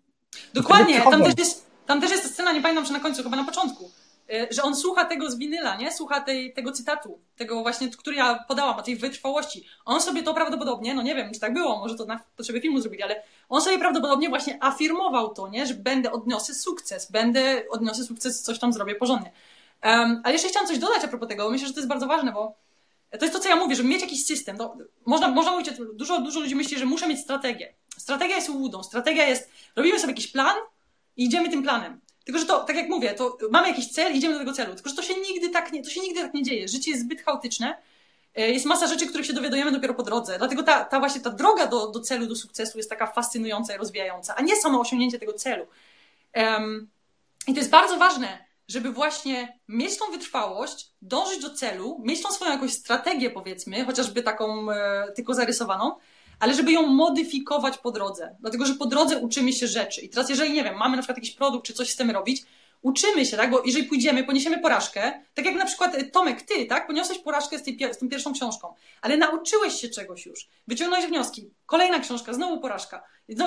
Dokładnie, 0.54 1.00
tam 1.00 1.22
też, 1.22 1.34
jest, 1.38 1.67
tam 1.88 2.00
też 2.00 2.10
jest 2.10 2.22
ta 2.22 2.28
scena, 2.28 2.52
nie 2.52 2.62
pamiętam, 2.62 2.86
czy 2.86 2.92
na 2.92 3.00
końcu, 3.00 3.22
chyba 3.22 3.36
na 3.36 3.44
początku, 3.44 3.90
y, 4.30 4.48
że 4.50 4.62
on 4.62 4.76
słucha 4.76 5.04
tego 5.04 5.30
z 5.30 5.38
winyla, 5.38 5.76
nie? 5.76 5.92
Słucha 5.92 6.20
tej, 6.20 6.52
tego 6.52 6.72
cytatu, 6.72 7.18
tego 7.36 7.62
właśnie, 7.62 7.88
który 7.90 8.16
ja 8.16 8.44
podałam, 8.48 8.78
o 8.78 8.82
tej 8.82 8.96
wytrwałości. 8.96 9.64
On 9.84 10.00
sobie 10.00 10.22
to 10.22 10.34
prawdopodobnie, 10.34 10.94
no 10.94 11.02
nie 11.02 11.14
wiem, 11.14 11.32
czy 11.34 11.40
tak 11.40 11.54
było, 11.54 11.78
może 11.78 11.94
to 11.94 12.04
na 12.04 12.20
potrzeby 12.36 12.60
filmu 12.60 12.80
zrobili, 12.80 13.02
ale 13.02 13.22
on 13.48 13.60
sobie 13.60 13.78
prawdopodobnie 13.78 14.28
właśnie 14.28 14.58
afirmował 14.64 15.34
to, 15.34 15.48
nie? 15.48 15.66
Że 15.66 15.74
będę, 15.74 16.12
odniosę 16.12 16.54
sukces, 16.54 17.10
będę, 17.10 17.64
odniosę 17.70 18.04
sukces, 18.04 18.42
coś 18.42 18.58
tam 18.58 18.72
zrobię 18.72 18.94
porządnie. 18.94 19.32
Um, 19.84 20.20
ale 20.24 20.32
jeszcze 20.32 20.48
chciałam 20.48 20.68
coś 20.68 20.78
dodać 20.78 21.04
a 21.04 21.08
propos 21.08 21.28
tego, 21.28 21.50
myślę, 21.50 21.66
że 21.66 21.74
to 21.74 21.80
jest 21.80 21.88
bardzo 21.88 22.06
ważne, 22.06 22.32
bo 22.32 22.54
to 23.10 23.24
jest 23.24 23.32
to, 23.32 23.40
co 23.40 23.48
ja 23.48 23.56
mówię, 23.56 23.76
żeby 23.76 23.88
mieć 23.88 24.02
jakiś 24.02 24.26
system. 24.26 24.58
Można, 25.06 25.28
można 25.28 25.52
mówić, 25.52 25.70
dużo, 25.94 26.20
dużo 26.20 26.40
ludzi 26.40 26.56
myśli, 26.56 26.78
że 26.78 26.86
muszę 26.86 27.08
mieć 27.08 27.20
strategię. 27.20 27.74
Strategia 27.98 28.36
jest 28.36 28.48
ułudą. 28.48 28.82
Strategia 28.82 29.26
jest, 29.26 29.50
robimy 29.76 30.00
sobie 30.00 30.12
jakiś 30.12 30.26
plan 30.26 30.56
i 31.18 31.24
idziemy 31.24 31.48
tym 31.50 31.62
planem. 31.62 32.00
Tylko, 32.24 32.40
że 32.40 32.46
to, 32.46 32.64
tak 32.64 32.76
jak 32.76 32.88
mówię, 32.88 33.14
to 33.14 33.38
mamy 33.50 33.68
jakiś 33.68 33.88
cel, 33.88 34.16
idziemy 34.16 34.34
do 34.34 34.38
tego 34.40 34.52
celu. 34.52 34.74
Tylko, 34.74 34.90
że 34.90 34.96
to 34.96 35.02
się 35.02 35.14
nigdy 35.14 35.50
tak 35.50 35.72
nie, 35.72 35.82
to 35.82 35.90
się 35.90 36.00
nigdy 36.00 36.20
tak 36.20 36.34
nie 36.34 36.42
dzieje. 36.42 36.68
Życie 36.68 36.90
jest 36.90 37.02
zbyt 37.02 37.22
chaotyczne. 37.22 37.76
E, 38.34 38.50
Jest 38.50 38.66
masa 38.66 38.86
rzeczy, 38.86 39.06
których 39.06 39.26
się 39.26 39.32
dowiadujemy 39.32 39.72
dopiero 39.72 39.94
po 39.94 40.02
drodze. 40.02 40.38
Dlatego 40.38 40.62
ta, 40.62 40.84
ta 40.84 40.98
właśnie 41.00 41.20
ta 41.20 41.30
droga 41.30 41.66
do, 41.66 41.90
do 41.90 42.00
celu, 42.00 42.26
do 42.26 42.36
sukcesu 42.36 42.78
jest 42.78 42.90
taka 42.90 43.06
fascynująca 43.06 43.74
i 43.74 43.78
rozwijająca, 43.78 44.34
a 44.36 44.42
nie 44.42 44.56
samo 44.56 44.80
osiągnięcie 44.80 45.18
tego 45.18 45.32
celu. 45.32 45.66
Em, 46.32 46.88
I 47.46 47.52
to 47.52 47.58
jest 47.58 47.70
bardzo 47.70 47.96
ważne, 47.96 48.44
żeby 48.68 48.92
właśnie 48.92 49.58
mieć 49.68 49.98
tą 49.98 50.10
wytrwałość, 50.10 50.90
dążyć 51.02 51.42
do 51.42 51.50
celu, 51.50 52.00
mieć 52.04 52.22
tą 52.22 52.32
swoją 52.32 52.52
jakąś 52.52 52.72
strategię, 52.72 53.30
powiedzmy, 53.30 53.84
chociażby 53.84 54.22
taką 54.22 54.70
e, 54.70 55.12
tylko 55.12 55.34
zarysowaną, 55.34 55.96
ale 56.38 56.54
żeby 56.54 56.72
ją 56.72 56.86
modyfikować 56.86 57.78
po 57.78 57.90
drodze. 57.90 58.36
Dlatego, 58.40 58.66
że 58.66 58.74
po 58.74 58.86
drodze 58.86 59.18
uczymy 59.18 59.52
się 59.52 59.66
rzeczy. 59.66 60.00
I 60.00 60.08
teraz, 60.08 60.30
jeżeli, 60.30 60.52
nie 60.52 60.64
wiem, 60.64 60.76
mamy 60.76 60.96
na 60.96 61.02
przykład 61.02 61.18
jakiś 61.18 61.30
produkt, 61.30 61.66
czy 61.66 61.72
coś 61.72 61.92
chcemy 61.92 62.12
robić, 62.12 62.42
uczymy 62.82 63.26
się, 63.26 63.36
tak? 63.36 63.50
Bo 63.50 63.62
jeżeli 63.64 63.86
pójdziemy, 63.86 64.24
poniesiemy 64.24 64.58
porażkę, 64.58 65.22
tak 65.34 65.44
jak 65.44 65.54
na 65.54 65.64
przykład 65.64 65.94
y, 65.94 66.04
Tomek, 66.04 66.42
ty, 66.42 66.66
tak? 66.66 66.86
Poniosłeś 66.86 67.18
porażkę 67.18 67.58
z, 67.58 67.62
tej, 67.62 67.78
z 67.92 67.98
tą 67.98 68.08
pierwszą 68.08 68.32
książką, 68.32 68.74
ale 69.02 69.16
nauczyłeś 69.16 69.74
się 69.74 69.88
czegoś 69.88 70.26
już, 70.26 70.48
wyciągnąłeś 70.66 71.06
wnioski, 71.06 71.50
kolejna 71.66 71.98
książka, 72.00 72.32
znowu 72.32 72.60
porażka. 72.60 73.02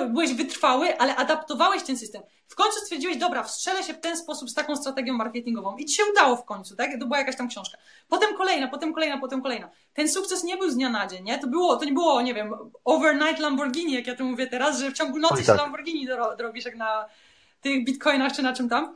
byłeś 0.10 0.34
wytrwały, 0.34 0.98
ale 0.98 1.16
adaptowałeś 1.16 1.84
ten 1.84 1.98
system. 1.98 2.22
W 2.48 2.56
końcu 2.56 2.80
stwierdziłeś, 2.80 3.18
dobra, 3.18 3.44
wstrzelę 3.44 3.84
się 3.84 3.94
w 3.94 4.00
ten 4.00 4.18
sposób 4.18 4.50
z 4.50 4.54
taką 4.54 4.76
strategią 4.76 5.14
marketingową 5.14 5.78
i 5.78 5.86
ci 5.86 5.96
się 5.96 6.04
udało 6.12 6.36
w 6.36 6.46
końcu, 6.46 6.76
tak? 6.76 6.92
To 7.00 7.06
była 7.06 7.20
jakaś 7.20 7.36
tam 7.36 7.48
książka. 7.48 7.78
Potem 8.10 8.38
kolejna, 8.38 8.68
potem 8.68 8.94
kolejna, 8.94 9.18
potem 9.18 9.42
kolejna. 9.42 9.70
Ten 9.94 10.10
sukces 10.10 10.44
nie 10.44 10.58
był 10.58 10.70
z 10.70 10.76
dnia 10.76 10.90
na 10.90 11.08
dzień, 11.08 11.24
nie? 11.24 11.40
To 11.40 11.48
było, 11.48 11.78
to 11.78 11.86
nie 11.86 11.94
było, 11.94 12.22
nie 12.22 12.34
wiem, 12.34 12.54
overnight 12.86 13.40
Lamborghini, 13.40 13.94
jak 13.94 14.08
ja 14.08 14.16
tu 14.16 14.26
mówię 14.26 14.48
teraz, 14.48 14.80
że 14.80 14.92
w 14.92 14.94
ciągu 14.94 15.20
nocy 15.20 15.34
Oj, 15.34 15.44
tak. 15.44 15.56
się 15.56 15.62
Lamborghini 15.62 16.08
robisz 16.38 16.66
jak 16.66 16.76
na 16.76 17.06
tych 17.62 17.86
bitcoinach 17.86 18.34
czy 18.34 18.42
na 18.44 18.54
czym 18.54 18.70
tam 18.70 18.96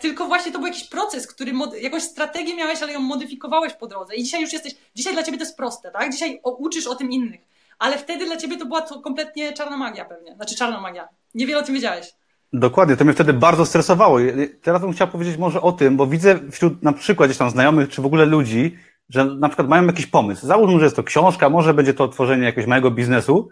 tylko 0.00 0.26
właśnie 0.26 0.52
to 0.52 0.58
był 0.58 0.66
jakiś 0.66 0.84
proces, 0.84 1.26
który, 1.26 1.52
jakąś 1.80 2.02
strategię 2.02 2.56
miałeś, 2.56 2.82
ale 2.82 2.92
ją 2.92 3.00
modyfikowałeś 3.00 3.72
po 3.72 3.86
drodze. 3.86 4.14
I 4.14 4.24
dzisiaj 4.24 4.40
już 4.40 4.52
jesteś, 4.52 4.74
dzisiaj 4.94 5.12
dla 5.12 5.22
ciebie 5.22 5.38
to 5.38 5.44
jest 5.44 5.56
proste, 5.56 5.90
tak? 5.90 6.12
Dzisiaj 6.12 6.40
uczysz 6.42 6.86
o 6.86 6.94
tym 6.94 7.10
innych. 7.10 7.40
Ale 7.78 7.98
wtedy 7.98 8.26
dla 8.26 8.36
ciebie 8.36 8.56
to 8.56 8.66
była 8.66 8.80
to 8.80 9.00
kompletnie 9.00 9.52
czarna 9.52 9.76
magia 9.76 10.04
pewnie. 10.04 10.34
Znaczy 10.34 10.56
czarna 10.56 10.80
magia. 10.80 11.08
Niewiele 11.34 11.58
o 11.60 11.62
tym 11.62 11.74
wiedziałeś. 11.74 12.14
Dokładnie, 12.52 12.96
to 12.96 13.04
mnie 13.04 13.14
wtedy 13.14 13.32
bardzo 13.32 13.66
stresowało. 13.66 14.18
Teraz 14.62 14.82
bym 14.82 14.92
chciał 14.92 15.08
powiedzieć 15.08 15.36
może 15.36 15.62
o 15.62 15.72
tym, 15.72 15.96
bo 15.96 16.06
widzę 16.06 16.38
wśród 16.50 16.82
na 16.82 16.92
przykład 16.92 17.28
gdzieś 17.28 17.38
tam 17.38 17.50
znajomych, 17.50 17.88
czy 17.88 18.02
w 18.02 18.06
ogóle 18.06 18.26
ludzi, 18.26 18.78
że 19.08 19.24
na 19.24 19.48
przykład 19.48 19.68
mają 19.68 19.86
jakiś 19.86 20.06
pomysł. 20.06 20.46
Załóżmy, 20.46 20.78
że 20.78 20.84
jest 20.84 20.96
to 20.96 21.02
książka, 21.02 21.50
może 21.50 21.74
będzie 21.74 21.94
to 21.94 22.04
otworzenie 22.04 22.44
jakiegoś 22.44 22.66
małego 22.66 22.90
biznesu, 22.90 23.48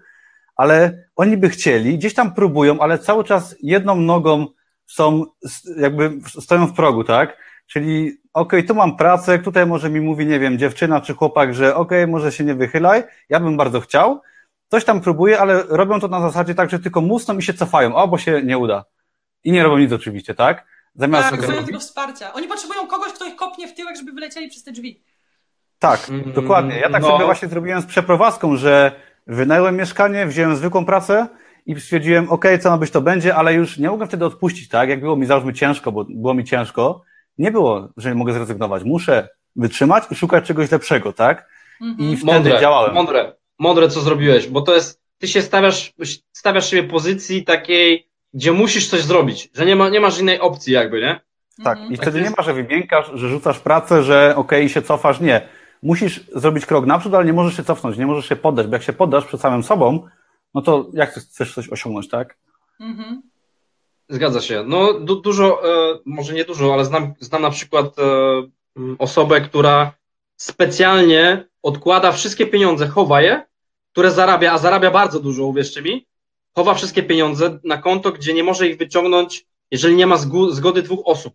ale 0.57 1.05
oni 1.17 1.37
by 1.37 1.49
chcieli, 1.49 1.99
gdzieś 1.99 2.15
tam 2.15 2.35
próbują, 2.35 2.81
ale 2.81 2.99
cały 2.99 3.25
czas 3.25 3.57
jedną 3.63 3.97
nogą 3.97 4.47
są, 4.93 5.25
jakby 5.77 6.19
stoją 6.41 6.67
w 6.67 6.73
progu, 6.73 7.05
tak? 7.05 7.37
Czyli, 7.67 8.19
okej, 8.33 8.61
okay, 8.61 8.63
tu 8.63 8.75
mam 8.75 8.97
pracę, 8.97 9.39
tutaj 9.39 9.67
może 9.67 9.91
mi 9.91 10.01
mówi, 10.01 10.27
nie 10.27 10.39
wiem, 10.39 10.59
dziewczyna 10.59 11.01
czy 11.01 11.15
chłopak, 11.15 11.55
że 11.55 11.77
okej, 11.77 12.03
okay, 12.03 12.13
może 12.13 12.33
się 12.33 12.45
nie 12.45 12.55
wychylaj, 12.55 13.03
ja 13.29 13.41
bym 13.41 13.57
bardzo 13.57 13.81
chciał, 13.81 14.21
coś 14.69 14.85
tam 14.85 15.01
próbuje, 15.01 15.41
ale 15.41 15.63
robią 15.63 16.01
to 16.01 16.09
na 16.09 16.21
zasadzie 16.21 16.55
tak, 16.55 16.71
że 16.71 16.79
tylko 16.79 17.01
musną 17.01 17.39
i 17.39 17.43
się 17.43 17.55
cofają, 17.55 17.95
o, 17.95 18.09
bo 18.09 18.19
się 18.19 18.43
nie 18.43 18.59
uda. 18.59 18.85
I 19.45 19.53
nie 19.53 19.63
robią 19.63 19.79
nic 19.79 19.93
oczywiście, 19.93 20.35
tak? 20.35 20.67
Zamiast... 20.95 21.31
Tak, 21.31 21.37
potrzebują 21.37 21.67
tego 21.67 21.79
wsparcia. 21.79 22.33
Oni 22.33 22.49
potrzebują 22.49 22.87
kogoś, 22.87 23.13
kto 23.13 23.27
ich 23.27 23.37
kopnie 23.37 23.69
w 23.69 23.75
tyłek, 23.75 23.97
żeby 23.97 24.13
wylecieli 24.13 24.49
przez 24.49 24.65
te 24.65 24.73
drzwi. 24.73 25.03
Tak, 25.79 26.09
mm, 26.09 26.33
dokładnie. 26.33 26.79
Ja 26.79 26.91
tak 26.91 27.03
no. 27.03 27.09
sobie 27.09 27.25
właśnie 27.25 27.49
zrobiłem 27.49 27.83
z 27.83 27.87
przeprowadzką, 27.87 28.57
że 28.57 28.93
wynająłem 29.27 29.77
mieszkanie, 29.77 30.27
wziąłem 30.27 30.57
zwykłą 30.57 30.85
pracę, 30.85 31.27
i 31.67 31.81
stwierdziłem, 31.81 32.31
ok, 32.31 32.45
co 32.61 32.71
ma 32.71 32.79
być, 32.79 32.91
to 32.91 33.01
będzie, 33.01 33.35
ale 33.35 33.55
już 33.55 33.79
nie 33.79 33.89
mogłem 33.89 34.09
wtedy 34.09 34.25
odpuścić, 34.25 34.69
tak? 34.69 34.89
Jak 34.89 35.01
było 35.01 35.17
mi, 35.17 35.27
załóżmy, 35.27 35.53
ciężko, 35.53 35.93
bo 35.93 36.05
było 36.05 36.35
mi 36.35 36.45
ciężko, 36.45 37.03
nie 37.39 37.51
było, 37.51 37.89
że 37.97 38.09
nie 38.09 38.15
mogę 38.15 38.33
zrezygnować. 38.33 38.85
Muszę 38.85 39.29
wytrzymać 39.57 40.05
i 40.11 40.15
szukać 40.15 40.45
czegoś 40.45 40.71
lepszego, 40.71 41.13
tak? 41.13 41.49
I 41.81 41.85
mhm. 41.85 42.17
wtedy 42.17 42.33
mądre, 42.33 42.61
działałem. 42.61 42.95
Mądre, 42.95 43.33
mądre, 43.59 43.89
co 43.89 44.01
zrobiłeś, 44.01 44.49
bo 44.49 44.63
to 44.63 44.75
jest, 44.75 45.03
ty 45.19 45.29
się 45.29 45.43
stawiasz, 45.43 45.93
stawiasz 46.33 46.71
siebie 46.71 46.89
pozycji 46.89 47.45
takiej, 47.45 48.09
gdzie 48.35 48.53
musisz 48.53 48.89
coś 48.89 49.03
zrobić, 49.03 49.51
że 49.55 49.67
nie, 49.67 49.77
ma, 49.77 49.89
nie 49.89 50.01
masz 50.01 50.21
innej 50.21 50.41
opcji 50.41 50.73
jakby, 50.73 51.01
nie? 51.01 51.21
Tak, 51.65 51.79
i 51.91 51.97
wtedy 51.97 52.23
nie 52.23 52.31
ma, 52.31 52.43
że 52.43 52.55
wymiękasz, 52.55 53.11
że 53.15 53.29
rzucasz 53.29 53.59
pracę, 53.59 54.03
że 54.03 54.35
okej, 54.37 54.61
okay, 54.61 54.69
się 54.69 54.83
cofasz, 54.83 55.21
nie. 55.21 55.49
Musisz 55.83 56.21
zrobić 56.35 56.67
krok 56.67 56.87
naprzód, 56.87 57.15
ale 57.15 57.25
nie 57.25 57.33
możesz 57.33 57.57
się 57.57 57.65
cofnąć, 57.65 57.97
nie 57.99 58.07
możesz 58.07 58.29
się 58.29 58.37
poddać, 58.37 58.67
bo 58.67 58.73
jak 58.73 58.83
się 58.83 58.93
poddasz 58.93 59.25
przed 59.25 59.41
samym 59.41 59.63
sobą, 59.63 60.09
no 60.55 60.63
to 60.63 60.91
jak 60.93 61.13
chcesz 61.13 61.55
coś 61.55 61.69
osiągnąć, 61.69 62.09
tak? 62.09 62.37
Mhm. 62.81 63.23
Zgadza 64.09 64.41
się. 64.41 64.65
No 64.67 64.93
du 64.93 65.21
dużo, 65.21 65.65
e, 65.65 65.99
może 66.05 66.35
nie 66.35 66.45
dużo, 66.45 66.75
ale 66.75 66.85
znam, 66.85 67.15
znam 67.21 67.43
na 67.43 67.51
przykład 67.51 67.99
e, 67.99 68.03
osobę, 68.99 69.41
która 69.41 69.93
specjalnie 70.37 71.49
odkłada 71.63 72.13
wszystkie 72.13 72.47
pieniądze, 72.47 72.87
chowa 72.87 73.23
je, 73.23 73.43
które 73.93 74.11
zarabia, 74.11 74.53
a 74.53 74.59
zarabia 74.59 74.91
bardzo 74.91 75.21
dużo, 75.21 75.45
uwierzcie 75.45 75.83
mi, 75.83 76.07
chowa 76.55 76.75
wszystkie 76.75 77.03
pieniądze 77.03 77.59
na 77.65 77.79
konto, 77.79 78.13
gdzie 78.13 78.35
nie 78.35 78.45
może 78.45 78.69
ich 78.69 78.79
wyciągnąć, 78.79 79.47
jeżeli 79.71 79.97
nie 79.97 80.07
ma 80.07 80.17
zgody 80.51 80.83
dwóch 80.83 81.01
osób. 81.05 81.35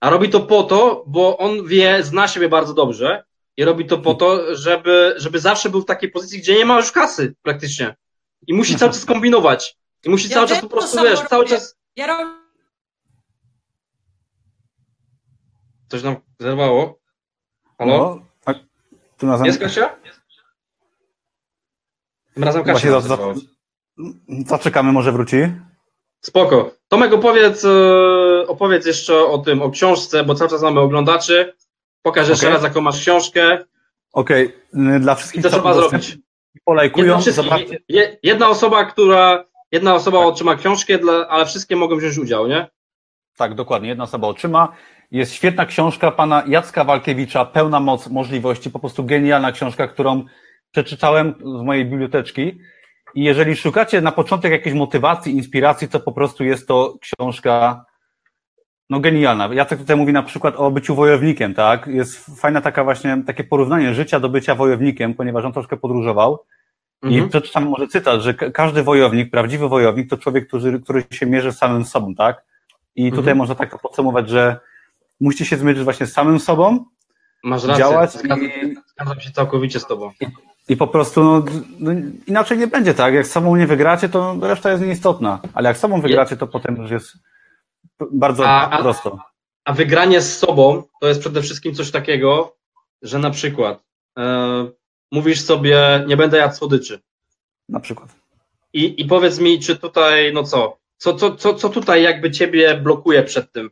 A 0.00 0.10
robi 0.10 0.28
to 0.28 0.40
po 0.40 0.62
to, 0.62 1.04
bo 1.06 1.38
on 1.38 1.66
wie, 1.66 2.02
zna 2.02 2.28
siebie 2.28 2.48
bardzo 2.48 2.74
dobrze 2.74 3.24
i 3.56 3.64
robi 3.64 3.86
to 3.86 3.98
po 3.98 4.14
to, 4.14 4.56
żeby, 4.56 5.14
żeby 5.16 5.38
zawsze 5.40 5.70
był 5.70 5.80
w 5.80 5.86
takiej 5.86 6.10
pozycji, 6.10 6.38
gdzie 6.38 6.56
nie 6.56 6.64
ma 6.64 6.76
już 6.76 6.92
kasy 6.92 7.34
praktycznie. 7.42 7.94
I 8.46 8.54
musi 8.54 8.76
cały 8.76 8.92
czas 8.92 9.04
kombinować. 9.04 9.78
I 10.04 10.10
musi 10.10 10.28
ja 10.28 10.34
cały 10.34 10.48
czas 10.48 10.60
po 10.60 10.68
prostu, 10.68 11.02
wiesz, 11.02 11.18
robię. 11.18 11.28
cały 11.28 11.44
czas... 11.46 11.76
Ja 11.96 12.06
robię... 12.06 12.30
Coś 15.88 16.02
nam 16.02 16.16
zerwało? 16.40 16.98
Halo? 17.78 17.98
No, 17.98 18.26
tak. 18.44 18.56
Tu 19.18 19.26
na 19.26 19.46
Jest 19.46 19.60
Kasia? 19.60 19.96
Tym 22.34 22.44
razem 22.44 22.64
Kasia 22.64 23.00
za, 23.00 23.00
za, 23.00 23.18
Zaczekamy, 24.46 24.92
może 24.92 25.12
wróci. 25.12 25.36
Spoko. 26.20 26.74
Tomek, 26.88 27.12
opowiedz, 27.12 27.64
e, 27.64 28.48
opowiedz 28.48 28.86
jeszcze 28.86 29.26
o 29.26 29.38
tym, 29.38 29.62
o 29.62 29.70
książce, 29.70 30.24
bo 30.24 30.34
cały 30.34 30.50
czas 30.50 30.62
mamy 30.62 30.80
oglądaczy. 30.80 31.54
Pokaż 32.02 32.28
jeszcze 32.28 32.46
okay. 32.46 32.54
raz, 32.54 32.62
jaką 32.62 32.80
masz 32.80 33.00
książkę. 33.00 33.64
Okej, 34.12 34.52
okay. 34.72 35.00
dla 35.00 35.14
wszystkich. 35.14 35.40
I 35.40 35.42
co 35.42 35.50
trzeba 35.50 35.74
zrobić? 35.74 36.18
Polajkują. 36.64 37.18
Jedna 38.22 38.48
osoba, 38.48 38.84
która, 38.84 39.44
jedna 39.72 39.94
osoba 39.94 40.18
tak. 40.18 40.26
otrzyma 40.28 40.56
książkę, 40.56 40.98
dla, 40.98 41.28
ale 41.28 41.46
wszystkie 41.46 41.76
mogą 41.76 41.96
wziąć 41.96 42.18
udział, 42.18 42.46
nie? 42.46 42.66
Tak, 43.36 43.54
dokładnie. 43.54 43.88
Jedna 43.88 44.04
osoba 44.04 44.28
otrzyma. 44.28 44.72
Jest 45.10 45.32
świetna 45.32 45.66
książka 45.66 46.10
pana 46.10 46.42
Jacka 46.46 46.84
Walkiewicza, 46.84 47.44
Pełna 47.44 47.80
moc 47.80 48.08
możliwości. 48.08 48.70
Po 48.70 48.78
prostu 48.78 49.04
genialna 49.04 49.52
książka, 49.52 49.88
którą 49.88 50.24
przeczytałem 50.70 51.34
z 51.60 51.62
mojej 51.62 51.84
biblioteczki. 51.84 52.58
I 53.14 53.24
jeżeli 53.24 53.56
szukacie 53.56 54.00
na 54.00 54.12
początek 54.12 54.52
jakiejś 54.52 54.76
motywacji, 54.76 55.36
inspiracji, 55.36 55.88
to 55.88 56.00
po 56.00 56.12
prostu 56.12 56.44
jest 56.44 56.68
to 56.68 56.94
książka 57.00 57.84
no 58.94 59.00
genialna. 59.00 59.48
Jacek 59.54 59.78
tutaj 59.78 59.96
mówi 59.96 60.12
na 60.12 60.22
przykład 60.22 60.54
o 60.56 60.70
byciu 60.70 60.94
wojownikiem, 60.94 61.54
tak? 61.54 61.86
Jest 61.86 62.40
fajna 62.40 62.60
taka 62.60 62.84
właśnie, 62.84 63.22
takie 63.26 63.44
porównanie 63.44 63.94
życia 63.94 64.20
do 64.20 64.28
bycia 64.28 64.54
wojownikiem, 64.54 65.14
ponieważ 65.14 65.44
on 65.44 65.52
troszkę 65.52 65.76
podróżował. 65.76 66.38
Mhm. 67.02 67.24
I 67.24 67.28
przeczytam 67.28 67.68
może 67.68 67.88
cytat, 67.88 68.20
że 68.20 68.34
każdy 68.34 68.82
wojownik, 68.82 69.30
prawdziwy 69.30 69.68
wojownik 69.68 70.10
to 70.10 70.18
człowiek, 70.18 70.48
który, 70.48 70.80
który 70.80 71.04
się 71.10 71.26
mierzy 71.26 71.52
z 71.52 71.58
samym 71.58 71.84
sobą, 71.84 72.14
tak? 72.14 72.44
I 72.96 73.10
tutaj 73.10 73.20
mhm. 73.20 73.38
można 73.38 73.54
tak 73.54 73.70
to 73.70 73.78
podsumować, 73.78 74.28
że 74.28 74.60
musicie 75.20 75.44
się 75.44 75.56
zmierzyć 75.56 75.84
właśnie 75.84 76.06
z 76.06 76.12
samym 76.12 76.40
sobą, 76.40 76.84
Masz 77.44 77.64
rację, 77.64 77.84
działać 77.84 78.12
zgadzam, 78.12 78.44
i... 78.44 78.74
zgadzam 78.86 79.20
się 79.20 79.30
całkowicie 79.30 79.80
z 79.80 79.86
tobą. 79.86 80.10
I, 80.20 80.26
i 80.72 80.76
po 80.76 80.86
prostu 80.86 81.22
no, 81.22 81.44
no, 81.78 81.92
inaczej 82.26 82.58
nie 82.58 82.66
będzie, 82.66 82.94
tak? 82.94 83.14
Jak 83.14 83.26
sobą 83.26 83.56
nie 83.56 83.66
wygracie, 83.66 84.08
to 84.08 84.36
reszta 84.40 84.70
jest 84.70 84.82
nieistotna, 84.82 85.40
ale 85.54 85.68
jak 85.68 85.78
sobą 85.78 86.00
wygracie, 86.00 86.36
to 86.36 86.46
potem 86.46 86.76
już 86.76 86.90
jest 86.90 87.16
bardzo 88.12 88.48
a, 88.48 88.82
prosto. 88.82 89.18
A 89.64 89.72
wygranie 89.72 90.20
z 90.20 90.38
sobą 90.38 90.82
to 91.00 91.08
jest 91.08 91.20
przede 91.20 91.42
wszystkim 91.42 91.74
coś 91.74 91.90
takiego, 91.90 92.56
że 93.02 93.18
na 93.18 93.30
przykład 93.30 93.84
e, 94.18 94.66
mówisz 95.12 95.40
sobie, 95.40 96.04
nie 96.06 96.16
będę 96.16 96.38
jadł 96.38 96.54
słodyczy. 96.54 97.00
Na 97.68 97.80
przykład. 97.80 98.08
I, 98.72 99.00
I 99.00 99.04
powiedz 99.04 99.38
mi, 99.38 99.60
czy 99.60 99.76
tutaj, 99.76 100.32
no 100.32 100.42
co, 100.42 100.78
co, 100.98 101.14
co, 101.14 101.36
co, 101.36 101.54
co 101.54 101.68
tutaj 101.68 102.02
jakby 102.02 102.30
ciebie 102.30 102.74
blokuje 102.74 103.22
przed 103.22 103.52
tym? 103.52 103.70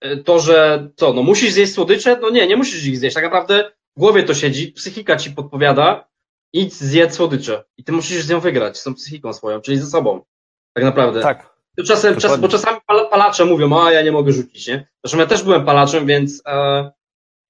E, 0.00 0.16
to, 0.16 0.38
że 0.38 0.88
co, 0.96 1.12
no 1.12 1.22
musisz 1.22 1.52
zjeść 1.52 1.72
słodycze? 1.72 2.18
No 2.22 2.30
nie, 2.30 2.46
nie 2.46 2.56
musisz 2.56 2.84
ich 2.84 2.98
zjeść. 2.98 3.14
Tak 3.14 3.24
naprawdę 3.24 3.72
w 3.96 4.00
głowie 4.00 4.22
to 4.22 4.34
siedzi, 4.34 4.72
psychika 4.72 5.16
ci 5.16 5.30
podpowiada, 5.30 6.08
idź 6.52 6.74
zjedz 6.74 7.14
słodycze. 7.14 7.64
I 7.76 7.84
ty 7.84 7.92
musisz 7.92 8.22
z 8.22 8.30
nią 8.30 8.40
wygrać, 8.40 8.78
z 8.78 8.82
tą 8.82 8.94
psychiką 8.94 9.32
swoją, 9.32 9.60
czyli 9.60 9.78
ze 9.78 9.86
sobą. 9.86 10.24
Tak 10.72 10.84
naprawdę. 10.84 11.20
Tak. 11.20 11.55
Czasem, 11.84 12.16
czas, 12.16 12.40
bo 12.40 12.48
czasami 12.48 12.78
palacze 12.86 13.44
mówią, 13.44 13.82
a 13.84 13.92
ja 13.92 14.02
nie 14.02 14.12
mogę 14.12 14.32
rzucić, 14.32 14.66
nie? 14.66 14.88
Zresztą 15.04 15.18
ja 15.18 15.26
też 15.26 15.42
byłem 15.42 15.64
palaczem, 15.64 16.06
więc 16.06 16.42
e, 16.46 16.90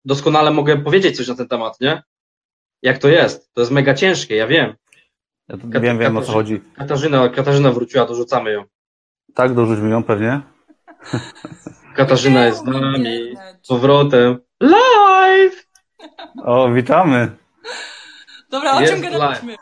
doskonale 0.04 0.50
mogę 0.50 0.76
powiedzieć 0.78 1.16
coś 1.16 1.28
na 1.28 1.34
ten 1.34 1.48
temat, 1.48 1.80
nie? 1.80 2.02
Jak 2.82 2.98
to 2.98 3.08
jest? 3.08 3.54
To 3.54 3.60
jest 3.60 3.70
mega 3.70 3.94
ciężkie, 3.94 4.36
ja 4.36 4.46
wiem. 4.46 4.74
Ja 5.48 5.56
Kat 5.72 5.82
wiem, 5.82 5.98
wiem 5.98 6.16
o 6.16 6.22
co 6.22 6.32
chodzi. 6.32 6.60
Katarzyna, 6.76 7.28
Katarzyna 7.28 7.72
wróciła, 7.72 8.06
dorzucamy 8.06 8.52
ją. 8.52 8.64
Tak, 9.34 9.54
dorzućmy 9.54 9.90
ją 9.90 10.02
pewnie. 10.02 10.40
Katarzyna 11.96 12.46
jest 12.46 12.58
z 12.58 12.64
nami, 12.64 13.36
z 13.62 13.68
powrotem. 13.68 14.38
Live! 14.60 15.66
O, 16.44 16.70
witamy. 16.70 17.30
Dobra, 18.50 18.72
o 18.72 18.86
czym 18.86 19.00
gadaliśmy? 19.00 19.56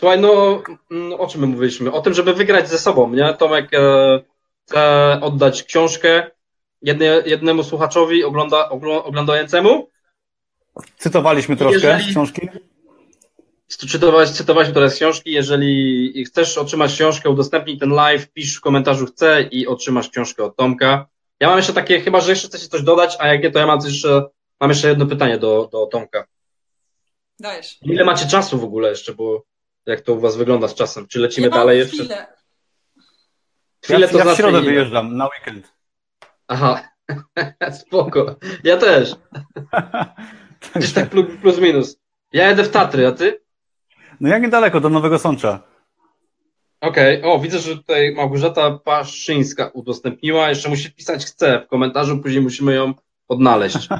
Słuchaj, 0.00 0.20
no, 0.20 0.62
no 0.90 1.18
o 1.18 1.26
czym 1.26 1.40
my 1.40 1.46
mówiliśmy? 1.46 1.92
O 1.92 2.00
tym, 2.00 2.14
żeby 2.14 2.34
wygrać 2.34 2.68
ze 2.68 2.78
sobą, 2.78 3.10
nie? 3.10 3.34
Tomek 3.34 3.74
e, 3.74 4.20
chce 4.64 5.18
oddać 5.22 5.64
książkę 5.64 6.30
jedne, 6.82 7.04
jednemu 7.26 7.62
słuchaczowi 7.62 8.24
ogląda, 8.24 8.68
oglądającemu. 9.04 9.88
Cytowaliśmy 10.98 11.56
troszkę 11.56 11.86
jeżeli, 11.86 12.04
z 12.04 12.10
książki. 12.10 12.48
cytować, 13.68 14.30
cytować 14.30 14.68
teraz 14.74 14.94
książki. 14.94 15.32
Jeżeli 15.32 16.24
chcesz 16.24 16.58
otrzymać 16.58 16.94
książkę, 16.94 17.30
udostępnij 17.30 17.78
ten 17.78 17.90
live, 17.90 18.32
pisz 18.32 18.56
w 18.56 18.60
komentarzu 18.60 19.06
chcę 19.06 19.42
i 19.42 19.66
otrzymasz 19.66 20.10
książkę 20.10 20.44
od 20.44 20.56
Tomka. 20.56 21.06
Ja 21.40 21.48
mam 21.48 21.56
jeszcze 21.56 21.72
takie, 21.72 22.00
chyba, 22.00 22.20
że 22.20 22.30
jeszcze 22.30 22.48
chcecie 22.48 22.68
coś 22.68 22.82
dodać, 22.82 23.16
a 23.18 23.28
jak 23.28 23.42
nie, 23.42 23.50
to 23.50 23.58
ja 23.58 23.66
mam 23.66 23.80
coś 23.80 23.92
jeszcze, 23.92 24.28
mam 24.60 24.70
jeszcze 24.70 24.88
jedno 24.88 25.06
pytanie 25.06 25.38
do, 25.38 25.68
do 25.72 25.86
Tomka. 25.86 26.24
Dajesz. 27.40 27.78
Ile 27.82 28.04
macie 28.04 28.26
czasu 28.26 28.58
w 28.58 28.64
ogóle 28.64 28.88
jeszcze, 28.88 29.14
bo 29.14 29.49
jak 29.90 30.00
to 30.00 30.14
u 30.14 30.20
was 30.20 30.36
wygląda 30.36 30.68
z 30.68 30.74
czasem? 30.74 31.06
Czy 31.06 31.18
lecimy 31.20 31.46
Ja 31.46 31.52
dalej 31.54 31.78
jeszcze? 31.78 31.96
chwilę. 31.96 32.26
Chwilę 33.84 34.00
ja, 34.00 34.08
to 34.08 34.18
ja 34.18 34.24
w 34.24 34.26
znaczy 34.26 34.42
środę 34.42 34.58
ile? 34.58 34.70
wyjeżdżam 34.70 35.16
na 35.16 35.28
weekend. 35.28 35.72
Aha, 36.48 36.88
spoko. 37.80 38.36
Ja 38.64 38.76
też. 38.76 39.14
Gdzieś 40.76 40.92
tak 40.92 41.10
plus, 41.10 41.26
plus 41.42 41.58
minus. 41.58 41.96
Ja 42.32 42.48
jedę 42.48 42.64
w 42.64 42.70
Tatry, 42.70 43.06
a 43.06 43.12
ty? 43.12 43.40
No 44.20 44.28
jak 44.28 44.42
niedaleko, 44.42 44.80
do 44.80 44.88
Nowego 44.88 45.18
Sącza. 45.18 45.62
Okej, 46.80 47.22
o, 47.22 47.38
widzę, 47.38 47.58
że 47.58 47.76
tutaj 47.76 48.14
Małgorzata 48.14 48.70
Paszyńska 48.70 49.66
udostępniła. 49.74 50.48
Jeszcze 50.48 50.68
musi 50.68 50.92
pisać 50.92 51.24
chce 51.26 51.60
w 51.60 51.68
komentarzu, 51.68 52.18
później 52.18 52.42
musimy 52.42 52.74
ją 52.74 52.94
odnaleźć. 53.28 53.88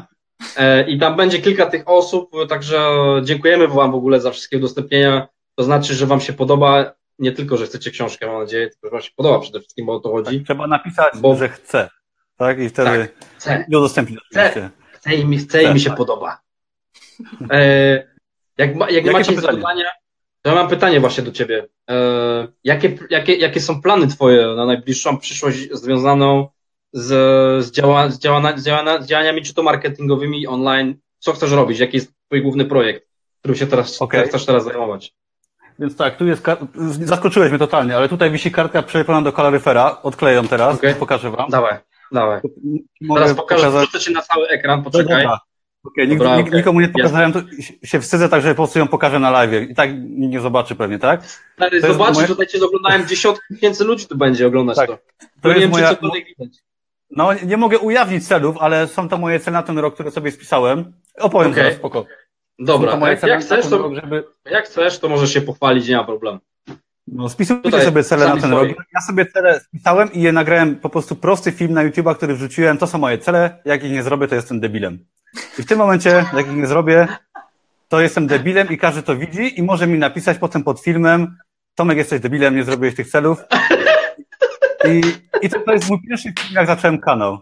E, 0.57 0.91
I 0.91 0.99
tam 0.99 1.17
będzie 1.17 1.39
kilka 1.43 1.67
tych 1.67 1.89
osób, 1.89 2.31
także 2.49 2.91
dziękujemy 3.25 3.69
Wam 3.69 3.93
w 3.93 3.95
ogóle 3.95 4.21
za 4.21 4.31
wszystkie 4.31 4.57
udostępnienia. 4.57 5.29
To 5.61 5.65
znaczy, 5.65 5.95
że 5.95 6.07
Wam 6.07 6.21
się 6.21 6.33
podoba, 6.33 6.93
nie 7.19 7.33
tylko, 7.33 7.57
że 7.57 7.67
chcecie 7.67 7.91
książkę, 7.91 8.27
mam 8.27 8.39
nadzieję, 8.39 8.71
tylko, 8.71 8.87
że 8.87 8.91
Wam 8.91 9.01
się 9.03 9.11
podoba 9.17 9.41
przede 9.41 9.61
wszystkim, 9.61 9.87
bo 9.87 9.95
o 9.95 10.01
to 10.01 10.13
chodzi. 10.13 10.45
Trzeba 10.45 10.67
napisać, 10.67 11.19
Bo- 11.19 11.37
że 11.37 11.49
chce. 11.49 11.89
Tak? 12.37 12.59
I 12.59 12.69
wtedy 12.69 13.09
Chcę, 13.39 13.65
i 13.69 13.77
udostępnić 13.77 14.19
oczywiście. 14.31 14.71
chcę 14.93 15.15
i 15.15 15.25
mi, 15.25 15.39
chcę 15.39 15.63
i 15.63 15.75
mi 15.75 15.81
się 15.81 15.91
podoba. 15.91 16.41
E, 17.51 18.09
jak 18.59 18.77
ma, 18.77 18.91
jak 18.91 19.05
Jakie 19.05 19.11
macie 19.19 19.37
dodania, 19.37 19.85
to 20.43 20.51
ja 20.51 20.55
mam 20.57 20.69
pytanie 20.69 21.01
właśnie 21.01 21.25
do 21.25 21.33
Ciebie. 21.33 21.67
E, 21.91 22.49
jakie, 22.65 22.99
jakie, 23.11 23.35
jakie 23.35 23.61
są 23.61 23.83
plany 23.83 24.07
Twoje 24.07 24.47
na 24.47 24.67
najbliższą 24.67 25.19
przyszłość 25.19 25.69
związaną 25.73 26.49
z, 26.93 27.07
z, 27.65 27.71
działa, 27.71 28.11
z, 28.11 28.15
z, 28.15 28.63
z 29.03 29.07
działaniami, 29.07 29.43
czy 29.43 29.55
to 29.55 29.63
marketingowymi, 29.63 30.47
online? 30.47 30.95
Co 31.19 31.33
chcesz 31.33 31.53
robić? 31.53 31.79
Jaki 31.79 31.97
jest 31.97 32.13
Twój 32.27 32.43
główny 32.43 32.65
projekt, 32.65 33.09
którym 33.41 33.57
się 33.57 33.67
teraz 33.67 34.03
Okej. 34.03 34.29
chcesz 34.29 34.47
teraz 34.47 34.65
zajmować? 34.65 35.15
Więc 35.81 35.97
tak, 35.97 36.17
tu 36.17 36.27
jest. 36.27 36.43
Zaskoczyłeś 37.05 37.51
mnie 37.51 37.59
totalnie, 37.59 37.97
ale 37.97 38.09
tutaj 38.09 38.31
wisi 38.31 38.51
kartka 38.51 38.83
przelepiona 38.83 39.23
do 39.23 39.33
kaloryfera. 39.33 39.97
Odkleję 40.03 40.37
ją 40.37 40.49
teraz, 40.49 40.75
Okej. 40.77 40.95
pokażę 40.95 41.31
wam. 41.31 41.51
Dawaj, 41.51 41.75
dawaj. 42.13 42.41
Mogę 43.01 43.21
Teraz 43.21 43.37
pokażę, 43.37 43.63
pokazać- 43.67 43.89
wrzucę 43.89 44.05
Ci 44.05 44.13
na 44.13 44.23
cały 44.23 44.49
ekran, 44.49 44.83
poczekaj. 44.83 45.23
dobra. 45.23 45.39
Okej, 45.85 46.09
nik- 46.09 46.19
Dobra, 46.19 46.37
nik- 46.37 46.41
okej. 46.49 46.59
nikomu 46.59 46.81
nie 46.81 46.89
pokazałem, 46.89 47.33
to 47.33 47.41
się 47.85 48.01
wstydzę, 48.01 48.29
także 48.29 48.49
po 48.49 48.55
prostu 48.55 48.79
ją 48.79 48.89
pokażę 48.89 49.19
na 49.19 49.31
live. 49.31 49.71
I 49.71 49.75
tak 49.75 49.91
nikt 49.95 50.33
nie 50.33 50.41
zobaczy 50.41 50.75
pewnie, 50.75 50.99
tak? 50.99 51.21
Stary, 51.57 51.81
zobaczysz, 51.81 52.15
moje- 52.17 52.29
tutaj 52.29 52.47
Cię 52.47 52.65
oglądałem 52.65 53.07
dziesiątki 53.09 53.55
tysięcy 53.55 53.85
ludzi 53.85 54.07
tu 54.07 54.17
będzie 54.17 54.47
oglądać 54.47 54.77
Tak. 54.77 54.87
to. 54.87 54.99
To 55.43 55.49
nie 55.49 55.55
jest 55.55 55.61
wiem, 55.61 55.71
moja, 55.71 55.89
czy 55.89 55.95
cokolwiek 55.95 56.27
widać. 56.27 56.59
No, 57.11 57.29
nie 57.47 57.57
mogę 57.57 57.79
ujawnić 57.79 58.29
celów, 58.29 58.57
ale 58.61 58.87
są 58.89 59.09
to 59.09 59.19
moje 59.19 59.41
cele 59.41 59.53
na 59.57 59.63
ten 59.63 59.79
rok, 59.79 59.95
które 59.95 60.11
sobie 60.11 60.31
spisałem. 60.31 60.93
Opowiem 61.21 61.51
Okej. 61.53 61.63
zaraz 61.65 61.79
spoko. 61.79 62.07
Dobra, 62.61 62.97
to 62.97 63.07
jak, 63.07 63.23
jak 63.23 63.41
chcesz, 63.41 63.67
to 63.67 63.95
żeby... 63.95 64.25
Jak 64.51 64.65
chcesz, 64.65 64.99
to 64.99 65.09
możesz 65.09 65.33
się 65.33 65.41
pochwalić, 65.41 65.89
nie 65.89 65.97
ma 65.97 66.05
problemu. 66.05 66.39
No, 67.07 67.29
spisujcie 67.29 67.63
Tutaj 67.63 67.85
sobie 67.85 68.05
cele 68.05 68.29
na 68.29 68.37
ten 68.37 68.51
swoje. 68.51 68.69
rok. 68.69 68.87
Ja 68.95 69.01
sobie 69.01 69.27
cele 69.27 69.61
spisałem 69.61 70.13
i 70.13 70.23
je 70.23 70.33
nagrałem 70.33 70.77
po 70.77 70.89
prostu 70.89 71.17
prosty 71.17 71.53
film 71.53 71.73
na 71.75 71.85
YouTube'a, 71.85 72.17
który 72.17 72.35
wrzuciłem. 72.35 72.79
To 72.79 72.87
są 72.87 72.99
moje 72.99 73.19
cele. 73.19 73.59
Jak 73.65 73.85
ich 73.85 73.93
nie 73.93 74.03
zrobię, 74.03 74.29
to 74.29 74.35
jestem 74.35 74.61
debilem. 74.61 75.07
I 75.59 75.63
w 75.63 75.67
tym 75.67 75.79
momencie, 75.79 76.25
jak 76.37 76.47
ich 76.47 76.57
nie 76.57 76.67
zrobię, 76.67 77.09
to 77.89 78.01
jestem 78.01 78.27
debilem 78.27 78.69
i 78.69 78.79
każdy 78.79 79.03
to 79.03 79.17
widzi 79.17 79.59
i 79.59 79.63
może 79.63 79.87
mi 79.87 79.99
napisać 79.99 80.39
potem 80.39 80.65
pod 80.65 80.81
filmem 80.81 81.37
Tomek, 81.75 81.99
jesteś 81.99 82.21
debilem, 82.21 82.57
nie 82.57 82.65
zrobiłeś 82.65 82.95
tych 82.95 83.11
celów. 83.11 83.39
I, 84.89 85.01
i 85.43 85.49
to, 85.51 85.61
to 85.61 85.73
jest 85.73 85.91
mój 85.91 85.99
pierwszy 86.09 86.33
film, 86.39 86.55
jak 86.55 86.67
zacząłem 86.67 87.01
kanał. 87.01 87.39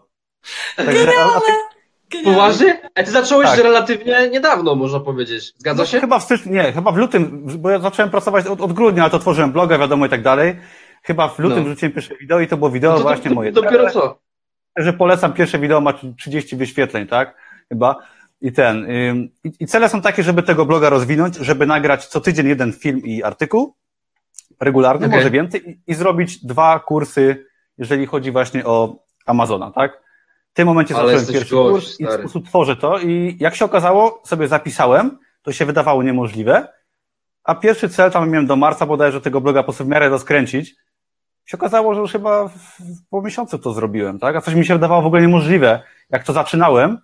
Także, 0.77 1.09
a, 1.19 1.36
a 1.36 1.40
ty, 1.40 1.47
Genialne. 1.47 1.77
Poważnie? 2.24 2.78
A 2.94 3.02
ty 3.02 3.10
zacząłeś 3.10 3.51
Tak. 3.51 3.59
relatywnie 3.59 4.28
niedawno, 4.30 4.74
można 4.74 5.01
powiedzieć. 5.01 5.55
Zgadza 5.59 5.82
no, 5.82 5.86
się? 5.86 6.01
chyba 6.01 6.18
w 6.18 6.22
styczniu, 6.22 6.52
nie, 6.52 6.72
chyba 6.72 6.93
w 6.93 6.97
lutym, 6.97 7.47
bo 7.59 7.70
ja 7.70 7.78
zacząłem 7.78 8.10
pracować 8.10 8.47
od, 8.47 8.60
od 8.60 8.72
grudnia, 8.72 9.02
ale 9.02 9.10
to 9.10 9.18
tworzyłem 9.18 9.52
bloga, 9.52 9.78
wiadomo 9.78 10.06
i 10.06 10.09
tak 10.09 10.22
dalej. 10.22 10.56
Chyba 11.02 11.28
w 11.28 11.39
lutym 11.39 11.59
No. 11.59 11.64
wrzuciłem 11.64 11.93
pierwsze 11.93 12.16
wideo 12.16 12.40
i 12.40 12.47
to 12.47 12.56
było 12.56 12.70
wideo 12.70 12.90
No 12.90 12.97
to, 12.97 13.02
właśnie 13.02 13.28
to, 13.30 13.35
moje. 13.35 13.52
Dopiero 13.52 13.90
co? 13.90 14.18
że 14.76 14.93
polecam, 14.93 15.32
pierwsze 15.32 15.59
wideo 15.59 15.80
ma 15.80 15.93
30 16.18 16.56
wyświetleń, 16.56 17.06
tak? 17.06 17.35
Chyba. 17.68 17.97
I 18.40 18.52
ten. 18.52 18.86
I, 19.44 19.52
I 19.60 19.66
cele 19.66 19.89
są 19.89 20.02
takie, 20.02 20.22
żeby 20.22 20.43
tego 20.43 20.64
bloga 20.64 20.89
rozwinąć, 20.90 21.36
żeby 21.36 21.66
nagrać 21.66 22.06
co 22.06 22.20
tydzień 22.20 22.48
jeden 22.48 22.72
film 22.72 23.01
i 23.05 23.22
artykuł, 23.22 23.74
regularny, 24.60 25.06
Okej. 25.06 25.18
może 25.18 25.30
więcej, 25.30 25.70
i, 25.70 25.78
i 25.86 25.94
zrobić 25.94 26.44
dwa 26.47 26.78
kursy, 26.80 27.47
jeżeli 27.78 28.06
chodzi 28.06 28.30
właśnie 28.30 28.64
o 28.64 28.97
Amazona, 29.26 29.70
tak? 29.70 30.02
W 30.59 30.60
tym 30.60 30.68
momencie 30.68 30.97
Ale 30.97 31.18
zacząłem 31.18 31.32
pierwszy 31.35 31.55
gość, 31.55 31.70
kurs 31.86 32.01
i 32.01 32.05
w 32.05 32.09
stary. 32.09 32.22
sposób 32.22 32.47
tworzę 32.48 32.76
to 32.76 32.98
i 32.98 33.36
jak 33.40 33.55
się 33.55 33.64
okazało, 33.64 34.22
sobie 34.24 34.48
zapisałem, 34.48 35.18
to 35.43 35.52
się 35.52 35.66
wydawało 35.66 36.02
niemożliwe, 36.02 36.68
a 37.44 37.55
pierwszy 37.55 37.89
cel 37.89 38.10
tam 38.10 38.30
miałem 38.30 38.47
do 38.47 38.56
marca 38.56 38.86
bodajże 38.86 39.20
tego 39.20 39.40
bloga 39.40 39.62
po 39.62 39.72
w 39.72 39.80
miarę 39.86 40.09
rozkręcić, 40.09 40.76
się 41.44 41.56
okazało, 41.56 41.94
że 41.94 42.01
już 42.01 42.12
chyba 42.12 42.48
w, 42.48 42.55
po 43.10 43.22
miesiącu 43.22 43.59
to 43.59 43.72
zrobiłem, 43.72 44.18
tak? 44.18 44.36
A 44.36 44.40
coś 44.40 44.55
mi 44.55 44.66
się 44.66 44.74
wydawało 44.74 45.02
w 45.02 45.06
ogóle 45.06 45.22
niemożliwe. 45.22 45.82
Jak 46.10 46.24
to 46.24 46.32
zaczynałem, 46.32 46.98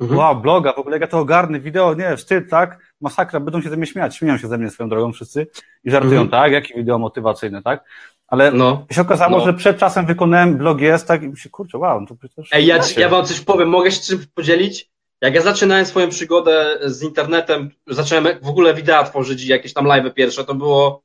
Mhm. 0.00 0.18
wow, 0.18 0.36
bloga, 0.40 0.72
w 0.72 0.78
ogóle 0.78 0.98
ja 0.98 1.06
to 1.06 1.18
ogarnę, 1.18 1.60
wideo, 1.60 1.94
nie, 1.94 2.16
wstyd, 2.16 2.50
tak? 2.50 2.78
Masakra, 3.00 3.40
będą 3.40 3.62
się 3.62 3.70
ze 3.70 3.76
mnie 3.76 3.86
śmiać, 3.86 4.16
śmieją 4.16 4.38
się 4.38 4.48
ze 4.48 4.58
mnie 4.58 4.70
swoją 4.70 4.88
drogą 4.88 5.12
wszyscy 5.12 5.46
i 5.84 5.90
żartują, 5.90 6.20
Mhm. 6.20 6.28
tak? 6.28 6.52
Jakie 6.52 6.74
wideo 6.74 6.98
motywacyjne, 6.98 7.62
tak? 7.62 7.84
Ale 8.30 8.52
No. 8.52 8.86
się 8.92 9.00
okazało, 9.00 9.38
No. 9.38 9.44
że 9.44 9.54
przed 9.54 9.78
czasem 9.78 10.06
wykonałem 10.06 10.56
blog 10.58 10.80
jest, 10.80 11.08
tak? 11.08 11.22
I 11.22 11.28
mi 11.28 11.36
się, 11.36 11.50
kurczę, 11.50 11.78
wow, 11.78 12.00
no 12.00 12.06
to 12.06 12.14
przecież... 12.14 12.48
Ej, 12.52 12.66
ja, 12.66 12.80
ja 12.96 13.08
wam 13.08 13.24
coś 13.26 13.40
powiem, 13.40 13.68
mogę 13.68 13.90
się 13.92 14.00
czymś 14.00 14.26
podzielić? 14.26 14.90
Jak 15.20 15.34
ja 15.34 15.40
zaczynałem 15.42 15.86
swoją 15.86 16.08
przygodę 16.08 16.78
z 16.84 17.02
internetem, 17.02 17.70
zacząłem 17.86 18.28
w 18.42 18.48
ogóle 18.48 18.74
wideo 18.74 19.04
tworzyć 19.04 19.44
jakieś 19.44 19.72
tam 19.72 19.86
live 19.86 20.14
pierwsze, 20.14 20.44
to 20.44 20.54
było, 20.54 21.02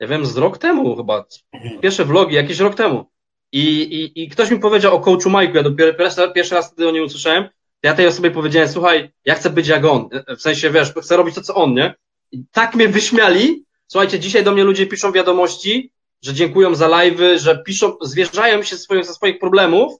ja 0.00 0.06
wiem, 0.06 0.26
z 0.26 0.36
rok 0.36 0.58
temu 0.58 0.96
chyba. 0.96 1.24
Pierwsze 1.80 2.04
vlogi, 2.04 2.34
jakieś 2.34 2.58
rok 2.58 2.74
temu. 2.74 3.04
I, 3.52 3.62
i, 3.82 4.22
i 4.22 4.28
ktoś 4.28 4.50
mi 4.50 4.58
powiedział 4.58 4.96
o 4.96 5.00
coachu 5.00 5.30
Mike'u, 5.30 5.54
ja 5.54 5.62
dopiero 5.62 5.94
pierwszy, 5.94 6.20
pierwszy 6.34 6.54
raz 6.54 6.66
wtedy 6.72 6.88
o 6.88 6.92
nim 6.92 7.04
usłyszałem, 7.04 7.44
to 7.44 7.88
ja 7.88 7.94
tej 7.94 8.06
osobie 8.06 8.30
powiedziałem, 8.30 8.68
słuchaj, 8.68 9.10
ja 9.24 9.34
chcę 9.34 9.50
być 9.50 9.68
jak 9.68 9.84
on, 9.84 10.08
w 10.38 10.42
sensie, 10.42 10.70
wiesz, 10.70 10.92
chcę 11.02 11.16
robić 11.16 11.34
to, 11.34 11.40
co 11.42 11.54
on, 11.54 11.74
nie? 11.74 11.94
I 12.32 12.44
tak 12.52 12.74
mnie 12.74 12.88
wyśmiali, 12.88 13.64
słuchajcie, 13.86 14.18
dzisiaj 14.20 14.44
do 14.44 14.52
mnie 14.52 14.64
ludzie 14.64 14.86
piszą 14.86 15.12
wiadomości, 15.12 15.92
że 16.22 16.34
dziękują 16.34 16.74
za 16.74 16.88
live'y, 16.88 17.38
że 17.38 17.62
piszą, 17.62 17.96
zwierzają 18.00 18.62
się 18.62 18.76
swoich, 18.76 19.04
ze 19.04 19.14
swoich 19.14 19.38
problemów, 19.38 19.92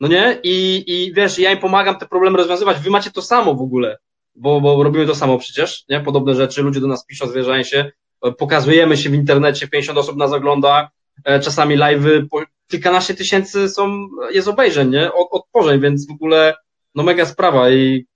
no 0.00 0.08
nie? 0.08 0.38
I, 0.42 0.84
I 0.86 1.14
wiesz, 1.14 1.38
ja 1.38 1.52
im 1.52 1.58
pomagam 1.58 1.98
te 1.98 2.06
problemy 2.06 2.38
rozwiązywać. 2.38 2.78
Wy 2.78 2.90
macie 2.90 3.10
to 3.10 3.22
samo 3.22 3.54
w 3.54 3.62
ogóle, 3.62 3.98
bo, 4.34 4.60
bo 4.60 4.82
robimy 4.82 5.06
to 5.06 5.14
samo 5.14 5.38
przecież, 5.38 5.84
nie? 5.88 6.00
Podobne 6.00 6.34
rzeczy, 6.34 6.62
ludzie 6.62 6.80
do 6.80 6.86
nas 6.86 7.06
piszą, 7.06 7.26
zwierzają 7.26 7.62
się, 7.62 7.90
e, 8.22 8.32
pokazujemy 8.32 8.96
się 8.96 9.10
w 9.10 9.14
internecie, 9.14 9.68
50 9.68 9.98
osób 9.98 10.16
nas 10.16 10.32
ogląda, 10.32 10.90
e, 11.24 11.40
czasami 11.40 11.78
live'y, 11.78 12.26
kilkanaście 12.68 13.14
tysięcy 13.14 13.68
są, 13.68 14.08
jest 14.30 14.48
obejrzeń, 14.48 14.90
nie? 14.90 15.12
Od, 15.12 15.28
odtworzeń, 15.30 15.80
więc 15.80 16.08
w 16.08 16.10
ogóle, 16.10 16.54
no 16.94 17.02
mega 17.02 17.26
sprawa 17.26 17.70
i 17.70 18.06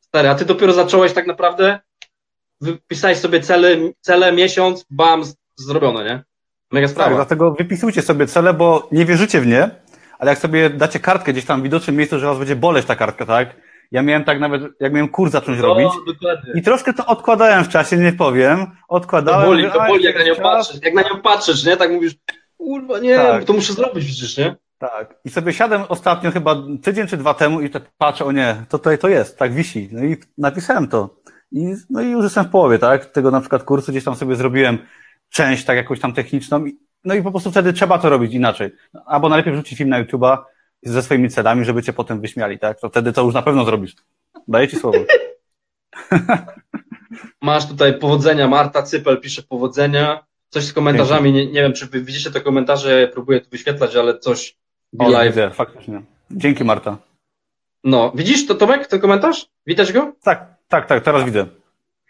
stary, 0.00 0.28
a 0.28 0.34
ty 0.34 0.44
dopiero 0.44 0.72
zacząłeś 0.72 1.12
tak 1.12 1.26
naprawdę, 1.26 1.78
wypisałeś 2.60 3.18
sobie 3.18 3.40
cele, 3.40 3.76
cele 4.00 4.32
miesiąc, 4.32 4.86
bam, 4.90 5.22
zrobione, 5.56 6.04
nie? 6.04 6.24
Mega 6.72 6.86
Tak, 6.86 6.94
sprawa. 6.94 7.14
dlatego 7.16 7.52
wypisujcie 7.52 8.02
sobie 8.02 8.26
cele, 8.26 8.54
bo 8.54 8.88
nie 8.92 9.04
wierzycie 9.04 9.40
w 9.40 9.46
nie, 9.46 9.70
ale 10.18 10.30
jak 10.30 10.38
sobie 10.38 10.70
dacie 10.70 11.00
kartkę 11.00 11.32
gdzieś 11.32 11.44
tam 11.44 11.60
w 11.60 11.62
widocznym 11.62 11.96
miejscu, 11.96 12.18
że 12.18 12.26
was 12.26 12.38
będzie 12.38 12.56
boleć 12.56 12.86
ta 12.86 12.96
kartka, 12.96 13.26
tak? 13.26 13.56
Ja 13.92 14.02
miałem 14.02 14.24
tak 14.24 14.40
nawet, 14.40 14.62
jak 14.80 14.92
miałem 14.92 15.08
kurs 15.08 15.32
zacząć 15.32 15.58
robić 15.58 15.88
No, 16.06 16.12
dokładnie. 16.12 16.52
i 16.54 16.62
troszkę 16.62 16.92
to 16.92 17.06
odkładałem 17.06 17.64
w 17.64 17.68
czasie, 17.68 17.96
nie 17.96 18.12
powiem, 18.12 18.66
To 18.66 18.72
odkładałem. 18.88 19.46
boli, 19.48 19.62
mówię, 19.62 19.74
to 19.78 19.86
boli, 19.86 20.04
jak 20.04 20.18
na 20.18 20.24
nią 20.24 20.34
patrzysz. 20.34 20.76
Jak 20.82 20.94
na 20.94 21.02
nią 21.02 21.20
patrzysz, 21.22 21.64
nie? 21.64 21.76
Tak 21.76 21.90
mówisz, 21.92 22.14
kurwa, 22.58 22.98
nie, 22.98 23.16
Tak. 23.16 23.44
to 23.44 23.52
muszę 23.52 23.72
zrobić 23.72 24.04
przecież, 24.06 24.36
nie? 24.38 24.56
Tak. 24.78 25.14
I 25.24 25.30
sobie 25.30 25.52
siadłem 25.52 25.82
ostatnio, 25.88 26.30
chyba 26.30 26.56
tydzień 26.82 27.06
czy 27.06 27.16
dwa 27.16 27.34
temu 27.34 27.60
i 27.60 27.70
tak 27.70 27.82
patrzę, 27.98 28.24
o 28.24 28.32
nie, 28.32 28.56
to 28.68 28.78
tutaj 28.78 28.98
to 28.98 29.08
jest, 29.08 29.38
tak 29.38 29.52
wisi. 29.54 29.88
No 29.92 30.04
i 30.04 30.16
napisałem 30.38 30.88
to. 30.88 31.14
I, 31.52 31.74
no 31.90 32.00
i 32.02 32.10
już 32.10 32.24
jestem 32.24 32.44
w 32.44 32.50
połowie, 32.50 32.78
tak? 32.78 33.06
Tego 33.06 33.30
na 33.30 33.40
przykład 33.40 33.62
kursu 33.62 33.92
gdzieś 33.92 34.04
tam 34.04 34.14
sobie 34.14 34.36
zrobiłem 34.36 34.78
część 35.30 35.64
tak 35.64 35.76
jakąś 35.76 36.00
tam 36.00 36.12
techniczną. 36.12 36.66
I, 36.66 36.76
no 37.04 37.14
i 37.14 37.22
po 37.22 37.30
prostu 37.30 37.50
wtedy 37.50 37.72
trzeba 37.72 37.98
to 37.98 38.10
robić 38.10 38.34
inaczej. 38.34 38.70
Albo 39.06 39.28
najlepiej 39.28 39.52
wrzucić 39.52 39.78
film 39.78 39.90
na 39.90 40.04
YouTube'a 40.04 40.38
ze 40.82 41.02
swoimi 41.02 41.30
celami, 41.30 41.64
żeby 41.64 41.82
cię 41.82 41.92
potem 41.92 42.20
wyśmiali, 42.20 42.58
tak? 42.58 42.80
To 42.80 42.88
wtedy 42.88 43.12
to 43.12 43.22
już 43.22 43.34
na 43.34 43.42
pewno 43.42 43.64
zrobisz. 43.64 43.94
Daję 44.48 44.68
ci 44.68 44.76
słowo. 44.76 44.98
Masz 47.42 47.68
tutaj 47.68 47.98
powodzenia, 47.98 48.48
Marta 48.48 48.82
Cypel 48.82 49.20
pisze 49.20 49.42
powodzenia. 49.42 50.24
Coś 50.48 50.64
z 50.64 50.72
komentarzami, 50.72 51.32
nie, 51.32 51.46
nie 51.46 51.62
wiem, 51.62 51.72
czy 51.72 51.86
wy 51.86 52.02
widzicie 52.02 52.30
te 52.30 52.40
komentarze, 52.40 53.00
ja 53.00 53.08
próbuję 53.08 53.40
tu 53.40 53.50
wyświetlać, 53.50 53.96
ale 53.96 54.18
coś 54.18 54.56
O, 54.98 55.10
live. 55.10 55.34
widzę, 55.34 55.50
faktycznie. 55.50 56.02
Dzięki 56.30 56.64
Marta. 56.64 56.96
No, 57.84 58.12
widzisz 58.14 58.46
to, 58.46 58.54
Tomek, 58.54 58.86
ten 58.86 59.00
komentarz? 59.00 59.46
Widać 59.66 59.92
go? 59.92 60.12
Tak, 60.22 60.46
tak, 60.68 60.86
tak, 60.86 61.04
teraz 61.04 61.24
widzę. 61.24 61.46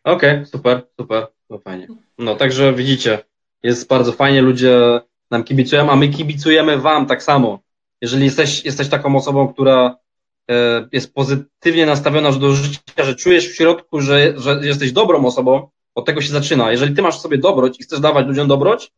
Okej, 0.04 0.30
okay, 0.30 0.46
super, 0.46 0.82
super, 1.00 1.26
to 1.48 1.58
fajnie. 1.58 1.86
No 2.18 2.36
także 2.36 2.74
widzicie, 2.74 3.18
jest 3.62 3.88
bardzo 3.88 4.12
fajnie, 4.12 4.42
ludzie 4.42 5.00
nam 5.30 5.44
kibicują, 5.44 5.90
a 5.90 5.96
my 5.96 6.08
kibicujemy 6.08 6.78
wam 6.78 7.06
tak 7.06 7.22
samo. 7.22 7.58
Jeżeli 8.00 8.24
jesteś, 8.24 8.64
jesteś 8.64 8.88
taką 8.88 9.16
osobą, 9.16 9.48
która 9.48 9.96
e, 10.50 10.88
jest 10.92 11.14
pozytywnie 11.14 11.86
nastawiona 11.86 12.32
do 12.32 12.54
życia, 12.54 13.04
że 13.04 13.14
czujesz 13.14 13.48
w 13.48 13.54
środku, 13.54 14.00
że, 14.00 14.34
że 14.36 14.60
jesteś 14.62 14.92
dobrą 14.92 15.26
osobą, 15.26 15.68
od 15.94 16.06
tego 16.06 16.20
się 16.20 16.32
zaczyna. 16.32 16.70
Jeżeli 16.70 16.94
ty 16.94 17.02
masz 17.02 17.18
w 17.18 17.20
sobie 17.20 17.38
dobroć 17.38 17.80
i 17.80 17.82
chcesz 17.82 18.00
dawać 18.00 18.26
ludziom 18.26 18.48
dobroć, 18.48 18.92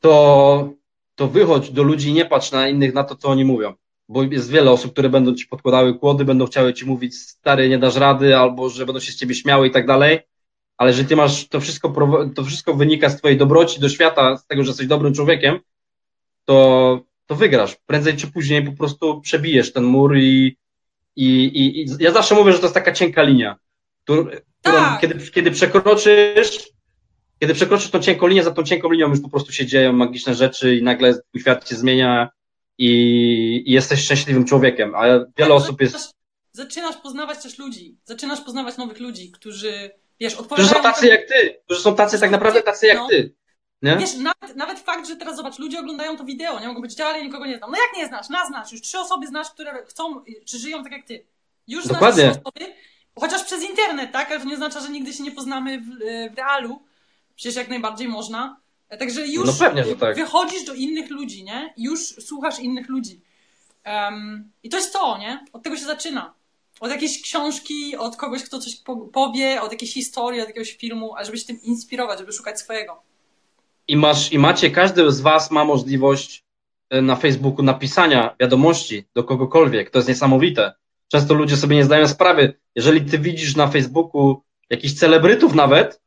to, 0.00 0.72
to 1.14 1.28
wychodź 1.28 1.70
do 1.70 1.82
ludzi 1.82 2.08
i 2.08 2.12
nie 2.12 2.24
patrz 2.24 2.52
na 2.52 2.68
innych, 2.68 2.94
na 2.94 3.04
to, 3.04 3.16
co 3.16 3.28
oni 3.28 3.44
mówią. 3.44 3.74
Bo 4.08 4.22
jest 4.22 4.50
wiele 4.50 4.70
osób, 4.70 4.92
które 4.92 5.08
będą 5.08 5.34
ci 5.34 5.46
podkładały 5.46 5.98
kłody, 5.98 6.24
będą 6.24 6.46
chciały 6.46 6.74
ci 6.74 6.86
mówić, 6.86 7.16
stary, 7.16 7.68
nie 7.68 7.78
dasz 7.78 7.96
rady, 7.96 8.36
albo 8.36 8.68
że 8.68 8.86
będą 8.86 9.00
się 9.00 9.12
z 9.12 9.16
ciebie 9.16 9.34
śmiały 9.34 9.66
i 9.68 9.70
tak 9.70 9.86
dalej. 9.86 10.18
Ale 10.76 10.90
jeżeli 10.90 11.08
ty 11.08 11.16
masz, 11.16 11.48
to 11.48 11.60
wszystko, 11.60 11.94
to 12.34 12.44
wszystko 12.44 12.74
wynika 12.74 13.10
z 13.10 13.16
twojej 13.16 13.38
dobroci 13.38 13.80
do 13.80 13.88
świata, 13.88 14.36
z 14.36 14.46
tego, 14.46 14.64
że 14.64 14.70
jesteś 14.70 14.86
dobrym 14.86 15.14
człowiekiem, 15.14 15.58
to, 16.44 17.00
to 17.26 17.34
wygrasz. 17.34 17.76
Prędzej 17.86 18.16
czy 18.16 18.26
później 18.26 18.64
po 18.64 18.72
prostu 18.72 19.20
przebijesz 19.20 19.72
ten 19.72 19.84
mur 19.84 20.16
i, 20.16 20.56
i, 21.16 21.44
i, 21.44 21.80
i 21.80 21.86
ja 21.98 22.12
zawsze 22.12 22.34
mówię, 22.34 22.52
że 22.52 22.58
to 22.58 22.64
jest 22.64 22.74
taka 22.74 22.92
cienka 22.92 23.22
linia, 23.22 23.56
którą, 24.04 24.26
tak. 24.62 25.00
kiedy, 25.00 25.30
kiedy 25.30 25.50
przekroczysz, 25.50 26.68
kiedy 27.38 27.54
przekroczysz 27.54 27.90
tą 27.90 28.00
cienką 28.00 28.26
linię, 28.26 28.42
za 28.42 28.50
tą 28.50 28.62
cienką 28.62 28.90
linią 28.90 29.08
już 29.08 29.20
po 29.20 29.28
prostu 29.28 29.52
się 29.52 29.66
dzieją 29.66 29.92
magiczne 29.92 30.34
rzeczy 30.34 30.76
i 30.76 30.82
nagle 30.82 31.14
świat 31.38 31.68
się 31.68 31.76
zmienia 31.76 32.28
i, 32.78 32.90
i 33.66 33.72
jesteś 33.72 34.04
szczęśliwym 34.04 34.44
człowiekiem, 34.44 34.94
a 34.94 35.02
wiele 35.06 35.26
tak, 35.36 35.50
osób 35.50 35.80
jest... 35.80 36.10
Zaczynasz 36.52 36.96
poznawać 36.96 37.42
też 37.42 37.58
ludzi, 37.58 37.98
zaczynasz 38.04 38.40
poznawać 38.40 38.76
nowych 38.76 39.00
ludzi, 39.00 39.30
którzy, 39.30 39.90
wiesz, 40.20 40.34
odpowiadają... 40.34 40.68
Którzy 40.68 40.82
są 40.82 40.92
tacy 40.92 41.06
jak 41.06 41.28
ty, 41.28 41.60
którzy 41.64 41.80
są 41.80 41.96
tacy 41.96 42.20
tak 42.20 42.30
naprawdę 42.30 42.62
tacy 42.62 42.86
jak 42.86 42.98
no. 42.98 43.08
ty. 43.08 43.34
Nie? 43.82 43.96
Wiesz, 43.96 44.14
nawet, 44.14 44.56
nawet 44.56 44.78
fakt, 44.78 45.08
że 45.08 45.16
teraz 45.16 45.36
zobacz, 45.36 45.58
ludzie 45.58 45.80
oglądają 45.80 46.16
to 46.16 46.24
wideo, 46.24 46.60
nie 46.60 46.66
mogą 46.68 46.80
być 46.80 47.00
ale 47.00 47.24
nikogo 47.24 47.46
nie 47.46 47.58
znam. 47.58 47.70
No 47.70 47.78
jak 47.78 47.96
nie 47.96 48.06
znasz? 48.06 48.28
Nas 48.28 48.48
znasz, 48.48 48.72
już 48.72 48.80
trzy 48.80 48.98
osoby 48.98 49.26
znasz, 49.26 49.50
które 49.50 49.84
chcą, 49.86 50.24
czy 50.44 50.58
żyją 50.58 50.82
tak 50.82 50.92
jak 50.92 51.06
ty. 51.06 51.26
Już 51.68 51.86
Dokładnie. 51.86 52.22
znasz 52.22 52.32
trzy 52.32 52.42
osoby, 52.44 52.74
chociaż 53.20 53.44
przez 53.44 53.62
internet, 53.62 54.12
tak? 54.12 54.30
Ale 54.30 54.40
to 54.40 54.46
nie 54.46 54.54
oznacza, 54.54 54.80
że 54.80 54.88
nigdy 54.88 55.12
się 55.12 55.22
nie 55.22 55.32
poznamy 55.32 55.80
w, 55.80 55.84
w 56.34 56.36
realu. 56.36 56.82
Przecież 57.36 57.56
jak 57.56 57.68
najbardziej 57.68 58.08
można. 58.08 58.60
Także 58.98 59.26
już 59.26 59.46
no 59.46 59.52
pewnie, 59.58 59.84
że 59.84 59.96
tak. 59.96 60.16
wychodzisz 60.16 60.64
do 60.64 60.74
innych 60.74 61.10
ludzi, 61.10 61.44
nie? 61.44 61.74
Już 61.76 62.00
słuchasz 62.00 62.58
innych 62.58 62.88
ludzi. 62.88 63.20
Um, 63.86 64.50
I 64.62 64.68
to 64.68 64.76
jest 64.76 64.92
to, 64.92 65.18
nie? 65.18 65.44
Od 65.52 65.62
tego 65.62 65.76
się 65.76 65.84
zaczyna. 65.84 66.34
Od 66.80 66.90
jakiejś 66.90 67.22
książki, 67.22 67.96
od 67.96 68.16
kogoś, 68.16 68.42
kto 68.42 68.58
coś 68.58 68.76
powie, 69.12 69.62
od 69.62 69.72
jakiejś 69.72 69.94
historii, 69.94 70.40
od 70.40 70.48
jakiegoś 70.48 70.76
filmu, 70.76 71.16
a 71.16 71.24
żeby 71.24 71.38
się 71.38 71.46
tym 71.46 71.62
inspirować, 71.62 72.18
żeby 72.18 72.32
szukać 72.32 72.60
swojego. 72.60 73.02
I 73.88 73.96
masz, 73.96 74.32
i 74.32 74.38
macie, 74.38 74.70
każdy 74.70 75.12
z 75.12 75.20
was 75.20 75.50
ma 75.50 75.64
możliwość 75.64 76.44
e, 76.90 77.02
na 77.02 77.16
Facebooku 77.16 77.62
napisania 77.62 78.36
wiadomości 78.40 79.04
do 79.14 79.24
kogokolwiek. 79.24 79.90
To 79.90 79.98
jest 79.98 80.08
niesamowite. 80.08 80.72
Często 81.08 81.34
ludzie 81.34 81.56
sobie 81.56 81.76
nie 81.76 81.84
zdają 81.84 82.08
sprawy. 82.08 82.54
Jeżeli 82.74 83.10
ty 83.10 83.18
widzisz 83.18 83.56
na 83.56 83.66
Facebooku 83.66 84.42
jakichś 84.70 84.94
celebrytów 84.94 85.54
nawet, 85.54 86.00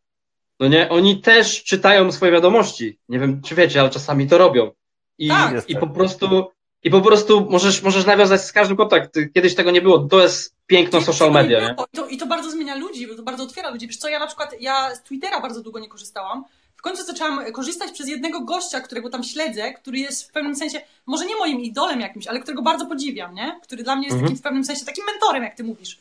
no 0.60 0.68
nie, 0.68 0.90
oni 0.90 1.22
też 1.22 1.64
czytają 1.64 2.12
swoje 2.12 2.32
wiadomości. 2.32 3.00
Nie 3.10 3.20
wiem, 3.20 3.41
czy 3.41 3.56
wiecie, 3.56 3.80
ale 3.80 3.90
czasami 3.90 4.28
to 4.28 4.38
robią. 4.38 4.72
I, 5.18 5.28
tak. 5.28 5.70
i 5.70 5.76
po 5.76 5.88
prostu, 5.88 6.52
i 6.84 6.89
po 6.89 7.01
prostu 7.01 7.47
możesz, 7.49 7.81
możesz 7.81 8.06
nawiązać 8.06 8.41
z 8.41 8.51
każdym 8.51 8.77
kontakt. 8.77 9.19
Kiedyś 9.34 9.56
tego 9.56 9.72
nie 9.72 9.81
było. 9.81 9.99
To 9.99 10.22
jest 10.22 10.56
piękno 10.68 11.01
social 11.01 11.31
media. 11.31 11.60
Nie? 11.60 11.76
I, 11.93 11.97
to, 11.97 12.07
I 12.07 12.18
to 12.18 12.26
bardzo 12.26 12.51
zmienia 12.51 12.76
ludzi, 12.76 13.07
bo 13.07 13.15
to 13.15 13.23
bardzo 13.23 13.43
otwiera 13.43 13.69
ludzi. 13.69 13.88
Wiesz 13.88 13.97
co, 13.97 14.10
ja 14.10 14.19
na 14.19 14.27
przykład, 14.27 14.56
ja 14.60 14.95
z 14.95 15.03
Twittera 15.03 15.41
bardzo 15.41 15.61
długo 15.61 15.80
nie 15.80 15.89
korzystałam. 15.89 16.43
W 16.77 16.81
końcu 16.81 17.03
zaczęłam 17.03 17.51
korzystać 17.51 17.91
przez 17.91 18.07
jednego 18.07 18.41
gościa, 18.41 18.80
którego 18.80 19.10
tam 19.10 19.23
śledzę, 19.23 19.73
który 19.73 19.99
jest 19.99 20.30
w 20.30 20.31
pewnym 20.31 20.56
sensie, 20.56 20.81
może 21.06 21.26
nie 21.26 21.35
moim 21.35 21.60
idolem 21.60 21.99
jakimś, 21.99 22.27
ale 22.27 22.39
którego 22.39 22.61
bardzo 22.61 22.85
podziwiam, 22.85 23.35
nie? 23.35 23.60
Który 23.64 23.84
dla 23.84 23.95
mnie 23.95 24.06
jest 24.06 24.14
mhm. 24.14 24.27
takim 24.27 24.38
w 24.38 24.41
pewnym 24.41 24.65
sensie 24.65 24.85
takim 24.85 25.06
mentorem, 25.06 25.43
jak 25.43 25.56
ty 25.56 25.64
mówisz. 25.64 25.99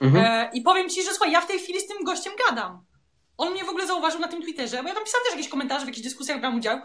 Mhm. 0.00 0.24
E, 0.24 0.50
I 0.54 0.60
powiem 0.60 0.88
ci, 0.88 1.02
że 1.02 1.10
słuchaj, 1.10 1.32
ja 1.32 1.40
w 1.40 1.46
tej 1.46 1.58
chwili 1.58 1.80
z 1.80 1.86
tym 1.86 2.04
gościem 2.04 2.32
gadam. 2.48 2.80
On 3.38 3.52
mnie 3.52 3.64
w 3.64 3.68
ogóle 3.68 3.86
zauważył 3.86 4.20
na 4.20 4.28
tym 4.28 4.42
Twitterze, 4.42 4.82
bo 4.82 4.88
ja 4.88 4.94
tam 4.94 5.04
pisałam 5.04 5.24
też 5.24 5.34
jakieś 5.36 5.48
komentarze, 5.48 5.84
w 5.84 5.88
jakichś 5.88 6.04
dyskusjach 6.04 6.40
brałam 6.40 6.58
udział 6.58 6.78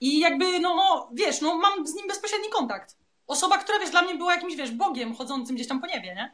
i 0.00 0.18
jakby, 0.18 0.60
no, 0.60 1.08
wiesz, 1.12 1.40
no 1.40 1.54
mam 1.54 1.86
z 1.86 1.94
nim 1.94 2.08
bezpośredni 2.08 2.48
kontakt. 2.48 2.96
Osoba, 3.26 3.58
która, 3.58 3.78
wiesz, 3.78 3.90
dla 3.90 4.02
mnie 4.02 4.14
była 4.14 4.34
jakimś, 4.34 4.56
wiesz, 4.56 4.70
Bogiem 4.70 5.14
chodzącym 5.14 5.56
gdzieś 5.56 5.68
tam 5.68 5.80
po 5.80 5.86
niebie, 5.86 6.14
nie? 6.14 6.32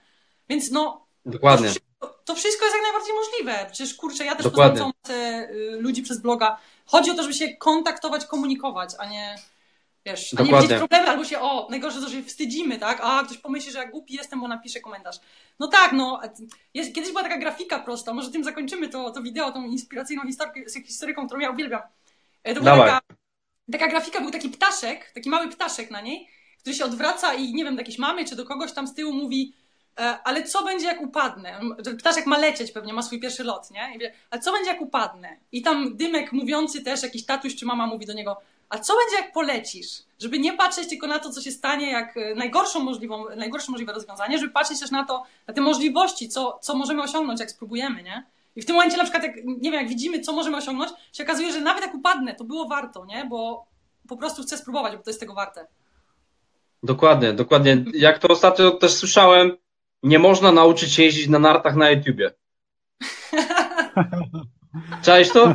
Więc 0.49 0.70
no... 0.70 1.07
Dokładnie. 1.27 1.69
To, 2.01 2.19
to 2.24 2.35
wszystko 2.35 2.65
jest 2.65 2.77
jak 2.77 2.85
najbardziej 2.85 3.15
możliwe. 3.15 3.66
Przecież, 3.73 3.95
kurczę, 3.95 4.24
ja 4.24 4.35
też 4.35 4.45
Dokładnie. 4.45 4.73
poznam 4.73 4.93
całą 5.03 5.19
y, 5.19 5.77
ludzi 5.81 6.03
przez 6.03 6.19
bloga. 6.19 6.59
Chodzi 6.86 7.11
o 7.11 7.15
to, 7.15 7.23
żeby 7.23 7.35
się 7.35 7.57
kontaktować, 7.57 8.27
komunikować, 8.27 8.91
a 8.99 9.07
nie... 9.07 9.36
Wiesz, 10.07 10.35
a 10.39 10.43
nie 10.43 10.53
widzieć 10.53 10.78
problemy, 10.78 11.09
albo 11.09 11.24
się, 11.24 11.41
o, 11.41 11.66
najgorsze 11.70 12.01
to, 12.01 12.09
że 12.09 12.16
się 12.16 12.23
wstydzimy, 12.23 12.78
tak? 12.78 13.01
A, 13.03 13.24
ktoś 13.24 13.39
pomyśli, 13.39 13.73
że 13.73 13.78
ja 13.78 13.86
głupi 13.86 14.15
jestem, 14.15 14.41
bo 14.41 14.49
napiszę 14.49 14.81
komentarz. 14.81 15.16
No 15.59 15.69
tak, 15.69 15.93
no, 15.93 16.20
jest, 16.74 16.95
kiedyś 16.95 17.11
była 17.11 17.23
taka 17.23 17.39
grafika 17.39 17.78
prosta, 17.78 18.15
może 18.15 18.31
tym 18.31 18.45
zakończymy 18.45 18.89
to, 18.89 19.11
to 19.11 19.23
wideo, 19.23 19.53
tą 19.53 19.65
inspiracyjną 19.65 20.23
historyką, 20.86 21.27
którą 21.27 21.41
ja 21.41 21.51
uwielbiam. 21.51 21.81
E, 22.43 22.55
to 22.55 22.61
była 22.61 22.77
taka, 22.77 23.01
taka 23.73 23.89
grafika, 23.89 24.20
był 24.20 24.31
taki 24.31 24.49
ptaszek, 24.49 25.11
taki 25.15 25.31
mały 25.31 25.49
ptaszek 25.49 25.91
na 25.91 26.01
niej, 26.01 26.28
który 26.59 26.77
się 26.77 26.85
odwraca 26.85 27.35
i 27.35 27.55
nie 27.55 27.65
wiem, 27.65 27.74
do 27.74 27.81
jakiejś 27.81 27.99
mamy 27.99 28.24
czy 28.24 28.36
do 28.36 28.45
kogoś 28.45 28.73
tam 28.73 28.86
z 28.86 28.95
tyłu 28.95 29.12
mówi, 29.12 29.55
e, 29.99 30.19
ale 30.24 30.43
co 30.43 30.65
będzie 30.65 30.86
jak 30.86 31.01
upadnę? 31.01 31.61
Ptaszek 31.99 32.27
ma 32.27 32.39
lecieć 32.39 32.73
pewnie, 32.73 32.93
ma 32.93 33.03
swój 33.03 33.20
pierwszy 33.20 33.45
lot, 33.45 33.70
nie? 33.70 33.99
Wie, 33.99 34.12
ale 34.31 34.43
co 34.43 34.53
będzie 34.53 34.70
jak 34.70 34.81
upadnę? 34.81 35.36
I 35.53 35.62
tam 35.62 35.97
Dymek 35.97 36.32
mówiący 36.32 36.82
też, 36.82 37.03
jakiś 37.03 37.27
tatuś 37.27 37.57
czy 37.57 37.66
mama 37.66 37.86
mówi 37.86 38.07
do 38.07 38.12
niego, 38.12 38.36
a 38.69 38.78
co 38.78 38.95
będzie 38.97 39.16
jak 39.16 39.32
polecisz? 39.32 40.03
Żeby 40.19 40.39
nie 40.39 40.53
patrzeć 40.53 40.89
tylko 40.89 41.07
na 41.07 41.19
to, 41.19 41.31
co 41.31 41.41
się 41.41 41.51
stanie, 41.51 41.91
jak 41.91 42.16
e, 42.16 42.35
najgorszą 42.35 42.81
możliwą, 42.81 43.24
najgorsze 43.36 43.73
możliwe 43.73 43.93
rozwiązanie, 43.93 44.39
żeby 44.39 44.53
patrzeć 44.53 44.81
też 44.81 44.91
na 44.91 45.05
to, 45.05 45.23
na 45.47 45.55
te 45.55 45.61
możliwości, 45.61 46.28
co, 46.28 46.59
co 46.62 46.77
możemy 46.77 47.03
osiągnąć, 47.03 47.41
jak 47.41 47.51
spróbujemy, 47.51 48.03
nie? 48.03 48.24
I 48.56 48.62
w 48.62 48.66
tym 48.66 48.74
momencie 48.74 48.97
na 48.97 49.02
przykład, 49.02 49.22
jak, 49.22 49.36
nie 49.44 49.70
wiem, 49.70 49.81
jak 49.81 49.89
widzimy, 49.89 50.20
co 50.20 50.32
możemy 50.32 50.56
osiągnąć, 50.56 50.93
się 51.12 51.24
okazuje, 51.24 51.52
że 51.52 51.60
nawet 51.60 51.85
jak 51.85 51.94
upadnę, 51.94 52.35
to 52.35 52.44
było 52.44 52.68
warto, 52.68 53.05
nie? 53.05 53.24
Bo 53.24 53.66
po 54.09 54.16
prostu 54.16 54.43
chcę 54.43 54.56
spróbować, 54.56 54.97
bo 54.97 55.02
to 55.02 55.10
jest 55.10 55.20
tego 55.20 55.35
warte. 55.35 55.66
Dokładnie, 56.82 57.32
dokładnie. 57.32 57.85
Jak 57.94 58.18
to 58.18 58.28
ostatnio 58.28 58.70
też 58.70 58.93
słyszałem, 58.93 59.56
nie 60.02 60.18
można 60.18 60.52
nauczyć 60.52 60.93
się 60.93 61.02
jeździć 61.02 61.28
na 61.28 61.39
nartach 61.39 61.76
na 61.76 61.90
YouTubie. 61.90 62.31
Cześć 65.02 65.32
to? 65.32 65.55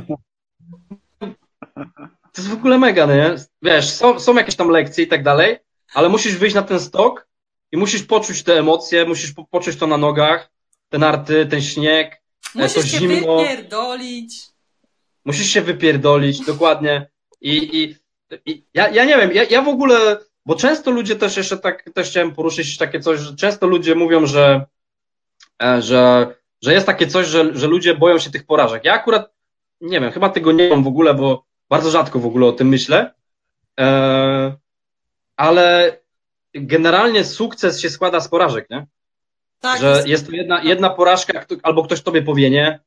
To 2.33 2.41
jest 2.41 2.49
w 2.49 2.53
ogóle 2.53 2.77
mega, 2.77 3.05
nie? 3.05 3.35
Wiesz, 3.61 3.89
są, 3.89 4.19
są 4.19 4.35
jakieś 4.35 4.55
tam 4.55 4.69
lekcje 4.69 5.03
i 5.03 5.07
tak 5.07 5.23
dalej, 5.23 5.57
ale 5.93 6.09
musisz 6.09 6.35
wyjść 6.37 6.55
na 6.55 6.61
ten 6.61 6.79
stok 6.79 7.27
i 7.71 7.77
musisz 7.77 8.03
poczuć 8.03 8.43
te 8.43 8.59
emocje, 8.59 9.05
musisz 9.05 9.33
po, 9.33 9.45
poczuć 9.45 9.77
to 9.77 9.87
na 9.87 9.97
nogach, 9.97 10.51
te 10.89 10.97
narty, 10.97 11.45
ten 11.45 11.61
śnieg, 11.61 12.18
musisz 12.55 12.91
się 12.91 12.97
zimno. 12.97 13.37
wypierdolić. 13.37 14.41
Musisz 15.25 15.47
się 15.47 15.61
wypierdolić, 15.61 16.45
dokładnie. 16.45 17.09
I, 17.41 17.81
i, 17.83 17.95
i 18.45 18.65
ja, 18.73 18.89
ja 18.89 19.05
nie 19.05 19.17
wiem, 19.17 19.31
ja, 19.33 19.43
ja 19.43 19.61
w 19.61 19.67
ogóle, 19.67 20.17
bo 20.45 20.55
często 20.55 20.91
ludzie 20.91 21.15
też 21.15 21.37
jeszcze 21.37 21.57
tak, 21.57 21.89
też 21.93 22.09
chciałem 22.09 22.31
poruszyć 22.31 22.77
takie 22.77 22.99
coś, 22.99 23.19
że 23.19 23.35
często 23.35 23.67
ludzie 23.67 23.95
mówią, 23.95 24.25
że, 24.25 24.65
e, 25.63 25.81
że, 25.81 26.35
że 26.61 26.73
jest 26.73 26.85
takie 26.85 27.07
coś, 27.07 27.27
że, 27.27 27.57
że 27.57 27.67
ludzie 27.67 27.95
boją 27.95 28.19
się 28.19 28.31
tych 28.31 28.45
porażek. 28.45 28.85
Ja 28.85 28.93
akurat, 28.93 29.33
nie 29.81 30.01
wiem, 30.01 30.11
chyba 30.11 30.29
tego 30.29 30.51
nie 30.51 30.69
mam 30.69 30.83
w 30.83 30.87
ogóle, 30.87 31.13
bo 31.13 31.45
bardzo 31.69 31.91
rzadko 31.91 32.19
w 32.19 32.25
ogóle 32.25 32.47
o 32.47 32.51
tym 32.51 32.67
myślę. 32.67 33.13
E, 33.79 34.57
ale 35.37 35.97
generalnie 36.53 37.25
sukces 37.25 37.81
się 37.81 37.89
składa 37.89 38.19
z 38.19 38.27
porażek, 38.27 38.69
nie? 38.69 38.87
Tak, 39.59 39.81
że 39.81 40.03
jest 40.05 40.27
to 40.27 40.31
jedna, 40.31 40.63
jedna 40.63 40.89
porażka, 40.89 41.45
albo 41.63 41.83
ktoś 41.83 42.01
tobie 42.01 42.21
powie 42.21 42.49
nie, 42.49 42.79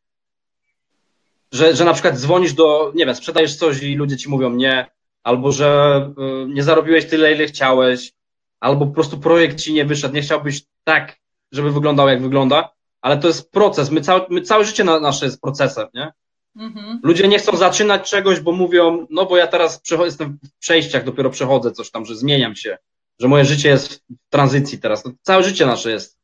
że, 1.53 1.77
że 1.77 1.85
na 1.85 1.93
przykład 1.93 2.19
dzwonisz 2.19 2.53
do, 2.53 2.93
nie 2.95 3.07
wiem, 3.07 3.15
sprzedajesz 3.15 3.57
coś 3.57 3.83
i 3.83 3.97
ludzie 3.97 4.17
ci 4.17 4.29
mówią 4.29 4.51
nie, 4.51 4.87
albo 5.23 5.53
że 5.53 6.11
y, 6.45 6.49
nie 6.49 6.63
zarobiłeś 6.63 7.07
tyle, 7.07 7.33
ile 7.33 7.47
chciałeś, 7.47 8.13
albo 8.61 8.87
po 8.87 8.93
prostu 8.93 9.19
projekt 9.19 9.61
ci 9.61 9.73
nie 9.73 9.85
wyszedł, 9.85 10.15
nie 10.15 10.23
chciałbyś 10.23 10.63
tak, 10.85 11.17
żeby 11.53 11.73
wyglądał, 11.73 12.09
jak 12.09 12.23
wygląda, 12.23 12.73
ale 13.01 13.17
to 13.19 13.29
jest 13.29 13.51
proces. 13.51 13.91
My 13.91 14.01
całe, 14.01 14.27
my 14.31 14.43
całe 14.43 14.65
życie 14.65 14.85
na, 14.85 15.01
nasze 15.01 15.25
jest 15.25 15.41
procesem, 15.41 15.89
nie? 15.95 16.13
Mhm. 16.57 17.01
Ludzie 17.03 17.29
nie 17.29 17.39
chcą 17.39 17.57
zaczynać 17.57 18.11
czegoś, 18.11 18.41
bo 18.41 18.53
mówią, 18.53 19.07
no 19.11 19.27
bo 19.27 19.37
ja 19.37 19.47
teraz 19.47 19.83
jestem 20.05 20.39
w 20.45 20.59
przejściach, 20.59 21.05
dopiero 21.05 21.31
przechodzę 21.31 21.73
coś 21.73 21.91
tam, 21.91 22.05
że 22.05 22.17
zmieniam 22.17 22.57
się, 22.57 22.79
że 23.19 23.29
moje 23.29 23.45
życie 23.45 23.69
jest 23.69 23.95
w 23.95 24.01
tranzycji 24.31 24.79
teraz. 24.79 25.05
No, 25.05 25.13
całe 25.23 25.43
życie 25.43 25.67
nasze 25.67 25.91
jest 25.91 26.22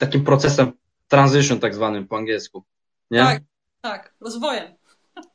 takim 0.00 0.24
procesem 0.24 0.72
transition 1.08 1.60
tak 1.60 1.74
zwanym 1.74 2.08
po 2.08 2.16
angielsku. 2.16 2.64
Nie? 3.10 3.18
Tak, 3.18 3.42
tak, 3.80 4.14
rozwojem. 4.20 4.74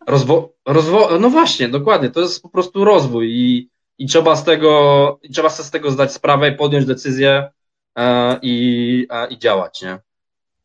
Rozwo 0.07 0.53
rozwo 0.65 1.19
no 1.19 1.29
właśnie, 1.29 1.69
dokładnie, 1.69 2.09
to 2.09 2.21
jest 2.21 2.41
po 2.41 2.49
prostu 2.49 2.85
rozwój 2.85 3.31
i, 3.31 3.69
i 3.97 4.07
trzeba 4.07 4.35
z 4.35 4.43
tego, 4.43 5.19
i 5.23 5.29
trzeba 5.29 5.49
sobie 5.49 5.67
z 5.67 5.71
tego 5.71 5.91
zdać 5.91 6.13
sprawę 6.13 6.49
i 6.49 6.55
podjąć 6.55 6.85
decyzję 6.85 7.49
e, 7.95 8.39
i, 8.41 9.07
e, 9.09 9.27
i 9.27 9.39
działać, 9.39 9.81
nie? 9.81 9.99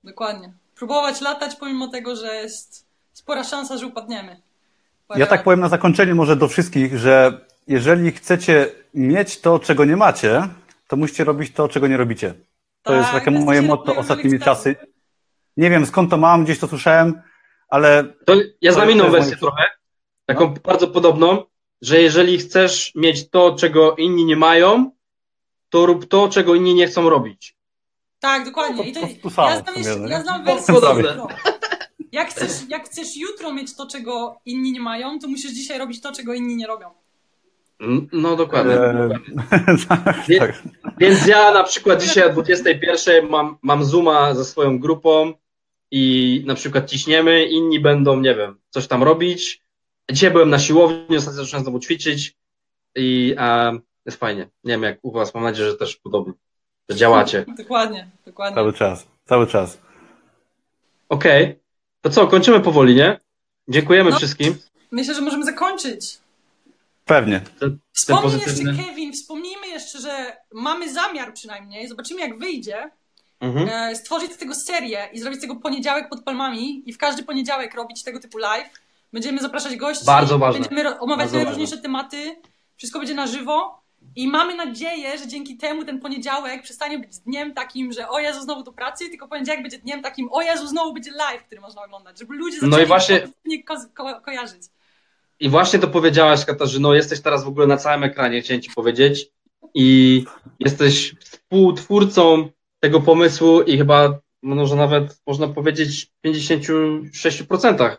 Dokładnie. 0.05 0.52
próbować 0.77 1.20
latać, 1.20 1.56
pomimo 1.56 1.89
tego, 1.89 2.16
że 2.16 2.35
jest 2.35 2.86
spora 3.12 3.44
szansa, 3.44 3.77
że 3.77 3.86
upadniemy. 3.86 4.40
Ja 5.16 5.27
tak 5.27 5.43
powiem 5.43 5.60
na 5.60 5.68
zakończenie 5.68 6.14
może 6.14 6.36
do 6.36 6.48
wszystkich, 6.48 6.98
że 6.98 7.40
jeżeli 7.66 8.12
chcecie 8.12 8.66
mieć 8.94 9.40
to, 9.40 9.59
czego 9.59 9.85
nie 9.85 9.97
macie, 9.97 10.48
to 10.89 10.97
musicie 10.97 11.24
robić 11.24 11.52
to, 11.52 11.68
czego 11.68 11.86
nie 11.86 11.97
robicie. 11.97 12.35
To 12.82 12.90
Tak, 12.90 13.01
jest 13.01 13.12
takie 13.12 13.31
moje 13.31 13.62
motto 13.62 13.97
ostatnimi 13.97 14.40
czasy. 14.40 14.77
Nie 15.57 15.70
wiem 15.70 15.86
skąd 15.86 16.11
to 16.11 16.16
mam, 16.16 16.44
gdzieś 16.44 16.59
to 16.59 16.69
słyszałem, 16.69 17.23
ale 17.69 18.05
To 18.27 18.35
ja 18.61 18.73
znam 18.73 18.90
inną 18.90 19.11
wersję 19.11 19.31
moje- 19.31 19.36
trochę, 19.40 19.65
taką 20.27 20.55
bardzo 20.55 20.89
podobną, 20.89 21.43
że 21.82 22.01
jeżeli 22.02 22.39
chcesz 22.39 22.93
mieć 22.94 23.31
to, 23.31 23.55
czego 23.57 23.97
inni 23.97 24.24
nie 24.24 24.36
mają, 24.36 24.90
to 25.70 25.86
rób 25.86 26.09
to, 26.09 26.28
czego 26.28 26.55
inni 26.55 26.74
nie 26.74 26.86
chcą 26.86 27.11
robić. 27.11 27.57
Tak, 28.20 28.44
dokładnie. 28.44 28.89
I 28.89 28.93
to, 28.93 29.01
To- 29.01 29.07
to- 29.07 29.15
to 29.23 29.31
samo 29.31 29.48
ja, 29.51 29.57
znam 29.62 29.77
jeszcze, 29.77 29.94
sumie, 29.94 30.11
ja 30.11 30.23
znam 30.23 30.44
wersję 30.44 30.74
jutro. 30.74 31.28
Jak 32.12 32.28
chcesz, 32.31 32.51
jak 32.69 32.85
chcesz 32.85 33.16
jutro 33.16 33.52
mieć 33.52 33.77
to, 33.77 33.86
czego 33.86 34.40
inni 34.44 34.73
nie 34.73 34.81
mają, 34.81 35.19
to 35.19 35.28
musisz 35.28 35.52
dzisiaj 35.52 35.78
robić 35.78 36.01
to, 36.01 36.12
czego 36.12 36.35
inni 36.35 36.57
nie 36.57 36.66
robią. 36.66 36.90
No 38.12 38.36
dokładnie. 38.36 38.73
e, 38.74 39.09
tak, 39.89 40.28
Nie- 40.28 40.39
tak. 40.39 40.62
Więc 40.98 41.27
ja 41.27 41.52
na 41.52 41.65
przykład 41.65 42.02
dzisiaj 42.02 42.28
o 42.28 42.32
21 42.32 43.28
mam, 43.28 43.57
mam 43.62 43.85
Zooma 43.85 44.35
ze 44.35 44.44
swoją 44.44 44.78
grupą 44.78 45.32
i 45.90 46.43
na 46.47 46.55
przykład 46.55 46.90
ciśniemy, 46.90 47.44
inni 47.44 47.81
będą, 47.81 48.20
nie 48.20 48.35
wiem, 48.35 48.59
coś 48.70 48.86
tam 48.86 49.02
robić. 49.02 49.62
Dzisiaj 50.11 50.31
byłem 50.31 50.51
na 50.51 50.59
siłowni, 50.59 51.16
ostatnio 51.16 51.44
zacząłem 51.44 51.62
znowu 51.65 51.81
ćwiczyć 51.81 52.35
i 52.97 53.35
e, 53.39 53.78
jest 54.07 54.19
fajnie. 54.20 54.48
Nie 54.65 54.73
wiem 54.73 54.82
jak 54.82 54.98
u 55.02 55.12
was, 55.12 55.35
mam 55.35 55.44
nadzieję, 55.44 55.70
że 55.70 55.77
też 55.77 55.97
podobnie, 55.97 56.32
że 56.89 56.97
działacie. 56.97 57.44
Dokładnie, 57.59 58.11
dokładnie. 58.27 58.55
Cały 58.55 58.73
czas, 58.73 59.07
cały 59.24 59.47
czas. 59.47 59.78
Okej, 61.09 61.59
to 62.01 62.11
co, 62.11 62.27
kończymy 62.27 62.61
powoli, 62.61 62.94
nie? 62.94 63.20
Dziękujemy 63.69 64.11
No. 64.11 64.16
wszystkim. 64.16 64.55
Myślę, 64.90 65.15
że 65.15 65.20
możemy 65.20 65.44
zakończyć. 65.44 66.19
Pewnie. 67.11 67.41
Wspomnij 67.93 68.23
pozytywny. 68.23 68.70
jeszcze, 68.73 68.85
Kevin, 68.85 69.12
wspomnijmy 69.12 69.66
jeszcze, 69.69 69.99
że 70.01 70.37
mamy 70.53 70.93
zamiar 70.93 71.35
przynajmniej, 71.35 71.89
zobaczymy 71.89 72.20
jak 72.20 72.39
wyjdzie, 72.39 72.91
Mhm. 73.41 73.69
e, 73.69 73.97
stworzyć 73.97 74.32
z 74.32 74.37
tego 74.37 74.55
serię 74.55 75.09
i 75.12 75.19
zrobić 75.19 75.39
z 75.39 75.43
tego 75.43 75.57
poniedziałek 75.57 76.09
pod 76.09 76.23
palmami 76.24 76.82
i 76.87 76.93
w 76.93 76.99
każdy 76.99 77.23
poniedziałek 77.23 77.74
robić 77.74 78.03
tego 78.03 78.20
typu 78.20 78.39
live. 78.39 78.69
Będziemy 79.12 79.39
zapraszać 79.41 79.77
gości, 79.77 80.05
Bardzo 80.07 80.39
ważne. 80.39 80.61
będziemy 80.61 80.99
omawiać 80.99 81.19
Bardzo 81.19 81.37
najróżniejsze 81.37 81.78
tematy, 81.78 82.37
wszystko 82.77 82.99
będzie 82.99 83.15
na 83.15 83.27
żywo 83.27 83.81
i 84.16 84.28
mamy 84.28 84.55
nadzieję, 84.55 85.19
że 85.19 85.27
dzięki 85.27 85.57
temu 85.57 85.85
ten 85.85 86.01
poniedziałek 86.01 86.62
przestanie 86.62 86.99
być 86.99 87.19
dniem 87.19 87.55
takim, 87.55 87.93
że 87.93 88.09
o 88.09 88.19
Jezu, 88.19 88.41
znowu 88.43 88.62
do 88.62 88.73
pracy, 88.73 89.09
tylko 89.09 89.28
poniedziałek 89.28 89.62
będzie 89.62 89.78
dniem 89.78 90.03
takim, 90.03 90.28
o 90.32 90.43
Jezu, 90.43 90.66
znowu 90.66 90.93
będzie 90.95 91.11
live, 91.11 91.43
który 91.45 91.61
można 91.61 91.82
oglądać, 91.85 92.19
żeby 92.19 92.35
ludzie 92.35 92.59
No 92.62 92.69
i 92.69 92.70
zaczęli 92.70 92.87
właśnie- 92.87 93.28
ko- 93.66 93.77
ko- 93.95 94.20
kojarzyć. 94.20 94.62
I 95.41 95.49
właśnie 95.49 95.79
to 95.79 95.89
powiedziałaś, 95.89 96.45
Katarzyno, 96.45 96.95
jesteś 96.95 97.21
teraz 97.21 97.45
w 97.45 97.49
ogóle 97.49 97.67
na 97.67 97.77
całym 97.77 98.05
ekranie, 98.05 98.43
chciałem 98.43 98.62
ci 98.62 98.71
powiedzieć. 98.71 99.31
I 99.75 100.25
jesteś 100.59 101.15
współtwórcą 101.21 102.49
tego 102.81 103.01
pomysłu 103.01 103.62
i 103.62 103.79
chyba, 103.79 104.19
no 104.43 104.55
może 104.55 104.77
nawet 104.77 105.21
można 105.27 105.49
powiedzieć 105.49 106.07
w 106.07 106.27
56% 106.27 107.97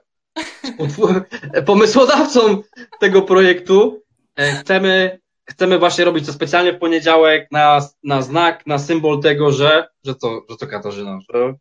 Współtwór- 0.64 1.24
pomysłodawcą 1.66 2.64
tego 3.00 3.22
projektu. 3.22 4.02
E, 4.36 4.52
Chcemy, 4.52 5.20
chcemy 5.50 5.80
właśnie 5.80 6.06
robić 6.06 6.26
to 6.26 6.34
specjalnie 6.34 6.74
w 6.74 6.80
poniedziałek 6.80 7.48
na, 7.52 7.88
na 8.04 8.22
znak, 8.22 8.68
na 8.68 8.80
symbol 8.80 9.22
tego, 9.22 9.52
że, 9.52 9.88
że 10.06 10.16
co, 10.16 10.42
że 10.50 10.56
co 10.56 10.68
Katarzyna, 10.68 11.20
że, 11.34 11.54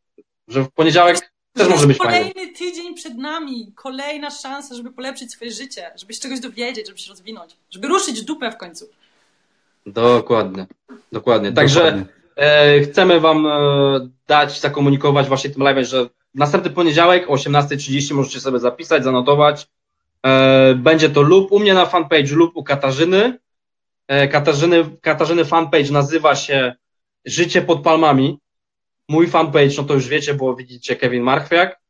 że 0.49 0.63
w 0.63 0.73
poniedziałek 0.73 1.30
też 1.53 1.69
może 1.69 1.87
być 1.87 1.99
fajnie. 1.99 2.33
Kolejny 2.33 2.53
tydzień 2.53 2.95
przed 2.95 3.19
nami, 3.19 3.73
kolejna 3.75 4.31
szansa, 4.31 4.75
żeby 4.75 4.93
polepszyć 4.93 5.33
swoje 5.33 5.51
życie, 5.51 5.91
żeby 5.97 6.15
się 6.15 6.21
czegoś 6.21 6.41
dowiedzieć, 6.41 6.87
żeby 6.87 6.99
się 6.99 7.11
rozwinąć, 7.11 7.57
żeby 7.71 7.89
ruszyć 7.89 8.23
dupę 8.23 8.53
w 8.53 8.57
końcu. 8.57 8.89
Dokładnie, 9.87 10.67
dokładnie. 11.13 11.53
Także 11.53 11.81
Dokładnie. 11.81 12.07
e, 12.37 12.81
chcemy 12.81 13.21
Wam 13.21 13.47
e, 13.47 13.51
dać, 14.27 14.61
zakomunikować 14.61 15.29
właśnie 15.29 15.51
tym 15.51 15.63
live, 15.63 15.87
że 15.87 16.07
następny 16.35 16.71
poniedziałek 16.71 17.31
o 17.31 17.35
18.30 17.35 18.15
możecie 18.15 18.41
sobie 18.41 18.59
zapisać, 18.59 19.05
zanotować. 19.05 19.69
E, 20.27 20.75
będzie 20.75 21.11
to 21.11 21.23
lub 21.23 21.53
u 21.53 21.59
mnie 21.59 21.75
na 21.75 21.87
fanpage, 21.87 22.35
lub 22.35 22.57
u 22.57 22.65
Katarzyny. 22.65 23.39
E, 24.09 24.29
Katarzyny, 24.29 24.85
Katarzyny 25.01 25.45
fanpage 25.45 25.91
nazywa 25.93 26.35
się 26.35 26.75
Życie 27.25 27.63
pod 27.63 27.83
palmami. 27.83 28.39
Mój 29.11 29.27
fanpage, 29.27 29.77
no 29.79 29.83
to 29.83 29.95
już 29.95 30.09
wiecie, 30.09 30.35
bo 30.35 30.55
widzicie 30.57 30.97
Kevin 30.97 31.23
Marchwiak. 31.23 31.81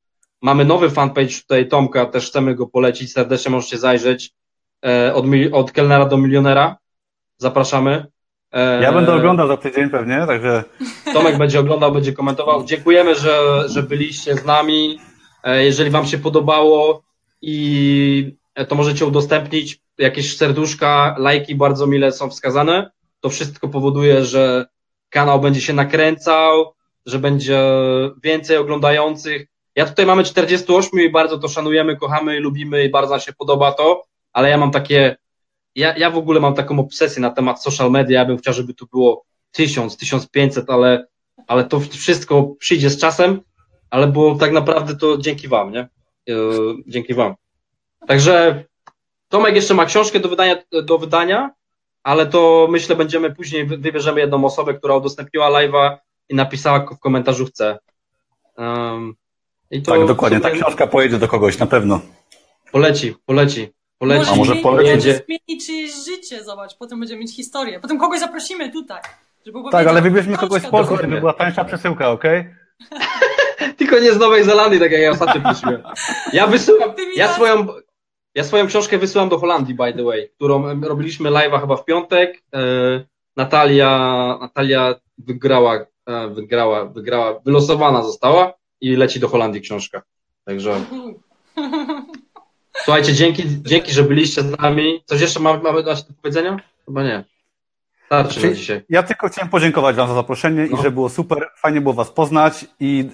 Mamy 0.43 0.65
nowy 0.65 0.91
fanpage 0.91 1.41
tutaj 1.43 1.69
Tomka, 1.69 2.07
też 2.07 2.27
chcemy 2.27 2.55
go 2.55 2.67
polecić, 2.67 3.13
serdecznie 3.13 3.51
możecie 3.51 3.79
zajrzeć. 3.79 4.31
E, 4.87 5.15
od, 5.15 5.25
od 5.53 5.73
kelnera 5.73 6.07
do 6.07 6.17
milionera. 6.17 6.77
Zapraszamy. 7.39 8.07
E, 8.53 8.83
Ja 8.83 8.93
będę 8.93 9.15
oglądał 9.15 9.49
za 9.49 9.57
tydzień 9.57 9.91
pewnie, 9.91 10.25
także 10.27 10.65
Tomek 11.13 11.39
będzie 11.39 11.61
oglądał, 11.61 11.93
będzie 11.93 12.13
komentował. 12.13 12.65
Dziękujemy, 12.65 13.15
że, 13.15 13.65
że 13.69 13.83
byliście 13.83 14.35
z 14.35 14.45
nami. 14.45 14.99
E, 15.45 15.65
Jeżeli 15.65 15.91
Wam 15.91 16.07
się 16.07 16.19
podobało 16.19 17.03
i 17.43 18.37
to 18.69 18.75
możecie 18.75 19.07
udostępnić, 19.07 19.81
jakieś 19.99 20.37
serduszka, 20.37 21.15
lajki 21.19 21.55
bardzo 21.55 21.87
mile 21.87 22.13
są 22.13 22.31
wskazane. 22.31 22.91
To 23.21 23.31
wszystko 23.31 23.69
powoduje, 23.69 24.25
że 24.25 24.67
kanał 25.11 25.41
będzie 25.41 25.61
się 25.61 25.73
nakręcał, 25.73 26.73
że 27.07 27.19
będzie 27.19 27.61
więcej 28.23 28.57
oglądających. 28.57 29.47
Ja 29.77 29.87
tutaj 29.87 30.07
mamy 30.07 30.25
48 30.25 31.01
i 31.01 31.11
bardzo 31.11 31.39
to 31.39 31.49
szanujemy, 31.49 31.97
kochamy 31.97 32.41
lubimy 32.41 32.85
i 32.85 32.91
bardzo 32.91 33.11
nam 33.11 33.21
się 33.21 33.33
podoba 33.33 33.73
to, 33.73 34.05
ale 34.33 34.51
ja 34.51 34.59
mam 34.59 34.71
takie, 34.71 35.17
ja, 35.75 35.97
ja 35.97 36.11
w 36.11 36.19
ogóle 36.19 36.41
mam 36.41 36.55
taką 36.55 36.79
obsesję 36.79 37.23
na 37.23 37.31
temat 37.31 37.63
social 37.63 37.91
media, 37.91 38.21
ja 38.21 38.27
bym 38.27 38.39
chciał, 38.39 38.55
żeby 38.55 38.75
tu 38.75 38.87
było 38.87 39.25
1000, 39.53 39.97
1500, 39.97 40.71
ale, 40.71 41.07
ale 41.47 41.65
to 41.65 41.81
wszystko 41.81 42.43
przyjdzie 42.59 42.91
z 42.91 43.01
czasem, 43.01 43.41
ale 43.91 44.07
bo 44.07 44.35
tak 44.35 44.53
naprawdę 44.53 44.97
to 44.97 45.19
dzięki 45.19 45.49
Wam, 45.49 45.73
nie? 45.73 45.89
Yy, 46.27 46.75
Dzięki 46.87 47.15
Wam. 47.15 47.35
Także 48.07 48.65
Tomek 49.29 49.55
jeszcze 49.55 49.75
ma 49.75 49.85
książkę 49.87 50.21
do 50.21 50.29
wydania, 50.29 50.57
do 50.83 50.99
wydania, 50.99 51.51
ale 52.03 52.27
to 52.27 52.69
myślę 52.71 52.97
będziemy 52.97 53.35
później, 53.35 53.67
wy- 53.67 53.79
wybierzemy 53.79 54.21
jedną 54.21 54.45
osobę, 54.45 54.75
która 54.75 54.97
udostępniła 54.97 55.51
live'a 55.51 55.97
i 56.31 56.35
napisała 56.35 56.87
w 56.87 56.99
komentarzu 56.99 57.47
chce. 57.47 57.79
Um, 58.57 59.15
i 59.71 59.83
to 59.83 59.93
tak, 59.93 60.07
dokładnie. 60.07 60.41
Ta 60.41 60.49
sobie 60.49 60.61
książka 60.61 60.87
pojedzie 60.87 61.19
do 61.19 61.29
kogoś, 61.29 61.59
na 61.59 61.67
pewno. 61.67 62.01
Poleci, 62.73 63.15
poleci, 63.27 63.69
poleci. 63.99 64.31
A 64.33 64.37
może 64.37 64.57
poleci? 64.57 65.01
zmieni 65.01 65.61
czyjeś 65.67 65.93
życie, 66.05 66.45
zobacz, 66.45 66.77
potem 66.79 67.01
będziemy 67.01 67.21
mieć 67.21 67.37
historię. 67.37 67.81
Potem 67.81 67.99
kogoś 67.99 68.21
zaprosimy 68.21 68.73
tutaj, 68.73 69.03
żeby 69.47 69.59
Tak, 69.59 69.67
opowiedział. 69.67 69.93
ale 69.93 70.03
wybierzmy 70.03 70.37
kogoś 70.37 70.63
z 70.63 70.67
Polski, 70.67 70.97
żeby 70.97 71.21
była 71.21 71.33
tańsza 71.33 71.65
przesyłka, 71.65 72.11
okej? 72.11 72.45
Tylko 73.79 73.99
nie 73.99 74.13
z 74.13 74.19
Nowej 74.19 74.45
Zelandii, 74.45 74.81
tak 74.81 74.93
jak 74.93 75.01
ja 75.01 75.11
ostatnio 75.11 75.41
prosiłem. 75.41 75.83
Ja 76.33 76.47
wysyłam, 76.47 76.93
ja 77.17 77.29
swoją, 77.29 77.67
ja 78.35 78.45
swoją 78.45 78.67
książkę 78.67 78.99
wysyłam 78.99 79.29
do 79.29 79.39
Holandii, 79.39 79.75
by 79.75 79.93
the 79.93 80.05
way, 80.05 80.29
którą 80.37 80.81
robiliśmy 80.81 81.31
live'a 81.31 81.61
chyba 81.61 81.77
w 81.77 81.85
piątek. 81.85 82.43
E, 82.55 82.61
Natalia, 83.37 83.89
Natalia 84.41 84.95
wygrała, 85.19 85.87
wygrała, 86.29 86.85
wygrała, 86.85 87.41
wylosowana 87.41 88.03
została 88.03 88.53
i 88.81 88.97
leci 88.97 89.21
do 89.21 89.29
Holandii 89.29 89.61
książka. 89.61 90.03
Także 90.45 90.75
słuchajcie, 92.85 93.13
dzięki, 93.15 93.43
dzięki, 93.63 93.93
że 93.93 94.03
byliście 94.03 94.43
z 94.43 94.59
nami. 94.59 95.03
Coś 95.07 95.21
jeszcze 95.21 95.41
mamy, 95.41 95.63
mamy 95.63 95.83
dać 95.83 96.03
do 96.03 96.15
powiedzenia? 96.23 96.57
Chyba 96.87 97.03
nie. 97.03 97.25
Starczy 98.07 98.47
na 98.47 98.53
dzisiaj. 98.55 98.83
Ja 98.89 99.03
tylko 99.03 99.29
chciałem 99.29 99.49
podziękować 99.51 99.97
Wam 99.97 100.09
za 100.09 100.15
zaproszenie 100.15 100.69
No. 100.71 100.79
i 100.79 100.83
że 100.83 100.91
było 100.91 101.09
super, 101.09 101.49
fajnie 101.57 101.81
było 101.81 101.95
Was 101.95 102.11
poznać 102.11 102.67
i 102.81 103.09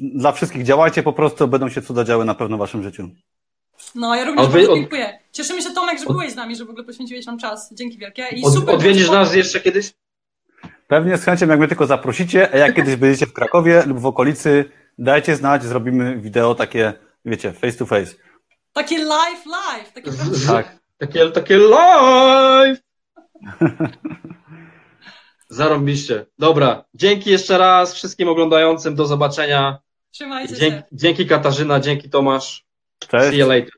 dla 0.00 0.32
wszystkich 0.32 0.62
działajcie 0.64 1.02
po 1.02 1.12
prostu, 1.12 1.48
będą 1.48 1.68
się 1.68 1.82
cuda 1.82 2.04
działy 2.04 2.24
na 2.24 2.34
pewno 2.34 2.56
w 2.56 2.60
Waszym 2.60 2.82
życiu. 2.82 3.08
No, 3.94 4.14
ja 4.14 4.24
również 4.24 4.46
A 4.46 4.48
wy- 4.48 4.58
bardzo 4.58 4.72
od- 4.72 4.78
dziękuję. 4.78 5.18
Cieszymy 5.32 5.62
się, 5.62 5.70
Tomek, 5.70 5.98
że 5.98 6.04
od- 6.06 6.12
byłeś 6.12 6.32
z 6.32 6.36
nami, 6.36 6.56
że 6.56 6.64
w 6.64 6.70
ogóle 6.70 6.84
poświęciłeś 6.84 7.26
nam 7.26 7.38
czas. 7.38 7.74
Dzięki 7.74 7.98
wielkie. 7.98 8.26
I 8.36 8.44
Od, 8.44 8.54
super. 8.54 8.74
odwiedzisz 8.74 9.10
nas 9.10 9.34
jeszcze 9.34 9.60
kiedyś? 9.60 9.92
Pewnie 10.88 11.18
z 11.18 11.24
chęcią, 11.24 11.46
jak 11.46 11.58
mnie 11.58 11.68
tylko 11.68 11.86
zaprosicie, 11.86 12.54
a 12.54 12.56
jak 12.56 12.74
kiedyś 12.74 12.96
będziecie 12.96 13.26
w 13.26 13.32
Krakowie 13.32 13.82
lub 13.86 13.98
w 13.98 14.06
okolicy, 14.06 14.64
dajcie 14.98 15.36
znać, 15.36 15.64
zrobimy 15.64 16.18
wideo 16.18 16.54
takie, 16.54 16.92
wiecie, 17.24 17.52
face 17.52 17.78
to 17.78 17.86
face. 17.86 18.14
Takie 18.72 18.98
live, 19.04 19.46
live. 19.46 19.92
Takie 19.92 20.10
Tak. 20.46 20.78
Takie, 20.98 21.30
takie 21.30 21.58
live! 21.58 22.78
Zarąbiście. 25.48 26.26
Dobra, 26.38 26.84
dzięki 26.94 27.30
jeszcze 27.30 27.58
raz 27.58 27.94
wszystkim 27.94 28.28
oglądającym, 28.28 28.94
do 28.94 29.06
zobaczenia. 29.06 29.78
Trzymajcie 30.10 30.54
się. 30.54 30.60
Dzięki, 30.60 30.82
dzięki 30.92 31.26
Katarzyna, 31.26 31.80
dzięki 31.80 32.10
Tomasz. 32.10 32.66
Cześć. 32.98 33.30
See 33.30 33.38
you 33.38 33.48
later. 33.48 33.77